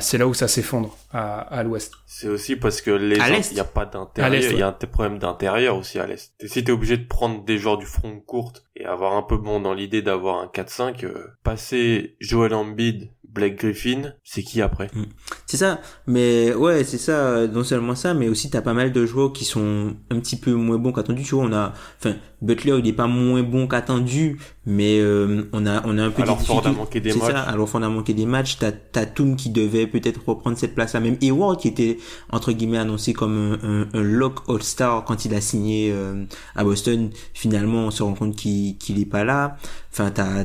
c'est 0.00 0.18
là 0.18 0.26
où 0.26 0.34
ça 0.34 0.48
s'effondre 0.48 0.96
à, 1.12 1.40
à 1.40 1.62
l'ouest. 1.62 1.92
C'est 2.06 2.28
aussi 2.28 2.56
parce 2.56 2.80
que 2.80 2.90
les 2.90 3.16
il 3.50 3.56
y 3.56 3.60
a 3.60 3.64
pas 3.64 3.84
d'intérieur. 3.84 4.52
Il 4.52 4.58
y 4.58 4.62
a 4.62 4.68
un 4.68 4.72
problème 4.72 5.18
d'intérieur 5.18 5.76
aussi 5.76 5.98
à 5.98 6.06
l'est. 6.06 6.32
Si 6.44 6.64
t'es 6.64 6.72
obligé 6.72 6.96
de 6.96 7.06
prendre 7.06 7.44
des 7.44 7.58
joueurs 7.58 7.78
du 7.78 7.86
front 7.86 8.18
courte 8.20 8.64
et 8.76 8.84
avoir 8.84 9.14
un 9.14 9.22
peu 9.22 9.36
bon 9.36 9.60
dans 9.60 9.74
l'idée 9.74 10.02
d'avoir 10.02 10.40
un 10.40 10.46
4-5 10.46 11.04
euh, 11.04 11.36
passer 11.42 12.16
Joel 12.20 12.54
Embiid 12.54 13.10
Blake 13.32 13.56
Griffin, 13.56 14.12
c'est 14.24 14.42
qui 14.42 14.60
après? 14.60 14.90
Mm. 14.94 15.04
C'est 15.46 15.56
ça, 15.56 15.80
mais 16.06 16.54
ouais, 16.54 16.84
c'est 16.84 16.98
ça, 16.98 17.46
non 17.46 17.64
seulement 17.64 17.94
ça, 17.94 18.12
mais 18.12 18.28
aussi 18.28 18.50
t'as 18.50 18.60
pas 18.60 18.74
mal 18.74 18.92
de 18.92 19.06
joueurs 19.06 19.32
qui 19.32 19.44
sont 19.44 19.94
un 20.10 20.20
petit 20.20 20.36
peu 20.36 20.52
moins 20.52 20.76
bons 20.76 20.92
qu'attendu, 20.92 21.22
tu 21.22 21.34
vois, 21.34 21.44
on 21.44 21.52
a, 21.52 21.72
enfin, 21.98 22.16
Butler 22.42 22.78
il 22.78 22.88
est 22.88 22.92
pas 22.92 23.06
moins 23.06 23.42
bon 23.42 23.66
qu'attendu, 23.66 24.38
mais 24.66 24.98
euh, 25.00 25.48
on 25.52 25.64
a 25.64 25.82
on 25.86 25.96
a 25.96 26.04
un 26.04 26.10
peu 26.10 26.22
alors 26.22 26.42
Ford 26.42 26.66
a 26.66 26.72
manqué 26.72 27.00
des 27.00 27.14
matchs. 27.14 27.32
Ça, 27.32 27.40
alors 27.40 27.68
Ford 27.68 27.82
a 27.82 27.88
manqué 27.88 28.12
des 28.12 28.26
matchs, 28.26 28.58
t'as 28.58 29.06
Toom 29.06 29.36
qui 29.36 29.50
devait 29.50 29.86
peut-être 29.86 30.20
reprendre 30.26 30.58
cette 30.58 30.74
place 30.74 30.92
là 30.92 31.00
même, 31.00 31.16
et 31.22 31.30
Ward 31.30 31.58
qui 31.58 31.68
était 31.68 31.98
entre 32.30 32.52
guillemets 32.52 32.78
annoncé 32.78 33.14
comme 33.14 33.58
un, 33.62 33.88
un, 33.94 34.02
lock 34.02 34.40
All-Star 34.48 35.04
quand 35.04 35.24
il 35.24 35.34
a 35.34 35.40
signé 35.40 35.90
euh, 35.92 36.24
à 36.54 36.64
Boston, 36.64 37.10
finalement 37.32 37.86
on 37.86 37.90
se 37.90 38.02
rend 38.02 38.14
compte 38.14 38.36
qu'il 38.36 38.76
qu'il 38.76 39.00
est 39.00 39.06
pas 39.06 39.24
là. 39.24 39.56
Enfin 39.90 40.10
t'as 40.10 40.44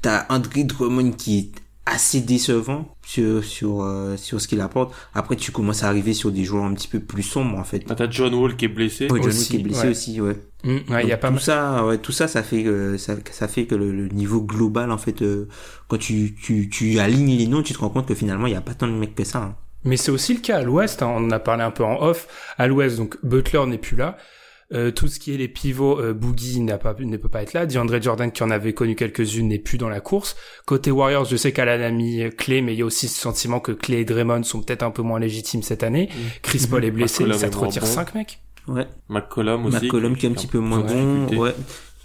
t'as 0.00 0.26
André 0.30 0.64
Drummond 0.64 1.12
qui 1.12 1.38
est 1.38 1.63
assez 1.86 2.20
décevant 2.20 2.96
sur 3.04 3.44
sur 3.44 3.82
euh, 3.82 4.16
sur 4.16 4.40
ce 4.40 4.48
qu'il 4.48 4.60
apporte. 4.60 4.94
Après 5.14 5.36
tu 5.36 5.52
commences 5.52 5.82
à 5.82 5.88
arriver 5.88 6.14
sur 6.14 6.32
des 6.32 6.44
joueurs 6.44 6.64
un 6.64 6.74
petit 6.74 6.88
peu 6.88 7.00
plus 7.00 7.22
sombres 7.22 7.58
en 7.58 7.64
fait. 7.64 7.84
Ah, 7.90 7.94
t'as 7.94 8.08
John 8.08 8.34
Wall 8.34 8.56
qui 8.56 8.64
est 8.64 8.68
blessé. 8.68 9.08
John 9.08 9.20
Wall 9.20 9.32
qui 9.32 9.56
est 9.56 9.60
blessé 9.60 9.88
aussi, 9.88 10.20
ouais. 10.20 10.36
Mmh, 10.64 10.76
ouais, 10.90 11.06
y 11.06 11.12
a 11.12 11.18
pas 11.18 11.30
tout 11.30 11.38
ça, 11.38 11.84
ouais, 11.84 11.98
tout 11.98 12.12
ça, 12.12 12.26
ça 12.26 12.42
fait 12.42 12.62
que 12.62 12.96
ça, 12.96 13.16
ça 13.30 13.48
fait 13.48 13.66
que 13.66 13.74
le, 13.74 14.08
niveau 14.08 14.40
global 14.40 14.90
en 14.90 14.98
fait, 14.98 15.20
euh, 15.20 15.46
quand 15.88 15.98
tu 15.98 16.34
tu 16.34 16.70
tu 16.70 16.98
alignes 16.98 17.36
les 17.36 17.46
noms, 17.46 17.62
tu 17.62 17.74
te 17.74 17.78
rends 17.78 17.90
compte 17.90 18.06
que 18.06 18.14
finalement 18.14 18.46
il 18.46 18.54
y 18.54 18.56
a 18.56 18.62
pas 18.62 18.74
tant 18.74 18.86
de 18.86 18.92
mecs 18.92 19.14
que 19.14 19.24
ça. 19.24 19.38
Hein. 19.38 19.56
Mais 19.84 19.98
c'est 19.98 20.10
aussi 20.10 20.32
le 20.32 20.40
cas 20.40 20.58
à 20.58 20.62
l'Ouest. 20.62 21.02
Hein, 21.02 21.12
on 21.14 21.26
en 21.26 21.30
a 21.30 21.38
parlé 21.38 21.62
un 21.62 21.70
peu 21.70 21.84
en 21.84 22.00
off. 22.00 22.26
À 22.56 22.66
l'Ouest, 22.66 22.96
donc 22.96 23.18
Butler 23.22 23.66
n'est 23.66 23.78
plus 23.78 23.96
là. 23.96 24.16
Euh, 24.72 24.90
tout 24.90 25.08
ce 25.08 25.18
qui 25.18 25.34
est 25.34 25.36
les 25.36 25.48
pivots, 25.48 26.00
euh, 26.00 26.14
Boogie 26.14 26.60
n'a 26.60 26.78
pas, 26.78 26.94
ne 26.98 27.16
peut 27.16 27.28
pas 27.28 27.42
être 27.42 27.52
là. 27.52 27.66
DeAndre 27.66 28.00
Jordan, 28.00 28.32
qui 28.32 28.42
en 28.42 28.50
avait 28.50 28.72
connu 28.72 28.94
quelques-unes, 28.94 29.48
n'est 29.48 29.58
plus 29.58 29.78
dans 29.78 29.88
la 29.88 30.00
course. 30.00 30.36
Côté 30.64 30.90
Warriors, 30.90 31.26
je 31.26 31.36
sais 31.36 31.52
qu'elle 31.52 31.68
a 31.68 31.90
mis 31.90 32.22
Clay, 32.36 32.62
mais 32.62 32.74
il 32.74 32.78
y 32.78 32.82
a 32.82 32.86
aussi 32.86 33.08
ce 33.08 33.20
sentiment 33.20 33.60
que 33.60 33.72
Clay 33.72 34.00
et 34.00 34.04
Draymond 34.04 34.42
sont 34.42 34.62
peut-être 34.62 34.82
un 34.82 34.90
peu 34.90 35.02
moins 35.02 35.18
légitimes 35.20 35.62
cette 35.62 35.82
année. 35.82 36.08
Chris 36.42 36.66
Paul 36.68 36.84
est 36.84 36.90
blessé, 36.90 37.24
ça 37.34 37.50
te 37.50 37.56
retire 37.56 37.86
5 37.86 38.14
mecs. 38.14 38.38
Ouais. 38.66 38.86
McCollum 39.08 39.66
aussi. 39.66 39.84
McCollum 39.84 40.16
qui 40.16 40.26
est 40.26 40.30
un 40.30 40.32
petit 40.32 40.46
peu 40.46 40.58
moins 40.58 40.80
bon. 40.80 41.26
Ouais. 41.36 41.54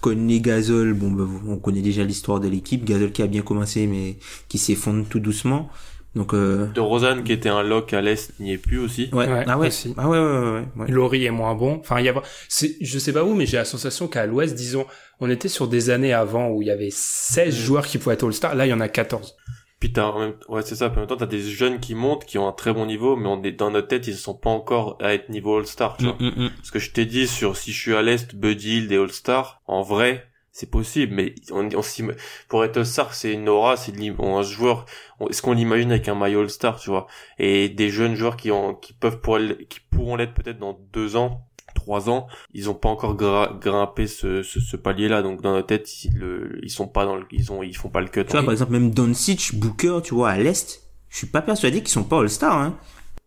Connaît 0.01 0.39
Gasol, 0.39 0.93
bon, 0.93 1.12
bah, 1.12 1.26
on 1.47 1.57
connaît 1.57 1.82
déjà 1.82 2.03
l'histoire 2.03 2.39
de 2.39 2.47
l'équipe. 2.47 2.86
Gasol 2.86 3.12
qui 3.12 3.22
a 3.22 3.28
bien 3.28 3.41
commencé, 3.41 3.86
mais 3.86 4.16
qui 4.47 4.57
s'effondre 4.57 5.05
tout 5.10 5.20
doucement. 5.20 5.70
Donc, 6.16 6.34
euh, 6.34 6.68
De 6.74 6.82
Rosanne 6.82 7.24
qui 7.24 7.32
était 7.32 7.49
un 7.49 7.62
lock 7.62 7.93
à 7.93 8.01
l'est 8.01 8.34
n'y 8.39 8.53
est 8.53 8.57
plus 8.57 8.80
aussi. 8.80 9.10
ouais. 9.14 9.28
Ouais, 9.28 9.43
ah 9.47 9.57
ouais. 9.57 9.68
aussi. 9.68 9.93
Ah 9.97 10.10
ouais, 10.10 10.18
ouais, 10.18 10.64
ouais. 10.76 10.88
Laurie 10.88 11.26
est 11.26 11.32
moins 11.32 11.55
bon. 11.55 11.78
Enfin, 11.80 11.99
il 11.99 12.05
y 12.05 12.10
a, 12.10 12.22
c'est, 12.47 12.76
je 12.82 12.97
sais 12.97 13.14
pas 13.14 13.24
où, 13.24 13.36
mais 13.36 13.45
j'ai 13.45 13.57
la 13.57 13.66
sensation 13.66 14.07
qu'à 14.07 14.26
l'Ouest, 14.26 14.55
disons, 14.55 14.86
on 15.20 15.30
était 15.30 15.49
sur 15.49 15.68
des 15.68 15.89
années 15.89 16.14
avant 16.14 16.49
où 16.49 16.62
il 16.62 16.68
y 16.68 16.72
avait 16.72 16.89
16 16.91 17.55
joueurs 17.55 17.86
qui 17.86 17.99
pouvaient 17.99 18.16
être 18.16 18.26
All-Star. 18.26 18.55
Là, 18.55 18.66
il 18.66 18.70
y 18.70 18.74
en 18.74 18.80
a 18.80 18.88
14. 18.88 19.36
Puis 19.80 19.93
t'as 19.93 20.07
en 20.07 20.20
même, 20.20 20.34
ouais, 20.49 20.62
c'est 20.64 20.76
ça. 20.76 20.89
Puis 20.89 20.97
en 20.97 21.01
même 21.01 21.07
temps, 21.07 21.16
t'as 21.16 21.26
des 21.26 21.41
jeunes 21.41 21.80
qui 21.80 21.95
montent, 21.95 22.26
qui 22.26 22.38
ont 22.38 22.47
un 22.47 22.51
très 22.51 22.74
bon 22.74 22.86
niveau, 22.86 23.16
mais 23.16 23.30
on 23.30 23.41
est 23.43 23.53
dans 23.53 23.72
notre 23.72 23.88
tête, 23.88 24.07
ils 24.07 24.14
ne 24.14 24.18
sont 24.18 24.34
pas 24.34 24.49
encore 24.49 24.97
à 24.99 25.14
être 25.14 25.30
niveau 25.30 25.57
All-Star, 25.57 25.95
tu 25.97 26.05
vois. 26.05 26.18
Mm, 26.20 26.26
mm, 26.26 26.43
mm. 26.45 26.49
Ce 26.64 26.72
que 26.72 26.80
je 26.80 26.91
t'ai 26.91 27.05
dit 27.05 27.28
sur 27.28 27.55
si 27.55 27.72
je 27.72 27.80
suis 27.80 27.95
à 27.95 28.01
l'est, 28.01 28.36
Buddy 28.36 28.78
Hield 28.78 28.91
et 28.91 28.97
All-Star, 28.97 29.62
en 29.68 29.82
vrai, 29.82 30.28
c'est 30.52 30.70
possible, 30.70 31.14
mais 31.16 31.36
on, 31.52 31.70
on 31.76 31.82
s'im- 31.82 32.14
pour 32.47 32.64
être 32.64 32.78
All-Star, 32.78 33.14
c'est 33.14 33.34
une 33.34 33.47
aura, 33.50 33.78
c'est 33.78 33.93
un 33.97 34.41
joueur, 34.41 34.86
est-ce 35.30 35.41
qu'on 35.41 35.54
l'imagine 35.54 35.91
avec 35.91 36.08
un 36.08 36.16
maillot 36.16 36.41
All-Star, 36.41 36.80
tu 36.80 36.89
vois? 36.89 37.08
Et 37.38 37.70
des 37.70 37.89
jeunes 37.89 38.16
joueurs 38.16 38.36
qui 38.38 38.52
ont, 38.52 38.74
qui 38.74 38.93
peuvent 38.93 39.20
pour, 39.22 39.38
qui 39.70 39.80
pourront 39.91 40.16
l'être 40.16 40.34
peut-être 40.34 40.60
dans 40.60 40.80
deux 40.91 41.16
ans, 41.16 41.45
trois 41.76 42.10
ans, 42.10 42.28
ils 42.54 42.70
ont 42.70 42.74
pas 42.74 42.89
encore 42.89 43.16
gra- 43.16 43.58
grimpé 43.60 44.08
ce, 44.08 44.41
ce, 44.41 44.60
ce 44.60 44.76
palier-là, 44.76 45.22
donc 45.22 45.41
dans 45.41 45.54
notre 45.54 45.68
tête, 45.68 46.04
ils, 46.04 46.14
le, 46.16 46.60
ils 46.64 46.72
sont 46.72 46.88
pas 46.88 47.06
dans 47.06 47.16
le, 47.16 47.26
ils 47.32 47.52
ont, 47.52 47.62
ils 47.64 47.78
font 47.78 47.89
pas 47.89 48.02
le 48.02 48.08
cut. 48.08 48.26
Tu 48.26 48.32
vois, 48.32 48.41
par 48.43 48.52
exemple, 48.52 48.72
même 48.72 48.91
Doncic, 48.91 49.56
Booker, 49.56 50.00
tu 50.04 50.16
vois, 50.16 50.32
à 50.32 50.38
l'Est, 50.38 50.82
je 51.10 51.18
suis 51.18 51.28
pas 51.28 51.41
persuadé 51.41 51.80
qu'ils 51.80 51.89
sont 51.89 52.04
pas 52.04 52.20
All-Star, 52.20 52.58
hein. 52.58 52.78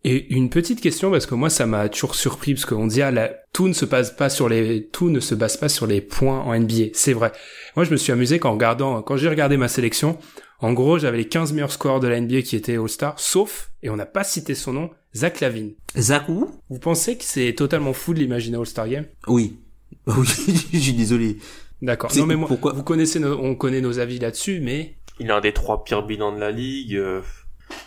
Et 0.05 0.33
une 0.33 0.49
petite 0.49 0.81
question, 0.81 1.11
parce 1.11 1.25
que 1.25 1.33
moi, 1.35 1.49
ça 1.49 1.65
m'a 1.65 1.87
toujours 1.87 2.15
surpris, 2.15 2.53
parce 2.55 2.65
qu'on 2.65 2.87
dit, 2.87 3.01
ah, 3.01 3.09
la, 3.11 3.29
tout 3.53 3.67
ne 3.69 3.73
se 3.73 3.85
base 3.85 4.13
pas 4.15 4.29
sur 4.29 4.49
les, 4.49 4.87
tout 4.87 5.09
ne 5.09 5.21
se 5.21 5.33
base 5.33 5.55
pas 5.55 5.69
sur 5.69 5.87
les 5.87 6.01
points 6.01 6.41
en 6.41 6.57
NBA. 6.59 6.87
C'est 6.93 7.13
vrai. 7.13 7.31
Moi, 7.77 7.85
je 7.85 7.91
me 7.91 7.95
suis 7.95 8.11
amusé 8.11 8.37
qu'en 8.39 8.51
regardant, 8.53 9.01
quand 9.01 9.15
j'ai 9.15 9.29
regardé 9.29 9.55
ma 9.55 9.69
sélection, 9.69 10.17
en 10.59 10.73
gros, 10.73 10.97
j'avais 10.99 11.17
les 11.17 11.27
15 11.29 11.53
meilleurs 11.53 11.71
scores 11.71 12.01
de 12.01 12.07
la 12.07 12.19
NBA 12.19 12.41
qui 12.41 12.55
étaient 12.57 12.77
All-Star, 12.77 13.17
sauf, 13.17 13.71
et 13.81 13.89
on 13.89 13.95
n'a 13.95 14.05
pas 14.05 14.25
cité 14.25 14.55
son 14.55 14.73
nom, 14.73 14.89
Zach 15.15 15.39
Lavine. 15.39 15.73
Zach 15.97 16.27
Wu? 16.27 16.47
Vous 16.69 16.79
pensez 16.79 17.17
que 17.17 17.23
c'est 17.23 17.53
totalement 17.53 17.93
fou 17.93 18.13
de 18.13 18.19
l'imaginer 18.19 18.57
All-Star 18.57 18.87
Game? 18.89 19.05
Oui. 19.27 19.57
Oui, 20.07 20.25
je 20.73 20.79
suis 20.79 20.93
désolé. 20.93 21.37
D'accord. 21.81 22.11
Non, 22.17 22.25
mais 22.25 22.35
moi, 22.35 22.47
pourquoi- 22.49 22.73
vous 22.73 22.83
connaissez 22.83 23.19
nos, 23.19 23.37
on 23.39 23.55
connaît 23.55 23.79
nos 23.79 23.99
avis 23.99 24.19
là-dessus, 24.19 24.59
mais 24.61 24.95
Il 25.19 25.31
a 25.31 25.37
un 25.37 25.41
des 25.41 25.53
trois 25.53 25.83
pires 25.85 26.05
bilans 26.05 26.33
de 26.35 26.39
la 26.41 26.51
ligue. 26.51 26.95
euh, 26.95 27.21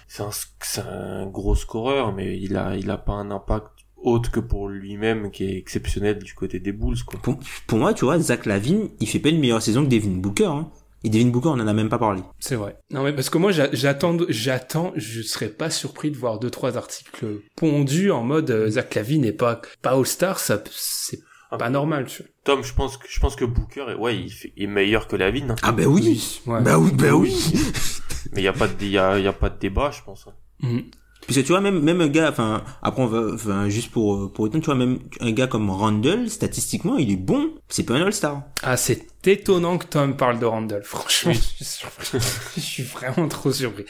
C'est 0.08 0.22
un, 0.22 0.30
c'est 0.60 0.80
un 0.82 1.26
gros 1.26 1.54
scoreur, 1.54 2.12
mais 2.12 2.38
il 2.38 2.56
a, 2.56 2.76
il 2.76 2.90
a 2.90 2.96
pas 2.96 3.12
un 3.12 3.30
impact 3.30 3.68
autre 3.96 4.30
que 4.30 4.40
pour 4.40 4.68
lui-même 4.68 5.30
qui 5.30 5.44
est 5.44 5.56
exceptionnel 5.58 6.18
du 6.18 6.32
côté 6.34 6.60
des 6.60 6.72
Bulls, 6.72 7.02
quoi. 7.04 7.18
Pour, 7.22 7.38
pour 7.66 7.78
moi, 7.78 7.92
tu 7.94 8.04
vois, 8.04 8.18
Zach 8.18 8.46
Lavine, 8.46 8.88
il 9.00 9.08
fait 9.08 9.18
pas 9.18 9.30
une 9.30 9.40
meilleure 9.40 9.62
saison 9.62 9.84
que 9.84 9.90
Devin 9.90 10.10
Booker, 10.18 10.46
hein. 10.46 10.70
Et 11.04 11.10
Devin 11.10 11.26
Booker, 11.28 11.48
on 11.50 11.60
en 11.60 11.66
a 11.68 11.72
même 11.72 11.88
pas 11.88 11.98
parlé. 11.98 12.22
c'est 12.40 12.56
vrai. 12.56 12.78
Non, 12.90 13.02
mais 13.04 13.12
parce 13.12 13.30
que 13.30 13.38
moi, 13.38 13.52
j'a- 13.52 13.68
j'attends, 13.72 14.16
j'attends, 14.28 14.92
je 14.96 15.22
serais 15.22 15.48
pas 15.48 15.70
surpris 15.70 16.10
de 16.10 16.16
voir 16.16 16.38
deux, 16.38 16.50
trois 16.50 16.76
articles 16.76 17.42
pondus 17.56 18.10
en 18.10 18.22
mode, 18.24 18.50
euh, 18.50 18.70
Zach 18.70 18.94
Lavine 18.94 19.22
n'est 19.22 19.32
pas, 19.32 19.60
pas 19.82 19.90
All-Star, 19.92 20.38
ça, 20.40 20.62
c'est 20.70 21.20
Ah, 21.50 21.58
pas 21.58 21.70
normal, 21.70 22.06
tu 22.06 22.22
vois. 22.22 22.30
Tom, 22.44 22.64
je 22.64 22.74
pense 22.74 22.96
que, 22.96 23.06
je 23.08 23.20
pense 23.20 23.36
que 23.36 23.44
Booker, 23.44 23.86
est- 23.90 23.94
ouais, 23.94 24.16
il, 24.16 24.30
fait- 24.30 24.52
il 24.56 24.64
est 24.64 24.66
meilleur 24.68 25.06
que 25.06 25.14
Lavine, 25.16 25.52
hein. 25.52 25.56
Ah 25.62 25.70
ben 25.72 25.86
oui. 25.86 26.40
Ouais. 26.46 26.60
Bah 26.62 26.78
oui, 26.78 26.90
bah 26.92 27.14
oui. 27.14 27.32
Mais 28.32 28.40
il 28.42 28.44
y 28.44 28.48
a 28.48 28.52
pas 28.52 28.68
de, 28.68 28.74
il 28.80 28.90
y 28.90 28.98
a, 28.98 29.18
y 29.18 29.26
a 29.26 29.32
pas 29.32 29.50
de 29.50 29.58
débat, 29.58 29.90
je 29.90 30.02
pense. 30.02 30.26
hein. 30.28 30.32
Mhm. 30.60 30.84
Parce 31.26 31.36
que 31.38 31.40
tu 31.42 31.48
vois, 31.48 31.60
même, 31.60 31.80
même 31.82 32.00
un 32.00 32.06
gars, 32.08 32.30
enfin, 32.30 32.62
après 32.82 33.02
on 33.02 33.06
va, 33.06 33.34
enfin, 33.34 33.68
juste 33.68 33.90
pour, 33.90 34.14
euh, 34.14 34.32
pour 34.32 34.44
autant, 34.44 34.60
tu 34.60 34.66
vois, 34.66 34.76
même 34.76 35.00
un 35.20 35.32
gars 35.32 35.48
comme 35.48 35.70
Randall, 35.70 36.30
statistiquement, 36.30 36.98
il 36.98 37.10
est 37.10 37.16
bon. 37.16 37.50
C'est 37.68 37.82
pas 37.84 37.94
un 37.94 38.02
All-Star. 38.02 38.44
Ah, 38.62 38.76
c'est 38.76 39.26
étonnant 39.26 39.76
que 39.78 39.86
Tom 39.86 40.16
parle 40.16 40.38
de 40.38 40.44
Randall. 40.44 40.82
Franchement, 40.84 41.32
je 41.32 41.38
suis 41.40 41.64
surpris. 41.64 42.18
je 42.54 42.60
suis 42.60 42.82
vraiment 42.84 43.26
trop 43.28 43.50
surpris. 43.50 43.86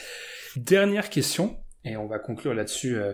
Dernière 0.55 1.09
question, 1.11 1.57
et 1.85 1.95
on 1.95 2.07
va 2.07 2.17
conclure 2.17 2.53
là-dessus. 2.55 2.95
euh, 2.95 3.13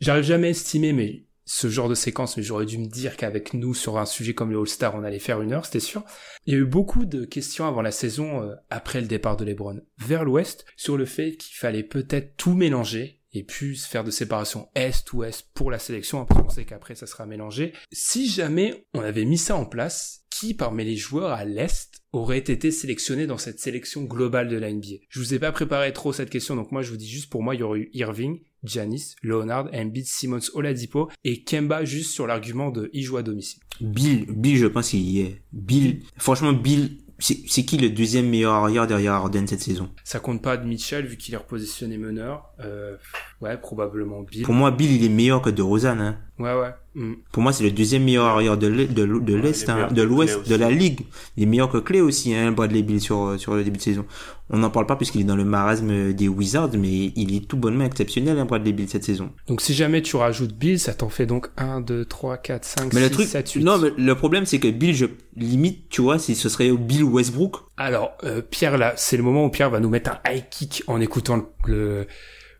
J'arrive 0.00 0.22
jamais 0.24 0.46
à 0.46 0.50
estimer, 0.50 0.92
mais 0.92 1.24
ce 1.50 1.68
genre 1.68 1.88
de 1.88 1.94
séquence, 1.94 2.36
mais 2.36 2.42
j'aurais 2.42 2.66
dû 2.66 2.76
me 2.76 2.86
dire 2.86 3.16
qu'avec 3.16 3.54
nous, 3.54 3.72
sur 3.72 3.96
un 3.96 4.04
sujet 4.04 4.34
comme 4.34 4.50
le 4.50 4.58
All-Star, 4.58 4.94
on 4.94 5.02
allait 5.02 5.18
faire 5.18 5.40
une 5.40 5.54
heure, 5.54 5.64
c'était 5.64 5.80
sûr. 5.80 6.04
Il 6.44 6.52
y 6.52 6.56
a 6.56 6.60
eu 6.60 6.66
beaucoup 6.66 7.06
de 7.06 7.24
questions 7.24 7.66
avant 7.66 7.80
la 7.80 7.90
saison, 7.90 8.42
euh, 8.42 8.54
après 8.68 9.00
le 9.00 9.06
départ 9.06 9.38
de 9.38 9.46
LeBron, 9.46 9.80
vers 9.96 10.24
l'Ouest, 10.24 10.66
sur 10.76 10.98
le 10.98 11.06
fait 11.06 11.36
qu'il 11.38 11.56
fallait 11.56 11.82
peut-être 11.82 12.36
tout 12.36 12.52
mélanger 12.52 13.22
et 13.32 13.44
plus 13.44 13.86
faire 13.86 14.04
de 14.04 14.10
séparation 14.10 14.68
Est-Ouest 14.74 15.48
pour 15.54 15.70
la 15.70 15.78
sélection, 15.78 16.26
parce 16.26 16.42
qu'on 16.42 16.50
sait 16.50 16.66
qu'après 16.66 16.94
ça 16.94 17.06
sera 17.06 17.24
mélangé. 17.24 17.72
Si 17.92 18.28
jamais 18.28 18.86
on 18.92 19.00
avait 19.00 19.24
mis 19.24 19.38
ça 19.38 19.56
en 19.56 19.64
place, 19.64 20.26
qui 20.30 20.52
parmi 20.52 20.84
les 20.84 20.96
joueurs 20.96 21.32
à 21.32 21.46
l'Est 21.46 22.02
aurait 22.12 22.38
été 22.38 22.70
sélectionné 22.70 23.26
dans 23.26 23.38
cette 23.38 23.58
sélection 23.58 24.04
globale 24.04 24.48
de 24.48 24.56
la 24.56 24.70
NBA 24.70 24.96
Je 25.08 25.18
vous 25.18 25.34
ai 25.34 25.38
pas 25.38 25.52
préparé 25.52 25.92
trop 25.94 26.12
cette 26.12 26.30
question, 26.30 26.56
donc 26.56 26.72
moi 26.72 26.82
je 26.82 26.90
vous 26.90 26.96
dis 26.96 27.08
juste 27.08 27.30
pour 27.30 27.42
moi 27.42 27.54
il 27.54 27.60
y 27.60 27.64
aurait 27.64 27.80
eu 27.80 27.90
Irving, 27.94 28.40
Giannis, 28.64 29.14
Leonard, 29.22 29.68
Embiid, 29.72 30.06
Simmons, 30.06 30.50
Oladipo 30.54 31.08
et 31.24 31.42
Kemba 31.42 31.84
juste 31.84 32.12
sur 32.12 32.26
l'argument 32.26 32.70
de 32.70 32.90
il 32.92 33.02
joue 33.02 33.16
à 33.16 33.22
domicile. 33.22 33.60
Bill, 33.80 34.26
Bill, 34.28 34.56
je 34.56 34.66
pense 34.66 34.90
qu'il 34.90 35.00
y 35.00 35.20
est. 35.20 35.42
Bill, 35.52 36.02
franchement, 36.16 36.52
Bill, 36.52 36.98
c'est 37.18 37.64
qui 37.64 37.76
le 37.78 37.90
deuxième 37.90 38.28
meilleur 38.28 38.52
arrière 38.52 38.86
derrière 38.86 39.14
Harden 39.14 39.46
cette 39.46 39.60
saison? 39.60 39.90
Ça 40.04 40.20
compte 40.20 40.42
pas 40.42 40.56
de 40.56 40.66
Mitchell 40.66 41.04
vu 41.04 41.16
qu'il 41.16 41.34
est 41.34 41.38
repositionné 41.38 41.98
meneur. 41.98 42.50
Euh, 42.60 42.96
ouais, 43.40 43.56
probablement 43.56 44.22
Bill. 44.22 44.42
Pour 44.42 44.54
moi, 44.54 44.70
Bill, 44.70 44.92
il 44.92 45.04
est 45.04 45.08
meilleur 45.08 45.42
que 45.42 45.50
DeRozan. 45.50 45.98
Hein. 45.98 46.18
Ouais, 46.38 46.54
ouais. 46.54 46.70
Hmm. 46.98 47.12
Pour 47.30 47.44
moi, 47.44 47.52
c'est 47.52 47.62
le 47.62 47.70
deuxième 47.70 48.02
meilleur 48.02 48.24
arrière 48.24 48.58
de 48.58 48.66
l'Est, 48.66 48.92
de, 48.92 49.06
de 49.06 49.34
Ouais, 49.38 49.70
hein, 49.70 49.88
de 49.92 50.02
l'Ouest, 50.02 50.34
Clay 50.42 50.48
de 50.48 50.54
aussi. 50.54 50.58
la 50.58 50.70
Ligue. 50.72 51.00
Il 51.36 51.44
est 51.44 51.46
meilleur 51.46 51.70
que 51.70 51.78
Clay 51.78 52.00
aussi, 52.00 52.34
hein, 52.34 52.50
Bradley 52.50 52.82
Bill 52.82 53.00
sur, 53.00 53.22
euh, 53.22 53.38
sur 53.38 53.54
le 53.54 53.62
début 53.62 53.76
de 53.76 53.82
saison. 53.82 54.04
On 54.50 54.58
n'en 54.58 54.70
parle 54.70 54.86
pas 54.86 54.96
puisqu'il 54.96 55.20
est 55.20 55.24
dans 55.24 55.36
le 55.36 55.44
marasme 55.44 56.12
des 56.12 56.26
Wizards, 56.26 56.70
mais 56.76 57.12
il 57.14 57.36
est 57.36 57.46
tout 57.46 57.56
bonnement 57.56 57.84
exceptionnel, 57.84 58.36
hein, 58.36 58.46
Bradley 58.46 58.72
Bill 58.72 58.88
cette 58.88 59.04
saison. 59.04 59.30
Donc 59.46 59.60
si 59.60 59.74
jamais 59.74 60.02
tu 60.02 60.16
rajoutes 60.16 60.54
Bill, 60.54 60.80
ça 60.80 60.92
t'en 60.92 61.08
fait 61.08 61.26
donc 61.26 61.50
1, 61.56 61.82
2, 61.82 62.04
3, 62.04 62.38
4, 62.38 62.64
5, 62.64 62.92
Mais 62.94 63.00
6, 63.00 63.04
le 63.04 63.10
truc, 63.10 63.28
7, 63.28 63.52
8. 63.52 63.62
non, 63.64 63.78
mais 63.78 63.90
le 63.96 64.14
problème, 64.16 64.44
c'est 64.44 64.58
que 64.58 64.66
Bill, 64.68 64.92
je 64.96 65.06
limite, 65.36 65.88
tu 65.90 66.00
vois, 66.02 66.18
si 66.18 66.34
ce 66.34 66.48
serait 66.48 66.72
Bill 66.72 67.04
Westbrook. 67.04 67.56
Alors, 67.76 68.10
euh, 68.24 68.42
Pierre, 68.42 68.76
là, 68.76 68.94
c'est 68.96 69.16
le 69.16 69.22
moment 69.22 69.44
où 69.44 69.50
Pierre 69.50 69.70
va 69.70 69.78
nous 69.78 69.88
mettre 69.90 70.10
un 70.10 70.32
high 70.32 70.44
kick 70.50 70.82
en 70.88 71.00
écoutant 71.00 71.36
le, 71.36 71.44
le, 71.66 72.06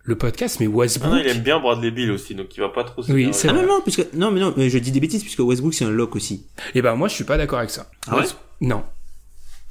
le 0.08 0.16
podcast, 0.16 0.56
mais 0.58 0.66
Ah 0.66 0.70
Westbrook... 0.70 1.12
non, 1.12 1.18
il 1.18 1.26
aime 1.28 1.40
bien 1.42 1.60
Bradley 1.60 1.90
Bill 1.90 2.10
aussi, 2.12 2.34
donc 2.34 2.56
il 2.56 2.60
va 2.60 2.70
pas 2.70 2.82
trop 2.84 3.02
se 3.02 3.12
Oui, 3.12 3.26
dire, 3.26 3.34
c'est 3.34 3.48
Ah 3.48 3.52
non, 3.52 3.66
non, 3.66 3.80
puisque, 3.82 4.06
non, 4.14 4.30
mais 4.30 4.40
non, 4.40 4.54
mais 4.56 4.70
je 4.70 4.78
dis 4.78 4.90
des 4.90 5.00
bêtises 5.00 5.22
puisque 5.22 5.40
Westbrook, 5.40 5.74
c'est 5.74 5.84
un 5.84 5.90
lock 5.90 6.16
aussi. 6.16 6.46
Eh 6.74 6.80
ben, 6.80 6.94
moi, 6.94 7.08
je 7.08 7.14
suis 7.14 7.24
pas 7.24 7.36
d'accord 7.36 7.58
avec 7.58 7.70
ça. 7.70 7.90
Ah 8.06 8.14
ouais 8.14 8.20
West- 8.22 8.36
Non. 8.62 8.84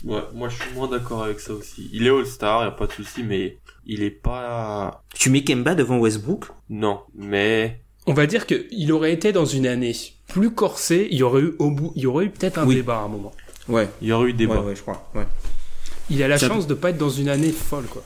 Ouais, 0.06 0.22
moi 0.36 0.48
je 0.48 0.62
suis 0.62 0.72
moins 0.76 0.88
d'accord 0.88 1.24
avec 1.24 1.40
ça 1.40 1.54
aussi. 1.54 1.90
Il 1.92 2.06
est 2.06 2.12
All-Star, 2.12 2.64
y 2.64 2.68
a 2.68 2.72
pas 2.72 2.86
de 2.86 2.92
souci, 2.92 3.24
mais 3.24 3.58
il 3.88 4.04
est 4.04 4.12
pas... 4.12 5.04
Tu 5.16 5.32
mets 5.32 5.44
Kemba 5.44 5.74
devant 5.74 5.98
Westbrook? 5.98 6.46
Non, 6.70 7.00
mais... 7.16 7.82
On 8.06 8.14
va 8.14 8.28
dire 8.28 8.46
que 8.46 8.68
il 8.70 8.92
aurait 8.92 9.12
été 9.12 9.32
dans 9.34 9.46
une 9.46 9.66
année 9.66 9.96
plus 10.28 10.52
corsée, 10.52 11.08
il 11.10 11.18
y 11.18 11.24
aurait 11.24 11.42
eu 11.42 11.56
au 11.58 11.72
bout, 11.72 11.92
il 11.96 12.04
y 12.04 12.06
aurait 12.06 12.26
eu 12.26 12.30
peut-être 12.30 12.60
un 12.60 12.66
Oui. 12.68 12.76
débat 12.76 13.00
à 13.00 13.02
un 13.02 13.08
moment. 13.08 13.34
Ouais. 13.68 13.90
Il 14.04 14.08
y 14.08 14.12
aurait 14.12 14.30
eu 14.30 14.34
débat. 14.34 14.60
Ouais, 14.62 14.68
ouais, 14.68 14.76
je 14.76 14.82
crois. 14.84 15.10
Ouais. 15.16 15.26
Il 16.12 16.22
a 16.22 16.28
la 16.28 16.38
chance 16.38 16.68
de 16.68 16.74
pas 16.76 16.92
être 16.92 16.98
dans 17.00 17.10
une 17.10 17.28
année 17.28 17.52
folle, 17.52 17.86
quoi. 17.90 18.04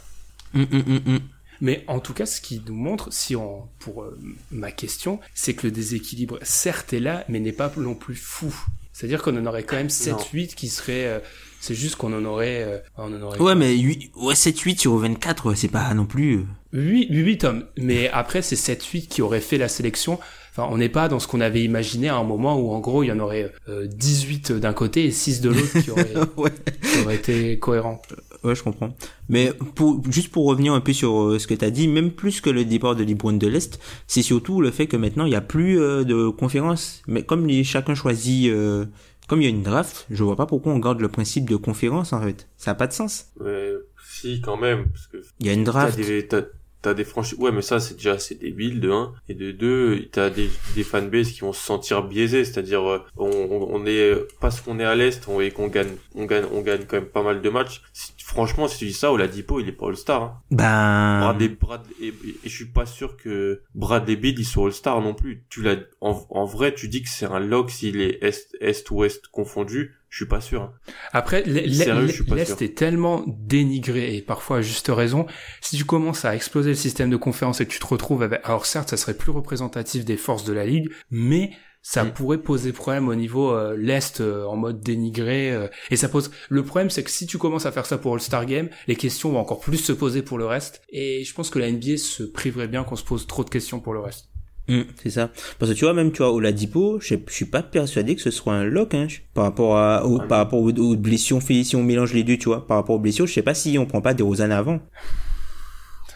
Hum, 0.55 0.65
hum, 0.71 0.83
hum, 0.87 0.99
hum. 1.07 1.19
Mais 1.61 1.83
en 1.87 1.99
tout 1.99 2.13
cas, 2.13 2.25
ce 2.25 2.41
qui 2.41 2.61
nous 2.67 2.75
montre, 2.75 3.13
si 3.13 3.35
on, 3.35 3.67
pour 3.79 4.01
euh, 4.03 4.17
ma 4.51 4.71
question, 4.71 5.19
c'est 5.35 5.53
que 5.53 5.67
le 5.67 5.71
déséquilibre, 5.71 6.39
certes, 6.41 6.91
est 6.93 6.99
là, 6.99 7.23
mais 7.29 7.39
n'est 7.39 7.51
pas 7.51 7.71
non 7.77 7.93
plus 7.95 8.15
fou. 8.15 8.53
C'est-à-dire 8.93 9.21
qu'on 9.21 9.37
en 9.37 9.45
aurait 9.45 9.63
quand 9.63 9.77
même 9.77 9.87
7-8 9.87 10.55
qui 10.55 10.67
seraient... 10.67 11.05
euh, 11.05 11.19
c'est 11.59 11.75
juste 11.75 11.95
qu'on 11.95 12.11
en 12.13 12.25
aurait... 12.25 12.63
euh, 12.63 12.77
on 12.97 13.13
en 13.15 13.21
aurait 13.21 13.39
Ouais, 13.39 13.55
mais 13.55 13.77
8, 13.77 14.11
ouais, 14.15 14.33
7-8 14.33 14.79
sur 14.79 14.97
24, 14.97 15.53
c'est 15.53 15.67
pas 15.67 15.93
non 15.93 16.05
plus... 16.05 16.39
euh, 16.39 16.45
8, 16.73 17.07
8 17.11 17.43
hommes. 17.43 17.65
Mais 17.77 18.09
après, 18.09 18.41
c'est 18.41 18.55
7-8 18.55 19.07
qui 19.07 19.21
auraient 19.21 19.39
fait 19.39 19.57
la 19.59 19.67
sélection. 19.67 20.19
Enfin, 20.51 20.67
on 20.69 20.77
n'est 20.77 20.89
pas 20.89 21.07
dans 21.07 21.19
ce 21.19 21.27
qu'on 21.27 21.39
avait 21.39 21.63
imaginé 21.63 22.09
à 22.09 22.15
un 22.15 22.23
moment 22.23 22.59
où, 22.59 22.71
en 22.71 22.79
gros, 22.79 23.03
il 23.03 23.07
y 23.07 23.11
en 23.11 23.19
aurait 23.19 23.53
euh, 23.69 23.87
18 23.87 24.51
d'un 24.53 24.73
côté 24.73 25.05
et 25.05 25.11
6 25.11 25.39
de 25.41 25.49
l'autre 25.49 25.79
qui 25.79 25.91
auraient, 25.91 26.13
ouais. 26.37 26.51
qui 26.81 26.99
auraient 27.05 27.15
été 27.15 27.57
cohérents. 27.59 28.01
Ouais, 28.43 28.55
je 28.55 28.63
comprends. 28.63 28.95
Mais 29.29 29.53
pour, 29.75 30.01
juste 30.09 30.31
pour 30.31 30.45
revenir 30.47 30.73
un 30.73 30.81
peu 30.81 30.93
sur 30.93 31.21
euh, 31.21 31.39
ce 31.39 31.45
que 31.47 31.53
t'as 31.53 31.69
dit, 31.69 31.87
même 31.87 32.11
plus 32.11 32.41
que 32.41 32.49
le 32.49 32.65
départ 32.65 32.95
de 32.95 33.03
LeBron 33.03 33.33
de 33.33 33.47
l'Est, 33.47 33.79
c'est 34.07 34.23
surtout 34.23 34.61
le 34.61 34.71
fait 34.71 34.87
que 34.87 34.97
maintenant, 34.97 35.25
il 35.25 35.29
n'y 35.29 35.35
a 35.35 35.41
plus 35.41 35.79
euh, 35.79 36.03
de 36.03 36.29
conférence. 36.29 37.03
Mais 37.07 37.23
comme 37.23 37.45
les, 37.47 37.63
chacun 37.63 37.93
choisit... 37.95 38.49
euh, 38.49 38.85
comme 39.27 39.41
il 39.41 39.45
y 39.45 39.47
a 39.47 39.51
une 39.51 39.63
draft, 39.63 40.07
je 40.09 40.23
vois 40.23 40.35
pas 40.35 40.45
pourquoi 40.47 40.73
on 40.73 40.79
garde 40.79 40.99
le 40.99 41.07
principe 41.07 41.49
de 41.49 41.55
conférence, 41.55 42.11
en 42.13 42.21
fait. 42.21 42.49
Ça 42.57 42.71
a 42.71 42.75
pas 42.75 42.87
de 42.87 42.93
sens. 42.93 43.27
Mais 43.39 43.71
si, 44.09 44.41
quand 44.41 44.57
même, 44.57 44.87
parce 44.89 45.07
que 45.07 45.17
Il 45.39 45.45
y 45.45 45.49
a 45.49 45.53
une 45.53 45.63
t'as 45.63 45.71
draft. 45.71 45.97
des, 45.99 46.27
t'as, 46.27 46.93
des 46.95 47.03
franchises 47.05 47.37
ouais 47.37 47.51
mais 47.51 47.61
ça 47.61 47.79
c'est 47.79 47.93
déjà 47.93 48.17
c'est 48.17 48.39
débile 48.39 48.79
de 48.81 48.89
1 48.89 49.13
et 49.29 49.35
de 49.35 49.51
2 49.51 50.07
t'as 50.11 50.31
des 50.31 50.49
des 50.75 50.83
fanbases 50.83 51.29
qui 51.31 51.41
vont 51.41 51.53
se 51.53 51.63
sentir 51.63 52.01
biaisés 52.07 52.43
c'est-à-dire 52.43 52.81
euh, 52.89 52.97
on, 53.17 53.29
on 53.71 53.85
est 53.85 54.15
parce 54.39 54.61
qu'on 54.61 54.79
est 54.79 54.83
à 54.83 54.95
l'est 54.95 55.21
on 55.27 55.39
et 55.41 55.51
qu'on 55.51 55.67
gagne 55.67 55.91
on 56.15 56.25
gagne 56.25 56.45
on 56.51 56.61
gagne 56.61 56.81
quand 56.87 56.97
même 56.97 57.05
pas 57.05 57.21
mal 57.21 57.39
de 57.43 57.49
matchs 57.51 57.83
Si- 57.93 58.13
franchement 58.31 58.69
si 58.69 58.77
tu 58.77 58.85
dis 58.85 58.93
ça 58.93 59.11
Oladipo 59.11 59.59
il 59.59 59.67
est 59.67 59.73
pas 59.73 59.89
All-Star 59.89 60.23
hein. 60.23 60.41
Ben, 60.51 61.19
Bradley, 61.19 61.49
Brad, 61.49 61.81
et, 62.01 62.07
et 62.07 62.13
je 62.43 62.49
suis 62.49 62.65
pas 62.65 62.85
sûr 62.85 63.17
que 63.17 63.61
Bradley 63.75 64.15
Beal 64.15 64.39
il 64.39 64.45
soit 64.45 64.67
All-Star 64.67 65.01
non 65.01 65.13
plus 65.13 65.43
tu 65.49 65.61
l'as 65.61 65.75
en, 65.99 66.25
en 66.29 66.45
vrai 66.45 66.73
tu 66.73 66.87
dis 66.87 67.03
que 67.03 67.09
c'est 67.09 67.25
un 67.25 67.39
lock 67.39 67.69
s'il 67.69 67.99
est 67.99 68.23
est 68.23 68.55
est 68.61 69.27
confondu 69.31 69.95
je 70.11 70.17
suis 70.17 70.25
pas 70.25 70.41
sûr 70.41 70.61
hein. 70.61 70.73
Après, 71.13 71.41
l'Est 71.43 72.61
est 72.61 72.77
tellement 72.77 73.23
dénigré 73.27 74.17
et 74.17 74.21
parfois 74.21 74.57
à 74.57 74.61
juste 74.61 74.89
raison. 74.89 75.25
Si 75.61 75.77
tu 75.77 75.85
commences 75.85 76.25
à 76.25 76.35
exploser 76.35 76.71
le 76.71 76.75
système 76.75 77.09
de 77.09 77.15
conférence 77.15 77.61
et 77.61 77.65
que 77.65 77.71
tu 77.71 77.79
te 77.79 77.87
retrouves 77.87 78.21
avec, 78.21 78.41
alors 78.43 78.65
certes, 78.65 78.89
ça 78.89 78.97
serait 78.97 79.13
plus 79.13 79.31
représentatif 79.31 80.03
des 80.03 80.17
forces 80.17 80.43
de 80.43 80.51
la 80.51 80.65
ligue, 80.65 80.91
mais 81.11 81.51
ça 81.81 82.03
Mm. 82.03 82.11
pourrait 82.13 82.37
poser 82.37 82.71
problème 82.73 83.07
au 83.07 83.15
niveau 83.15 83.51
euh, 83.51 83.75
l'Est 83.77 84.21
euh, 84.21 84.45
en 84.45 84.55
mode 84.55 84.81
dénigré. 84.81 85.51
euh, 85.51 85.67
et 85.89 85.95
ça 85.95 86.09
pose. 86.09 86.31
Le 86.49 86.63
problème, 86.63 86.89
c'est 86.89 87.03
que 87.03 87.09
si 87.11 87.25
tu 87.27 87.37
commences 87.37 87.65
à 87.65 87.71
faire 87.71 87.85
ça 87.85 87.97
pour 87.97 88.13
All-Star 88.13 88.45
Game, 88.45 88.69
les 88.87 88.95
questions 88.95 89.31
vont 89.31 89.39
encore 89.39 89.59
plus 89.59 89.77
se 89.77 89.91
poser 89.93 90.21
pour 90.21 90.37
le 90.37 90.45
reste. 90.45 90.81
Et 90.91 91.23
je 91.23 91.33
pense 91.33 91.49
que 91.49 91.59
la 91.59 91.71
NBA 91.71 91.97
se 91.97 92.23
priverait 92.23 92.67
bien 92.67 92.83
qu'on 92.83 92.95
se 92.95 93.03
pose 93.03 93.25
trop 93.27 93.43
de 93.43 93.49
questions 93.49 93.79
pour 93.79 93.93
le 93.93 93.99
reste. 93.99 94.29
hum, 94.69 94.85
c'est 95.01 95.09
ça. 95.09 95.31
Parce 95.59 95.71
que 95.71 95.77
tu 95.77 95.85
vois, 95.85 95.93
même, 95.93 96.11
tu 96.11 96.19
vois, 96.19 96.31
Oladipo, 96.31 96.99
je, 96.99 97.15
je 97.27 97.33
suis 97.33 97.45
pas 97.45 97.63
persuadé 97.63 98.15
que 98.15 98.21
ce 98.21 98.31
soit 98.31 98.53
un 98.53 98.63
lock, 98.63 98.93
hein, 98.93 99.07
par 99.33 99.45
rapport 99.45 99.77
à, 99.77 100.05
au, 100.05 100.19
Ah, 100.21 100.27
par 100.27 100.37
rapport 100.37 100.59
aux, 100.61 100.71
aux 100.71 100.95
blessures, 100.95 101.41
si 101.41 101.75
on 101.75 101.83
mélange 101.83 102.13
les 102.13 102.23
deux, 102.23 102.37
tu 102.37 102.45
vois, 102.45 102.67
par 102.67 102.77
rapport 102.77 102.95
aux 102.95 102.99
blessures, 102.99 103.25
je 103.27 103.33
sais 103.33 103.41
pas 103.41 103.55
si 103.55 103.77
on 103.79 103.85
prend 103.87 104.01
pas 104.01 104.13
des 104.13 104.23
Rosanna 104.23 104.57
avant. 104.59 104.79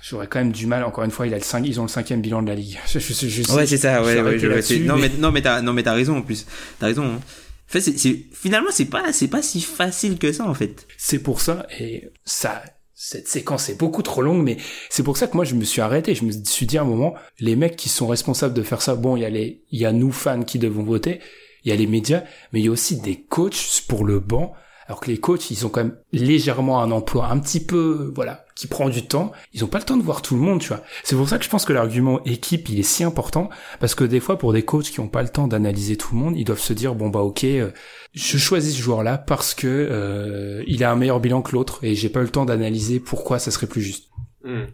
J'aurais 0.07 0.27
quand 0.27 0.39
même 0.39 0.51
du 0.51 0.67
mal. 0.67 0.83
Encore 0.83 1.03
une 1.03 1.11
fois, 1.11 1.25
il 1.25 1.33
a 1.33 1.37
le 1.37 1.43
5, 1.43 1.65
ils 1.65 1.79
ont 1.79 1.83
le 1.83 1.89
cinquième 1.89 2.21
bilan 2.21 2.43
de 2.43 2.47
la 2.49 2.55
ligue. 2.55 2.77
Je, 2.87 2.99
je, 2.99 3.13
je- 3.13 3.27
je- 3.43 3.51
Ouais, 3.53 3.65
c'est 3.65 3.77
ça, 3.77 4.03
ouais, 4.03 4.21
ouais, 4.21 4.61
c'est- 4.61 4.79
non, 4.79 4.95
mais- 4.97 5.09
mais, 5.09 5.17
non, 5.17 5.31
mais 5.31 5.41
t'as, 5.41 5.61
non, 5.61 5.73
mais 5.73 5.83
t'as 5.83 5.93
raison, 5.93 6.17
en 6.17 6.21
plus. 6.21 6.45
T'as 6.79 6.87
raison, 6.87 7.05
hein. 7.05 7.19
En 7.67 7.71
fait, 7.71 7.81
c'est, 7.81 8.25
finalement, 8.31 8.69
c'est 8.71 8.85
pas, 8.85 9.11
c'est 9.11 9.27
pas 9.27 9.41
si 9.41 9.59
facile 9.61 10.19
que 10.19 10.31
ça, 10.31 10.45
en 10.47 10.53
fait. 10.53 10.85
C'est 10.97 11.17
pour 11.19 11.41
ça, 11.41 11.65
et 11.79 12.09
ça, 12.23 12.61
cette 12.93 13.27
séquence 13.27 13.69
est 13.69 13.79
beaucoup 13.79 14.03
trop 14.03 14.21
longue, 14.21 14.43
mais 14.43 14.57
c'est 14.91 15.01
pour 15.01 15.17
ça 15.17 15.25
que 15.27 15.35
moi 15.35 15.43
je 15.45 15.55
me 15.55 15.63
suis 15.65 15.81
arrêté. 15.81 16.13
Je 16.13 16.23
me 16.25 16.31
suis 16.31 16.67
dit 16.67 16.77
à 16.77 16.81
un 16.83 16.85
moment, 16.85 17.15
les 17.39 17.55
mecs 17.55 17.75
qui 17.75 17.89
sont 17.89 18.05
responsables 18.07 18.53
de 18.53 18.61
faire 18.61 18.81
ça, 18.83 18.93
bon, 18.95 19.17
il 19.17 19.21
y 19.21 19.25
a 19.25 19.29
les, 19.31 19.63
il 19.71 19.79
y 19.81 19.85
a 19.85 19.91
nous 19.91 20.11
fans 20.11 20.43
qui 20.43 20.59
devons 20.59 20.83
voter, 20.83 21.19
il 21.63 21.69
y 21.69 21.71
a 21.73 21.75
les 21.75 21.87
médias, 21.87 22.23
mais 22.53 22.59
il 22.59 22.65
y 22.65 22.67
a 22.67 22.71
aussi 22.71 22.97
des 23.01 23.19
coachs 23.21 23.81
pour 23.87 24.05
le 24.05 24.19
banc. 24.19 24.53
Alors 24.87 24.99
que 24.99 25.09
les 25.09 25.17
coachs, 25.17 25.49
ils 25.49 25.65
ont 25.65 25.69
quand 25.69 25.83
même 25.83 25.97
légèrement 26.11 26.81
un 26.81 26.91
emploi 26.91 27.29
un 27.31 27.39
petit 27.39 27.59
peu, 27.59 28.11
voilà, 28.13 28.45
qui 28.55 28.67
prend 28.67 28.87
du 28.87 29.07
temps. 29.07 29.31
Ils 29.51 29.63
ont 29.63 29.67
pas 29.67 29.79
le 29.79 29.83
temps 29.83 29.97
de 29.97 30.03
voir 30.03 30.21
tout 30.21 30.35
le 30.35 30.41
monde, 30.41 30.59
tu 30.59 30.67
vois. 30.67 30.81
C'est 31.03 31.15
pour 31.15 31.27
ça 31.27 31.39
que 31.39 31.43
je 31.43 31.49
pense 31.49 31.65
que 31.65 31.73
l'argument 31.73 32.23
équipe, 32.23 32.69
il 32.69 32.79
est 32.79 32.83
si 32.83 33.03
important, 33.03 33.49
parce 33.79 33.95
que 33.95 34.03
des 34.03 34.19
fois, 34.19 34.37
pour 34.37 34.53
des 34.53 34.63
coachs 34.63 34.85
qui 34.85 34.99
ont 34.99 35.07
pas 35.07 35.23
le 35.23 35.29
temps 35.29 35.47
d'analyser 35.47 35.97
tout 35.97 36.13
le 36.13 36.19
monde, 36.19 36.37
ils 36.37 36.45
doivent 36.45 36.59
se 36.59 36.73
dire, 36.73 36.93
bon 36.93 37.09
bah 37.09 37.21
ok, 37.21 37.45
euh, 37.45 37.71
je 38.13 38.37
choisis 38.37 38.75
ce 38.75 38.81
joueur-là 38.81 39.17
parce 39.17 39.55
que 39.55 39.67
euh, 39.67 40.63
il 40.67 40.83
a 40.83 40.91
un 40.91 40.95
meilleur 40.95 41.19
bilan 41.19 41.41
que 41.41 41.53
l'autre 41.53 41.79
et 41.83 41.95
j'ai 41.95 42.09
pas 42.09 42.21
le 42.21 42.29
temps 42.29 42.45
d'analyser 42.45 42.99
pourquoi 42.99 43.39
ça 43.39 43.49
serait 43.49 43.67
plus 43.67 43.81
juste. 43.81 44.09
Hmm. 44.43 44.65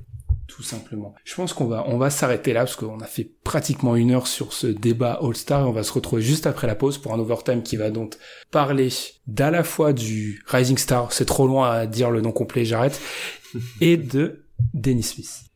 Simplement. 0.62 1.14
Je 1.24 1.36
pense 1.36 1.54
qu'on 1.54 1.66
va 1.66 1.86
on 1.88 1.98
va 1.98 2.10
s'arrêter 2.10 2.54
là 2.54 2.62
parce 2.62 2.76
qu'on 2.76 3.00
a 3.00 3.06
fait 3.06 3.32
pratiquement 3.44 3.96
une 3.96 4.12
heure 4.12 4.28
sur 4.28 4.54
ce 4.54 4.68
débat 4.68 5.20
All-Star 5.22 5.62
et 5.62 5.64
on 5.66 5.72
va 5.72 5.84
se 5.84 5.94
retrouver 5.94 6.22
juste 6.22 6.48
après 6.48 6.68
la 6.68 6.76
pause 6.76 6.98
pour 6.98 7.14
un 7.14 7.20
overtime 7.20 7.64
qui 7.64 7.76
va 7.76 7.90
donc 7.90 8.16
parler 8.52 8.90
d'à 9.28 9.52
la 9.52 9.64
fois 9.64 9.94
du 9.94 10.44
Rising 10.48 10.78
Star, 10.78 11.12
c'est 11.14 11.26
trop 11.26 11.48
loin 11.48 11.72
à 11.72 11.86
dire 11.86 12.12
le 12.12 12.22
nom 12.22 12.32
complet, 12.32 12.66
j'arrête, 12.66 13.00
et 13.80 13.98
de 13.98 14.46
Dennis 14.74 15.04
Smith. 15.04 15.51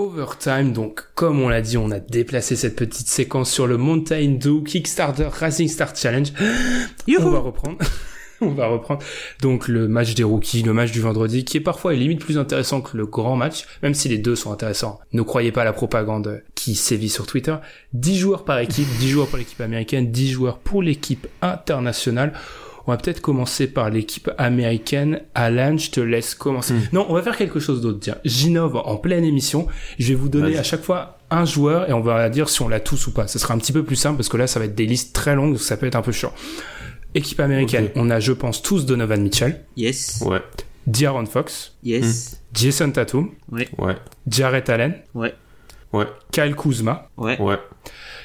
Overtime, 0.00 0.72
donc 0.72 1.04
comme 1.14 1.42
on 1.42 1.50
l'a 1.50 1.60
dit, 1.60 1.76
on 1.76 1.90
a 1.90 2.00
déplacé 2.00 2.56
cette 2.56 2.74
petite 2.74 3.06
séquence 3.06 3.50
sur 3.50 3.66
le 3.66 3.76
Mountain 3.76 4.38
Dew 4.40 4.62
Kickstarter 4.62 5.28
Rising 5.30 5.68
Star 5.68 5.94
Challenge. 5.94 6.32
On 7.18 7.30
va 7.30 7.38
reprendre. 7.40 7.76
on 8.40 8.48
va 8.48 8.68
reprendre. 8.68 9.02
Donc 9.42 9.68
le 9.68 9.88
match 9.88 10.14
des 10.14 10.22
rookies, 10.22 10.62
le 10.62 10.72
match 10.72 10.90
du 10.90 11.02
vendredi, 11.02 11.44
qui 11.44 11.58
est 11.58 11.60
parfois 11.60 11.92
limite 11.92 12.20
plus 12.20 12.38
intéressant 12.38 12.80
que 12.80 12.96
le 12.96 13.04
grand 13.04 13.36
match, 13.36 13.66
même 13.82 13.92
si 13.92 14.08
les 14.08 14.16
deux 14.16 14.36
sont 14.36 14.50
intéressants. 14.50 15.00
Ne 15.12 15.20
croyez 15.20 15.52
pas 15.52 15.60
à 15.60 15.66
la 15.66 15.74
propagande 15.74 16.42
qui 16.54 16.76
sévit 16.76 17.10
sur 17.10 17.26
Twitter. 17.26 17.56
10 17.92 18.18
joueurs 18.18 18.44
par 18.46 18.58
équipe, 18.58 18.88
10 19.00 19.08
joueurs 19.08 19.26
pour 19.26 19.36
l'équipe 19.36 19.60
américaine, 19.60 20.10
10 20.10 20.30
joueurs 20.30 20.58
pour 20.60 20.82
l'équipe 20.82 21.26
internationale. 21.42 22.32
On 22.86 22.92
va 22.92 22.96
peut-être 22.96 23.20
commencer 23.20 23.66
par 23.66 23.90
l'équipe 23.90 24.30
américaine. 24.38 25.20
Alan, 25.34 25.76
je 25.76 25.90
te 25.90 26.00
laisse 26.00 26.34
commencer. 26.34 26.74
Non, 26.92 27.06
on 27.08 27.14
va 27.14 27.22
faire 27.22 27.36
quelque 27.36 27.60
chose 27.60 27.80
d'autre. 27.80 28.00
Tiens, 28.00 28.16
j'innove 28.24 28.76
en 28.76 28.96
pleine 28.96 29.24
émission. 29.24 29.66
Je 29.98 30.08
vais 30.08 30.14
vous 30.14 30.28
donner 30.28 30.50
Vas-y. 30.50 30.58
à 30.58 30.62
chaque 30.62 30.82
fois 30.82 31.18
un 31.30 31.44
joueur 31.44 31.88
et 31.88 31.92
on 31.92 32.00
va 32.00 32.28
dire 32.30 32.48
si 32.48 32.62
on 32.62 32.68
l'a 32.68 32.80
tous 32.80 33.06
ou 33.06 33.12
pas. 33.12 33.28
Ce 33.28 33.38
sera 33.38 33.54
un 33.54 33.58
petit 33.58 33.72
peu 33.72 33.84
plus 33.84 33.96
simple 33.96 34.16
parce 34.16 34.28
que 34.28 34.36
là, 34.36 34.46
ça 34.46 34.58
va 34.58 34.64
être 34.66 34.74
des 34.74 34.86
listes 34.86 35.14
très 35.14 35.34
longues, 35.36 35.52
donc 35.52 35.60
ça 35.60 35.76
peut 35.76 35.86
être 35.86 35.94
un 35.96 36.02
peu 36.02 36.10
chiant. 36.12 36.32
Équipe 37.14 37.40
américaine, 37.40 37.88
on 37.96 38.08
a, 38.10 38.18
je 38.20 38.32
pense, 38.32 38.62
tous 38.62 38.86
Donovan 38.86 39.20
Mitchell, 39.22 39.64
Yes. 39.76 40.22
ouais 40.26 40.40
D'Aaron 40.86 41.26
Fox, 41.26 41.74
Yes. 41.84 42.40
Jason 42.54 42.90
Tatum, 42.90 43.30
ouais 43.52 43.68
Jarrett 44.26 44.68
Allen, 44.70 44.94
Ouais. 45.14 45.34
ouais 45.92 46.06
Kyle 46.32 46.54
Kuzma, 46.56 47.08
Ouais. 47.16 47.40
ouais 47.40 47.58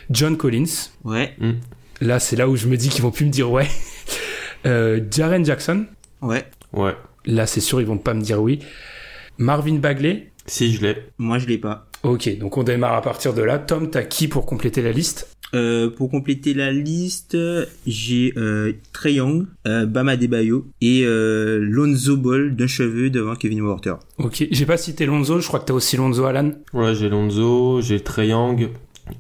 John 0.09 0.37
Collins. 0.37 0.89
Ouais. 1.03 1.35
Là, 2.01 2.19
c'est 2.19 2.35
là 2.35 2.47
où 2.47 2.55
je 2.55 2.67
me 2.67 2.77
dis 2.77 2.89
qu'ils 2.89 3.01
vont 3.03 3.11
plus 3.11 3.25
me 3.25 3.31
dire 3.31 3.49
ouais. 3.51 3.67
Euh, 4.65 4.99
Jaren 5.11 5.45
Jackson. 5.45 5.85
Ouais. 6.21 6.45
ouais 6.73 6.95
Là, 7.25 7.45
c'est 7.45 7.61
sûr, 7.61 7.81
ils 7.81 7.87
vont 7.87 7.97
pas 7.97 8.13
me 8.13 8.21
dire 8.21 8.41
oui. 8.41 8.59
Marvin 9.37 9.75
Bagley. 9.75 10.31
si 10.45 10.73
je 10.73 10.81
l'ai 10.81 10.95
Moi, 11.17 11.39
je 11.39 11.47
l'ai 11.47 11.57
pas. 11.57 11.87
Ok, 12.03 12.37
donc 12.37 12.57
on 12.57 12.63
démarre 12.63 12.93
à 12.93 13.01
partir 13.01 13.33
de 13.33 13.41
là. 13.41 13.57
Tom, 13.57 13.89
t'as 13.89 14.03
qui 14.03 14.27
pour 14.27 14.45
compléter 14.45 14.81
la 14.81 14.91
liste? 14.91 15.27
Euh, 15.53 15.89
pour 15.89 16.09
compléter 16.11 16.53
la 16.53 16.71
liste, 16.71 17.37
j'ai 17.87 18.33
euh, 18.37 18.73
Trey 18.93 19.13
Young, 19.13 19.45
euh, 19.67 19.85
Bam 19.85 20.09
Adebayo 20.09 20.67
et 20.81 21.03
euh, 21.05 21.59
Lonzo 21.61 22.17
Ball 22.17 22.55
d'un 22.55 22.67
cheveu 22.67 23.09
devant 23.09 23.35
Kevin 23.35 23.61
Porter. 23.61 23.93
Ok, 24.17 24.47
j'ai 24.51 24.65
pas 24.65 24.77
cité 24.77 25.05
Lonzo, 25.05 25.39
je 25.39 25.47
crois 25.47 25.59
que 25.59 25.65
t'as 25.65 25.73
aussi 25.73 25.97
Lonzo 25.97 26.25
Alan. 26.25 26.51
ouais 26.73 26.93
j'ai 26.95 27.09
Lonzo 27.09 27.79
j'ai 27.81 27.99
Trae 28.01 28.27
Young 28.27 28.69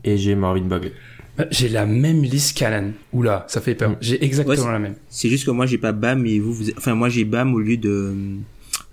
et 0.03 0.17
j'ai 0.17 0.35
Marvin 0.35 0.65
Bagley 0.65 0.91
Euh, 1.39 1.45
J'ai 1.51 1.67
la 1.69 1.85
même 1.85 2.23
liste 2.23 2.57
qu'Alan. 2.57 2.91
Oula, 3.13 3.45
ça 3.49 3.59
fait 3.61 3.75
peur. 3.75 3.91
Mm. 3.91 3.97
J'ai 4.01 4.23
exactement 4.23 4.65
Ouais, 4.67 4.71
la 4.71 4.79
même. 4.79 4.95
C'est 5.09 5.29
juste 5.29 5.45
que 5.45 5.51
moi, 5.51 5.65
j'ai 5.65 5.77
pas 5.77 5.91
Bam 5.91 6.25
et 6.25 6.39
vous, 6.39 6.53
vous... 6.53 6.65
enfin 6.77 6.95
moi, 6.95 7.09
j'ai 7.09 7.25
Bam 7.25 7.53
au 7.53 7.59
lieu 7.59 7.77
de 7.77 8.13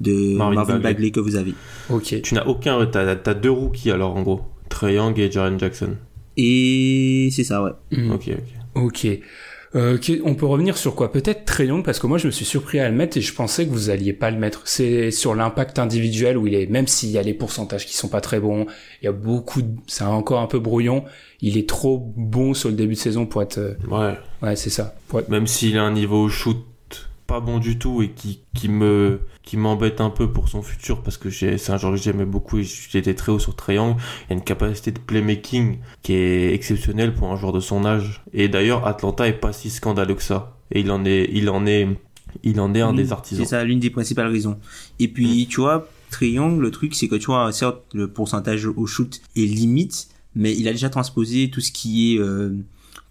de 0.01 0.37
Marvin 0.37 0.55
Marvin, 0.55 0.75
Bagley. 0.75 0.93
Bagley. 0.95 1.11
que 1.13 1.21
vous 1.21 1.37
avez. 1.37 1.55
Ok. 1.91 2.21
tu 2.23 2.35
n'as 2.35 2.45
aucun 2.47 2.85
t'as 2.87 3.15
t'as 3.15 3.35
deux 3.35 3.51
rookies 3.51 3.91
alors 3.93 4.17
en 4.17 4.23
gros 4.23 4.41
Trae 4.69 4.95
Young 4.95 5.17
et 5.19 5.31
Jaren 5.31 5.59
Jackson 5.61 5.97
Et 6.37 7.29
c'est 7.31 7.45
ça, 7.45 7.63
ouais. 7.63 7.71
Mm. 7.93 8.11
ok 8.11 8.31
ok 8.31 8.83
Ok. 8.85 9.07
Euh, 9.75 9.97
on 10.25 10.35
peut 10.35 10.45
revenir 10.45 10.77
sur 10.77 10.95
quoi? 10.95 11.11
Peut-être 11.11 11.47
Trae 11.47 11.65
Young, 11.65 11.83
parce 11.85 11.99
que 11.99 12.07
moi 12.07 12.19
je 12.19 12.27
me 12.27 12.31
suis 12.31 12.45
surpris 12.45 12.79
à 12.79 12.89
le 12.91 12.95
mettre 12.95 13.17
et 13.17 13.21
je 13.23 13.35
pensais 13.35 13.65
que 13.67 13.71
vous 13.71 13.89
alliez 13.89 14.13
pas 14.13 14.31
le 14.31 14.39
mettre. 14.39 14.63
C'est 14.67 15.11
sur 15.11 15.35
l'impact 15.35 15.79
individuel 15.79 16.37
où 16.37 16.47
il 16.47 16.55
est, 16.55 16.67
même 16.67 16.87
s'il 16.87 17.11
y 17.11 17.17
a 17.19 17.23
les 17.23 17.33
pourcentages 17.33 17.87
qui 17.87 17.97
sont 17.97 18.09
pas 18.09 18.21
très 18.21 18.39
bons, 18.39 18.67
il 19.01 19.07
y 19.07 19.09
a 19.09 19.13
beaucoup, 19.13 19.63
de- 19.63 19.75
c'est 19.87 20.05
encore 20.05 20.41
un 20.41 20.47
peu 20.47 20.59
brouillon. 20.59 21.05
Il 21.41 21.57
est 21.57 21.67
trop 21.69 22.13
bon 22.17 22.53
sur 22.53 22.69
le 22.69 22.75
début 22.75 22.95
de 22.95 22.99
saison 22.99 23.25
pour 23.25 23.43
être, 23.43 23.59
euh, 23.59 23.75
ouais 23.91 24.15
ouais 24.43 24.57
c'est 24.57 24.71
ça. 24.71 24.95
Être- 25.17 25.29
même 25.31 25.47
s'il 25.47 25.79
a 25.79 25.83
un 25.83 25.93
niveau 25.93 26.29
shoot 26.29 26.59
pas 27.33 27.41
bon 27.41 27.59
du 27.59 27.79
tout 27.79 28.03
et 28.03 28.11
qui, 28.11 28.41
qui 28.55 28.69
me 28.69 29.21
qui 29.43 29.57
m'embête 29.57 30.03
un 30.03 30.11
peu 30.11 30.31
pour 30.31 30.51
son 30.51 30.61
futur 30.61 31.03
parce 31.03 31.17
que 31.17 31.31
j'ai 31.31 31.57
c'est 31.57 31.73
un 31.73 31.79
joueur 31.79 31.95
que 31.95 31.99
j'aimais 31.99 32.27
beaucoup 32.27 32.59
et 32.59 32.65
j'étais 32.65 33.15
très 33.15 33.33
haut 33.33 33.39
sur 33.39 33.57
Triangle. 33.57 33.99
Il 34.29 34.35
a 34.35 34.37
une 34.37 34.45
capacité 34.45 34.91
de 34.91 34.99
playmaking 34.99 35.79
qui 36.03 36.13
est 36.13 36.53
exceptionnelle 36.53 37.15
pour 37.15 37.33
un 37.33 37.37
joueur 37.37 37.55
de 37.55 37.61
son 37.61 37.87
âge. 37.87 38.23
Et 38.35 38.51
d'ailleurs 38.51 38.87
Atlanta 38.87 39.27
est 39.27 39.33
pas 39.33 39.55
si 39.55 39.71
scandaleux 39.71 40.15
que 40.15 40.23
ça. 40.23 40.59
Et 40.73 40.81
il 40.81 40.91
en 40.91 41.07
est 41.07 41.31
il 41.33 41.49
en 41.49 41.65
est 41.65 41.89
il 42.43 42.61
en 42.61 42.75
est 42.75 42.83
un 42.83 42.93
des 42.93 43.13
artisans. 43.13 43.47
C'est 43.47 43.51
ça, 43.51 43.65
l'une 43.65 43.81
des 43.81 43.89
principales 43.89 44.29
raisons. 44.29 44.59
Et 44.99 45.09
puis, 45.09 45.47
tu 45.49 45.61
vois, 45.61 45.89
Young, 46.21 46.61
le 46.61 46.71
truc, 46.71 46.95
c'est 46.95 47.09
que 47.09 47.17
tu 47.17 47.27
vois, 47.27 47.51
certes, 47.53 47.83
le 47.95 48.09
pourcentage 48.09 48.67
au 48.67 48.87
shoot 48.87 49.21
est 49.37 49.41
limite, 49.41 50.09
mais 50.35 50.55
il 50.55 50.69
a 50.69 50.73
déjà 50.73 50.91
transposé 50.91 51.51
tout 51.51 51.61
ce 51.61 51.73
qui 51.73 52.15
est 52.15 52.19
euh, 52.19 52.57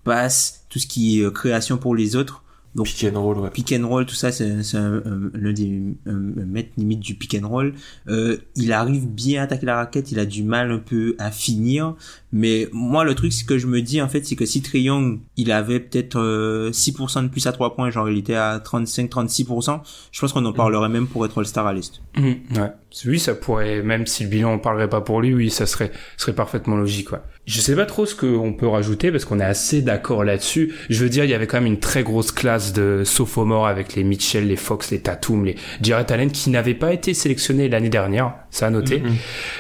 passe, 0.04 0.66
tout 0.70 0.80
ce 0.80 0.86
qui 0.88 1.20
est 1.20 1.24
euh, 1.24 1.32
création 1.32 1.78
pour 1.78 1.96
les 1.96 2.16
autres 2.16 2.44
Donc, 2.74 2.86
Pick 2.88 3.04
and 3.14 3.22
roll, 3.22 3.38
ouais. 3.40 3.50
pick 3.50 3.74
and 3.74 3.86
roll, 3.88 4.06
tout 4.06 4.16
ça, 4.16 4.32
c'est 4.32 4.64
c'est 4.64 4.78
un- 4.78 5.02
un- 5.06 5.30
l'un 5.34 5.52
des 5.52 5.82
maîtres 6.06 6.72
limite 6.78 7.02
du 7.02 7.16
pick 7.16 7.36
and 7.36 7.48
roll. 7.48 7.74
Euh, 8.08 8.38
il 8.56 8.72
arrive 8.72 9.08
bien 9.10 9.42
à 9.42 9.44
attaquer 9.44 9.66
la 9.66 9.76
raquette, 9.76 10.12
il 10.14 10.20
a 10.20 10.26
du 10.26 10.44
mal 10.44 10.72
un 10.72 10.80
peu 10.80 11.16
à 11.20 11.32
finir. 11.32 11.96
Mais 12.32 12.70
moi, 12.72 13.04
le 13.04 13.14
truc, 13.16 13.34
c'est 13.34 13.46
que 13.46 13.58
je 13.58 13.68
me 13.68 13.82
dis, 13.82 14.02
en 14.02 14.08
fait, 14.08 14.26
c'est 14.26 14.36
que 14.36 14.46
si 14.46 14.64
Young, 14.74 15.20
il 15.36 15.52
avait 15.52 15.80
peut-être 15.80 16.18
euh, 16.18 16.72
6% 16.72 17.24
de 17.24 17.28
plus 17.28 17.46
à 17.48 17.52
3 17.52 17.76
points, 17.76 17.90
genre 17.90 18.10
il 18.10 18.18
était 18.18 18.36
à 18.36 18.60
35-36%, 18.60 19.82
je 20.12 20.20
pense 20.20 20.34
qu'on 20.34 20.46
en 20.46 20.54
parlerait 20.54 20.90
même 20.90 21.08
pour 21.08 21.26
être 21.26 21.38
All-Star 21.40 21.68
à 21.68 21.74
l'Est. 21.74 22.02
Mhm, 22.18 22.36
ouais. 22.58 22.72
Oui, 23.06 23.20
ça 23.20 23.36
pourrait, 23.36 23.82
même 23.82 24.06
si 24.06 24.24
le 24.24 24.30
bilan 24.30 24.54
ne 24.54 24.60
parlerait 24.60 24.90
pas 24.90 25.02
pour 25.02 25.22
lui, 25.22 25.34
oui, 25.34 25.50
ça 25.50 25.66
serait, 25.66 25.92
serait 26.18 26.36
parfaitement 26.36 26.76
logique, 26.76 27.12
ouais. 27.12 27.20
Je 27.48 27.60
sais 27.60 27.76
pas 27.76 27.88
trop 27.88 28.06
ce 28.06 28.14
qu'on 28.14 28.54
peut 28.54 28.68
rajouter 28.68 29.12
parce 29.12 29.26
qu'on 29.26 29.40
est 29.40 29.44
assez 29.44 29.82
d'accord 29.82 30.24
là-dessus. 30.24 30.74
Je 30.92 31.04
veux 31.04 31.10
dire, 31.10 31.24
il 31.24 31.32
y 31.32 31.34
avait 31.34 31.48
quand 31.48 31.58
même 31.58 31.66
une 31.66 31.80
très 31.80 32.04
grosse 32.04 32.32
classe 32.32 32.72
de 32.72 33.02
sophomores 33.04 33.66
avec 33.66 33.96
les 33.96 34.04
Mitchell, 34.04 34.48
les 34.48 34.56
Fox, 34.56 34.92
les 34.92 35.00
Tatum, 35.00 35.46
les 35.46 35.56
Jarrett 35.82 36.12
Allen 36.12 36.32
qui 36.32 36.52
n'avaient 36.52 36.76
pas 36.76 36.94
été 36.94 37.16
sélectionnés 37.16 37.68
l'année 37.68 37.90
dernière. 37.90 38.36
Ça 38.52 38.68
a 38.68 38.70
noté. 38.70 39.00
Mhm. 39.00 39.16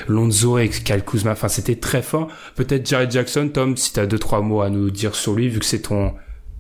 Lonzo 0.10 0.60
et 0.60 0.70
Kyle 0.70 1.04
Kuzma. 1.04 1.32
Enfin, 1.32 1.48
c'était 1.48 1.76
très 1.76 2.04
fort. 2.04 2.28
Peut-être 2.62 2.88
Jared 2.88 3.10
Jackson, 3.12 3.50
Tom, 3.52 3.76
si 3.76 3.92
t'as 3.92 4.06
deux, 4.06 4.20
trois 4.20 4.42
mots 4.42 4.62
à 4.62 4.70
nous 4.70 4.92
dire 4.92 5.16
sur 5.16 5.34
lui, 5.34 5.50
vu 5.50 5.58
que 5.58 5.66
c'est 5.66 5.82
ton, 5.82 6.14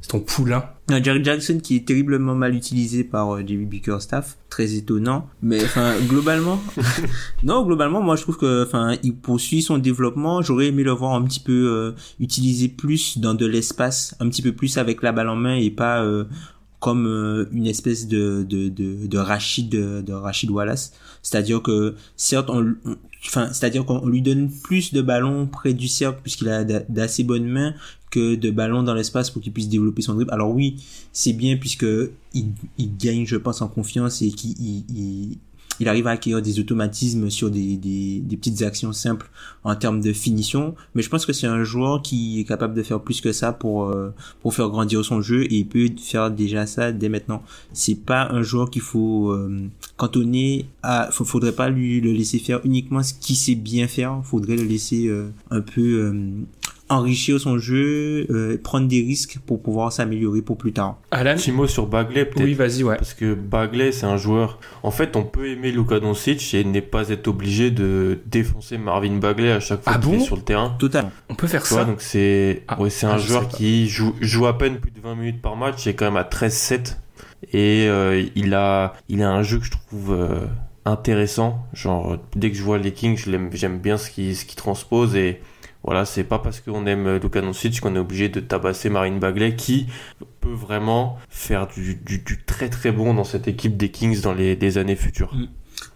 ton 0.08 0.20
poulain. 0.20 0.64
Non, 0.90 1.02
Jerry 1.02 1.24
Jackson 1.24 1.60
qui 1.64 1.76
est 1.76 1.88
terriblement 1.88 2.34
mal 2.34 2.56
utilisé 2.56 3.04
par 3.04 3.36
euh, 3.36 3.44
Jimmy 3.46 3.66
Bickerstaff, 3.66 4.38
très 4.50 4.74
étonnant. 4.74 5.30
Mais 5.44 5.64
enfin, 5.64 5.94
globalement, 6.10 6.60
non, 7.44 7.64
globalement, 7.66 8.02
moi 8.02 8.16
je 8.16 8.24
trouve 8.24 8.38
que 8.38 8.66
enfin, 8.66 8.98
il 9.04 9.16
poursuit 9.16 9.62
son 9.62 9.78
développement. 9.78 10.42
J'aurais 10.42 10.68
aimé 10.68 10.82
le 10.84 10.92
voir 10.92 11.14
un 11.14 11.22
petit 11.24 11.40
peu 11.40 11.52
euh, 11.70 11.92
utilisé 12.20 12.68
plus 12.68 13.20
dans 13.20 13.36
de 13.36 13.46
l'espace, 13.46 14.16
un 14.20 14.28
petit 14.28 14.42
peu 14.42 14.54
plus 14.54 14.80
avec 14.80 15.04
la 15.04 15.12
balle 15.12 15.30
en 15.30 15.36
main 15.36 15.56
et 15.56 15.70
pas 15.70 16.04
euh, 16.04 16.26
comme 16.80 17.06
euh, 17.06 17.46
une 17.52 17.68
espèce 17.68 18.08
de 18.08 18.44
de, 18.44 18.70
de 18.70 19.18
Rachid 19.18 20.50
Wallace. 20.50 20.94
C'est-à-dire 21.22 21.62
que 21.62 21.94
certes, 22.18 22.50
on, 22.50 22.74
on- 22.86 22.98
enfin, 23.26 23.50
c'est-à-dire 23.54 23.86
qu'on 23.86 24.06
lui 24.08 24.22
donne 24.22 24.50
plus 24.50 24.94
de 24.94 25.02
ballons 25.02 25.48
près 25.48 25.74
du 25.74 25.88
cercle 25.88 26.20
puisqu'il 26.22 26.50
a 26.50 26.64
d'a- 26.64 26.84
d'assez 26.90 27.24
bonnes 27.24 27.48
mains 27.48 27.74
que 28.10 28.36
de 28.36 28.52
ballons 28.52 28.84
dans 28.84 28.94
l'espace 28.94 29.30
pour 29.30 29.42
qu'il 29.42 29.54
puisse 29.54 29.70
développer 29.70 30.02
son 30.02 30.16
dribble. 30.16 30.32
Alors 30.32 30.52
oui, 30.52 30.84
c'est 31.14 31.34
bien 31.34 31.58
puisque 31.58 31.86
il, 32.34 32.98
gagne, 32.98 33.26
je 33.26 33.38
pense, 33.38 33.62
en 33.62 33.68
confiance 33.68 34.22
et 34.22 34.30
qu'il 34.32 34.52
il, 34.60 34.84
il, 34.90 35.38
il 35.82 35.90
arrive 35.90 36.06
à 36.06 36.12
acquérir 36.12 36.44
des 36.44 36.60
automatismes 36.60 37.32
sur 37.32 37.50
des, 37.50 37.76
des, 37.76 38.20
des 38.20 38.38
petites 38.38 38.62
actions 38.62 38.94
simples 38.94 39.30
en 39.64 39.76
termes 39.76 40.00
de 40.00 40.14
finition. 40.14 40.76
Mais 40.94 41.02
je 41.02 41.10
pense 41.10 41.26
que 41.26 41.34
c'est 41.34 41.48
un 41.48 41.64
joueur 41.64 42.04
qui 42.04 42.40
est 42.40 42.44
capable 42.44 42.76
de 42.76 42.84
faire 42.84 43.02
plus 43.02 43.20
que 43.20 43.32
ça 43.32 43.52
pour 43.52 43.86
euh, 43.86 44.14
pour 44.42 44.54
faire 44.54 44.70
grandir 44.70 45.04
son 45.04 45.22
jeu 45.22 45.44
et 45.44 45.56
il 45.56 45.68
peut 45.68 45.88
faire 46.00 46.30
déjà 46.30 46.68
ça 46.68 46.92
dès 46.92 47.10
maintenant. 47.10 47.42
C'est 47.74 47.96
pas 47.96 48.30
un 48.32 48.44
joueur 48.44 48.70
qu'il 48.70 48.84
faut 48.84 49.32
euh, 49.32 49.68
cantonner 49.98 50.68
à. 50.84 51.10
Faudrait 51.12 51.52
pas 51.52 51.70
lui 51.70 52.00
le 52.00 52.12
laisser 52.12 52.40
faire 52.40 52.62
uniquement 52.64 53.02
ce 53.02 53.14
qu'il 53.14 53.36
sait 53.36 53.56
bien 53.56 53.88
faire. 53.88 54.22
Faudrait 54.24 54.58
le 54.58 54.64
laisser 54.64 55.08
euh, 55.08 55.30
un 55.50 55.62
peu 55.62 55.82
euh, 55.82 56.32
enrichir 56.92 57.40
son 57.40 57.58
jeu, 57.58 58.28
euh, 58.30 58.58
prendre 58.64 58.88
des 58.88 59.02
risques 59.02 59.40
pour 59.46 59.62
pouvoir 59.62 59.92
s'améliorer 59.92 60.42
pour 60.42 60.58
plus 60.58 60.74
tard. 60.74 60.98
Alan? 61.12 61.36
Petit 61.36 61.52
mot 61.52 61.68
sur 61.68 61.88
Bagley, 61.88 62.26
peut-être. 62.26 62.44
Oui, 62.46 62.54
vas-y, 62.54 62.84
ouais. 62.84 62.98
Parce 62.98 63.14
que 63.14 63.34
Bagley, 63.34 63.92
c'est 63.92 64.06
un 64.06 64.18
joueur. 64.18 64.60
En 64.84 64.92
fait, 64.92 65.16
on 65.16 65.24
peut 65.24 65.48
aimer 65.50 65.72
Luka 65.72 66.00
Doncic 66.00 66.54
et 66.54 66.64
ne 66.64 66.80
pas 66.80 67.10
être 67.10 67.28
obligé 67.28 67.72
de 67.72 68.20
défoncer 68.26 68.78
Marvin 68.78 69.18
Bagley 69.18 69.52
à 69.52 69.60
chaque 69.60 69.84
fois 69.84 69.94
Ah 69.96 70.00
qu'il 70.00 70.12
bon 70.12 70.18
est 70.18 70.26
sur 70.26 70.36
le 70.36 70.42
terrain. 70.44 70.76
Totalement. 70.80 71.12
On 71.30 71.36
peut 71.36 71.48
faire 71.48 71.64
Tu 71.64 71.70
vois, 71.74 71.84
ça. 71.84 71.86
donc 71.86 72.02
c'est 72.02 72.64
Ah. 72.68 72.80
ouais, 72.82 72.90
c'est 72.90 73.06
Ah, 73.08 73.14
un 73.14 73.18
je 73.18 73.28
joueur 73.28 73.48
qui 73.48 73.88
joue, 73.90 74.14
joue 74.22 74.46
à 74.46 74.58
peine 74.58 74.78
plus 74.80 74.92
de 74.92 75.00
20 75.02 75.16
minutes 75.16 75.42
par 75.42 75.56
match, 75.56 75.86
il 75.86 75.90
est 75.90 75.94
quand 75.94 76.06
même 76.06 76.18
à 76.18 76.24
13-7 76.24 76.98
et 77.54 77.88
euh, 77.88 78.24
il 78.36 78.54
a 78.54 78.94
il 79.10 79.24
a 79.24 79.32
un 79.32 79.42
jeu 79.44 79.58
que 79.60 79.66
je 79.66 79.72
trouve 79.72 80.12
euh, 80.14 80.42
intéressant. 80.86 81.66
Genre 81.74 82.18
dès 82.36 82.52
que 82.52 82.58
je 82.58 82.64
vois 82.64 82.78
les 82.78 82.92
Kings, 82.92 83.18
j'aime 83.54 83.80
bien 83.80 83.98
ce 83.98 84.10
qu'il 84.12 84.36
ce 84.36 84.46
qu'il 84.46 84.56
transpose 84.56 85.16
et 85.16 85.42
voilà, 85.84 86.06
c'est 86.06 86.24
pas 86.24 86.40
parce 86.40 86.60
qu'on 86.60 86.86
aime 86.86 87.18
Luka 87.18 87.42
Doncic 87.42 87.80
qu'on 87.82 87.96
est 87.96 88.00
obligé 88.00 88.30
de 88.30 88.40
tabasser 88.40 88.90
Marine 88.90 89.20
Bagley 89.20 89.56
qui 89.56 89.88
peut 90.40 90.54
vraiment 90.54 91.18
faire 91.30 91.68
du, 91.68 92.00
très 92.46 92.70
très 92.70 92.92
bon 92.92 93.14
dans 93.14 93.24
cette 93.24 93.48
équipe 93.48 93.78
des 93.78 93.90
Kings 93.90 94.22
dans 94.22 94.34
les 94.34 94.78
années 94.78 94.96
futures. 94.96 95.34
Mm. 95.34 95.48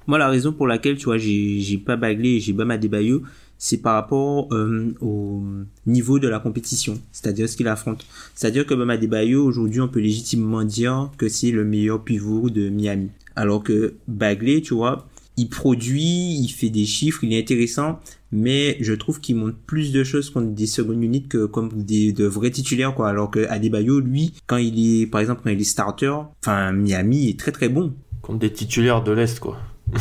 Moi, 0.07 0.17
la 0.17 0.27
raison 0.27 0.51
pour 0.51 0.67
laquelle, 0.67 0.97
tu 0.97 1.05
vois, 1.05 1.17
j'ai 1.17 1.81
pas 1.83 1.95
Bagley 1.95 2.35
et 2.35 2.39
j'ai 2.39 2.55
Adebayo, 2.57 3.23
c'est 3.57 3.77
par 3.77 3.95
rapport 3.95 4.47
euh, 4.51 4.93
au 5.01 5.41
niveau 5.85 6.19
de 6.19 6.27
la 6.27 6.39
compétition, 6.39 6.99
c'est-à-dire 7.11 7.49
ce 7.49 7.55
qu'il 7.55 7.67
affronte. 7.67 8.05
C'est-à-dire 8.35 8.65
que 8.65 8.73
Bam 8.73 8.89
Adebayo, 8.89 9.43
aujourd'hui, 9.43 9.81
on 9.81 9.87
peut 9.87 9.99
légitimement 9.99 10.63
dire 10.63 11.09
que 11.17 11.29
c'est 11.29 11.51
le 11.51 11.63
meilleur 11.63 12.03
pivot 12.03 12.49
de 12.49 12.69
Miami. 12.69 13.09
Alors 13.35 13.63
que 13.63 13.95
Bagley, 14.07 14.61
tu 14.61 14.73
vois, 14.73 15.07
il 15.37 15.49
produit, 15.49 16.37
il 16.39 16.49
fait 16.49 16.69
des 16.69 16.85
chiffres, 16.85 17.23
il 17.23 17.33
est 17.33 17.39
intéressant, 17.39 17.99
mais 18.35 18.77
je 18.81 18.93
trouve 18.93 19.19
qu'il 19.19 19.35
montre 19.37 19.57
plus 19.65 19.91
de 19.91 20.03
choses 20.03 20.29
contre 20.29 20.49
des 20.51 20.67
secondes 20.67 21.01
units 21.03 21.27
que 21.27 21.45
comme 21.45 21.69
des 21.73 22.11
de 22.13 22.25
vrais 22.25 22.51
titulaires 22.51 22.93
quoi. 22.93 23.09
Alors 23.09 23.31
que 23.31 23.47
Adebayo, 23.47 23.99
lui, 23.99 24.33
quand 24.47 24.57
il 24.57 25.01
est, 25.01 25.07
par 25.07 25.21
exemple, 25.21 25.41
quand 25.43 25.49
il 25.49 25.59
est 25.59 25.63
starter, 25.63 26.13
enfin 26.43 26.71
Miami 26.71 27.29
est 27.29 27.39
très 27.39 27.51
très 27.51 27.69
bon. 27.69 27.93
Contre 28.21 28.39
des 28.39 28.51
titulaires 28.51 29.03
de 29.03 29.11
l'Est 29.11 29.39
quoi. 29.39 29.57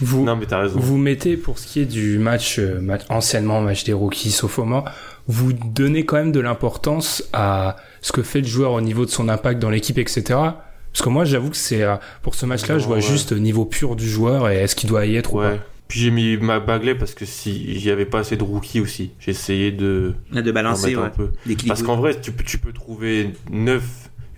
Vous, 0.00 0.24
Non 0.24 0.34
mais 0.36 0.46
t'as 0.46 0.58
raison. 0.60 0.80
Vous 0.80 0.96
mettez 0.96 1.36
pour 1.36 1.58
ce 1.60 1.66
qui 1.68 1.78
est 1.80 1.84
du 1.86 2.18
match, 2.18 2.58
euh, 2.58 2.80
match 2.80 3.02
anciennement 3.08 3.60
match 3.60 3.84
des 3.84 3.92
rookies 3.92 4.32
sophomore, 4.32 4.84
vous 5.28 5.52
donnez 5.52 6.04
quand 6.04 6.16
même 6.16 6.32
de 6.32 6.40
l'importance 6.40 7.22
à 7.32 7.76
ce 8.00 8.10
que 8.10 8.22
fait 8.24 8.40
le 8.40 8.46
joueur 8.48 8.72
au 8.72 8.80
niveau 8.80 9.04
de 9.04 9.10
son 9.10 9.28
impact 9.28 9.60
dans 9.62 9.70
l'équipe, 9.70 9.98
etc. 9.98 10.22
Parce 10.28 11.04
que 11.04 11.08
moi, 11.08 11.24
j'avoue 11.24 11.50
que 11.50 11.56
c'est 11.56 11.82
euh, 11.84 11.94
pour 12.22 12.34
ce 12.34 12.46
match-là, 12.46 12.78
je 12.78 12.86
vois 12.86 12.96
Ouais. 12.96 13.02
juste 13.02 13.32
niveau 13.32 13.64
pur 13.64 13.94
du 13.94 14.08
joueur 14.08 14.48
et 14.50 14.56
est-ce 14.56 14.74
qu'il 14.74 14.88
doit 14.88 15.06
y 15.06 15.14
être 15.14 15.34
ou 15.34 15.38
Ouais. 15.38 15.56
pas. 15.58 15.64
Puis 15.88 16.00
j'ai 16.00 16.10
mis 16.10 16.36
ma 16.38 16.58
Bagley 16.58 16.94
parce 16.94 17.14
que 17.14 17.26
si 17.26 17.78
j'y 17.78 17.90
avais 17.90 18.06
pas 18.06 18.20
assez 18.20 18.36
de 18.36 18.42
rookies 18.42 18.80
aussi, 18.80 19.10
j'ai 19.18 19.32
essayé 19.32 19.72
de 19.72 20.14
De 20.32 20.50
balancer, 20.52 20.88
mettre 20.88 21.00
un 21.00 21.04
ouais. 21.04 21.10
peu. 21.10 21.30
Parce 21.66 21.82
qu'en 21.82 21.96
vrai, 21.96 22.18
tu 22.20 22.32
peux, 22.32 22.44
tu 22.44 22.56
peux 22.58 22.72
trouver 22.72 23.30
9, 23.50 23.82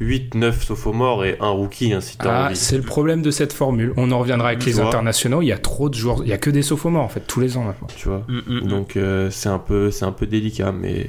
8, 0.01 0.35
9 0.35 0.65
sophomores 0.65 1.25
et 1.25 1.37
un 1.41 1.51
rookie 1.51 1.93
hein, 1.93 2.01
si 2.01 2.17
Ah, 2.21 2.51
c'est 2.55 2.77
le 2.77 2.83
problème 2.83 3.23
de 3.23 3.31
cette 3.31 3.53
formule. 3.53 3.93
On 3.97 4.11
en 4.11 4.19
reviendra 4.19 4.49
avec 4.49 4.59
Tu 4.61 4.71
les 4.71 4.73
vois. 4.75 4.87
internationaux. 4.89 5.43
Il 5.43 5.47
y 5.47 5.53
a 5.53 5.59
trop 5.59 5.89
de 5.89 5.95
joueurs. 5.95 6.23
Il 6.25 6.29
y 6.29 6.33
a 6.33 6.39
que 6.39 6.51
des 6.51 6.63
sophomores 6.63 7.05
en 7.05 7.09
fait 7.09 7.21
tous 7.27 7.39
les 7.41 7.57
ans 7.57 7.63
maintenant. 7.63 7.87
Tu 7.97 8.09
vois. 8.09 8.25
Mm, 8.29 8.41
mm, 8.47 8.57
mm. 8.65 8.67
Donc 8.67 8.97
euh, 8.97 9.31
c'est 9.31 9.49
un 9.49 9.61
peu, 9.61 9.93
c'est 9.93 10.05
un 10.05 10.13
peu 10.13 10.27
délicat, 10.27 10.73
mais 10.73 11.07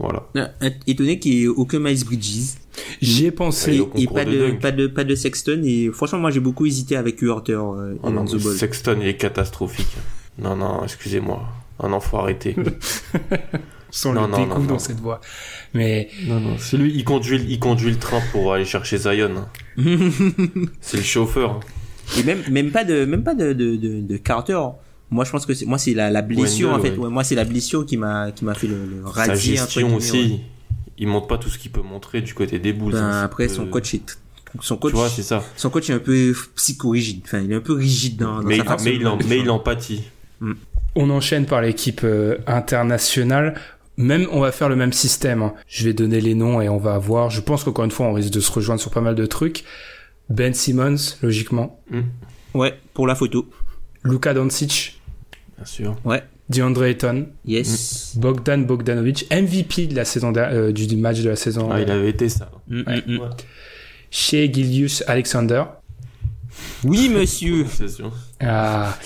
voilà. 0.00 0.26
Euh, 0.62 0.70
Étonné 0.86 1.18
qu'il 1.18 1.32
n'y 1.36 1.42
ait 1.44 1.48
aucun 1.48 1.78
Miles 1.78 2.04
Bridges. 2.04 2.54
J'y 3.02 3.24
ai 3.24 3.28
Et, 3.28 3.30
pensé. 3.30 3.74
et 3.76 3.78
concours 3.78 4.14
pas, 4.14 4.24
de 4.24 4.50
pas, 4.60 4.70
de, 4.72 4.86
pas 4.86 5.04
de 5.04 5.14
Sexton. 5.14 5.62
Et 5.64 5.90
franchement, 5.92 6.18
moi, 6.18 6.30
j'ai 6.30 6.40
beaucoup 6.40 6.66
hésité 6.66 6.96
avec 6.96 7.20
Huerter 7.20 7.52
euh, 7.54 7.94
et 7.94 7.98
Oh 8.02 8.10
non, 8.10 8.24
Ball. 8.24 8.40
Sexton 8.40 8.98
il 9.00 9.08
est 9.08 9.16
catastrophique. 9.16 9.96
Non 10.38 10.56
non, 10.56 10.82
excusez-moi. 10.84 11.46
Non, 11.82 12.00
faut 12.00 12.18
arrêter. 12.18 12.56
Sans 13.90 14.12
Non, 14.12 14.26
le 14.26 14.32
non, 14.32 14.46
dans 14.46 14.58
non. 14.60 14.78
cette 14.78 15.00
voie. 15.00 15.20
Mais 15.74 16.08
non 16.26 16.38
non, 16.40 16.56
c'est 16.58 16.76
lui. 16.76 16.92
Il 16.94 17.04
conduit, 17.04 17.44
il 17.48 17.58
conduit 17.58 17.90
le 17.90 17.98
train 17.98 18.20
pour 18.32 18.52
aller 18.52 18.64
chercher 18.64 18.98
Zion. 18.98 19.46
c'est 20.80 20.96
le 20.96 21.02
chauffeur. 21.02 21.60
Et 22.18 22.22
même, 22.22 22.42
même 22.50 22.70
pas 22.70 22.84
de, 22.84 23.04
même 23.04 23.24
pas 23.24 23.34
de, 23.34 23.52
de, 23.52 23.76
de, 23.76 24.00
de 24.00 24.16
Carter. 24.16 24.58
Moi, 25.10 25.24
je 25.24 25.30
pense 25.30 25.44
que 25.46 25.54
c'est, 25.54 25.66
moi, 25.66 25.78
c'est 25.78 25.92
la, 25.94 26.10
la 26.10 26.22
blessure, 26.22 26.70
Wendell, 26.70 26.80
en 26.80 26.84
fait. 26.94 26.96
ouais. 26.98 27.04
Ouais, 27.06 27.10
moi, 27.10 27.24
c'est 27.24 27.34
la 27.34 27.44
blessure 27.44 27.84
qui 27.84 27.96
m'a, 27.96 28.30
qui 28.32 28.44
m'a 28.44 28.54
fait 28.54 28.68
le, 28.68 28.86
le 28.86 29.02
Sa 29.06 29.10
radier, 29.26 29.60
entre 29.60 29.70
gestion 29.72 29.96
aussi. 29.96 30.12
ouais. 30.32 30.40
Il 30.98 31.08
montre 31.08 31.26
pas 31.26 31.38
tout 31.38 31.48
ce 31.48 31.58
qu'il 31.58 31.70
peut 31.72 31.82
montrer 31.82 32.20
du 32.20 32.34
côté 32.34 32.58
des 32.58 32.72
Bulls. 32.72 32.92
Ben, 32.92 33.02
hein. 33.02 33.22
Après, 33.24 33.48
son 33.48 33.66
coach 33.66 33.94
est, 33.94 34.18
son 34.60 34.76
coach, 34.76 34.92
Tu 34.92 34.96
vois, 34.98 35.08
c'est 35.08 35.22
ça. 35.22 35.42
son 35.56 35.70
coach 35.70 35.88
est 35.90 35.94
un 35.94 35.98
peu 35.98 36.34
psychorigide. 36.56 37.22
Enfin, 37.24 37.40
il 37.40 37.50
est 37.50 37.54
un 37.54 37.60
peu 37.60 37.72
rigide 37.72 38.18
dans, 38.18 38.40
dans 38.40 38.42
mais, 38.48 38.58
sa 38.58 38.62
il, 38.64 38.68
façon 38.68 38.84
mais, 38.84 38.94
il 38.96 39.06
en, 39.06 39.18
mais 39.28 39.38
il 39.38 39.50
empathie. 39.50 40.02
On 40.94 41.08
enchaîne 41.10 41.46
par 41.46 41.62
l'équipe 41.62 42.02
euh, 42.04 42.36
internationale. 42.46 43.54
Même, 43.96 44.26
on 44.32 44.40
va 44.40 44.52
faire 44.52 44.68
le 44.68 44.76
même 44.76 44.92
système. 44.92 45.42
hein. 45.42 45.54
Je 45.66 45.84
vais 45.84 45.92
donner 45.92 46.20
les 46.20 46.34
noms 46.34 46.60
et 46.60 46.68
on 46.68 46.78
va 46.78 46.98
voir. 46.98 47.30
Je 47.30 47.40
pense 47.40 47.64
qu'encore 47.64 47.84
une 47.84 47.90
fois, 47.90 48.06
on 48.06 48.12
risque 48.12 48.32
de 48.32 48.40
se 48.40 48.50
rejoindre 48.52 48.80
sur 48.80 48.90
pas 48.90 49.00
mal 49.00 49.14
de 49.14 49.26
trucs. 49.26 49.64
Ben 50.28 50.52
Simmons, 50.54 50.96
logiquement. 51.22 51.80
Ouais, 52.54 52.78
pour 52.94 53.06
la 53.06 53.14
photo. 53.14 53.48
Luka 54.04 54.32
Doncic. 54.34 54.99
Bien 55.60 55.66
sûr. 55.66 55.96
Ouais. 56.06 56.22
DeAndre 56.48 56.84
Ayton. 56.84 57.26
Yes. 57.44 58.14
Bogdan 58.16 58.64
Bogdanovic. 58.64 59.26
MVP 59.30 59.88
de 59.88 59.94
la 59.94 60.06
saison 60.06 60.32
euh, 60.34 60.72
du, 60.72 60.96
match 60.96 61.20
de 61.20 61.28
la 61.28 61.36
saison. 61.36 61.68
Ah, 61.70 61.82
il 61.82 61.90
euh, 61.90 61.94
avait 61.94 62.08
été 62.08 62.30
ça. 62.30 62.50
Mm, 62.66 62.82
Ouais. 62.86 63.02
mm, 63.06 63.14
mm. 63.16 63.30
Chez 64.10 64.50
Gilius 64.52 65.04
Alexander. 65.06 65.64
Oui, 66.84 67.10
monsieur. 67.10 67.66
C'est 67.70 67.88
sûr. 67.88 68.10
Ah. 68.40 68.96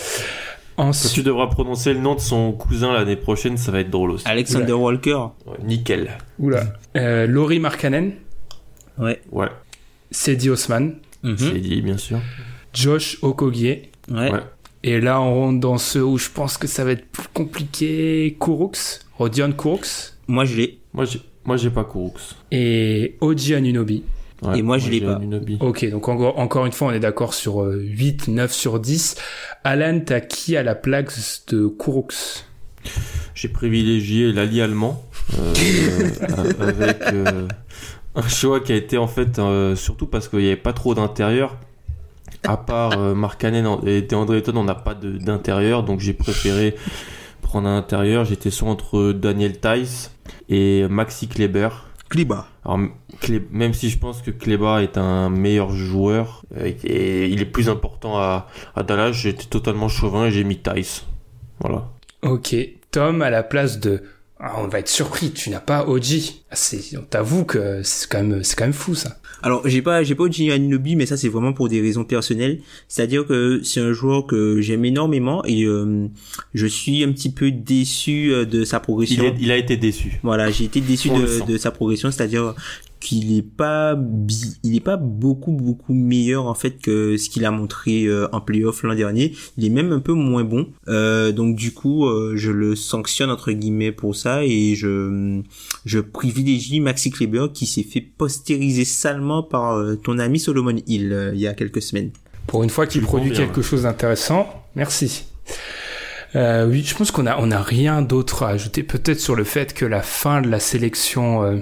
Quand 0.77 0.85
Ensuite, 0.89 1.13
tu 1.13 1.23
devras 1.25 1.49
prononcer 1.49 1.93
le 1.93 1.99
nom 1.99 2.15
de 2.15 2.21
son 2.21 2.53
cousin 2.53 2.93
l'année 2.93 3.17
prochaine, 3.17 3.57
ça 3.57 3.73
va 3.73 3.81
être 3.81 3.91
drôle 3.91 4.13
aussi. 4.13 4.29
Alexander 4.29 4.73
Walker. 4.73 5.19
Ouais, 5.47 5.57
nickel. 5.65 6.11
oula. 6.39 6.65
Euh, 6.97 7.27
Laurie 7.27 7.59
Markkanen. 7.59 8.13
Ouais. 8.97 9.21
Ouais, 9.33 9.49
Cedi 10.13 10.51
Osman. 10.51 10.95
Dit, 11.25 11.83
bien 11.83 11.99
sûr. 11.99 12.21
Josh 12.73 13.19
Okogie. 13.23 13.83
Ouais. 14.09 14.31
Ouais. 14.33 14.41
Et 14.87 15.01
là, 15.01 15.19
on 15.19 15.35
rentre 15.35 15.61
dans 15.61 15.79
ceux 15.79 16.05
où 16.05 16.19
je 16.19 16.29
pense 16.29 16.59
que 16.59 16.67
ça 16.67 16.85
va 16.85 16.91
être 16.91 17.07
plus 17.07 17.27
compliqué. 17.33 18.37
Kourouks. 18.39 19.01
Rodion 19.17 19.51
Kourouks. 19.53 20.13
Moi, 20.29 20.45
je 20.45 20.57
l'ai. 20.57 20.79
Moi, 20.93 21.07
j'ai, 21.07 21.23
moi, 21.47 21.57
j'ai 21.57 21.71
pas 21.71 21.85
Kourouks. 21.85 22.35
Et 22.53 23.17
Oji 23.23 23.55
Anunobi. 23.55 24.05
Ouais, 24.43 24.59
Et 24.59 24.63
moi, 24.63 24.77
je 24.77 24.91
l'ai 24.91 25.01
pas. 25.01 25.19
Ok, 25.61 25.89
donc 25.89 26.07
encore, 26.09 26.39
encore 26.39 26.67
une 26.67 26.73
fois, 26.73 26.89
on 26.89 26.91
est 26.91 27.01
d'accord 27.01 27.33
sur 27.33 27.63
euh, 27.63 27.81
8, 27.83 28.29
9 28.29 28.53
sur 28.53 28.79
10. 28.79 29.15
Alan, 29.65 30.01
t'as 30.05 30.21
qui 30.21 30.55
à 30.55 30.63
la 30.63 30.75
place 30.75 31.47
de 31.49 31.67
Kouroux 31.67 32.09
J'ai 33.35 33.49
privilégié 33.49 34.33
l'ali 34.33 34.61
allemand 34.61 35.03
euh, 35.39 35.55
euh, 36.21 36.53
avec 36.61 37.01
euh, 37.11 37.49
un 38.17 38.29
choix 38.29 38.61
qui 38.61 38.73
a 38.73 38.77
été 38.77 38.99
en 38.99 39.07
fait 39.09 39.39
euh, 39.39 39.77
surtout 39.77 40.07
parce 40.07 40.29
qu'il 40.29 40.41
n'y 40.41 40.49
avait 40.49 40.57
pas 40.57 40.75
trop 40.75 40.95
d'intérieur. 40.95 41.57
À 42.47 42.57
part 42.57 42.99
euh, 42.99 43.15
Markkanen 43.15 43.67
et 43.87 44.03
DeAndre 44.03 44.35
Ayton, 44.35 44.57
on 44.57 44.65
n'a 44.65 44.75
pas 44.75 44.95
de- 44.95 45.17
d'intérieur, 45.19 45.83
donc 45.83 46.01
j'ai 46.01 46.13
préféré 46.13 46.75
prendre 47.43 47.69
un 47.69 47.79
intérieur. 47.79 48.25
J'étais 48.25 48.51
soit 48.51 48.69
entre 48.69 49.13
Daniel 49.13 49.59
Tice 49.61 50.11
et 50.49 50.87
Maxi 50.89 51.29
Kleber. 51.29 51.69
Kliba. 52.11 52.47
Alors, 52.65 52.79
même 53.51 53.73
si 53.75 53.89
je 53.91 53.99
pense 53.99 54.21
que 54.23 54.31
Kleba 54.31 54.83
est 54.83 54.99
un 54.99 55.31
meilleur 55.31 55.71
joueur 55.71 56.43
euh, 56.57 56.71
et 56.85 57.29
il 57.29 57.41
est 57.41 57.47
plus 57.47 57.69
important 57.71 58.19
à, 58.19 58.47
à 58.77 58.83
Dallas, 58.83 59.13
j'étais 59.13 59.47
totalement 59.47 59.89
chauvin 59.89 60.27
et 60.27 60.31
j'ai 60.31 60.45
mis 60.45 60.59
Tice. 60.59 61.07
Voilà. 61.61 61.89
Ok, 62.23 62.55
Tom 62.91 63.23
à 63.23 63.31
la 63.31 63.43
place 63.43 63.81
de... 63.81 64.03
Ah, 64.39 64.57
on 64.59 64.69
va 64.69 64.81
être 64.81 64.89
surpris, 64.89 65.33
tu 65.33 65.49
n'as 65.51 65.61
pas 65.61 65.87
OG. 65.87 66.05
Ah, 66.51 66.57
c'est- 66.57 66.97
on 66.99 67.03
t'avoue 67.03 67.45
que 67.45 67.83
c'est 67.83 68.09
quand 68.11 68.23
même, 68.23 68.45
c'est 68.45 68.57
quand 68.57 68.65
même 68.65 68.73
fou 68.75 68.95
ça. 68.95 69.17
Alors, 69.45 69.69
j'ai 69.69 69.83
pas, 69.83 70.03
j'ai 70.03 70.15
pas 70.15 70.25
Ojini 70.25 70.51
Anunoby, 70.51 70.97
mais 70.97 71.05
ça, 71.07 71.17
c'est 71.19 71.29
vraiment 71.29 71.53
pour 71.53 71.69
des 71.69 71.81
raisons 71.83 72.03
personnelles. 72.05 72.61
C'est-à-dire 72.89 73.27
que 73.27 73.61
c'est 73.63 73.81
un 73.81 73.93
joueur 73.93 74.27
que 74.27 74.61
j'aime 74.63 74.85
énormément 74.87 75.45
et 75.45 75.65
euh, 75.65 76.07
je 76.55 76.67
suis 76.67 77.05
un 77.05 77.13
petit 77.13 77.31
peu 77.31 77.51
déçu 77.51 78.33
euh, 78.33 78.45
de 78.47 78.65
sa 78.65 78.81
progression. 78.81 79.23
Il, 79.23 79.27
est- 79.29 79.35
il 79.45 79.51
a 79.53 79.57
été 79.59 79.77
déçu. 79.77 80.19
Voilà, 80.23 80.51
j'ai 80.51 80.65
été 80.65 80.81
déçu 80.81 81.11
de 81.47 81.57
sa 81.59 81.71
progression, 81.71 82.11
c'est-à-dire 82.11 82.55
qu'il 83.05 83.37
est 83.37 83.43
pas 83.43 83.95
bi- 83.95 84.57
il 84.65 84.75
est 84.75 84.81
pas 84.81 84.97
beaucoup 84.97 85.53
beaucoup 85.53 85.95
meilleur 85.95 86.47
en 86.47 86.55
fait 86.55 86.79
que 86.79 87.17
ce 87.17 87.29
qu'il 87.29 87.45
a 87.45 87.51
montré 87.51 88.05
euh, 88.07 88.27
en 88.33 88.41
playoff 88.41 88.83
l'an 88.83 88.95
dernier. 88.95 89.35
Il 89.57 89.65
est 89.65 89.69
même 89.71 89.93
un 89.93 90.01
peu 90.01 90.15
moins 90.15 90.43
bon. 90.45 90.67
Euh, 90.89 91.31
donc 91.33 91.55
du 91.57 91.73
coup, 91.73 92.07
euh, 92.07 92.33
je 92.37 92.51
le 92.51 92.75
sanctionne 92.75 93.31
entre 93.31 93.53
guillemets 93.53 93.93
pour 93.93 94.17
ça 94.17 94.45
et 94.45 94.75
je 94.75 95.41
je 95.85 95.99
privilégie 96.01 96.81
Maxi 96.81 97.11
Kleber 97.11 97.47
qui 97.53 97.67
s'est 97.67 97.83
fait 97.85 98.01
postériser 98.01 98.85
salement 98.85 99.43
par 99.43 99.77
euh, 99.77 99.97
ton 99.97 100.19
ami 100.19 100.41
Solomon 100.41 100.77
Hill 100.87 101.13
euh, 101.13 101.33
il 101.35 101.41
y 101.41 101.47
a 101.47 101.55
quelques 101.55 101.83
semaines. 101.83 102.11
Pour 102.47 102.63
une 102.63 102.71
fois 102.71 102.87
qu'il 102.87 103.03
produit 103.03 103.31
bien, 103.31 103.41
quelque 103.41 103.63
chose 103.63 103.83
d'intéressant, 103.83 104.49
merci. 104.75 105.25
Euh, 106.37 106.67
oui, 106.69 106.83
je 106.85 106.95
pense 106.97 107.11
qu'on 107.13 107.27
a, 107.27 107.37
on 107.39 107.51
a 107.53 107.61
rien 107.63 108.03
d'autre 108.03 108.43
à 108.43 108.49
ajouter. 108.49 108.83
Peut-être 108.83 109.21
sur 109.21 109.37
le 109.37 109.45
fait 109.45 109.73
que 109.73 109.85
la 109.85 110.03
fin 110.03 110.43
de 110.43 110.49
la 110.49 110.59
sélection, 110.59 111.45
euh, 111.45 111.59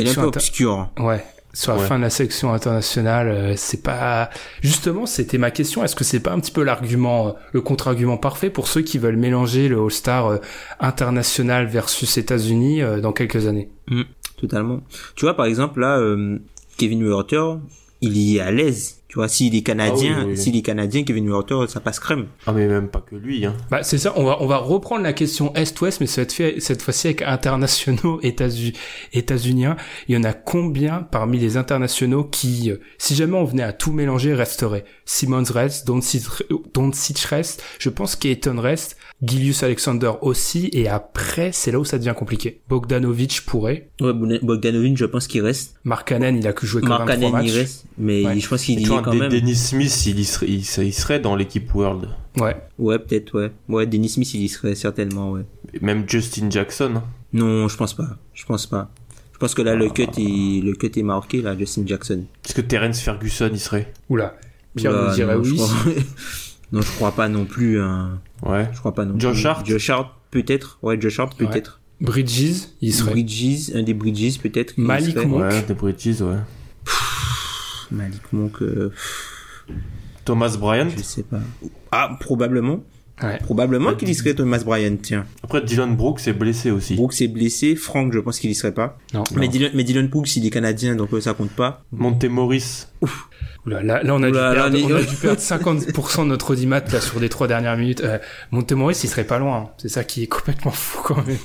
Elle 0.00 0.08
est 0.08 0.10
un 0.10 0.14
peu 0.14 0.20
inter- 0.28 0.38
obscure. 0.38 0.88
Ouais. 0.98 1.24
Sur 1.52 1.72
la 1.74 1.78
Ouais. 1.80 1.86
fin 1.86 1.98
de 1.98 2.02
la 2.02 2.10
sélection 2.10 2.52
internationale, 2.52 3.28
euh, 3.28 3.54
c'est 3.56 3.80
pas 3.82 4.28
justement 4.60 5.06
c'était 5.06 5.38
ma 5.38 5.52
question. 5.52 5.84
Est-ce 5.84 5.94
que 5.94 6.02
c'est 6.02 6.18
pas 6.18 6.32
un 6.32 6.40
petit 6.40 6.50
peu 6.50 6.64
l'argument, 6.64 7.28
euh, 7.28 7.30
le 7.52 7.60
contre-argument 7.60 8.16
parfait 8.16 8.50
pour 8.50 8.66
ceux 8.66 8.82
qui 8.82 8.98
veulent 8.98 9.16
mélanger 9.16 9.68
le 9.68 9.80
All-Star 9.80 10.26
euh, 10.26 10.38
international 10.80 11.66
versus 11.66 12.16
États-Unis 12.18 12.82
euh, 12.82 13.00
dans 13.00 13.12
quelques 13.12 13.46
années? 13.46 13.70
Totalement. 14.36 14.80
Tu 15.14 15.24
vois, 15.24 15.34
par 15.36 15.46
exemple, 15.46 15.80
là, 15.80 15.98
euh, 15.98 16.38
Kevin 16.76 17.06
Werther, 17.08 17.58
il 18.04 18.16
y 18.16 18.36
est 18.36 18.40
à 18.40 18.50
l'aise. 18.50 19.00
Tu 19.08 19.20
vois, 19.20 19.28
s'il 19.28 19.54
est 19.54 19.62
canadien, 19.62 20.14
Ah 20.16 20.20
oui, 20.22 20.24
oui, 20.26 20.30
oui. 20.32 20.36
s'il 20.36 20.56
est 20.56 20.62
canadien, 20.62 21.04
Kevin 21.04 21.28
Werther, 21.30 21.68
ça 21.68 21.78
passe 21.78 22.00
crème. 22.00 22.26
Ah 22.48 22.52
mais 22.52 22.66
même 22.66 22.88
pas 22.88 23.00
que 23.00 23.14
lui. 23.14 23.46
Hein. 23.46 23.54
Bah 23.70 23.84
c'est 23.84 23.98
ça. 23.98 24.12
On 24.16 24.24
va 24.24 24.38
on 24.42 24.46
va 24.48 24.56
reprendre 24.56 25.02
la 25.04 25.12
question 25.12 25.54
Est-Ouest, 25.54 26.00
mais 26.00 26.08
cette 26.08 26.32
fois 26.32 26.46
cette 26.58 26.82
fois-ci 26.82 27.06
avec 27.08 27.22
internationaux 27.22 28.18
États-Unis. 28.24 28.72
États-Uniens. 29.12 29.76
Il 30.08 30.16
y 30.16 30.18
en 30.18 30.24
a 30.24 30.32
combien 30.32 31.02
parmi 31.02 31.38
les 31.38 31.56
internationaux 31.56 32.24
qui, 32.24 32.72
euh, 32.72 32.78
si 32.98 33.14
jamais 33.14 33.36
on 33.36 33.44
venait 33.44 33.62
à 33.62 33.72
tout 33.72 33.92
mélanger, 33.92 34.34
resteraient? 34.34 34.84
Simmons 35.04 35.44
reste, 35.52 35.86
Doncic 35.86 37.18
reste. 37.20 37.62
Je 37.78 37.90
pense 37.90 38.16
qu'Ayton 38.16 38.58
reste. 38.58 38.96
Gilius 39.22 39.62
Alexander 39.62 40.12
aussi. 40.20 40.68
Et 40.72 40.88
après, 40.88 41.50
c'est 41.52 41.70
là 41.72 41.78
où 41.80 41.84
ça 41.84 41.98
devient 41.98 42.14
compliqué. 42.16 42.60
Bogdanovic 42.68 43.42
pourrait. 43.46 43.88
Ouais, 44.00 44.12
Bogdan- 44.12 44.40
Bogdanovic, 44.42 44.96
je 44.98 45.04
pense 45.06 45.26
qu'il 45.26 45.40
reste. 45.42 45.76
Markkanen, 45.84 46.36
il 46.36 46.46
a 46.46 46.52
que 46.52 46.66
joué 46.66 46.82
que 46.82 46.88
Mark 46.88 47.06
23 47.06 47.16
Cannon, 47.16 47.32
matchs. 47.32 47.46
il 47.52 47.56
reste. 47.58 47.84
Mais 47.96 48.24
Ouais. 48.26 48.38
je 48.40 48.48
pense 48.48 48.62
qu'il 48.64 48.80
y 48.80 48.84
est 48.84 48.86
quand 48.86 49.14
même. 49.14 49.30
Dennis 49.30 49.54
Smith, 49.56 50.06
il, 50.06 50.18
y 50.18 50.24
serait, 50.24 50.46
il, 50.48 50.64
serait, 50.64 50.86
il 50.88 50.92
serait 50.92 51.20
dans 51.20 51.36
l'équipe 51.36 51.74
World. 51.74 52.08
Ouais. 52.38 52.56
Ouais, 52.78 52.98
peut-être, 52.98 53.38
ouais. 53.38 53.50
Ouais, 53.68 53.86
Dennis 53.86 54.10
Smith, 54.10 54.34
il 54.34 54.42
y 54.42 54.48
serait 54.48 54.74
certainement, 54.74 55.32
ouais. 55.32 55.42
Même 55.80 56.04
Justin 56.08 56.50
Jackson. 56.50 56.94
hein. 56.96 57.04
Non, 57.32 57.68
je 57.68 57.76
pense 57.76 57.94
pas. 57.94 58.16
Je 58.34 58.44
pense 58.44 58.66
pas. 58.66 58.90
Je 59.32 59.38
pense 59.38 59.54
que 59.54 59.62
là, 59.62 59.74
le 59.74 59.88
cut 59.90 60.02
est, 60.02 60.62
le 60.62 60.72
cut 60.74 60.92
est 60.96 61.02
marqué, 61.02 61.42
là, 61.42 61.56
Justin 61.58 61.82
Jackson. 61.86 62.24
Est-ce 62.44 62.54
que 62.54 62.60
Terence 62.60 63.00
Ferguson 63.00 63.50
y 63.52 63.58
serait? 63.58 63.92
Oula. 64.08 64.36
Pierre 64.76 64.92
Oula, 64.92 65.08
nous 65.08 65.14
dirait 65.14 65.34
non, 65.36 65.42
je 65.44 65.50
oui. 65.50 65.56
crois- 65.56 65.92
non, 66.72 66.80
je 66.82 66.90
crois 66.92 67.12
pas 67.12 67.28
non 67.28 67.44
plus, 67.44 67.80
hein. 67.80 68.20
Ouais. 68.44 68.68
Je 68.72 68.78
crois 68.78 68.94
pas 68.94 69.04
non 69.04 69.18
Josh. 69.18 69.44
Hart 69.46 69.66
Josh 69.66 69.90
Hart, 69.90 70.12
peut-être. 70.30 70.78
Ouais, 70.82 71.00
Josh 71.00 71.18
Hart, 71.18 71.38
Ouais. 71.40 71.46
peut-être. 71.46 71.80
Bridges, 72.00 72.68
il 72.82 72.92
serait. 72.92 73.12
Bridges, 73.12 73.70
un 73.74 73.82
des 73.82 73.94
Bridges, 73.94 74.38
peut-être. 74.40 74.74
Malik. 74.76 75.16
Monk. 75.16 75.40
Ouais, 75.40 75.62
des 75.62 75.74
British, 75.74 76.20
ouais. 76.20 76.36
Malik 77.90 78.32
Monk, 78.32 78.62
euh, 78.62 78.92
Thomas 80.24 80.56
Bryant. 80.58 80.88
je 80.96 81.02
sais 81.02 81.22
pas. 81.22 81.40
Ah, 81.92 82.16
probablement. 82.20 82.82
Ouais. 83.22 83.38
Probablement 83.38 83.94
qu'il 83.94 84.08
y 84.08 84.14
serait 84.14 84.34
Thomas 84.34 84.58
Bryant, 84.64 84.96
tiens. 85.00 85.24
Après, 85.44 85.62
Dylan 85.62 85.94
Brooks 85.94 86.26
est 86.26 86.32
blessé 86.32 86.72
aussi. 86.72 86.96
Brooks 86.96 87.20
est 87.20 87.28
blessé, 87.28 87.76
Frank, 87.76 88.12
je 88.12 88.18
pense 88.18 88.40
qu'il 88.40 88.50
y 88.50 88.54
serait 88.56 88.74
pas. 88.74 88.98
Non. 89.12 89.22
Mais 89.36 89.46
Dylan, 89.46 89.70
mais 89.74 89.84
Dylan 89.84 90.08
Brooks, 90.08 90.34
il 90.36 90.44
est 90.44 90.50
canadien, 90.50 90.96
donc 90.96 91.14
euh, 91.14 91.20
ça 91.20 91.32
compte 91.32 91.52
pas. 91.52 91.84
Monte 91.92 92.24
Morris. 92.24 92.86
Oula, 93.00 93.12
là, 93.66 94.02
là, 94.02 94.14
on 94.14 94.22
a, 94.22 94.28
Oula, 94.28 94.30
dû, 94.30 94.34
là, 94.34 94.52
perdre, 94.54 94.76
les- 94.76 94.84
on 94.84 94.96
a 94.96 95.02
dû 95.02 95.16
perdre 95.16 95.40
50% 95.40 96.22
de 96.24 96.28
notre 96.28 96.52
audimat 96.52 96.80
là 96.80 97.00
sur 97.00 97.18
les 97.20 97.28
trois 97.28 97.46
dernières 97.48 97.76
minutes. 97.76 98.02
Euh, 98.02 98.18
Montemoris, 98.50 99.02
il 99.04 99.08
serait 99.08 99.24
pas 99.24 99.38
loin. 99.38 99.56
hein. 99.56 99.70
C'est 99.78 99.88
ça 99.88 100.04
qui 100.04 100.22
est 100.22 100.26
complètement 100.26 100.70
fou 100.70 101.00
quand 101.02 101.26
même. 101.26 101.36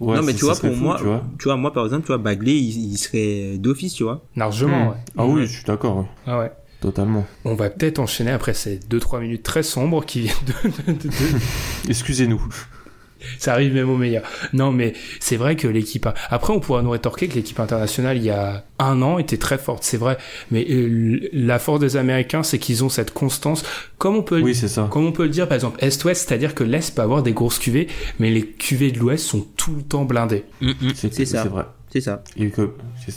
Ouais, 0.00 0.16
non, 0.16 0.22
mais 0.22 0.32
tu 0.32 0.44
vois, 0.44 0.54
pour 0.54 0.70
fou, 0.74 0.80
moi, 0.82 0.96
tu 0.98 1.04
vois. 1.04 1.24
tu 1.38 1.44
vois, 1.44 1.56
moi, 1.56 1.72
par 1.72 1.84
exemple, 1.84 2.02
tu 2.02 2.06
vois, 2.08 2.18
Bagley, 2.18 2.56
il, 2.56 2.92
il 2.92 2.96
serait 2.98 3.58
d'office, 3.58 3.94
tu 3.94 4.04
vois. 4.04 4.24
Largement, 4.36 4.86
Hmm. 4.86 4.88
ouais. 4.90 4.96
Ah 5.18 5.26
oui, 5.26 5.46
je 5.46 5.52
suis 5.56 5.64
d'accord, 5.64 5.96
ouais. 5.98 6.04
Ah 6.26 6.38
ouais. 6.38 6.52
Totalement. 6.80 7.26
On 7.44 7.54
va 7.56 7.68
peut-être 7.70 7.98
enchaîner 7.98 8.30
après 8.30 8.54
ces 8.54 8.76
2-3 8.78 9.20
minutes 9.20 9.42
très 9.42 9.64
sombres 9.64 10.04
qui 10.06 10.20
viennent 10.20 10.36
de, 10.46 10.92
de- 10.92 10.92
de- 10.92 11.08
de- 11.08 11.12
Excusez-nous. 11.88 12.40
Ça 13.38 13.52
arrive 13.52 13.74
même 13.74 13.90
au 13.90 13.96
meilleur. 13.96 14.22
Non, 14.52 14.72
mais 14.72 14.94
c'est 15.20 15.36
vrai 15.36 15.56
que 15.56 15.68
l'équipe... 15.68 16.08
Après, 16.30 16.52
on 16.52 16.60
pourra 16.60 16.82
nous 16.82 16.90
rétorquer 16.90 17.28
que 17.28 17.34
l'équipe 17.34 17.58
internationale, 17.60 18.16
il 18.16 18.24
y 18.24 18.30
a 18.30 18.64
un 18.78 19.02
an, 19.02 19.18
était 19.18 19.36
très 19.36 19.58
forte, 19.58 19.84
c'est 19.84 19.96
vrai. 19.96 20.18
Mais 20.50 20.66
euh, 20.70 21.28
la 21.32 21.58
force 21.58 21.80
des 21.80 21.96
Américains, 21.96 22.42
c'est 22.42 22.58
qu'ils 22.58 22.84
ont 22.84 22.88
cette 22.88 23.12
constance. 23.12 23.64
Comme 23.98 24.16
on 24.16 24.22
peut 24.22 24.40
Oui, 24.40 24.54
c'est 24.54 24.68
ça. 24.68 24.88
Comme 24.90 25.06
on 25.06 25.12
peut 25.12 25.24
le 25.24 25.30
dire, 25.30 25.48
par 25.48 25.54
exemple, 25.54 25.82
Est-Ouest, 25.82 26.28
c'est-à-dire 26.28 26.54
que 26.54 26.64
l'Est 26.64 26.94
peut 26.94 27.02
avoir 27.02 27.22
des 27.22 27.32
grosses 27.32 27.58
cuvées, 27.58 27.88
mais 28.18 28.30
les 28.30 28.46
cuvées 28.46 28.92
de 28.92 28.98
l'Ouest 28.98 29.24
sont 29.24 29.46
tout 29.56 29.74
le 29.74 29.82
temps 29.82 30.04
blindées. 30.04 30.44
C'est 30.94 31.12
C'est 31.12 31.26
ça. 31.26 31.42
C'est 31.42 31.48
vrai. 31.48 31.64
C'est 31.90 32.00
ça. 32.02 32.22
Et, 32.36 32.50
que, 32.50 32.70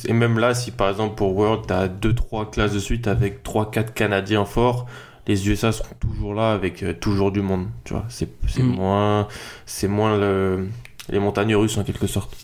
et 0.08 0.14
même 0.14 0.40
là, 0.40 0.54
si 0.54 0.72
par 0.72 0.90
exemple 0.90 1.16
pour 1.16 1.36
World, 1.36 1.66
t'as 1.68 1.88
2-3 1.88 2.50
classes 2.50 2.74
de 2.74 2.80
suite 2.80 3.08
avec 3.08 3.44
3-4 3.44 3.92
Canadiens 3.94 4.46
forts, 4.46 4.88
les 5.28 5.48
USA 5.50 5.72
seront 5.72 5.96
toujours 6.00 6.34
là 6.34 6.52
avec 6.54 6.84
euh, 6.84 6.94
toujours 6.94 7.32
du 7.32 7.42
monde. 7.42 7.68
Tu 7.84 7.94
vois, 7.94 8.06
c'est 8.10 8.28
Mm. 8.60 8.64
moins, 8.64 9.28
c'est 9.66 9.88
moins 9.88 10.18
le, 10.18 10.68
les 11.10 11.20
montagnes 11.20 11.56
russes 11.56 11.78
en 11.78 11.84
quelque 11.84 12.08
sorte. 12.08 12.36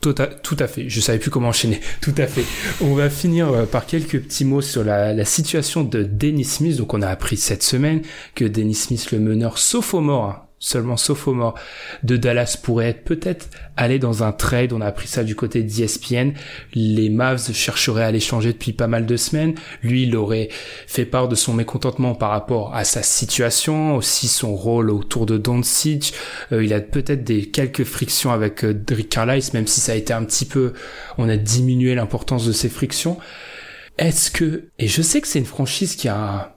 Tout 0.00 0.14
à, 0.18 0.26
tout 0.28 0.56
à 0.60 0.68
fait. 0.68 0.88
Je 0.88 1.00
savais 1.00 1.18
plus 1.18 1.30
comment 1.30 1.48
enchaîner. 1.48 1.80
Tout 2.00 2.14
à 2.18 2.26
fait. 2.28 2.44
On 2.80 2.94
va 2.94 3.10
finir 3.10 3.48
euh, 3.48 3.64
par 3.66 3.86
quelques 3.86 4.20
petits 4.22 4.44
mots 4.44 4.60
sur 4.60 4.84
la, 4.84 5.12
la 5.12 5.24
situation 5.24 5.82
de 5.82 6.04
Dennis 6.04 6.44
Smith. 6.44 6.76
Donc, 6.76 6.94
on 6.94 7.02
a 7.02 7.08
appris 7.08 7.36
cette 7.36 7.64
semaine 7.64 8.02
que 8.36 8.44
Dennis 8.44 8.74
Smith, 8.76 9.10
le 9.10 9.18
meneur 9.18 9.58
sophomore, 9.58 10.45
seulement 10.58 10.96
sophomore 10.96 11.54
de 12.02 12.16
Dallas 12.16 12.58
pourrait 12.62 12.88
être 12.88 13.04
peut-être 13.04 13.48
aller 13.76 13.98
dans 13.98 14.22
un 14.22 14.32
trade. 14.32 14.72
On 14.72 14.80
a 14.80 14.86
appris 14.86 15.06
ça 15.06 15.22
du 15.22 15.34
côté 15.34 15.62
d'ESPN. 15.62 16.32
Les 16.74 17.10
Mavs 17.10 17.52
chercheraient 17.52 18.04
à 18.04 18.10
l'échanger 18.10 18.52
depuis 18.52 18.72
pas 18.72 18.86
mal 18.86 19.06
de 19.06 19.16
semaines. 19.16 19.54
Lui, 19.82 20.04
il 20.04 20.16
aurait 20.16 20.48
fait 20.86 21.04
part 21.04 21.28
de 21.28 21.34
son 21.34 21.52
mécontentement 21.52 22.14
par 22.14 22.30
rapport 22.30 22.74
à 22.74 22.84
sa 22.84 23.02
situation, 23.02 23.96
aussi 23.96 24.28
son 24.28 24.54
rôle 24.56 24.90
autour 24.90 25.26
de 25.26 25.36
Doncic. 25.36 26.14
Euh, 26.52 26.64
il 26.64 26.72
a 26.72 26.80
peut-être 26.80 27.24
des 27.24 27.46
quelques 27.46 27.84
frictions 27.84 28.30
avec 28.32 28.64
euh, 28.64 28.74
Rick 28.90 29.10
Carlisle, 29.10 29.50
même 29.52 29.66
si 29.66 29.80
ça 29.80 29.92
a 29.92 29.94
été 29.94 30.12
un 30.12 30.24
petit 30.24 30.46
peu, 30.46 30.72
on 31.18 31.28
a 31.28 31.36
diminué 31.36 31.94
l'importance 31.94 32.46
de 32.46 32.52
ces 32.52 32.68
frictions. 32.68 33.18
Est-ce 33.98 34.30
que, 34.30 34.68
et 34.78 34.88
je 34.88 35.02
sais 35.02 35.20
que 35.20 35.28
c'est 35.28 35.38
une 35.38 35.46
franchise 35.46 35.96
qui 35.96 36.08
a 36.08 36.16
un, 36.16 36.55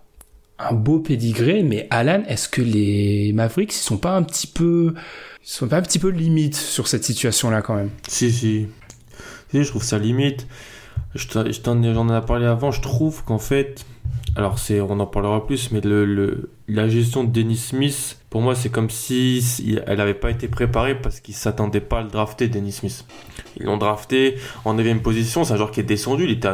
un 0.60 0.74
beau 0.74 1.00
pédigré, 1.00 1.64
mais 1.64 1.88
Alan, 1.90 2.24
est-ce 2.28 2.50
que 2.50 2.62
les 2.62 3.32
Mavericks, 3.34 3.74
ils 3.74 3.78
sont 3.78 3.98
pas 3.98 4.16
un 4.16 4.24
petit 4.24 4.48
peu, 4.48 4.94
sont 5.42 5.68
pas 5.68 5.78
un 5.78 5.82
petit 5.82 6.00
peu 6.00 6.10
limite 6.10 6.56
sur 6.56 6.88
cette 6.88 7.04
situation-là 7.04 7.62
quand 7.62 7.76
même? 7.76 7.90
Si, 8.08 8.32
si. 8.32 8.68
Je 9.54 9.68
trouve 9.68 9.84
ça 9.84 9.98
limite. 9.98 10.48
Je 11.16 11.28
je 11.28 12.20
ai- 12.20 12.22
parlé 12.26 12.46
avant, 12.46 12.72
je 12.72 12.82
trouve 12.82 13.24
qu'en 13.24 13.40
fait, 13.40 13.84
alors 14.36 14.60
c'est, 14.60 14.80
on 14.80 15.00
en 15.00 15.08
parlera 15.08 15.46
plus, 15.48 15.72
mais 15.72 15.82
le, 15.82 16.52
la 16.68 16.88
gestion 16.88 17.24
de 17.24 17.32
Dennis 17.32 17.58
Smith 17.58 18.20
Pour 18.30 18.42
moi, 18.42 18.54
c'est 18.54 18.70
comme 18.70 18.92
si 18.92 19.44
elle 19.88 19.98
n'avait 19.98 20.14
pas 20.14 20.30
été 20.30 20.48
préparée 20.48 20.94
parce 21.00 21.20
qu'ils 21.20 21.34
s'attendaient 21.34 21.82
pas 21.82 22.00
à 22.00 22.04
le 22.04 22.10
drafter, 22.10 22.48
Dennis 22.48 22.74
Smith. 22.74 23.06
Ils 23.58 23.66
l'ont 23.66 23.78
drafté 23.78 24.36
en 24.66 24.76
9 24.76 25.02
position. 25.02 25.44
C'est 25.44 25.54
un 25.54 25.58
joueur 25.58 25.72
qui 25.72 25.80
est 25.80 25.84
descendu. 25.84 26.26
Il, 26.26 26.32
était 26.32 26.50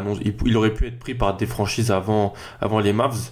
il, 0.45 0.55
aurait 0.55 0.73
pu 0.73 0.87
être 0.87 0.99
pris 0.99 1.15
par 1.15 1.35
des 1.35 1.45
franchises 1.45 1.91
avant, 1.91 2.33
avant 2.61 2.79
les 2.79 2.93
Mavs 2.93 3.31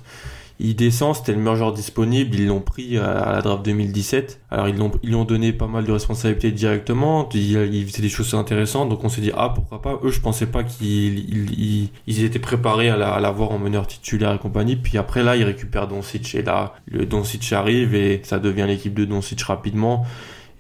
il 0.64 0.78
descend, 0.78 1.14
c'était 1.14 1.34
le 1.34 1.40
meilleur 1.40 1.58
joueur 1.58 1.74
disponible, 1.74 2.36
ils 2.36 2.48
l'ont 2.48 2.62
pris 2.62 2.98
à 2.98 3.34
la 3.34 3.42
draft 3.42 3.66
2017. 3.66 4.40
Alors 4.50 4.70
ils 4.70 4.78
l'ont 4.78 4.92
ils 5.04 5.10
lui 5.10 5.16
ont 5.16 5.26
donné 5.26 5.52
pas 5.52 5.68
mal 5.68 5.84
de 5.84 5.92
responsabilités 5.92 6.52
directement, 6.52 7.28
il, 7.34 7.52
il 7.74 7.86
faisait 7.86 8.02
des 8.02 8.10
choses 8.10 8.34
intéressantes, 8.34 8.88
donc 8.88 9.04
on 9.04 9.10
s'est 9.10 9.20
dit 9.20 9.32
ah 9.36 9.52
pourquoi 9.54 9.82
pas? 9.82 10.00
Eux 10.04 10.12
je 10.12 10.22
pensais 10.22 10.46
pas 10.46 10.64
qu'ils 10.64 11.90
ils, 12.08 12.24
étaient 12.24 12.40
préparés 12.40 12.90
à 12.90 13.20
l'avoir 13.20 13.52
en 13.52 13.60
meneur 13.60 13.88
titulaire 13.88 14.34
et 14.34 14.40
compagnie. 14.40 14.78
Puis 14.78 14.98
après 14.98 15.22
là 15.22 15.36
ils 15.36 15.44
récupèrent 15.44 15.90
Doncic 15.90 16.34
et 16.34 16.44
là 16.44 16.74
le 16.88 17.06
Doncic 17.06 17.52
arrive 17.52 17.94
et 17.94 18.22
ça 18.24 18.40
devient 18.40 18.66
l'équipe 18.66 18.94
de 18.94 19.04
Doncic 19.04 19.42
rapidement. 19.42 20.06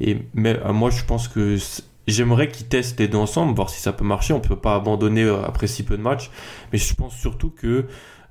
Et 0.01 0.17
mais 0.34 0.59
euh, 0.65 0.73
moi 0.73 0.89
je 0.89 1.05
pense 1.05 1.30
que 1.30 1.57
J'aimerais 2.05 2.49
qu'ils 2.49 2.67
testent 2.67 2.99
les 2.99 3.07
deux 3.07 3.17
ensemble, 3.17 3.55
voir 3.55 3.69
si 3.69 3.80
ça 3.80 3.93
peut 3.93 4.03
marcher. 4.03 4.34
On 4.34 4.41
peut 4.41 4.57
pas 4.57 4.75
abandonner 4.75 5.23
euh, 5.23 5.41
après 5.45 5.67
si 5.67 5.84
peu 5.84 5.95
de 5.95 6.01
matchs, 6.01 6.31
mais 6.71 6.77
je 6.77 6.93
pense 6.93 7.15
surtout 7.15 7.49
que 7.49 7.85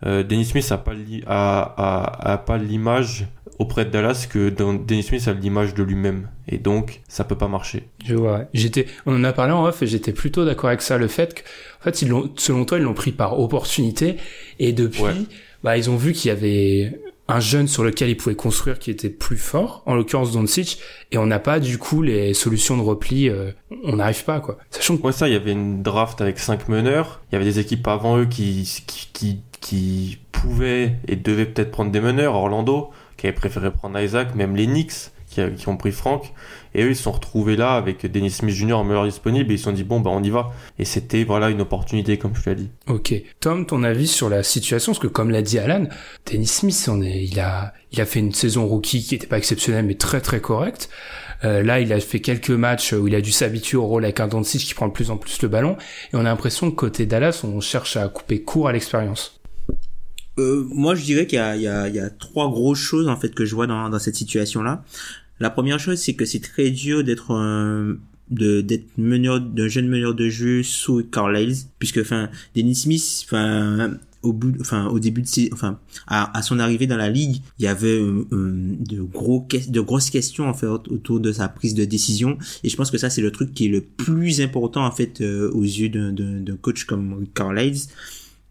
euh, 0.04 0.22
Dennis 0.22 0.46
Smith 0.46 0.70
a 0.70 0.78
pas, 0.78 0.92
a, 1.26 2.32
a, 2.32 2.38
pas 2.38 2.58
l'image 2.58 3.26
auprès 3.58 3.84
de 3.84 3.90
Dallas 3.90 4.26
que 4.28 4.48
Dennis 4.48 5.04
Smith 5.04 5.28
a 5.28 5.32
l'image 5.32 5.74
de 5.74 5.82
lui-même 5.82 6.28
et 6.48 6.58
donc 6.58 7.00
ça 7.08 7.24
peut 7.24 7.36
pas 7.36 7.48
marcher. 7.48 7.84
Je 8.04 8.14
vois. 8.14 8.44
J'étais, 8.52 8.86
on 9.06 9.14
en 9.14 9.24
a 9.24 9.32
parlé 9.32 9.52
en 9.52 9.64
off 9.64 9.82
et 9.82 9.86
j'étais 9.86 10.12
plutôt 10.12 10.44
d'accord 10.44 10.68
avec 10.68 10.82
ça. 10.82 10.98
Le 10.98 11.06
fait 11.06 11.34
que, 11.34 11.40
en 11.80 11.84
fait, 11.84 12.02
ils 12.02 12.08
l'ont, 12.08 12.30
selon 12.36 12.64
toi, 12.64 12.78
ils 12.78 12.84
l'ont 12.84 12.94
pris 12.94 13.12
par 13.12 13.38
opportunité 13.38 14.16
et 14.58 14.72
depuis, 14.72 15.28
bah, 15.62 15.76
ils 15.76 15.88
ont 15.88 15.96
vu 15.96 16.12
qu'il 16.12 16.28
y 16.28 16.32
avait 16.32 16.98
un 17.32 17.40
jeune 17.40 17.68
sur 17.68 17.84
lequel 17.84 18.10
ils 18.10 18.16
pouvaient 18.16 18.34
construire 18.34 18.78
qui 18.78 18.90
était 18.90 19.10
plus 19.10 19.36
fort, 19.36 19.82
en 19.86 19.94
l'occurrence 19.94 20.32
Doncic, 20.32 20.78
et 21.10 21.18
on 21.18 21.26
n'a 21.26 21.38
pas 21.38 21.60
du 21.60 21.78
coup 21.78 22.02
les 22.02 22.34
solutions 22.34 22.76
de 22.76 22.82
repli, 22.82 23.28
euh, 23.28 23.52
on 23.84 23.96
n'arrive 23.96 24.24
pas 24.24 24.40
quoi. 24.40 24.58
Sachant 24.70 24.96
que... 24.96 25.02
Ouais 25.02 25.12
ça, 25.12 25.28
il 25.28 25.32
y 25.32 25.36
avait 25.36 25.52
une 25.52 25.82
draft 25.82 26.20
avec 26.20 26.38
cinq 26.38 26.68
meneurs, 26.68 27.20
il 27.30 27.34
y 27.34 27.36
avait 27.36 27.44
des 27.44 27.58
équipes 27.58 27.86
avant 27.88 28.18
eux 28.18 28.26
qui, 28.26 28.82
qui, 28.86 29.08
qui 29.12 29.40
qui 29.62 30.18
pouvaient 30.32 30.96
et 31.08 31.16
devaient 31.16 31.46
peut-être 31.46 31.70
prendre 31.70 31.90
des 31.90 32.00
meneurs, 32.00 32.34
Orlando, 32.34 32.90
qui 33.16 33.26
avait 33.26 33.34
préféré 33.34 33.70
prendre 33.70 33.98
Isaac, 33.98 34.34
même 34.34 34.54
les 34.56 34.66
Knicks, 34.66 35.12
qui, 35.30 35.40
qui 35.56 35.68
ont 35.68 35.78
pris 35.78 35.92
Frank, 35.92 36.34
et 36.74 36.82
eux 36.82 36.90
ils 36.90 36.96
se 36.96 37.02
sont 37.02 37.12
retrouvés 37.12 37.56
là 37.56 37.74
avec 37.74 38.06
Dennis 38.06 38.30
Smith 38.30 38.54
Jr. 38.54 38.74
en 38.74 38.84
meilleur 38.84 39.04
disponible, 39.04 39.50
et 39.50 39.54
ils 39.54 39.58
se 39.58 39.64
sont 39.64 39.72
dit 39.72 39.84
bon 39.84 40.00
bah 40.00 40.10
on 40.12 40.22
y 40.22 40.30
va. 40.30 40.50
Et 40.78 40.84
c'était 40.84 41.24
voilà 41.24 41.50
une 41.50 41.60
opportunité 41.60 42.18
comme 42.18 42.32
tu 42.32 42.42
l'as 42.46 42.54
dit. 42.54 42.70
Ok. 42.86 43.14
Tom, 43.40 43.66
ton 43.66 43.82
avis 43.82 44.06
sur 44.06 44.28
la 44.28 44.42
situation, 44.42 44.92
parce 44.92 45.00
que 45.00 45.08
comme 45.08 45.30
l'a 45.30 45.42
dit 45.42 45.58
Alan, 45.58 45.86
Dennis 46.30 46.46
Smith, 46.46 46.88
on 46.90 47.02
est, 47.02 47.24
il 47.24 47.40
a, 47.40 47.72
il 47.92 48.00
a 48.00 48.06
fait 48.06 48.20
une 48.20 48.32
saison 48.32 48.66
rookie 48.66 49.02
qui 49.02 49.14
n'était 49.14 49.26
pas 49.26 49.38
exceptionnelle 49.38 49.84
mais 49.84 49.96
très 49.96 50.20
très 50.20 50.40
correcte. 50.40 50.88
Euh, 51.44 51.62
là, 51.62 51.80
il 51.80 51.92
a 51.92 51.98
fait 51.98 52.20
quelques 52.20 52.50
matchs 52.50 52.92
où 52.92 53.08
il 53.08 53.14
a 53.14 53.20
dû 53.20 53.32
s'habituer 53.32 53.76
au 53.76 53.84
rôle 53.84 54.04
avec 54.04 54.20
un 54.20 54.28
Doncic 54.28 54.60
qui 54.60 54.74
prend 54.74 54.86
de 54.86 54.92
plus 54.92 55.10
en 55.10 55.16
plus 55.16 55.42
le 55.42 55.48
ballon, 55.48 55.76
et 56.12 56.16
on 56.16 56.20
a 56.20 56.24
l'impression 56.24 56.70
que 56.70 56.76
côté 56.76 57.04
Dallas, 57.04 57.42
on 57.44 57.60
cherche 57.60 57.96
à 57.96 58.08
couper 58.08 58.42
court 58.42 58.68
à 58.68 58.72
l'expérience. 58.72 59.40
Euh, 60.38 60.66
moi, 60.70 60.94
je 60.94 61.04
dirais 61.04 61.26
qu'il 61.26 61.38
y 61.38 61.66
a, 61.68 61.88
y, 61.88 61.96
y 61.96 62.00
trois 62.18 62.48
grosses 62.48 62.78
choses 62.78 63.08
en 63.08 63.16
fait 63.16 63.34
que 63.34 63.44
je 63.44 63.54
vois 63.54 63.66
dans, 63.66 63.90
dans 63.90 63.98
cette 63.98 64.14
situation-là. 64.14 64.82
La 65.42 65.50
première 65.50 65.80
chose, 65.80 65.98
c'est 65.98 66.14
que 66.14 66.24
c'est 66.24 66.38
très 66.38 66.70
dur 66.70 67.02
d'être 67.02 67.32
un 67.32 67.96
de 68.30 68.60
d'être 68.60 68.86
meneur 68.96 69.40
d'un 69.40 69.66
jeune 69.66 69.88
meneur 69.88 70.14
de 70.14 70.28
jeu 70.28 70.62
sous 70.62 71.02
Carlisle 71.02 71.56
puisque 71.80 71.98
enfin 71.98 72.30
Dennis 72.54 72.76
Smith 72.76 73.24
enfin 73.24 73.98
au 74.22 74.32
bout 74.32 74.52
enfin 74.60 74.86
au 74.86 75.00
début 75.00 75.22
de 75.22 75.26
ses, 75.26 75.50
enfin 75.52 75.80
à, 76.06 76.40
son 76.42 76.60
arrivée 76.60 76.86
dans 76.86 76.96
la 76.96 77.10
ligue 77.10 77.42
il 77.58 77.64
y 77.64 77.66
avait 77.66 77.88
euh, 77.88 78.24
euh, 78.32 78.52
de 78.78 79.02
gros 79.02 79.44
de 79.50 79.80
grosses 79.80 80.10
questions 80.10 80.48
en 80.48 80.54
fait 80.54 80.66
autour 80.66 81.18
de 81.18 81.32
sa 81.32 81.48
prise 81.48 81.74
de 81.74 81.84
décision. 81.84 82.38
Et 82.62 82.68
je 82.68 82.76
pense 82.76 82.92
que 82.92 82.98
ça 82.98 83.10
c'est 83.10 83.20
le 83.20 83.32
truc 83.32 83.52
qui 83.52 83.66
est 83.66 83.68
le 83.68 83.80
plus 83.80 84.40
important 84.40 84.86
en 84.86 84.92
fait 84.92 85.20
aux 85.20 85.64
yeux 85.64 85.88
d'un 85.88 86.56
coach 86.60 86.84
comme 86.84 87.26
Carlisle 87.34 87.88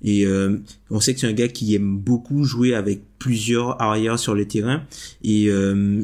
et 0.04 0.26
euh, 0.26 0.58
on 0.90 1.00
sait 1.00 1.14
que 1.14 1.20
c'est 1.20 1.28
un 1.28 1.34
gars 1.34 1.48
qui 1.48 1.76
aime 1.76 1.98
beaucoup 1.98 2.44
jouer 2.44 2.74
avec 2.74 3.02
plusieurs 3.20 3.80
arrières 3.82 4.18
sur 4.18 4.34
le 4.34 4.48
terrain. 4.48 4.84
Et 5.24 5.48
euh, 5.48 6.04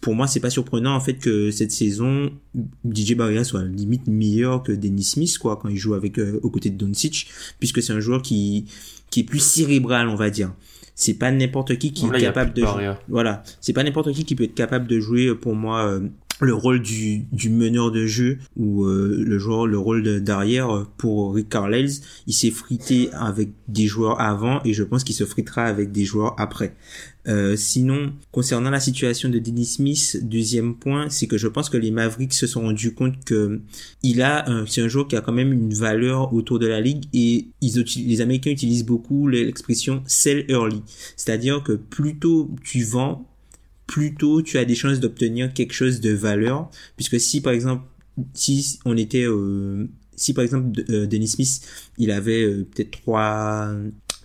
pour 0.00 0.14
moi, 0.14 0.26
c'est 0.26 0.40
pas 0.40 0.50
surprenant 0.50 0.94
en 0.94 1.00
fait 1.00 1.14
que 1.14 1.50
cette 1.50 1.72
saison, 1.72 2.30
DJ 2.88 3.14
Barria 3.14 3.42
soit 3.42 3.64
limite 3.64 4.06
meilleur 4.06 4.62
que 4.62 4.72
Dennis 4.72 5.04
Smith 5.04 5.38
quoi 5.38 5.56
quand 5.56 5.68
il 5.68 5.76
joue 5.76 5.94
avec 5.94 6.18
euh, 6.18 6.38
aux 6.42 6.50
côtés 6.50 6.70
de 6.70 6.76
Doncic, 6.76 7.28
puisque 7.58 7.82
c'est 7.82 7.92
un 7.92 8.00
joueur 8.00 8.22
qui 8.22 8.66
qui 9.10 9.20
est 9.20 9.24
plus 9.24 9.42
cérébral, 9.42 10.08
on 10.08 10.14
va 10.16 10.30
dire. 10.30 10.54
C'est 10.94 11.14
pas 11.14 11.32
n'importe 11.32 11.78
qui 11.78 11.92
qui 11.92 12.06
est 12.06 12.20
capable 12.20 12.52
de 12.52 12.64
jouer. 12.64 12.92
Voilà, 13.08 13.42
c'est 13.60 13.72
pas 13.72 13.82
n'importe 13.82 14.12
qui 14.12 14.24
qui 14.24 14.34
peut 14.36 14.44
être 14.44 14.54
capable 14.54 14.86
de 14.86 15.00
jouer 15.00 15.34
pour 15.34 15.54
moi 15.54 16.00
le 16.42 16.54
rôle 16.54 16.80
du, 16.80 17.26
du 17.32 17.50
meneur 17.50 17.90
de 17.90 18.06
jeu 18.06 18.38
ou 18.56 18.84
euh, 18.84 19.22
le 19.24 19.38
joueur 19.38 19.66
le 19.66 19.78
rôle 19.78 20.20
d'arrière 20.20 20.86
pour 20.96 21.34
Rick 21.34 21.48
Carlisle. 21.48 22.02
Il 22.26 22.34
s'est 22.34 22.50
frité 22.50 23.10
avec 23.12 23.50
des 23.68 23.86
joueurs 23.86 24.20
avant 24.20 24.60
et 24.64 24.72
je 24.72 24.82
pense 24.82 25.04
qu'il 25.04 25.14
se 25.14 25.24
fritera 25.24 25.64
avec 25.64 25.92
des 25.92 26.04
joueurs 26.04 26.34
après. 26.38 26.74
Euh, 27.28 27.54
sinon 27.54 28.12
concernant 28.32 28.70
la 28.70 28.80
situation 28.80 29.28
de 29.28 29.38
Dennis 29.38 29.66
Smith 29.66 30.18
deuxième 30.22 30.74
point 30.74 31.08
c'est 31.08 31.28
que 31.28 31.38
je 31.38 31.46
pense 31.46 31.70
que 31.70 31.76
les 31.76 31.92
Mavericks 31.92 32.32
se 32.32 32.48
sont 32.48 32.62
rendus 32.62 32.94
compte 32.94 33.24
que 33.24 33.60
il 34.02 34.22
a 34.22 34.44
c'est 34.66 34.80
un 34.82 34.88
joueur 34.88 35.06
qui 35.06 35.14
a 35.14 35.20
quand 35.20 35.32
même 35.32 35.52
une 35.52 35.72
valeur 35.72 36.34
autour 36.34 36.58
de 36.58 36.66
la 36.66 36.80
ligue 36.80 37.04
et 37.12 37.46
ils 37.60 37.84
les 38.08 38.20
Américains 38.22 38.50
utilisent 38.50 38.84
beaucoup 38.84 39.28
l'expression 39.28 40.02
sell 40.04 40.44
early 40.48 40.82
c'est-à-dire 41.16 41.62
que 41.62 41.74
plus 41.74 42.18
tôt 42.18 42.50
tu 42.64 42.82
vends 42.82 43.31
plus 43.86 44.14
tôt 44.14 44.42
tu 44.42 44.58
as 44.58 44.64
des 44.64 44.74
chances 44.74 45.00
d'obtenir 45.00 45.52
quelque 45.52 45.72
chose 45.72 46.00
de 46.00 46.10
valeur 46.12 46.70
puisque 46.96 47.20
si 47.20 47.40
par 47.40 47.52
exemple 47.52 47.84
si 48.34 48.78
on 48.84 48.96
était 48.96 49.24
euh, 49.24 49.88
si 50.16 50.34
par 50.34 50.44
exemple 50.44 50.82
euh, 50.90 51.06
Denis 51.06 51.28
Smith 51.28 51.62
il 51.98 52.10
avait 52.10 52.42
euh, 52.42 52.66
peut-être 52.70 52.90
trois 52.90 53.74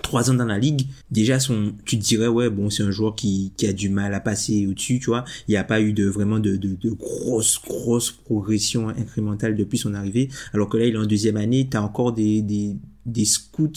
trois 0.04 0.30
ans 0.30 0.36
dans 0.36 0.46
la 0.46 0.60
ligue 0.60 0.88
déjà 1.12 1.40
son 1.40 1.74
tu 1.86 1.98
te 1.98 2.04
dirais 2.04 2.28
ouais 2.28 2.50
bon 2.50 2.70
c'est 2.70 2.84
un 2.84 2.92
joueur 2.92 3.16
qui, 3.16 3.54
qui 3.58 3.66
a 3.66 3.74
du 3.74 3.90
mal 3.90 4.14
à 4.14 4.20
passer 4.20 4.68
au-dessus 4.68 5.00
tu 5.00 5.08
vois. 5.08 5.26
Il 5.48 5.52
n'y 5.52 5.58
a 5.58 5.64
pas 5.64 5.82
eu 5.82 5.94
de 5.94 6.06
vraiment 6.06 6.40
de, 6.40 6.56
de, 6.56 6.76
de 6.76 6.90
grosse 6.92 7.60
grosse 7.62 8.12
progression 8.12 8.90
incrémentale 8.90 9.56
depuis 9.56 9.78
son 9.78 9.94
arrivée 9.94 10.30
alors 10.54 10.70
que 10.70 10.78
là 10.78 10.86
il 10.86 10.96
est 10.96 11.00
en 11.00 11.06
deuxième 11.06 11.38
année 11.38 11.68
tu 11.70 11.78
as 11.78 11.84
encore 11.84 12.14
des, 12.14 12.42
des 12.42 12.76
des 13.06 13.26
scouts 13.26 13.72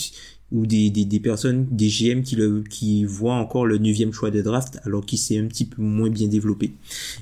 ou 0.53 0.67
des, 0.67 0.91
des, 0.91 1.05
des, 1.05 1.21
personnes, 1.21 1.67
des 1.71 1.89
GM 1.89 2.23
qui, 2.23 2.37
le, 2.37 2.63
qui 2.69 3.05
voient 3.05 3.35
encore 3.35 3.67
le 3.67 3.79
neuvième 3.79 4.13
choix 4.13 4.31
de 4.31 4.43
draft 4.43 4.79
alors 4.85 5.05
qu'il 5.07 5.19
s'est 5.19 5.39
un 5.39 5.47
petit 5.47 5.65
peu 5.65 5.81
moins 5.81 6.11
bien 6.11 6.29
développé. 6.29 6.73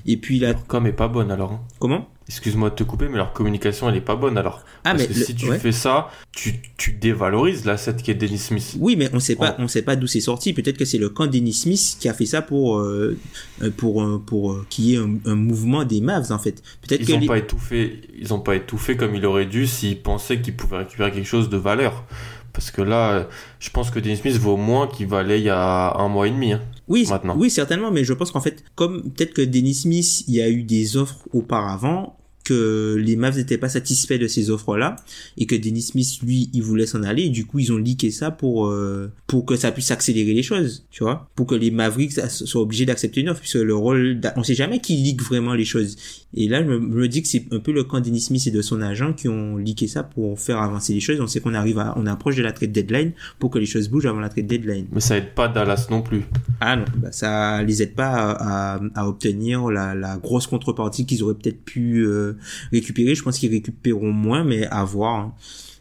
Et 0.05 0.17
puis 0.17 0.39
là... 0.39 0.53
Leur 0.53 0.67
com 0.67 0.87
est 0.87 0.93
pas 0.93 1.07
bonne 1.07 1.31
alors. 1.31 1.53
Hein. 1.53 1.61
Comment? 1.79 2.07
Excuse-moi 2.29 2.69
de 2.69 2.75
te 2.75 2.83
couper, 2.83 3.07
mais 3.09 3.17
leur 3.17 3.33
communication 3.33 3.89
elle 3.89 3.95
est 3.95 4.01
pas 4.01 4.15
bonne 4.15 4.37
alors. 4.37 4.63
Ah, 4.83 4.91
Parce 4.91 4.99
mais 4.99 5.07
que 5.07 5.13
si 5.15 5.33
tu 5.33 5.51
fais 5.53 5.71
ça, 5.71 6.11
tu, 6.31 6.61
tu 6.77 6.91
dévalorises 6.91 7.65
l'asset 7.65 7.95
qui 7.95 8.11
est 8.11 8.13
Dennis 8.13 8.37
Smith. 8.37 8.75
Oui, 8.79 8.95
mais 8.95 9.09
on 9.13 9.19
sait 9.19 9.35
pas, 9.35 9.55
on 9.57 9.67
sait 9.67 9.81
pas 9.81 9.95
d'où 9.95 10.05
c'est 10.05 10.21
sorti. 10.21 10.53
Peut-être 10.53 10.77
que 10.77 10.85
c'est 10.85 10.99
le 10.99 11.09
camp 11.09 11.25
Dennis 11.25 11.53
Smith 11.53 11.97
qui 11.99 12.07
a 12.07 12.13
fait 12.13 12.27
ça 12.27 12.43
pour 12.43 12.77
euh, 12.77 13.17
euh 13.63 13.71
pour 13.75 14.03
euh, 14.03 14.21
pour, 14.23 14.51
euh, 14.51 14.65
qu'il 14.69 14.85
y 14.85 14.93
ait 14.93 14.97
un, 14.97 15.15
un, 15.25 15.33
mouvement 15.33 15.85
des 15.85 16.01
Mavs 16.01 16.31
en 16.31 16.37
fait. 16.37 16.61
Peut-être 16.87 17.01
ils 17.01 17.15
ont 17.15 17.25
pas 17.25 17.39
étouffé, 17.39 18.01
ils 18.19 18.31
ont 18.31 18.41
pas 18.41 18.55
étouffé 18.55 18.95
comme 18.95 19.15
il 19.15 19.25
aurait 19.25 19.47
dû 19.47 19.65
s'ils 19.65 19.99
pensaient 19.99 20.39
qu'ils 20.39 20.55
pouvaient 20.55 20.77
récupérer 20.77 21.11
quelque 21.11 21.27
chose 21.27 21.49
de 21.49 21.57
valeur. 21.57 22.05
Parce 22.53 22.71
que 22.71 22.81
là, 22.81 23.27
je 23.59 23.69
pense 23.69 23.91
que 23.91 23.99
Dennis 23.99 24.17
Smith 24.17 24.37
vaut 24.37 24.57
moins 24.57 24.87
qu'il 24.87 25.07
valait 25.07 25.39
il 25.39 25.45
y 25.45 25.49
a 25.49 25.95
un 25.97 26.07
mois 26.07 26.27
et 26.27 26.31
demi. 26.31 26.53
Hein, 26.53 26.61
oui, 26.87 27.05
maintenant. 27.09 27.35
oui, 27.37 27.49
certainement, 27.49 27.91
mais 27.91 28.03
je 28.03 28.13
pense 28.13 28.31
qu'en 28.31 28.41
fait, 28.41 28.63
comme 28.75 29.11
peut-être 29.11 29.33
que 29.33 29.41
Dennis 29.41 29.75
Smith, 29.75 30.23
il 30.27 30.35
y 30.35 30.41
a 30.41 30.49
eu 30.49 30.63
des 30.63 30.97
offres 30.97 31.19
auparavant, 31.33 32.18
que 32.49 32.97
les 32.99 33.15
Mavs 33.15 33.37
n'étaient 33.37 33.57
pas 33.57 33.69
satisfaits 33.69 34.17
de 34.17 34.27
ces 34.27 34.49
offres-là 34.49 34.95
et 35.37 35.45
que 35.45 35.55
Dennis 35.55 35.83
Smith 35.83 36.19
lui 36.23 36.49
il 36.53 36.63
voulait 36.63 36.85
s'en 36.85 37.03
aller 37.03 37.23
et 37.23 37.29
du 37.29 37.45
coup 37.45 37.59
ils 37.59 37.71
ont 37.71 37.77
leaké 37.77 38.11
ça 38.11 38.31
pour 38.31 38.67
euh, 38.67 39.11
pour 39.27 39.45
que 39.45 39.55
ça 39.55 39.71
puisse 39.71 39.91
accélérer 39.91 40.33
les 40.33 40.43
choses 40.43 40.85
tu 40.91 41.03
vois 41.03 41.29
pour 41.35 41.45
que 41.45 41.55
les 41.55 41.71
Mavericks 41.71 42.19
soient 42.29 42.61
obligés 42.61 42.85
d'accepter 42.85 43.21
une 43.21 43.29
offre 43.29 43.41
puisque 43.41 43.55
le 43.55 43.75
rôle 43.75 44.19
on 44.35 44.43
sait 44.43 44.55
jamais 44.55 44.79
qui 44.79 44.95
leak 44.95 45.21
vraiment 45.21 45.53
les 45.53 45.65
choses. 45.65 45.95
Et 46.33 46.47
là 46.47 46.63
je 46.63 46.67
me, 46.67 47.07
dis 47.07 47.21
que 47.21 47.27
c'est 47.27 47.45
un 47.51 47.59
peu 47.59 47.71
le 47.71 47.83
camp 47.83 47.99
Dennis 47.99 48.21
Smith 48.21 48.45
et 48.47 48.51
de 48.51 48.61
son 48.61 48.81
agent 48.81 49.13
qui 49.13 49.27
ont 49.27 49.57
leaké 49.57 49.87
ça 49.87 50.03
pour 50.03 50.39
faire 50.39 50.59
avancer 50.59 50.93
les 50.93 50.99
choses. 50.99 51.19
On 51.21 51.27
sait 51.27 51.39
qu'on 51.39 51.53
arrive 51.53 51.79
à 51.79 51.93
on 51.97 52.05
approche 52.05 52.35
de 52.35 52.43
la 52.43 52.51
trade 52.51 52.71
deadline 52.71 53.13
pour 53.39 53.49
que 53.49 53.59
les 53.59 53.65
choses 53.65 53.89
bougent 53.89 54.05
avant 54.05 54.19
la 54.19 54.29
trade 54.29 54.47
deadline. 54.47 54.87
Mais 54.91 54.99
ça 54.99 55.17
aide 55.17 55.33
pas 55.33 55.47
Dallas 55.47 55.87
non 55.89 56.01
plus. 56.01 56.23
Ah 56.61 56.75
non 56.75 56.85
bah 56.97 57.11
ça 57.11 57.63
les 57.63 57.81
aide 57.81 57.95
pas 57.95 58.09
à, 58.09 58.75
à, 58.75 58.81
à 58.95 59.07
obtenir 59.07 59.69
la, 59.69 59.95
la 59.95 60.17
grosse 60.17 60.47
contrepartie 60.47 61.05
qu'ils 61.05 61.23
auraient 61.23 61.35
peut-être 61.35 61.63
pu 61.63 62.05
euh, 62.05 62.33
récupérer. 62.71 63.15
Je 63.15 63.23
pense 63.23 63.39
qu'ils 63.39 63.51
récupéreront 63.51 64.11
moins, 64.11 64.43
mais 64.43 64.67
à 64.67 64.83
voir. 64.83 65.15
Hein. 65.15 65.33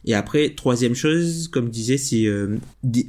Et 0.09 0.14
après, 0.14 0.48
troisième 0.48 0.94
chose, 0.94 1.48
comme 1.48 1.68
disais, 1.68 1.98
c'est 1.98 2.24
euh, 2.24 2.56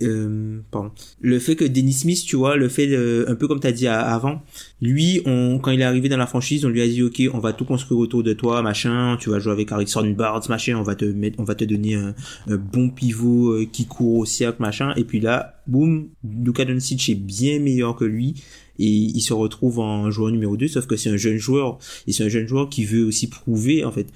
euh, 0.04 0.60
pardon, 0.70 0.92
le 1.22 1.40
fait 1.40 1.56
que 1.56 1.64
Dennis 1.64 1.94
Smith, 1.94 2.26
tu 2.28 2.36
vois, 2.36 2.58
le 2.58 2.68
fait 2.68 2.94
un 3.26 3.36
peu 3.36 3.48
comme 3.48 3.62
tu 3.62 3.68
as 3.68 3.72
dit 3.72 3.88
avant, 3.88 4.42
lui, 4.82 5.22
on, 5.26 5.60
quand 5.60 5.72
il 5.72 5.80
est 5.80 5.86
arrivé 5.86 6.10
dans 6.10 6.18
la 6.18 6.28
franchise, 6.28 6.66
on 6.66 6.68
lui 6.68 6.82
a 6.82 6.88
dit, 6.88 7.02
ok, 7.02 7.22
on 7.34 7.40
va 7.40 7.54
tout 7.54 7.64
construire 7.64 8.02
autour 8.02 8.22
de 8.22 8.34
toi, 8.34 8.62
machin, 8.62 9.16
tu 9.18 9.30
vas 9.30 9.40
jouer 9.40 9.54
avec 9.54 9.72
Harrison 9.72 10.06
Barnes, 10.10 10.44
machin, 10.50 10.76
on 10.78 10.84
va 10.84 10.96
te 10.96 11.06
mettre, 11.06 11.40
on 11.40 11.46
va 11.46 11.56
te 11.56 11.64
donner 11.64 11.96
un, 11.96 12.14
bon 12.58 12.90
pivot 12.90 13.54
euh, 13.54 13.66
qui 13.66 13.86
court 13.86 14.18
au 14.18 14.26
cercle, 14.26 14.62
machin. 14.62 14.94
Et 14.98 15.06
puis 15.06 15.22
là, 15.22 15.62
boum, 15.68 16.10
Luka 16.24 16.66
Doncic 16.66 17.08
est 17.08 17.16
bien 17.16 17.60
meilleur 17.60 17.96
que 17.96 18.04
lui. 18.04 18.36
Et 18.78 18.88
il 18.88 19.22
se 19.22 19.34
retrouve 19.34 19.80
en 19.80 20.10
joueur 20.10 20.32
numéro 20.32 20.56
2 20.56 20.70
sauf 20.70 20.86
que 20.86 20.96
c'est 20.96 21.10
un 21.10 21.18
jeune 21.18 21.38
joueur. 21.38 21.80
Et 22.08 22.14
c'est 22.14 22.24
un 22.24 22.30
jeune 22.30 22.48
joueur 22.48 22.70
qui 22.70 22.86
veut 22.86 23.06
aussi 23.06 23.28
prouver 23.28 23.84
en 23.84 23.92
fait. 23.92 24.08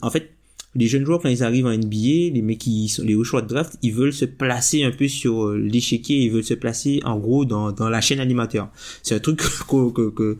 En 0.00 0.10
fait 0.10 0.35
les 0.76 0.86
jeunes 0.86 1.04
joueurs 1.04 1.20
quand 1.20 1.28
ils 1.28 1.42
arrivent 1.42 1.66
en 1.66 1.76
NBA, 1.76 2.34
les 2.34 2.42
mecs 2.42 2.58
qui 2.58 2.88
sont 2.88 3.02
les 3.02 3.14
hauts 3.14 3.24
choix 3.24 3.42
de 3.42 3.48
draft, 3.48 3.76
ils 3.82 3.92
veulent 3.92 4.12
se 4.12 4.24
placer 4.24 4.84
un 4.84 4.90
peu 4.90 5.08
sur 5.08 5.46
euh, 5.46 5.58
l'échiquier, 5.58 6.18
ils 6.18 6.30
veulent 6.30 6.44
se 6.44 6.54
placer 6.54 7.00
en 7.04 7.18
gros 7.18 7.44
dans, 7.44 7.72
dans 7.72 7.88
la 7.88 8.00
chaîne 8.00 8.20
alimentaire. 8.20 8.68
C'est 9.02 9.14
un 9.14 9.18
truc 9.18 9.38
que 9.68 9.90
que 9.92 10.10
que 10.10 10.38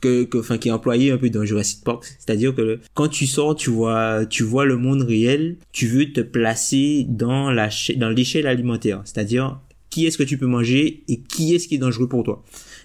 que, 0.00 0.24
que 0.24 0.38
enfin 0.38 0.58
qui 0.58 0.68
est 0.68 0.72
employé 0.72 1.10
un 1.10 1.18
peu 1.18 1.30
dans 1.30 1.44
Jurassic 1.44 1.84
Park, 1.84 2.04
c'est-à-dire 2.18 2.54
que 2.54 2.80
quand 2.94 3.08
tu 3.08 3.26
sors, 3.26 3.54
tu 3.54 3.70
vois 3.70 4.26
tu 4.26 4.42
vois 4.42 4.64
le 4.64 4.76
monde 4.76 5.02
réel, 5.02 5.56
tu 5.72 5.86
veux 5.86 6.12
te 6.12 6.20
placer 6.20 7.06
dans 7.08 7.50
la 7.50 7.68
dans 7.96 8.10
l'échelle 8.10 8.46
alimentaire, 8.46 9.02
c'est-à-dire 9.04 9.60
qui 9.90 10.06
est-ce 10.06 10.16
que 10.16 10.22
tu 10.22 10.38
peux 10.38 10.46
manger 10.46 11.02
et 11.08 11.20
qui 11.20 11.54
est-ce 11.54 11.68
qui 11.68 11.74
est 11.74 11.78
dangereux 11.78 12.08
pour 12.08 12.22
toi? 12.22 12.42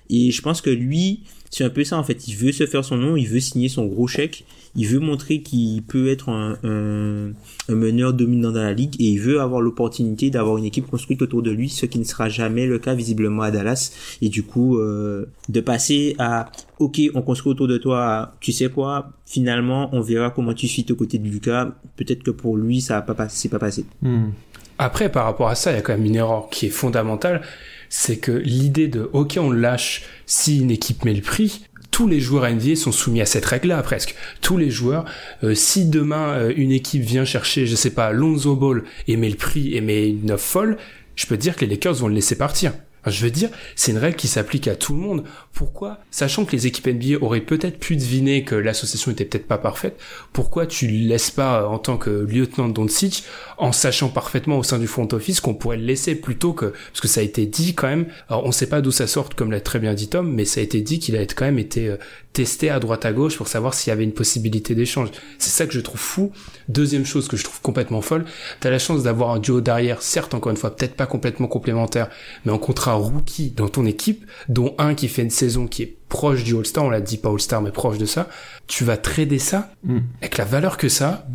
Et 0.09 0.31
je 0.31 0.41
pense 0.41 0.61
que 0.61 0.69
lui, 0.69 1.21
c'est 1.49 1.63
un 1.63 1.69
peu 1.69 1.83
ça 1.83 1.97
en 1.97 2.03
fait. 2.03 2.27
Il 2.27 2.35
veut 2.35 2.51
se 2.51 2.65
faire 2.65 2.83
son 2.83 2.97
nom, 2.97 3.15
il 3.15 3.27
veut 3.27 3.39
signer 3.39 3.69
son 3.69 3.85
gros 3.85 4.07
chèque, 4.07 4.45
il 4.75 4.87
veut 4.87 4.99
montrer 4.99 5.41
qu'il 5.41 5.83
peut 5.83 6.09
être 6.09 6.29
un, 6.29 6.57
un, 6.63 7.31
un, 7.69 7.75
meneur 7.75 8.13
dominant 8.13 8.51
dans 8.51 8.61
la 8.61 8.73
ligue 8.73 8.95
et 8.99 9.05
il 9.05 9.19
veut 9.19 9.39
avoir 9.39 9.61
l'opportunité 9.61 10.29
d'avoir 10.29 10.57
une 10.57 10.65
équipe 10.65 10.87
construite 10.87 11.21
autour 11.21 11.41
de 11.41 11.51
lui, 11.51 11.69
ce 11.69 11.85
qui 11.85 11.99
ne 11.99 12.03
sera 12.03 12.29
jamais 12.29 12.65
le 12.67 12.79
cas 12.79 12.93
visiblement 12.93 13.43
à 13.43 13.51
Dallas. 13.51 13.91
Et 14.21 14.29
du 14.29 14.43
coup, 14.43 14.77
euh, 14.77 15.25
de 15.49 15.61
passer 15.61 16.15
à 16.19 16.51
ok, 16.79 16.99
on 17.13 17.21
construit 17.21 17.51
autour 17.51 17.67
de 17.67 17.77
toi, 17.77 18.33
tu 18.39 18.51
sais 18.51 18.69
quoi, 18.69 19.11
finalement, 19.25 19.89
on 19.93 20.01
verra 20.01 20.29
comment 20.29 20.53
tu 20.53 20.67
suis 20.67 20.85
aux 20.89 20.95
côtés 20.95 21.17
de 21.17 21.27
Lucas. 21.27 21.71
Peut-être 21.95 22.23
que 22.23 22.31
pour 22.31 22.57
lui, 22.57 22.81
ça 22.81 22.95
n'a 22.95 23.01
pas, 23.01 23.13
pas 23.13 23.59
passé. 23.59 23.85
Hmm. 24.01 24.29
Après, 24.77 25.09
par 25.09 25.23
rapport 25.23 25.47
à 25.47 25.55
ça, 25.55 25.71
il 25.71 25.75
y 25.75 25.77
a 25.77 25.81
quand 25.81 25.93
même 25.93 26.05
une 26.05 26.15
erreur 26.15 26.49
qui 26.49 26.65
est 26.65 26.69
fondamentale 26.69 27.41
c'est 27.89 28.17
que 28.17 28.31
l'idée 28.31 28.87
de 28.87 29.09
ok 29.13 29.37
on 29.39 29.51
lâche 29.51 30.03
si 30.25 30.59
une 30.59 30.71
équipe 30.71 31.05
met 31.05 31.13
le 31.13 31.21
prix, 31.21 31.65
tous 31.95 32.09
les 32.09 32.19
joueurs 32.19 32.51
NBA 32.51 32.75
sont 32.75 32.91
soumis 32.91 33.21
à 33.21 33.25
cette 33.25 33.45
règle-là 33.45 33.81
presque. 33.81 34.15
Tous 34.41 34.57
les 34.57 34.69
joueurs, 34.69 35.05
euh, 35.45 35.55
si 35.55 35.85
demain 35.85 36.33
euh, 36.33 36.53
une 36.53 36.73
équipe 36.73 37.01
vient 37.01 37.23
chercher, 37.23 37.67
je 37.67 37.75
sais 37.77 37.91
pas, 37.91 38.11
Lonzo 38.11 38.57
Ball 38.57 38.83
et 39.07 39.15
met 39.15 39.29
le 39.29 39.37
prix 39.37 39.73
et 39.77 39.79
met 39.79 40.09
une 40.09 40.31
offre 40.31 40.45
folle, 40.45 40.77
je 41.15 41.25
peux 41.25 41.37
dire 41.37 41.55
que 41.55 41.61
les 41.61 41.67
Lakers 41.67 41.93
vont 41.93 42.09
le 42.09 42.15
laisser 42.15 42.37
partir. 42.37 42.73
Je 43.05 43.23
veux 43.23 43.31
dire, 43.31 43.49
c'est 43.75 43.91
une 43.91 43.97
règle 43.97 44.15
qui 44.15 44.27
s'applique 44.27 44.67
à 44.67 44.75
tout 44.75 44.93
le 44.93 44.99
monde. 44.99 45.23
Pourquoi, 45.53 45.99
sachant 46.11 46.45
que 46.45 46.51
les 46.53 46.67
équipes 46.67 46.87
NBA 46.87 47.23
auraient 47.23 47.41
peut-être 47.41 47.79
pu 47.79 47.95
deviner 47.95 48.43
que 48.43 48.55
l'association 48.55 49.11
était 49.11 49.25
peut-être 49.25 49.47
pas 49.47 49.57
parfaite, 49.57 49.97
pourquoi 50.33 50.65
tu 50.65 50.87
laisses 50.87 51.31
pas 51.31 51.67
en 51.67 51.77
tant 51.77 51.97
que 51.97 52.09
lieutenant 52.09 52.67
de 52.67 52.73
Doncic, 52.73 53.23
en 53.57 53.71
sachant 53.71 54.09
parfaitement 54.09 54.57
au 54.57 54.63
sein 54.63 54.79
du 54.79 54.87
front 54.87 55.07
office 55.11 55.39
qu'on 55.39 55.53
pourrait 55.53 55.77
le 55.77 55.85
laisser 55.85 56.15
plutôt 56.15 56.53
que, 56.53 56.65
parce 56.65 57.01
que 57.01 57.07
ça 57.07 57.21
a 57.21 57.23
été 57.23 57.45
dit 57.45 57.73
quand 57.75 57.87
même, 57.87 58.07
alors 58.29 58.45
on 58.45 58.51
sait 58.51 58.67
pas 58.67 58.81
d'où 58.81 58.91
ça 58.91 59.07
sort 59.07 59.29
comme 59.35 59.51
l'a 59.51 59.61
très 59.61 59.79
bien 59.79 59.93
dit 59.93 60.09
Tom, 60.09 60.33
mais 60.33 60.45
ça 60.45 60.59
a 60.59 60.63
été 60.63 60.81
dit 60.81 60.99
qu'il 60.99 61.15
a 61.15 61.25
quand 61.25 61.45
même 61.45 61.59
été 61.59 61.95
euh, 62.35 62.45
testé 62.45 62.69
à 62.69 62.79
droite 62.79 63.05
à 63.05 63.13
gauche 63.13 63.37
pour 63.37 63.47
savoir 63.47 63.73
s'il 63.73 63.91
y 63.91 63.93
avait 63.93 64.03
une 64.03 64.13
possibilité 64.13 64.75
d'échange. 64.75 65.09
C'est 65.39 65.49
ça 65.49 65.65
que 65.65 65.73
je 65.73 65.79
trouve 65.79 65.99
fou. 65.99 66.31
Deuxième 66.67 67.05
chose 67.05 67.27
que 67.27 67.37
je 67.37 67.43
trouve 67.43 67.61
complètement 67.61 68.01
folle, 68.01 68.25
t'as 68.59 68.69
la 68.69 68.79
chance 68.79 69.03
d'avoir 69.03 69.31
un 69.31 69.39
duo 69.39 69.61
derrière, 69.61 70.01
certes 70.01 70.33
encore 70.33 70.51
une 70.51 70.57
fois 70.57 70.75
peut-être 70.75 70.95
pas 70.95 71.05
complètement 71.05 71.47
complémentaire, 71.47 72.09
mais 72.45 72.51
en 72.51 72.57
contrat 72.57 72.93
rookie 72.93 73.51
dans 73.51 73.69
ton 73.69 73.85
équipe, 73.85 74.25
dont 74.49 74.75
un 74.77 74.95
qui 74.95 75.07
fait 75.07 75.21
une 75.21 75.29
saison 75.29 75.67
qui 75.67 75.83
est 75.83 75.97
proche 76.09 76.43
du 76.43 76.55
All-Star, 76.55 76.85
on 76.85 76.89
l'a 76.89 77.01
dit 77.01 77.17
pas 77.17 77.29
All-Star 77.29 77.61
mais 77.61 77.71
proche 77.71 77.97
de 77.97 78.05
ça, 78.05 78.29
tu 78.67 78.83
vas 78.83 78.97
trader 78.97 79.39
ça 79.39 79.71
mm. 79.83 79.99
avec 80.21 80.37
la 80.37 80.45
valeur 80.45 80.77
que 80.77 80.89
ça? 80.89 81.27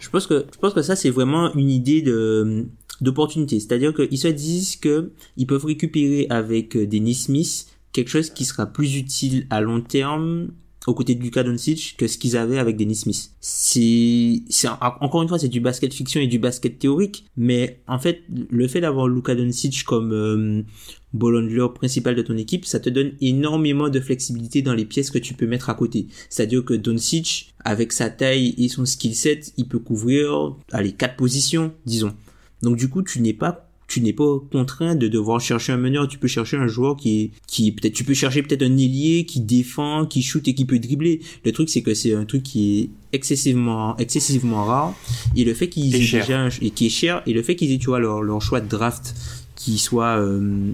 Je 0.00 0.10
pense 0.10 0.26
que 0.26 0.46
je 0.52 0.58
pense 0.58 0.74
que 0.74 0.82
ça 0.82 0.96
c'est 0.96 1.10
vraiment 1.10 1.54
une 1.54 1.70
idée 1.70 2.02
de 2.02 2.66
d'opportunité, 3.00 3.58
c'est-à-dire 3.58 3.92
qu'ils 3.92 4.18
se 4.18 4.28
disent 4.28 4.76
que 4.76 5.12
ils 5.36 5.46
peuvent 5.46 5.64
récupérer 5.64 6.26
avec 6.30 6.76
Dennis 6.76 7.14
Smith 7.14 7.66
quelque 7.94 8.10
chose 8.10 8.28
qui 8.28 8.44
sera 8.44 8.66
plus 8.66 8.96
utile 8.96 9.46
à 9.48 9.62
long 9.62 9.80
terme 9.80 10.48
aux 10.86 10.92
côtés 10.92 11.14
de 11.14 11.22
Luka 11.22 11.42
Doncic 11.42 11.94
que 11.96 12.06
ce 12.06 12.18
qu'ils 12.18 12.36
avaient 12.36 12.58
avec 12.58 12.76
Dennis 12.76 12.96
Smith. 12.96 13.30
C'est, 13.40 14.42
c'est 14.50 14.68
encore 14.68 15.22
une 15.22 15.28
fois, 15.28 15.38
c'est 15.38 15.48
du 15.48 15.60
basket 15.60 15.94
fiction 15.94 16.20
et 16.20 16.26
du 16.26 16.38
basket 16.38 16.78
théorique, 16.78 17.24
mais 17.38 17.80
en 17.86 17.98
fait, 17.98 18.22
le 18.28 18.68
fait 18.68 18.82
d'avoir 18.82 19.08
Luka 19.08 19.34
Doncic 19.34 19.84
comme 19.84 20.12
euh, 20.12 21.68
principal 21.68 22.14
de 22.14 22.22
ton 22.22 22.36
équipe, 22.36 22.66
ça 22.66 22.80
te 22.80 22.90
donne 22.90 23.12
énormément 23.22 23.88
de 23.88 24.00
flexibilité 24.00 24.60
dans 24.60 24.74
les 24.74 24.84
pièces 24.84 25.10
que 25.10 25.18
tu 25.18 25.32
peux 25.32 25.46
mettre 25.46 25.70
à 25.70 25.74
côté. 25.74 26.08
C'est-à-dire 26.28 26.64
que 26.64 26.74
Doncic, 26.74 27.54
avec 27.64 27.92
sa 27.92 28.10
taille 28.10 28.54
et 28.58 28.68
son 28.68 28.84
skill 28.84 29.14
set, 29.14 29.54
il 29.56 29.66
peut 29.66 29.78
couvrir, 29.78 30.54
allez, 30.70 30.92
quatre 30.92 31.16
positions, 31.16 31.72
disons. 31.86 32.14
Donc 32.62 32.76
du 32.76 32.88
coup, 32.88 33.02
tu 33.02 33.20
n'es 33.20 33.32
pas 33.32 33.70
tu 33.86 34.00
n'es 34.00 34.12
pas 34.12 34.38
contraint 34.50 34.94
de 34.94 35.08
devoir 35.08 35.40
chercher 35.40 35.72
un 35.72 35.76
meneur, 35.76 36.08
tu 36.08 36.18
peux 36.18 36.28
chercher 36.28 36.56
un 36.56 36.66
joueur 36.66 36.96
qui 36.96 37.20
est, 37.20 37.30
qui 37.46 37.72
peut-être, 37.72 37.92
tu 37.92 38.04
peux 38.04 38.14
chercher 38.14 38.42
peut-être 38.42 38.62
un 38.62 38.76
ailier 38.76 39.24
qui 39.26 39.40
défend, 39.40 40.06
qui 40.06 40.22
shoot 40.22 40.46
et 40.48 40.54
qui 40.54 40.64
peut 40.64 40.78
dribbler. 40.78 41.20
Le 41.44 41.52
truc, 41.52 41.68
c'est 41.68 41.82
que 41.82 41.94
c'est 41.94 42.14
un 42.14 42.24
truc 42.24 42.42
qui 42.42 42.80
est 42.80 42.90
excessivement, 43.12 43.96
excessivement 43.98 44.64
rare. 44.64 44.94
Et 45.36 45.44
le 45.44 45.54
fait 45.54 45.68
qu'ils 45.68 45.94
aient 45.94 45.98
déjà, 45.98 46.48
et 46.60 46.70
qui 46.70 46.86
est 46.86 46.90
cher, 46.90 47.22
et 47.26 47.32
le 47.32 47.42
fait 47.42 47.56
qu'ils 47.56 47.72
aient, 47.72 47.78
tu 47.78 47.86
vois, 47.86 48.00
leur, 48.00 48.22
leur 48.22 48.40
choix 48.40 48.60
de 48.60 48.68
draft 48.68 49.14
qui 49.54 49.78
soit, 49.78 50.18
euh, 50.18 50.72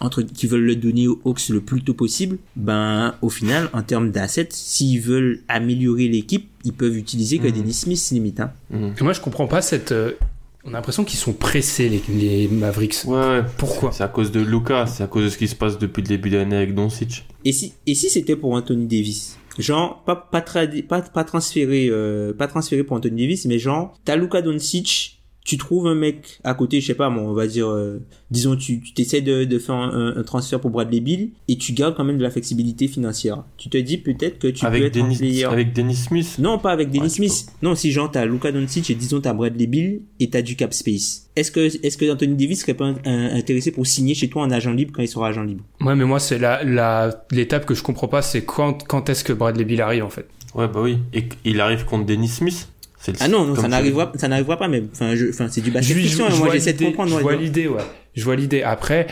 entre 0.00 0.22
qui 0.22 0.46
veulent 0.46 0.64
le 0.64 0.76
donner 0.76 1.08
aux 1.08 1.20
Hawks 1.24 1.48
le 1.48 1.60
plus 1.60 1.82
tôt 1.82 1.94
possible, 1.94 2.38
ben 2.54 3.14
au 3.22 3.30
final 3.30 3.70
en 3.72 3.82
termes 3.82 4.10
d'assets, 4.10 4.48
s'ils 4.50 5.00
veulent 5.00 5.40
améliorer 5.48 6.08
l'équipe, 6.08 6.48
ils 6.64 6.72
peuvent 6.72 6.96
utiliser 6.96 7.38
que 7.38 7.48
mmh. 7.48 7.52
Dennis 7.52 7.72
Smith 7.74 8.08
limite. 8.12 8.40
Hein. 8.40 8.52
Mmh. 8.70 8.90
Moi 9.00 9.12
je 9.12 9.20
comprends 9.20 9.46
pas 9.46 9.62
cette 9.62 9.92
euh, 9.92 10.12
on 10.66 10.70
a 10.70 10.72
l'impression 10.72 11.04
qu'ils 11.04 11.18
sont 11.18 11.32
pressés, 11.32 11.88
les, 11.88 12.02
les 12.08 12.48
Mavericks. 12.48 13.04
Ouais, 13.06 13.42
Pourquoi 13.56 13.92
C'est 13.92 14.04
à 14.04 14.08
cause 14.08 14.32
de 14.32 14.40
Lucas, 14.40 14.86
c'est 14.86 15.04
à 15.04 15.06
cause 15.06 15.24
de 15.24 15.28
ce 15.28 15.38
qui 15.38 15.48
se 15.48 15.54
passe 15.54 15.78
depuis 15.78 16.02
le 16.02 16.08
début 16.08 16.30
de 16.30 16.38
l'année 16.38 16.56
avec 16.56 16.74
Doncic. 16.74 17.24
Et 17.44 17.52
si, 17.52 17.74
et 17.86 17.94
si 17.94 18.10
c'était 18.10 18.36
pour 18.36 18.52
Anthony 18.52 18.86
Davis? 18.86 19.38
Genre, 19.58 20.02
pas, 20.04 20.16
pas, 20.16 20.42
pas, 20.42 21.00
pas 21.00 21.24
transféré, 21.24 21.88
euh, 21.88 22.34
pas 22.34 22.46
transféré 22.46 22.84
pour 22.84 22.96
Anthony 22.96 23.22
Davis, 23.22 23.46
mais 23.46 23.58
genre, 23.58 23.94
t'as 24.04 24.16
Luka 24.16 24.42
Doncic 24.42 25.15
tu 25.46 25.58
trouves 25.58 25.86
un 25.86 25.94
mec 25.94 26.40
à 26.42 26.54
côté, 26.54 26.80
je 26.80 26.86
sais 26.88 26.94
pas, 26.94 27.08
on 27.08 27.32
va 27.32 27.46
dire, 27.46 27.68
euh, 27.68 28.02
disons, 28.32 28.56
tu 28.56 28.80
t'essaies 28.80 29.20
de, 29.20 29.44
de 29.44 29.58
faire 29.60 29.76
un, 29.76 30.14
un, 30.16 30.22
transfert 30.24 30.60
pour 30.60 30.70
Bradley 30.70 30.98
Bill 30.98 31.30
et 31.46 31.56
tu 31.56 31.72
gardes 31.72 31.94
quand 31.96 32.02
même 32.02 32.18
de 32.18 32.22
la 32.24 32.30
flexibilité 32.30 32.88
financière. 32.88 33.44
Tu 33.56 33.68
te 33.68 33.78
dis 33.78 33.96
peut-être 33.96 34.40
que 34.40 34.48
tu 34.48 34.66
avec 34.66 34.80
peux 34.80 34.86
être 34.88 34.94
Dennis, 34.94 35.14
un 35.14 35.18
player. 35.18 35.44
Avec 35.44 35.72
Dennis 35.72 35.94
Smith? 36.08 36.36
Non, 36.40 36.58
pas 36.58 36.72
avec 36.72 36.90
Dennis 36.90 37.04
ouais, 37.04 37.28
Smith. 37.28 37.46
Non, 37.62 37.76
si 37.76 37.92
genre 37.92 38.10
t'as 38.10 38.24
Luka 38.24 38.50
Doncic 38.50 38.90
et 38.90 38.96
disons 38.96 39.20
t'as 39.20 39.34
Bradley 39.34 39.68
Bill 39.68 40.00
et 40.18 40.28
t'as 40.28 40.42
du 40.42 40.56
cap 40.56 40.74
space. 40.74 41.28
Est-ce 41.36 41.52
que 41.52 41.60
est-ce 41.60 41.96
que 41.96 42.10
Anthony 42.10 42.34
Davis 42.34 42.62
serait 42.62 42.74
pas 42.74 42.92
intéressé 43.04 43.70
pour 43.70 43.86
signer 43.86 44.14
chez 44.14 44.28
toi 44.28 44.42
en 44.42 44.50
agent 44.50 44.72
libre 44.72 44.92
quand 44.92 45.02
il 45.02 45.08
sera 45.08 45.28
agent 45.28 45.44
libre? 45.44 45.62
Ouais, 45.80 45.94
mais 45.94 46.04
moi 46.04 46.18
c'est 46.18 46.38
la 46.38 46.64
la 46.64 47.24
l'étape 47.30 47.66
que 47.66 47.74
je 47.74 47.84
comprends 47.84 48.08
pas, 48.08 48.22
c'est 48.22 48.44
quand 48.44 48.82
quand 48.88 49.08
est-ce 49.10 49.22
que 49.22 49.32
Bradley 49.32 49.64
Bill 49.64 49.80
arrive 49.80 50.02
en 50.02 50.10
fait? 50.10 50.26
Ouais, 50.56 50.66
bah 50.66 50.80
oui. 50.82 50.98
Et 51.12 51.28
il 51.44 51.60
arrive 51.60 51.84
contre 51.84 52.06
Dennis 52.06 52.28
Smith? 52.28 52.68
Ah 53.20 53.28
non, 53.28 53.44
non 53.44 53.54
ça 53.56 53.68
n'arrivera, 53.68 54.12
ça 54.16 54.28
n'arrivera 54.28 54.56
pas 54.56 54.68
même. 54.68 54.88
Enfin, 54.92 55.14
je, 55.14 55.28
enfin, 55.28 55.48
c'est 55.50 55.60
du 55.60 55.70
basket 55.70 55.96
fiction. 55.96 56.26
Hein, 56.26 56.36
moi, 56.36 56.50
j'essaie 56.52 56.72
de 56.72 56.84
comprendre. 56.84 57.16
Je 57.16 57.22
vois 57.22 57.36
l'idée, 57.36 57.68
ouais. 57.68 57.82
Je 58.14 58.24
vois 58.24 58.36
l'idée. 58.36 58.62
Après, 58.62 59.06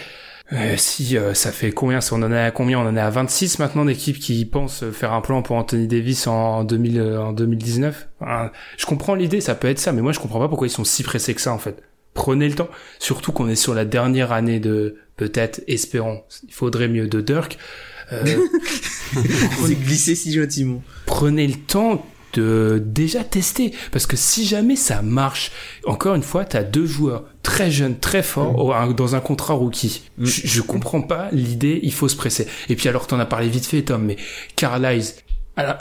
euh, 0.53 0.75
si 0.77 1.17
euh, 1.17 1.33
ça 1.33 1.53
fait 1.53 1.73
combien 1.73 2.01
On 2.13 2.23
en 2.23 2.31
est 2.31 2.39
à 2.39 2.51
combien? 2.51 2.79
On 2.79 2.87
en 2.87 2.97
est 2.97 3.01
à 3.01 3.11
26 3.11 3.59
maintenant 3.59 3.85
d'équipes 3.85 4.19
qui 4.19 4.45
pensent 4.45 4.85
faire 4.93 5.13
un 5.13 5.23
plan 5.23 5.43
pour 5.43 5.57
Anthony 5.57 5.87
Davis 5.87 6.27
en 6.27 6.65
2000, 6.65 7.01
euh, 7.01 7.23
en 7.23 7.33
2019. 7.33 8.09
Enfin, 8.21 8.51
je 8.77 8.85
comprends 8.85 9.15
l'idée, 9.15 9.41
ça 9.41 9.55
peut 9.55 9.69
être 9.69 9.79
ça, 9.79 9.93
mais 9.93 10.03
moi 10.03 10.13
je 10.13 10.21
comprends 10.21 10.41
pas 10.41 10.49
pourquoi 10.49 10.67
ils 10.67 10.71
sont 10.71 10.85
si 10.85 11.03
pressés 11.03 11.35
que 11.35 11.41
ça 11.41 11.53
en 11.53 11.59
fait. 11.59 11.83
Prenez 12.13 12.49
le 12.49 12.55
temps, 12.55 12.69
surtout 12.99 13.33
qu'on 13.33 13.49
est 13.49 13.57
sur 13.57 13.75
la 13.75 13.85
dernière 13.85 14.33
année 14.33 14.61
de 14.61 14.97
peut-être, 15.17 15.63
espérons, 15.67 16.23
il 16.47 16.53
faudrait 16.53 16.89
mieux 16.89 17.09
de 17.09 17.21
Dirk. 17.21 17.59
Euh, 18.13 18.23
C'est 19.67 19.75
glissé 19.75 20.15
si 20.15 20.33
gentiment. 20.33 20.83
Prenez 21.07 21.47
le 21.47 21.55
temps, 21.55 22.05
de 22.35 22.83
déjà 22.85 23.25
tester. 23.25 23.73
Parce 23.93 24.07
que 24.07 24.17
si 24.17 24.47
jamais 24.47 24.77
ça 24.77 25.03
marche, 25.03 25.53
encore 25.87 26.15
une 26.15 26.23
fois, 26.23 26.45
tu 26.45 26.57
as 26.57 26.65
deux 26.65 26.87
joueurs 26.87 27.25
très 27.43 27.71
jeunes, 27.71 27.99
très 27.99 28.23
forts, 28.23 28.89
mm. 28.89 28.95
dans 28.95 29.15
un 29.15 29.21
contrat 29.21 29.55
rookie. 29.55 30.03
Mm. 30.19 30.25
Je, 30.25 30.61
comprends 30.63 31.03
pas 31.03 31.29
l'idée, 31.33 31.81
il 31.83 31.93
faut 31.93 32.09
se 32.09 32.17
presser. 32.17 32.47
Et 32.69 32.77
puis 32.77 32.89
alors, 32.89 33.07
t'en 33.07 33.19
as 33.19 33.27
parlé 33.27 33.49
vite 33.49 33.67
fait, 33.67 33.83
Tom, 33.83 34.05
mais 34.05 34.17
Carlisle, 34.57 35.15
alors, 35.57 35.77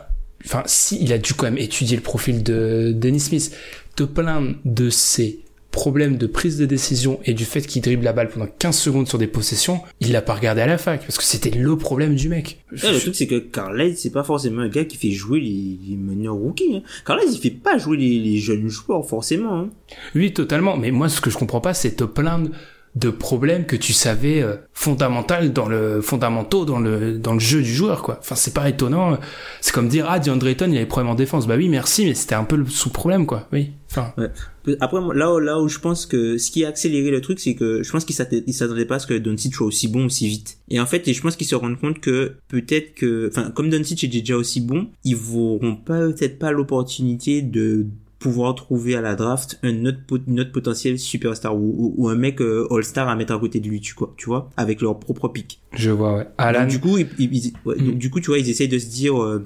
enfin, 0.46 0.64
si, 0.66 0.98
il 1.02 1.12
a 1.14 1.18
dû 1.18 1.34
quand 1.34 1.46
même 1.46 1.58
étudier 1.58 1.98
le 1.98 2.04
profil 2.04 2.44
de 2.44 2.92
Dennis 2.96 3.22
Smith, 3.22 3.56
te 3.96 4.04
plaindre 4.04 4.56
de 4.66 4.90
ses 4.90 5.43
problème 5.74 6.18
de 6.18 6.28
prise 6.28 6.58
de 6.58 6.66
décision 6.66 7.20
et 7.26 7.34
du 7.34 7.44
fait 7.44 7.62
qu'il 7.62 7.82
dribble 7.82 8.06
la 8.06 8.14
balle 8.14 8.30
pendant 8.30 8.46
15 8.48 8.78
secondes 8.78 9.08
sur 9.08 9.18
des 9.18 9.28
possessions, 9.28 9.82
il 10.00 10.12
l'a 10.14 10.22
pas 10.22 10.36
regardé 10.36 10.62
à 10.62 10.68
la 10.68 10.78
fac 10.78 11.02
parce 11.02 11.18
que 11.18 11.24
c'était 11.24 11.50
le 11.50 11.76
problème 11.76 12.16
du 12.16 12.30
mec. 12.30 12.64
le 12.72 13.00
truc 13.00 13.16
c'est 13.16 13.28
que 13.28 13.40
Carlisle 13.40 13.98
c'est 13.98 14.12
pas 14.12 14.24
forcément 14.24 14.62
un 14.62 14.70
gars 14.70 14.86
qui 14.86 14.98
fait 14.98 15.12
jouer 15.12 15.42
les, 15.42 15.78
les 15.90 15.98
meneurs 15.98 16.36
rookies. 16.36 16.78
Hein. 16.78 16.84
Carlisle 17.06 17.34
il 17.34 17.40
fait 17.40 17.50
pas 17.50 17.78
jouer 17.78 17.98
les, 17.98 18.20
les 18.20 18.38
jeunes 18.38 18.70
joueurs 18.70 19.06
forcément. 19.06 19.62
Hein. 19.62 19.70
Oui 20.16 20.32
totalement, 20.32 20.78
mais 20.78 20.92
moi 20.92 21.10
ce 21.10 21.20
que 21.20 21.32
je 21.32 21.38
comprends 21.38 21.62
pas 21.62 21.74
c'est 21.74 21.96
te 21.96 22.04
plaindre 22.04 22.52
de 22.96 23.10
problèmes 23.10 23.66
que 23.66 23.76
tu 23.76 23.92
savais 23.92 24.44
euh, 24.44 24.56
fondamental 24.74 25.52
dans 25.52 25.68
le 25.68 26.02
fondamentaux 26.02 26.66
dans 26.66 26.80
le 26.80 27.18
dans 27.18 27.34
le 27.34 27.40
jeu 27.40 27.64
du 27.64 27.74
joueur 27.74 28.04
quoi. 28.04 28.18
Enfin 28.20 28.36
c'est 28.36 28.54
pas 28.54 28.70
étonnant. 28.70 29.18
C'est 29.60 29.74
comme 29.74 29.88
dire 29.88 30.06
ah 30.08 30.20
DeAndre 30.20 30.48
Ayton 30.48 30.68
il 30.68 30.76
avait 30.76 30.82
des 30.82 30.86
problèmes 30.86 31.12
en 31.12 31.16
défense. 31.16 31.48
Bah 31.48 31.56
oui 31.58 31.68
merci 31.68 32.06
mais 32.06 32.14
c'était 32.14 32.36
un 32.36 32.44
peu 32.44 32.56
le 32.56 32.68
sous 32.68 32.92
problème 32.92 33.26
quoi. 33.26 33.48
Oui. 33.52 33.72
Après 34.80 35.00
là 35.14 35.34
où, 35.34 35.40
là 35.40 35.60
où 35.60 35.68
je 35.68 35.80
pense 35.80 36.06
que 36.06 36.38
ce 36.38 36.52
qui 36.52 36.66
a 36.66 36.70
accéléré 36.70 37.12
le 37.12 37.22
truc 37.22 37.40
c'est 37.40 37.56
que 37.56 37.84
je 37.84 37.92
pense 37.92 38.06
qu'il 38.06 38.16
s'attendait 38.16 38.86
pas 38.86 38.96
à 38.96 39.00
ce 39.00 39.08
que 39.08 39.14
Doncic 39.14 39.54
soit 39.54 39.68
aussi 39.68 39.88
bon 39.88 40.06
aussi 40.06 40.28
vite. 40.28 40.58
Et 40.70 40.80
en 40.80 40.86
fait 40.86 41.12
je 41.12 41.22
pense 41.22 41.36
qu'ils 41.36 41.48
se 41.48 41.56
rendent 41.56 41.80
compte 41.80 42.00
que 42.00 42.34
peut-être 42.48 42.96
que 42.96 43.30
enfin 43.30 43.52
comme 43.52 43.70
Doncic 43.70 44.04
est 44.04 44.08
déjà 44.08 44.36
aussi 44.38 44.62
bon 44.62 44.88
ils 45.04 45.18
n'auront 45.18 45.76
pas 45.76 46.00
peut-être 46.08 46.40
pas 46.40 46.52
l'opportunité 46.52 47.42
de 47.42 47.88
pouvoir 48.24 48.56
trouver 48.56 48.96
à 48.96 49.02
la 49.02 49.16
draft 49.16 49.60
un 49.64 49.86
autre, 49.86 50.00
potentiel 50.54 50.98
superstar 50.98 51.54
ou, 51.54 51.94
ou, 51.98 52.08
un 52.08 52.16
mec 52.16 52.40
euh, 52.40 52.66
all-star 52.72 53.10
à 53.10 53.16
mettre 53.18 53.34
à 53.34 53.40
côté 53.40 53.60
de 53.60 53.68
lui, 53.68 53.82
tu, 53.82 53.94
quoi, 53.94 54.14
tu 54.16 54.28
vois, 54.28 54.50
avec 54.56 54.82
leur 54.82 54.98
propre 54.98 55.28
pick. 55.28 55.60
Je 55.74 55.90
vois, 55.90 56.16
ouais. 56.16 56.28
Alan. 56.38 56.62
Donc, 56.62 56.70
du 56.70 56.80
coup, 56.80 56.98
ils, 56.98 57.52
ouais, 57.66 57.76
donc, 57.76 57.96
mm. 57.96 57.98
du 57.98 58.10
coup, 58.10 58.22
tu 58.22 58.28
vois, 58.28 58.40
ils 58.40 58.50
essayent 58.50 58.70
de 58.70 58.80
se 58.80 58.88
dire, 58.88 59.22
euh, 59.22 59.44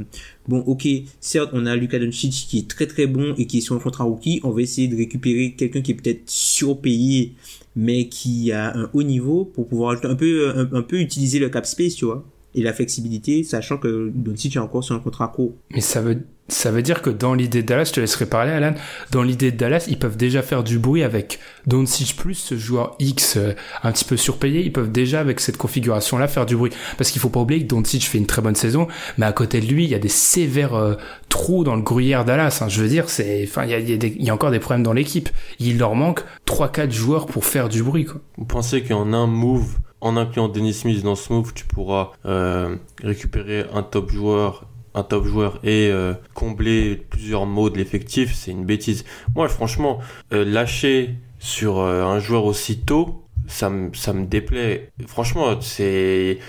bon, 0.47 0.59
ok, 0.59 0.87
certes, 1.19 1.49
on 1.53 1.65
a 1.65 1.75
Luka 1.75 1.97
Doncic 1.97 2.31
qui 2.31 2.59
est 2.59 2.69
très 2.69 2.85
très 2.85 3.07
bon 3.07 3.33
et 3.39 3.47
qui 3.47 3.57
est 3.57 3.61
sur 3.61 3.75
un 3.75 3.79
contrat 3.79 4.03
rookie, 4.03 4.41
on 4.43 4.51
va 4.51 4.61
essayer 4.61 4.87
de 4.87 4.95
récupérer 4.95 5.55
quelqu'un 5.57 5.81
qui 5.81 5.91
est 5.91 5.95
peut-être 5.95 6.29
surpayé, 6.29 7.33
mais 7.75 8.09
qui 8.09 8.51
a 8.51 8.77
un 8.77 8.91
haut 8.93 9.03
niveau 9.03 9.43
pour 9.43 9.67
pouvoir 9.67 9.97
un 10.03 10.15
peu, 10.15 10.51
un, 10.55 10.71
un 10.71 10.81
peu 10.83 10.99
utiliser 10.99 11.39
le 11.39 11.49
cap 11.49 11.65
space, 11.65 11.95
tu 11.95 12.05
vois 12.05 12.23
et 12.55 12.63
la 12.63 12.73
flexibilité, 12.73 13.43
sachant 13.43 13.77
que 13.77 14.11
Doncic 14.13 14.55
est 14.55 14.59
encore 14.59 14.83
sur 14.83 14.95
un 14.95 14.99
contrat 14.99 15.27
court. 15.27 15.53
Mais 15.71 15.81
ça 15.81 16.01
veut 16.01 16.23
ça 16.49 16.71
veut 16.71 16.81
dire 16.81 17.01
que 17.01 17.09
dans 17.09 17.33
l'idée 17.33 17.61
de 17.61 17.67
Dallas, 17.67 17.85
je 17.85 17.93
te 17.93 17.99
laisserai 17.99 18.25
parler 18.25 18.51
Alan, 18.51 18.73
dans 19.11 19.23
l'idée 19.23 19.51
de 19.51 19.57
Dallas, 19.57 19.85
ils 19.87 19.99
peuvent 19.99 20.17
déjà 20.17 20.41
faire 20.41 20.63
du 20.63 20.79
bruit 20.79 21.03
avec 21.03 21.39
Doncic 21.65 22.15
plus 22.15 22.35
ce 22.35 22.57
joueur 22.57 22.95
X 22.99 23.37
euh, 23.37 23.53
un 23.83 23.91
petit 23.91 24.05
peu 24.05 24.17
surpayé, 24.17 24.61
ils 24.61 24.71
peuvent 24.71 24.91
déjà 24.91 25.19
avec 25.19 25.39
cette 25.39 25.57
configuration 25.57 26.17
là 26.17 26.27
faire 26.27 26.45
du 26.45 26.55
bruit 26.55 26.71
parce 26.97 27.11
qu'il 27.11 27.21
faut 27.21 27.29
pas 27.29 27.41
oublier 27.41 27.63
que 27.63 27.67
Doncic 27.67 28.03
fait 28.03 28.17
une 28.17 28.27
très 28.27 28.41
bonne 28.41 28.55
saison, 28.55 28.87
mais 29.17 29.25
à 29.25 29.33
côté 29.33 29.59
de 29.59 29.65
lui, 29.65 29.83
il 29.83 29.89
y 29.89 29.95
a 29.95 29.99
des 29.99 30.07
sévères 30.07 30.75
euh, 30.75 30.95
trous 31.29 31.63
dans 31.63 31.75
le 31.75 31.81
gruyère 31.81 32.25
Dallas, 32.25 32.59
hein. 32.61 32.69
je 32.69 32.81
veux 32.81 32.89
dire, 32.89 33.09
c'est 33.09 33.43
enfin 33.47 33.65
il 33.65 34.23
y 34.23 34.29
a, 34.29 34.33
encore 34.33 34.51
des 34.51 34.59
problèmes 34.59 34.83
dans 34.83 34.93
l'équipe. 34.93 35.29
Il 35.59 35.77
leur 35.77 35.95
manque 35.95 36.23
3 36.45 36.71
4 36.71 36.91
joueurs 36.91 37.25
pour 37.25 37.45
faire 37.45 37.69
du 37.69 37.83
bruit. 37.83 38.07
Vous 38.37 38.45
pensez 38.45 38.83
qu'en 38.83 39.13
un 39.13 39.27
move 39.27 39.77
en 39.99 40.15
incluant 40.15 40.47
Dennis 40.47 40.73
Smith 40.73 41.03
dans 41.03 41.15
ce 41.15 41.33
move, 41.33 41.53
tu 41.53 41.65
pourras 41.65 42.11
euh, 42.25 42.75
récupérer 43.03 43.65
un 43.73 43.83
top 43.83 44.11
joueur 44.11 44.65
un 44.97 45.03
top 45.03 45.25
joueur 45.25 45.59
et 45.63 45.89
euh, 45.91 46.13
combler 46.33 46.95
plusieurs 46.95 47.45
mots 47.45 47.69
de 47.69 47.77
l'effectif, 47.77 48.33
c'est 48.33 48.51
une 48.51 48.65
bêtise. 48.65 49.05
Moi, 49.35 49.47
franchement, 49.47 49.99
euh, 50.33 50.43
lâcher 50.43 51.15
sur 51.39 51.79
euh, 51.79 52.03
un 52.03 52.19
joueur 52.19 52.45
aussi 52.45 52.79
tôt, 52.79 53.23
ça 53.47 53.69
me 53.69 53.93
ça 53.93 54.13
me 54.13 54.25
déplaît. 54.25 54.91
Franchement, 55.07 55.59
c'est 55.61 56.39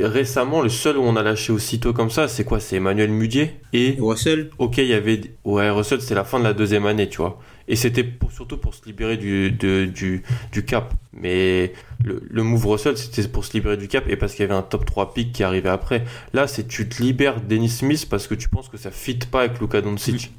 récemment 0.00 0.60
le 0.62 0.68
seul 0.68 0.96
où 0.98 1.02
on 1.02 1.16
a 1.16 1.22
lâché 1.22 1.52
aussitôt 1.52 1.92
comme 1.92 2.10
ça, 2.10 2.28
c'est 2.28 2.44
quoi? 2.44 2.60
C'est 2.60 2.76
Emmanuel 2.76 3.10
Mudier 3.10 3.60
et 3.72 3.96
Russell. 4.00 4.50
Ok, 4.58 4.78
il 4.78 4.86
y 4.86 4.94
avait 4.94 5.20
ouais 5.44 5.70
Russell, 5.70 6.00
c'est 6.00 6.14
la 6.14 6.24
fin 6.24 6.38
de 6.38 6.44
la 6.44 6.52
deuxième 6.52 6.86
année, 6.86 7.08
tu 7.08 7.18
vois. 7.18 7.38
Et 7.68 7.76
c'était 7.76 8.04
surtout 8.30 8.58
pour 8.58 8.74
se 8.74 8.84
libérer 8.84 9.16
du, 9.16 9.52
du, 9.52 10.22
du 10.52 10.64
cap. 10.64 10.92
Mais 11.12 11.72
le, 12.04 12.22
le 12.28 12.42
move 12.42 12.66
Russell, 12.66 12.98
c'était 12.98 13.26
pour 13.28 13.44
se 13.44 13.52
libérer 13.52 13.76
du 13.76 13.88
cap 13.88 14.04
et 14.08 14.16
parce 14.16 14.34
qu'il 14.34 14.42
y 14.42 14.44
avait 14.44 14.54
un 14.54 14.62
top 14.62 14.84
3 14.84 15.14
pick 15.14 15.32
qui 15.32 15.42
arrivait 15.44 15.68
après. 15.68 16.04
Là, 16.32 16.46
c'est 16.46 16.66
tu 16.66 16.88
te 16.88 17.02
libères 17.02 17.40
Dennis 17.40 17.68
Smith 17.70 18.06
parce 18.10 18.26
que 18.26 18.34
tu 18.34 18.48
penses 18.48 18.68
que 18.68 18.76
ça 18.76 18.90
fit 18.90 19.18
pas 19.30 19.42
avec 19.42 19.60
Luka 19.60 19.80
Doncic. 19.80 20.32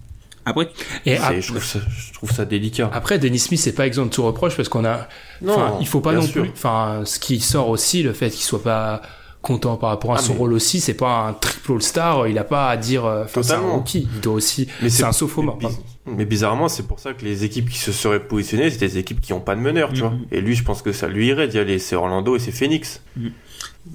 Après, 0.45 0.69
et 1.05 1.15
je, 1.15 1.47
trouve 1.47 1.63
ça, 1.63 1.79
je 1.79 2.13
trouve 2.13 2.31
ça 2.31 2.45
délicat. 2.45 2.89
Après, 2.93 3.17
Dennis 3.17 3.39
Smith, 3.39 3.59
c'est 3.59 3.73
pas 3.73 3.87
exemple 3.87 4.09
de 4.09 4.15
tout 4.15 4.23
reproche 4.23 4.55
parce 4.57 4.69
qu'on 4.69 4.85
a. 4.85 5.07
Non, 5.41 5.77
il 5.79 5.87
faut 5.87 6.01
pas 6.01 6.13
non 6.13 6.27
plus. 6.27 6.49
Enfin, 6.53 7.03
ce 7.05 7.19
qui 7.19 7.39
sort 7.39 7.69
aussi, 7.69 8.03
le 8.03 8.13
fait 8.13 8.29
qu'il 8.29 8.43
soit 8.43 8.63
pas 8.63 9.01
content 9.43 9.75
par 9.75 9.89
rapport 9.89 10.13
à 10.13 10.17
ah, 10.17 10.21
son 10.21 10.33
rôle 10.33 10.53
aussi. 10.53 10.79
C'est 10.79 10.95
pas 10.95 11.27
un 11.27 11.33
triple 11.33 11.73
All-Star. 11.73 12.27
Il 12.27 12.39
a 12.39 12.43
pas 12.43 12.69
à 12.69 12.77
dire. 12.77 13.05
Euh, 13.05 13.25
enfin, 13.25 13.43
c'est 13.43 13.53
un 13.53 13.59
rookie. 13.59 14.07
Il 14.15 14.21
doit 14.21 14.33
aussi. 14.33 14.67
Mais 14.81 14.89
c'est 14.89 15.03
un 15.03 15.11
sophomore. 15.11 15.59
Mais, 15.61 16.15
mais, 16.17 16.25
bizarrement, 16.25 16.67
c'est 16.67 16.87
pour 16.87 16.99
ça 16.99 17.13
que 17.13 17.23
les 17.23 17.43
équipes 17.43 17.69
qui 17.69 17.77
se 17.77 17.91
seraient 17.91 18.21
positionnées, 18.21 18.71
c'est 18.71 18.79
des 18.79 18.97
équipes 18.97 19.21
qui 19.21 19.33
ont 19.33 19.41
pas 19.41 19.55
de 19.55 19.61
meneur, 19.61 19.89
tu 19.93 19.97
mm-hmm. 19.97 19.99
vois. 19.99 20.13
Et 20.31 20.41
lui, 20.41 20.55
je 20.55 20.63
pense 20.63 20.81
que 20.81 20.91
ça 20.91 21.07
lui 21.07 21.27
irait 21.27 21.47
d'y 21.47 21.59
aller. 21.59 21.77
C'est 21.77 21.95
Orlando 21.95 22.35
et 22.35 22.39
c'est 22.39 22.51
Phoenix. 22.51 23.01
Mm. 23.17 23.27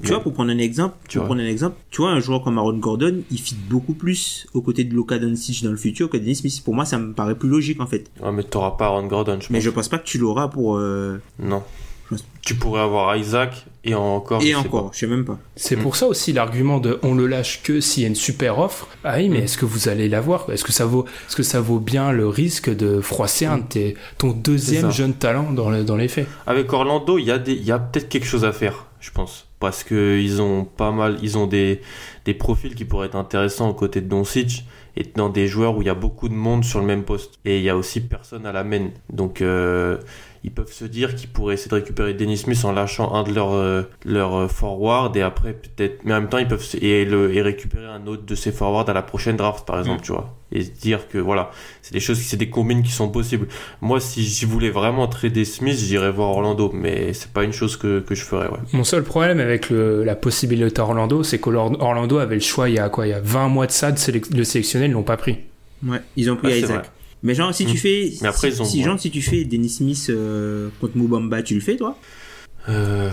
Tu 0.02 0.08
vois, 0.10 0.20
pour 0.20 0.34
prendre 0.34 0.50
un 0.50 0.58
exemple, 0.58 0.96
tu 1.08 1.18
prendre 1.18 1.40
un 1.40 1.46
exemple, 1.46 1.76
tu 1.90 2.02
vois, 2.02 2.10
un 2.10 2.20
joueur 2.20 2.42
comme 2.42 2.58
Aaron 2.58 2.76
Gordon, 2.76 3.22
il 3.30 3.38
fit 3.38 3.56
beaucoup 3.68 3.94
plus 3.94 4.46
aux 4.54 4.60
côtés 4.60 4.84
de 4.84 4.94
Luka 4.94 5.18
Doncic 5.18 5.64
dans 5.64 5.70
le 5.70 5.76
futur 5.76 6.10
que 6.10 6.16
Dennis 6.16 6.36
Smith. 6.36 6.62
Pour 6.64 6.74
moi, 6.74 6.84
ça 6.84 6.98
me 6.98 7.12
paraît 7.12 7.34
plus 7.34 7.48
logique, 7.48 7.80
en 7.80 7.86
fait. 7.86 8.10
Ouais, 8.22 8.32
mais 8.32 8.42
t'auras 8.42 8.72
pas 8.72 8.86
Aaron 8.86 9.06
Gordon, 9.06 9.38
je 9.40 9.48
Mais 9.50 9.60
je 9.60 9.70
pense 9.70 9.88
pas 9.88 9.98
que 9.98 10.06
tu 10.06 10.18
l'auras 10.18 10.48
pour, 10.48 10.76
euh... 10.76 11.20
Non. 11.38 11.62
Tu 12.42 12.54
pourrais 12.54 12.80
avoir 12.80 13.14
Isaac 13.16 13.66
et 13.84 13.94
encore. 13.94 14.42
Et 14.42 14.54
encore, 14.54 14.90
je 14.94 15.00
sais 15.00 15.06
même 15.06 15.24
pas. 15.24 15.38
C'est 15.56 15.76
pour 15.76 15.96
ça 15.96 16.06
aussi 16.06 16.32
l'argument 16.32 16.80
de 16.80 16.98
on 17.02 17.14
le 17.14 17.26
lâche 17.26 17.62
que 17.62 17.80
s'il 17.80 18.02
y 18.02 18.06
a 18.06 18.08
une 18.08 18.14
super 18.14 18.58
offre. 18.58 18.88
Ah 19.04 19.16
oui, 19.18 19.28
mais 19.28 19.40
mm. 19.40 19.42
est-ce 19.42 19.58
que 19.58 19.66
vous 19.66 19.88
allez 19.88 20.08
l'avoir 20.08 20.48
Est-ce 20.50 20.64
que 20.64 20.72
ça 20.72 20.86
vaut, 20.86 21.04
est-ce 21.26 21.36
que 21.36 21.42
ça 21.42 21.60
vaut 21.60 21.80
bien 21.80 22.12
le 22.12 22.26
risque 22.26 22.74
de 22.74 23.00
froisser 23.02 23.44
un 23.44 23.58
de 23.58 23.64
tes, 23.64 23.96
ton 24.16 24.30
deuxième 24.30 24.90
jeune 24.90 25.12
talent 25.12 25.52
dans, 25.52 25.68
le, 25.68 25.84
dans 25.84 25.96
les 25.96 26.08
faits? 26.08 26.26
Avec 26.46 26.72
Orlando, 26.72 27.18
il 27.18 27.26
y 27.26 27.30
a 27.30 27.38
des, 27.38 27.52
il 27.52 27.64
y 27.64 27.72
a 27.72 27.78
peut-être 27.78 28.08
quelque 28.08 28.26
chose 28.26 28.44
à 28.44 28.52
faire, 28.52 28.86
je 29.00 29.10
pense, 29.10 29.48
parce 29.60 29.84
que 29.84 30.18
ils 30.18 30.40
ont 30.42 30.64
pas 30.64 30.90
mal, 30.90 31.18
ils 31.22 31.38
ont 31.38 31.46
des, 31.46 31.80
des 32.24 32.34
profils 32.34 32.74
qui 32.74 32.84
pourraient 32.84 33.06
être 33.06 33.16
intéressants 33.16 33.68
aux 33.68 33.74
côtés 33.74 34.00
de 34.00 34.08
Doncic 34.08 34.64
et 34.96 35.04
dans 35.14 35.28
des 35.28 35.46
joueurs 35.46 35.76
où 35.76 35.82
il 35.82 35.86
y 35.86 35.90
a 35.90 35.94
beaucoup 35.94 36.28
de 36.28 36.34
monde 36.34 36.64
sur 36.64 36.80
le 36.80 36.86
même 36.86 37.04
poste 37.04 37.38
et 37.44 37.58
il 37.58 37.62
y 37.62 37.70
a 37.70 37.76
aussi 37.76 38.00
personne 38.00 38.46
à 38.46 38.52
la 38.52 38.64
main. 38.64 38.90
Donc 39.10 39.40
euh, 39.40 39.98
ils 40.48 40.54
peuvent 40.54 40.72
se 40.72 40.86
dire 40.86 41.14
qu'ils 41.14 41.28
pourraient 41.28 41.54
essayer 41.54 41.68
de 41.68 41.74
récupérer 41.74 42.14
Dennis 42.14 42.38
Smith 42.38 42.64
en 42.64 42.72
lâchant 42.72 43.14
un 43.14 43.22
de 43.22 43.34
leurs 43.34 43.52
euh, 43.52 43.82
leur 44.06 44.34
euh, 44.34 44.48
forward 44.48 45.14
et 45.14 45.20
après 45.20 45.52
peut-être 45.52 46.00
mais 46.04 46.14
en 46.14 46.20
même 46.20 46.30
temps 46.30 46.38
ils 46.38 46.48
peuvent 46.48 46.66
et, 46.80 47.04
le, 47.04 47.34
et 47.34 47.42
récupérer 47.42 47.84
un 47.84 48.06
autre 48.06 48.24
de 48.24 48.34
ces 48.34 48.50
forwards 48.50 48.88
à 48.88 48.94
la 48.94 49.02
prochaine 49.02 49.36
draft 49.36 49.66
par 49.66 49.78
exemple 49.78 50.00
mm. 50.00 50.04
tu 50.04 50.12
vois. 50.12 50.34
Et 50.50 50.64
se 50.64 50.70
dire 50.70 51.06
que 51.08 51.18
voilà 51.18 51.50
c'est 51.82 51.92
des 51.92 52.00
choses 52.00 52.18
c'est 52.18 52.38
des 52.38 52.48
combines 52.48 52.82
qui 52.82 52.90
sont 52.90 53.10
possibles. 53.10 53.46
Moi 53.82 54.00
si 54.00 54.22
j'y 54.24 54.46
voulais 54.46 54.70
vraiment 54.70 55.06
trader 55.06 55.44
Smith 55.44 55.76
j'irais 55.76 56.10
voir 56.10 56.30
Orlando 56.30 56.70
mais 56.72 57.12
c'est 57.12 57.30
pas 57.30 57.44
une 57.44 57.52
chose 57.52 57.76
que, 57.76 58.00
que 58.00 58.14
je 58.14 58.24
ferais 58.24 58.48
ouais. 58.48 58.58
mon 58.72 58.84
seul 58.84 59.02
problème 59.02 59.40
avec 59.40 59.68
le, 59.68 60.02
la 60.02 60.16
possibilité 60.16 60.80
Orlando 60.80 61.22
c'est 61.22 61.38
que 61.38 61.50
Orlando 61.50 62.16
avait 62.16 62.36
le 62.36 62.40
choix 62.40 62.70
il 62.70 62.76
y 62.76 62.78
a 62.78 62.88
quoi? 62.88 63.06
Il 63.06 63.10
y 63.10 63.12
a 63.12 63.20
20 63.20 63.48
mois 63.48 63.66
de 63.66 63.72
ça 63.72 63.92
de 63.92 63.98
le 64.34 64.44
sélectionner 64.44 64.86
ils 64.86 64.92
l'ont 64.92 65.02
pas 65.02 65.18
pris. 65.18 65.40
Ouais 65.86 66.00
ils 66.16 66.30
ont 66.30 66.36
pris 66.36 66.52
ah, 66.52 66.56
Isaac 66.56 66.90
mais 67.22 67.34
genre, 67.34 67.54
si 67.54 67.66
tu 67.66 67.74
hmm. 67.74 67.76
fais. 67.76 68.12
Mais 68.22 68.28
après, 68.28 68.50
si, 68.50 68.64
si 68.64 68.82
genre, 68.82 68.98
si 68.98 69.10
tu 69.10 69.22
fais 69.22 69.44
Dennis 69.44 69.70
Smith 69.70 70.06
euh, 70.10 70.68
contre 70.80 70.96
Mobamba, 70.96 71.42
tu 71.42 71.54
le 71.54 71.60
fais, 71.60 71.76
toi? 71.76 71.96
Euh... 72.68 73.10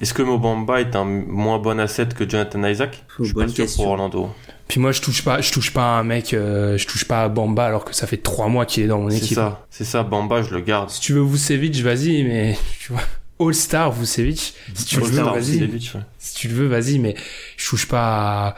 Est-ce 0.00 0.14
que 0.14 0.22
Mobamba 0.22 0.80
est 0.80 0.96
un 0.96 1.04
moins 1.04 1.58
bon 1.58 1.78
asset 1.78 2.08
que 2.08 2.28
Jonathan 2.28 2.64
Isaac? 2.64 3.04
Je 3.18 3.24
suis 3.24 3.34
pas 3.34 3.48
sûr 3.48 3.66
pour 3.76 3.86
Orlando. 3.88 4.30
Puis 4.68 4.80
moi, 4.80 4.92
je 4.92 5.00
touche 5.00 5.22
pas, 5.22 5.40
je 5.40 5.52
touche 5.52 5.72
pas 5.72 5.96
à 5.96 6.00
un 6.00 6.02
mec, 6.02 6.32
euh, 6.32 6.78
je 6.78 6.86
touche 6.86 7.04
pas 7.04 7.24
à 7.24 7.28
Bamba 7.28 7.66
alors 7.66 7.84
que 7.84 7.94
ça 7.94 8.06
fait 8.06 8.16
trois 8.16 8.48
mois 8.48 8.64
qu'il 8.64 8.82
est 8.82 8.86
dans 8.86 9.00
mon 9.00 9.10
équipe. 9.10 9.28
C'est 9.28 9.34
ça, 9.34 9.66
c'est 9.70 9.84
ça. 9.84 10.02
Bamba, 10.02 10.42
je 10.42 10.54
le 10.54 10.60
garde. 10.60 10.90
Si 10.90 11.00
tu 11.00 11.12
veux 11.12 11.22
Vucevic, 11.22 11.76
vas-y, 11.82 12.24
mais 12.24 12.56
tu 12.80 12.92
vois. 12.92 13.02
All 13.38 13.54
Star 13.54 13.92
Vucevic, 13.92 14.54
si 14.74 14.84
tu 14.84 15.00
le 15.00 15.06
veux, 15.06 15.22
vas-y. 15.22 15.80
Si 16.18 16.34
tu 16.34 16.48
le 16.48 16.54
veux, 16.54 16.68
vas-y, 16.68 16.98
mais 16.98 17.14
je 17.56 17.68
touche 17.68 17.86
pas 17.86 18.48
à 18.48 18.56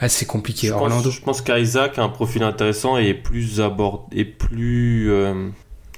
ah, 0.00 0.08
c'est 0.08 0.24
compliqué. 0.24 0.68
Je 0.68 0.72
Orlando. 0.72 1.04
Pense, 1.04 1.14
je 1.14 1.20
pense 1.20 1.42
qu'Isaac 1.42 1.98
a 1.98 2.02
un 2.02 2.08
profil 2.08 2.42
intéressant 2.42 2.98
et 2.98 3.08
est 3.08 3.14
plus, 3.14 3.60
abord, 3.60 4.08
et 4.12 4.24
plus 4.24 5.10
euh, 5.10 5.50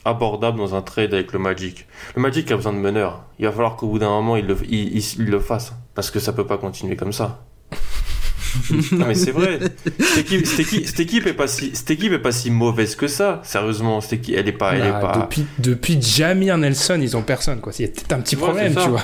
abordable 0.05 0.59
dans 0.59 0.75
un 0.75 0.83
trade 0.83 1.15
avec 1.15 1.33
le 1.33 1.39
Magic. 1.39 1.87
Le 2.17 2.23
Magic 2.23 2.51
a 2.51 2.57
besoin 2.57 2.73
de 2.73 2.79
meneur. 2.79 3.25
Il 3.39 3.47
va 3.47 3.53
falloir 3.53 3.77
qu'au 3.77 3.87
bout 3.87 4.01
d'un 4.01 4.09
moment, 4.09 4.37
il 4.37 4.47
le, 4.47 4.57
il, 4.69 4.99
il, 4.99 5.27
le 5.27 5.39
fasse. 5.39 5.73
Parce 5.95 6.11
que 6.11 6.19
ça 6.19 6.33
peut 6.33 6.47
pas 6.47 6.59
continuer 6.59 6.97
comme 6.97 7.13
ça. 7.13 7.45
non 8.93 9.07
mais 9.07 9.15
c'est 9.15 9.31
vrai. 9.31 9.61
Cette 9.99 10.19
équipe, 10.19 10.47
cette, 10.47 10.61
équipe, 10.61 10.87
cette 10.87 11.01
équipe, 11.01 11.27
est 11.27 11.33
pas 11.33 11.47
si, 11.47 11.75
cette 11.75 11.91
équipe 11.93 12.13
est 12.13 12.19
pas 12.19 12.33
si 12.33 12.51
mauvaise 12.51 12.97
que 12.97 13.07
ça. 13.07 13.41
Sérieusement, 13.45 14.01
cette 14.01 14.15
équipe, 14.15 14.35
elle 14.37 14.49
est 14.49 14.53
pas, 14.53 14.75
elle 14.75 14.87
est 14.87 15.01
pas. 15.01 15.17
Depuis, 15.17 15.47
depuis 15.59 16.03
Jamir 16.03 16.59
Nelson, 16.59 16.99
ils 17.01 17.17
ont 17.17 17.23
personne 17.23 17.61
quoi. 17.61 17.73
Il 17.79 17.83
y 17.83 17.85
a 17.85 17.89
peut-être 17.89 18.13
un 18.13 18.21
petit 18.21 18.37
problème, 18.37 18.75
tu 18.75 18.89
vois. 18.89 19.03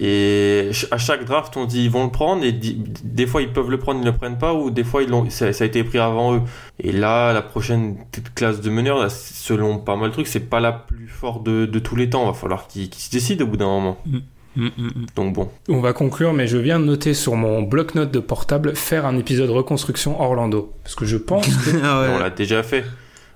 Et 0.00 0.70
à 0.90 0.98
chaque 0.98 1.24
draft, 1.24 1.56
on 1.56 1.64
dit 1.64 1.84
ils 1.84 1.90
vont 1.90 2.04
le 2.04 2.10
prendre, 2.10 2.44
et 2.44 2.52
des 2.52 3.26
fois 3.26 3.42
ils 3.42 3.52
peuvent 3.52 3.70
le 3.70 3.78
prendre, 3.78 4.00
ils 4.00 4.04
ne 4.04 4.10
le 4.10 4.16
prennent 4.16 4.38
pas, 4.38 4.54
ou 4.54 4.70
des 4.70 4.84
fois 4.84 5.02
ils 5.02 5.08
l'ont, 5.08 5.28
ça, 5.30 5.46
a 5.46 5.64
été 5.64 5.84
pris 5.84 5.98
avant 5.98 6.34
eux. 6.36 6.42
Et 6.80 6.92
là, 6.92 7.32
la 7.32 7.42
prochaine 7.42 7.96
classe 8.34 8.60
de 8.60 8.70
meneur, 8.70 9.10
selon 9.10 9.78
pas 9.78 9.96
mal 9.96 10.08
de 10.08 10.12
trucs, 10.14 10.26
c'est 10.26 10.48
pas 10.48 10.60
la 10.60 10.72
plus 10.72 11.08
forte 11.08 11.44
de, 11.44 11.66
de 11.66 11.78
tous 11.78 11.96
les 11.96 12.10
temps. 12.10 12.24
Il 12.24 12.28
va 12.28 12.34
falloir 12.34 12.66
qu'ils 12.66 12.92
se 12.94 13.10
décident 13.10 13.44
au 13.44 13.48
bout 13.48 13.56
d'un 13.56 13.66
moment. 13.66 13.98
Mm. 14.06 14.18
Mm, 14.56 14.66
mm, 14.66 15.06
Donc 15.16 15.34
bon. 15.34 15.50
On 15.68 15.80
va 15.80 15.92
conclure, 15.92 16.32
mais 16.32 16.46
je 16.46 16.58
viens 16.58 16.78
de 16.78 16.84
noter 16.84 17.14
sur 17.14 17.34
mon 17.34 17.62
bloc-notes 17.62 18.12
de 18.12 18.20
portable 18.20 18.76
faire 18.76 19.06
un 19.06 19.16
épisode 19.18 19.50
reconstruction 19.50 20.20
Orlando. 20.20 20.72
Parce 20.82 20.94
que 20.94 21.04
je 21.04 21.16
pense 21.16 21.46
que... 21.64 21.70
Ah 21.82 22.06
on 22.14 22.18
l'a 22.18 22.30
déjà 22.30 22.62
fait. 22.62 22.84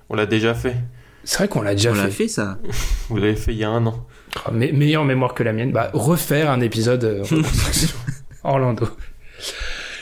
On 0.09 0.15
l'a 0.15 0.25
déjà 0.25 0.53
fait. 0.53 0.75
C'est 1.23 1.39
vrai 1.39 1.47
qu'on 1.47 1.61
l'a 1.61 1.75
déjà 1.75 1.93
fait. 1.93 1.99
On 1.99 2.03
l'a 2.03 2.09
fait 2.09 2.27
ça. 2.27 2.57
Vous 3.09 3.17
l'avez 3.17 3.35
fait 3.35 3.51
il 3.51 3.59
y 3.59 3.63
a 3.63 3.69
un 3.69 3.85
an. 3.85 4.05
Oh, 4.47 4.51
meilleure 4.51 5.05
mémoire 5.05 5.33
que 5.33 5.43
la 5.43 5.53
mienne. 5.53 5.71
Bah, 5.71 5.89
refaire 5.93 6.49
un 6.51 6.61
épisode 6.61 7.03
euh, 7.03 7.23
Orlando. 8.43 8.87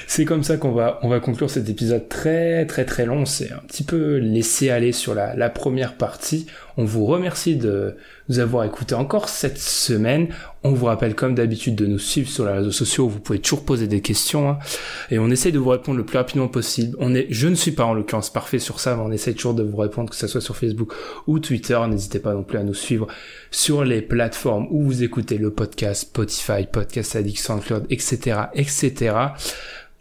C'est 0.09 0.23
comme 0.23 0.41
ça 0.41 0.55
qu'on 0.55 0.71
va, 0.71 0.99
on 1.03 1.09
va 1.09 1.19
conclure 1.19 1.49
cet 1.49 1.67
épisode 1.67 2.07
très 2.07 2.65
très 2.65 2.85
très 2.85 3.05
long. 3.05 3.25
C'est 3.25 3.51
un 3.51 3.61
petit 3.67 3.83
peu 3.83 4.15
laissé 4.15 4.69
aller 4.69 4.93
sur 4.93 5.13
la, 5.13 5.35
la 5.35 5.49
première 5.49 5.95
partie. 5.95 6.47
On 6.77 6.85
vous 6.85 7.05
remercie 7.05 7.57
de 7.57 7.97
nous 8.29 8.39
avoir 8.39 8.63
écouté 8.63 8.95
encore 8.95 9.27
cette 9.27 9.57
semaine. 9.57 10.29
On 10.63 10.71
vous 10.71 10.85
rappelle 10.85 11.13
comme 11.13 11.35
d'habitude 11.35 11.75
de 11.75 11.85
nous 11.85 11.99
suivre 11.99 12.29
sur 12.29 12.45
les 12.45 12.53
réseaux 12.53 12.71
sociaux. 12.71 13.09
Vous 13.09 13.19
pouvez 13.19 13.39
toujours 13.39 13.65
poser 13.65 13.87
des 13.87 13.99
questions 13.99 14.49
hein. 14.49 14.59
et 15.11 15.19
on 15.19 15.29
essaye 15.29 15.51
de 15.51 15.59
vous 15.59 15.69
répondre 15.69 15.97
le 15.97 16.05
plus 16.05 16.17
rapidement 16.17 16.47
possible. 16.47 16.95
On 17.01 17.13
est, 17.13 17.27
je 17.29 17.49
ne 17.49 17.55
suis 17.55 17.71
pas 17.71 17.83
en 17.83 17.93
l'occurrence 17.93 18.29
parfait 18.29 18.59
sur 18.59 18.79
ça, 18.79 18.95
mais 18.95 19.01
on 19.01 19.11
essaye 19.11 19.35
toujours 19.35 19.55
de 19.55 19.63
vous 19.63 19.77
répondre 19.77 20.09
que 20.09 20.15
ce 20.15 20.27
soit 20.27 20.41
sur 20.41 20.55
Facebook 20.55 20.93
ou 21.27 21.39
Twitter. 21.39 21.77
N'hésitez 21.89 22.19
pas 22.19 22.33
non 22.33 22.43
plus 22.43 22.57
à 22.57 22.63
nous 22.63 22.73
suivre 22.73 23.07
sur 23.51 23.83
les 23.83 24.01
plateformes 24.01 24.67
où 24.71 24.83
vous 24.83 25.03
écoutez 25.03 25.37
le 25.37 25.51
podcast, 25.51 26.03
Spotify, 26.03 26.65
Podcast 26.71 27.17
Addict, 27.17 27.39
SoundCloud, 27.39 27.87
etc., 27.89 28.39
etc. 28.53 29.15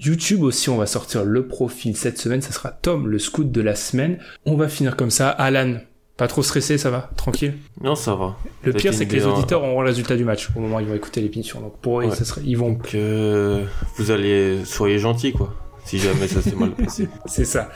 YouTube 0.01 0.43
aussi, 0.43 0.69
on 0.69 0.77
va 0.77 0.87
sortir 0.87 1.25
le 1.25 1.47
profil 1.47 1.97
cette 1.97 2.19
semaine. 2.19 2.43
Ça 2.43 2.53
sera 2.53 2.71
Tom, 2.71 3.09
le 3.09 3.19
scout 3.19 3.51
de 3.51 3.61
la 3.61 3.75
semaine. 3.75 4.19
On 4.45 4.57
va 4.57 4.69
finir 4.69 4.97
comme 4.97 5.11
ça. 5.11 5.31
Alan, 5.31 5.77
pas 6.17 6.29
trop 6.29 6.43
stressé, 6.43 6.77
ça 6.79 6.91
va? 6.91 7.11
Tranquille? 7.17 7.55
Non, 7.81 7.95
ça 7.95 8.15
va. 8.15 8.37
Le 8.65 8.73
Ça 8.73 8.79
pire, 8.79 8.95
c'est 8.95 9.07
que 9.07 9.15
les 9.15 9.27
auditeurs 9.27 9.63
auront 9.63 9.81
le 9.81 9.89
résultat 9.89 10.17
du 10.17 10.25
match 10.25 10.49
au 10.55 10.61
moment 10.61 10.77
où 10.77 10.81
ils 10.81 10.87
vont 10.87 10.95
écouter 10.95 11.21
l'émission. 11.21 11.61
Donc 11.61 11.79
pour 11.81 12.01
eux, 12.01 12.05
Ouais. 12.07 12.15
ça 12.15 12.25
serait, 12.25 12.43
ils 12.45 12.57
vont. 12.57 12.75
Que 12.75 12.91
euh, 12.97 13.65
vous 13.97 14.11
allez, 14.11 14.65
soyez 14.65 14.99
gentils, 14.99 15.33
quoi. 15.33 15.55
Si 15.85 15.99
jamais 15.99 16.27
ça 16.27 16.43
s'est 16.43 16.57
mal 16.57 16.71
passé. 16.75 17.09
C'est 17.27 17.45
ça. 17.45 17.71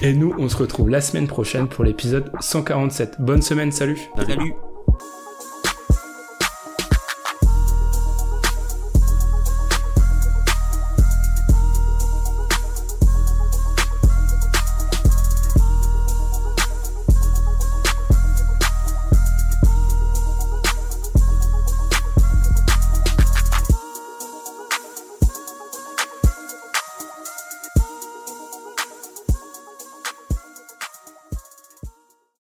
Et 0.00 0.12
nous, 0.12 0.32
on 0.38 0.48
se 0.48 0.56
retrouve 0.56 0.88
la 0.90 1.00
semaine 1.00 1.26
prochaine 1.26 1.66
pour 1.68 1.82
l'épisode 1.84 2.30
147. 2.40 3.16
Bonne 3.18 3.42
semaine, 3.42 3.72
salut. 3.72 3.98
Salut 4.16 4.52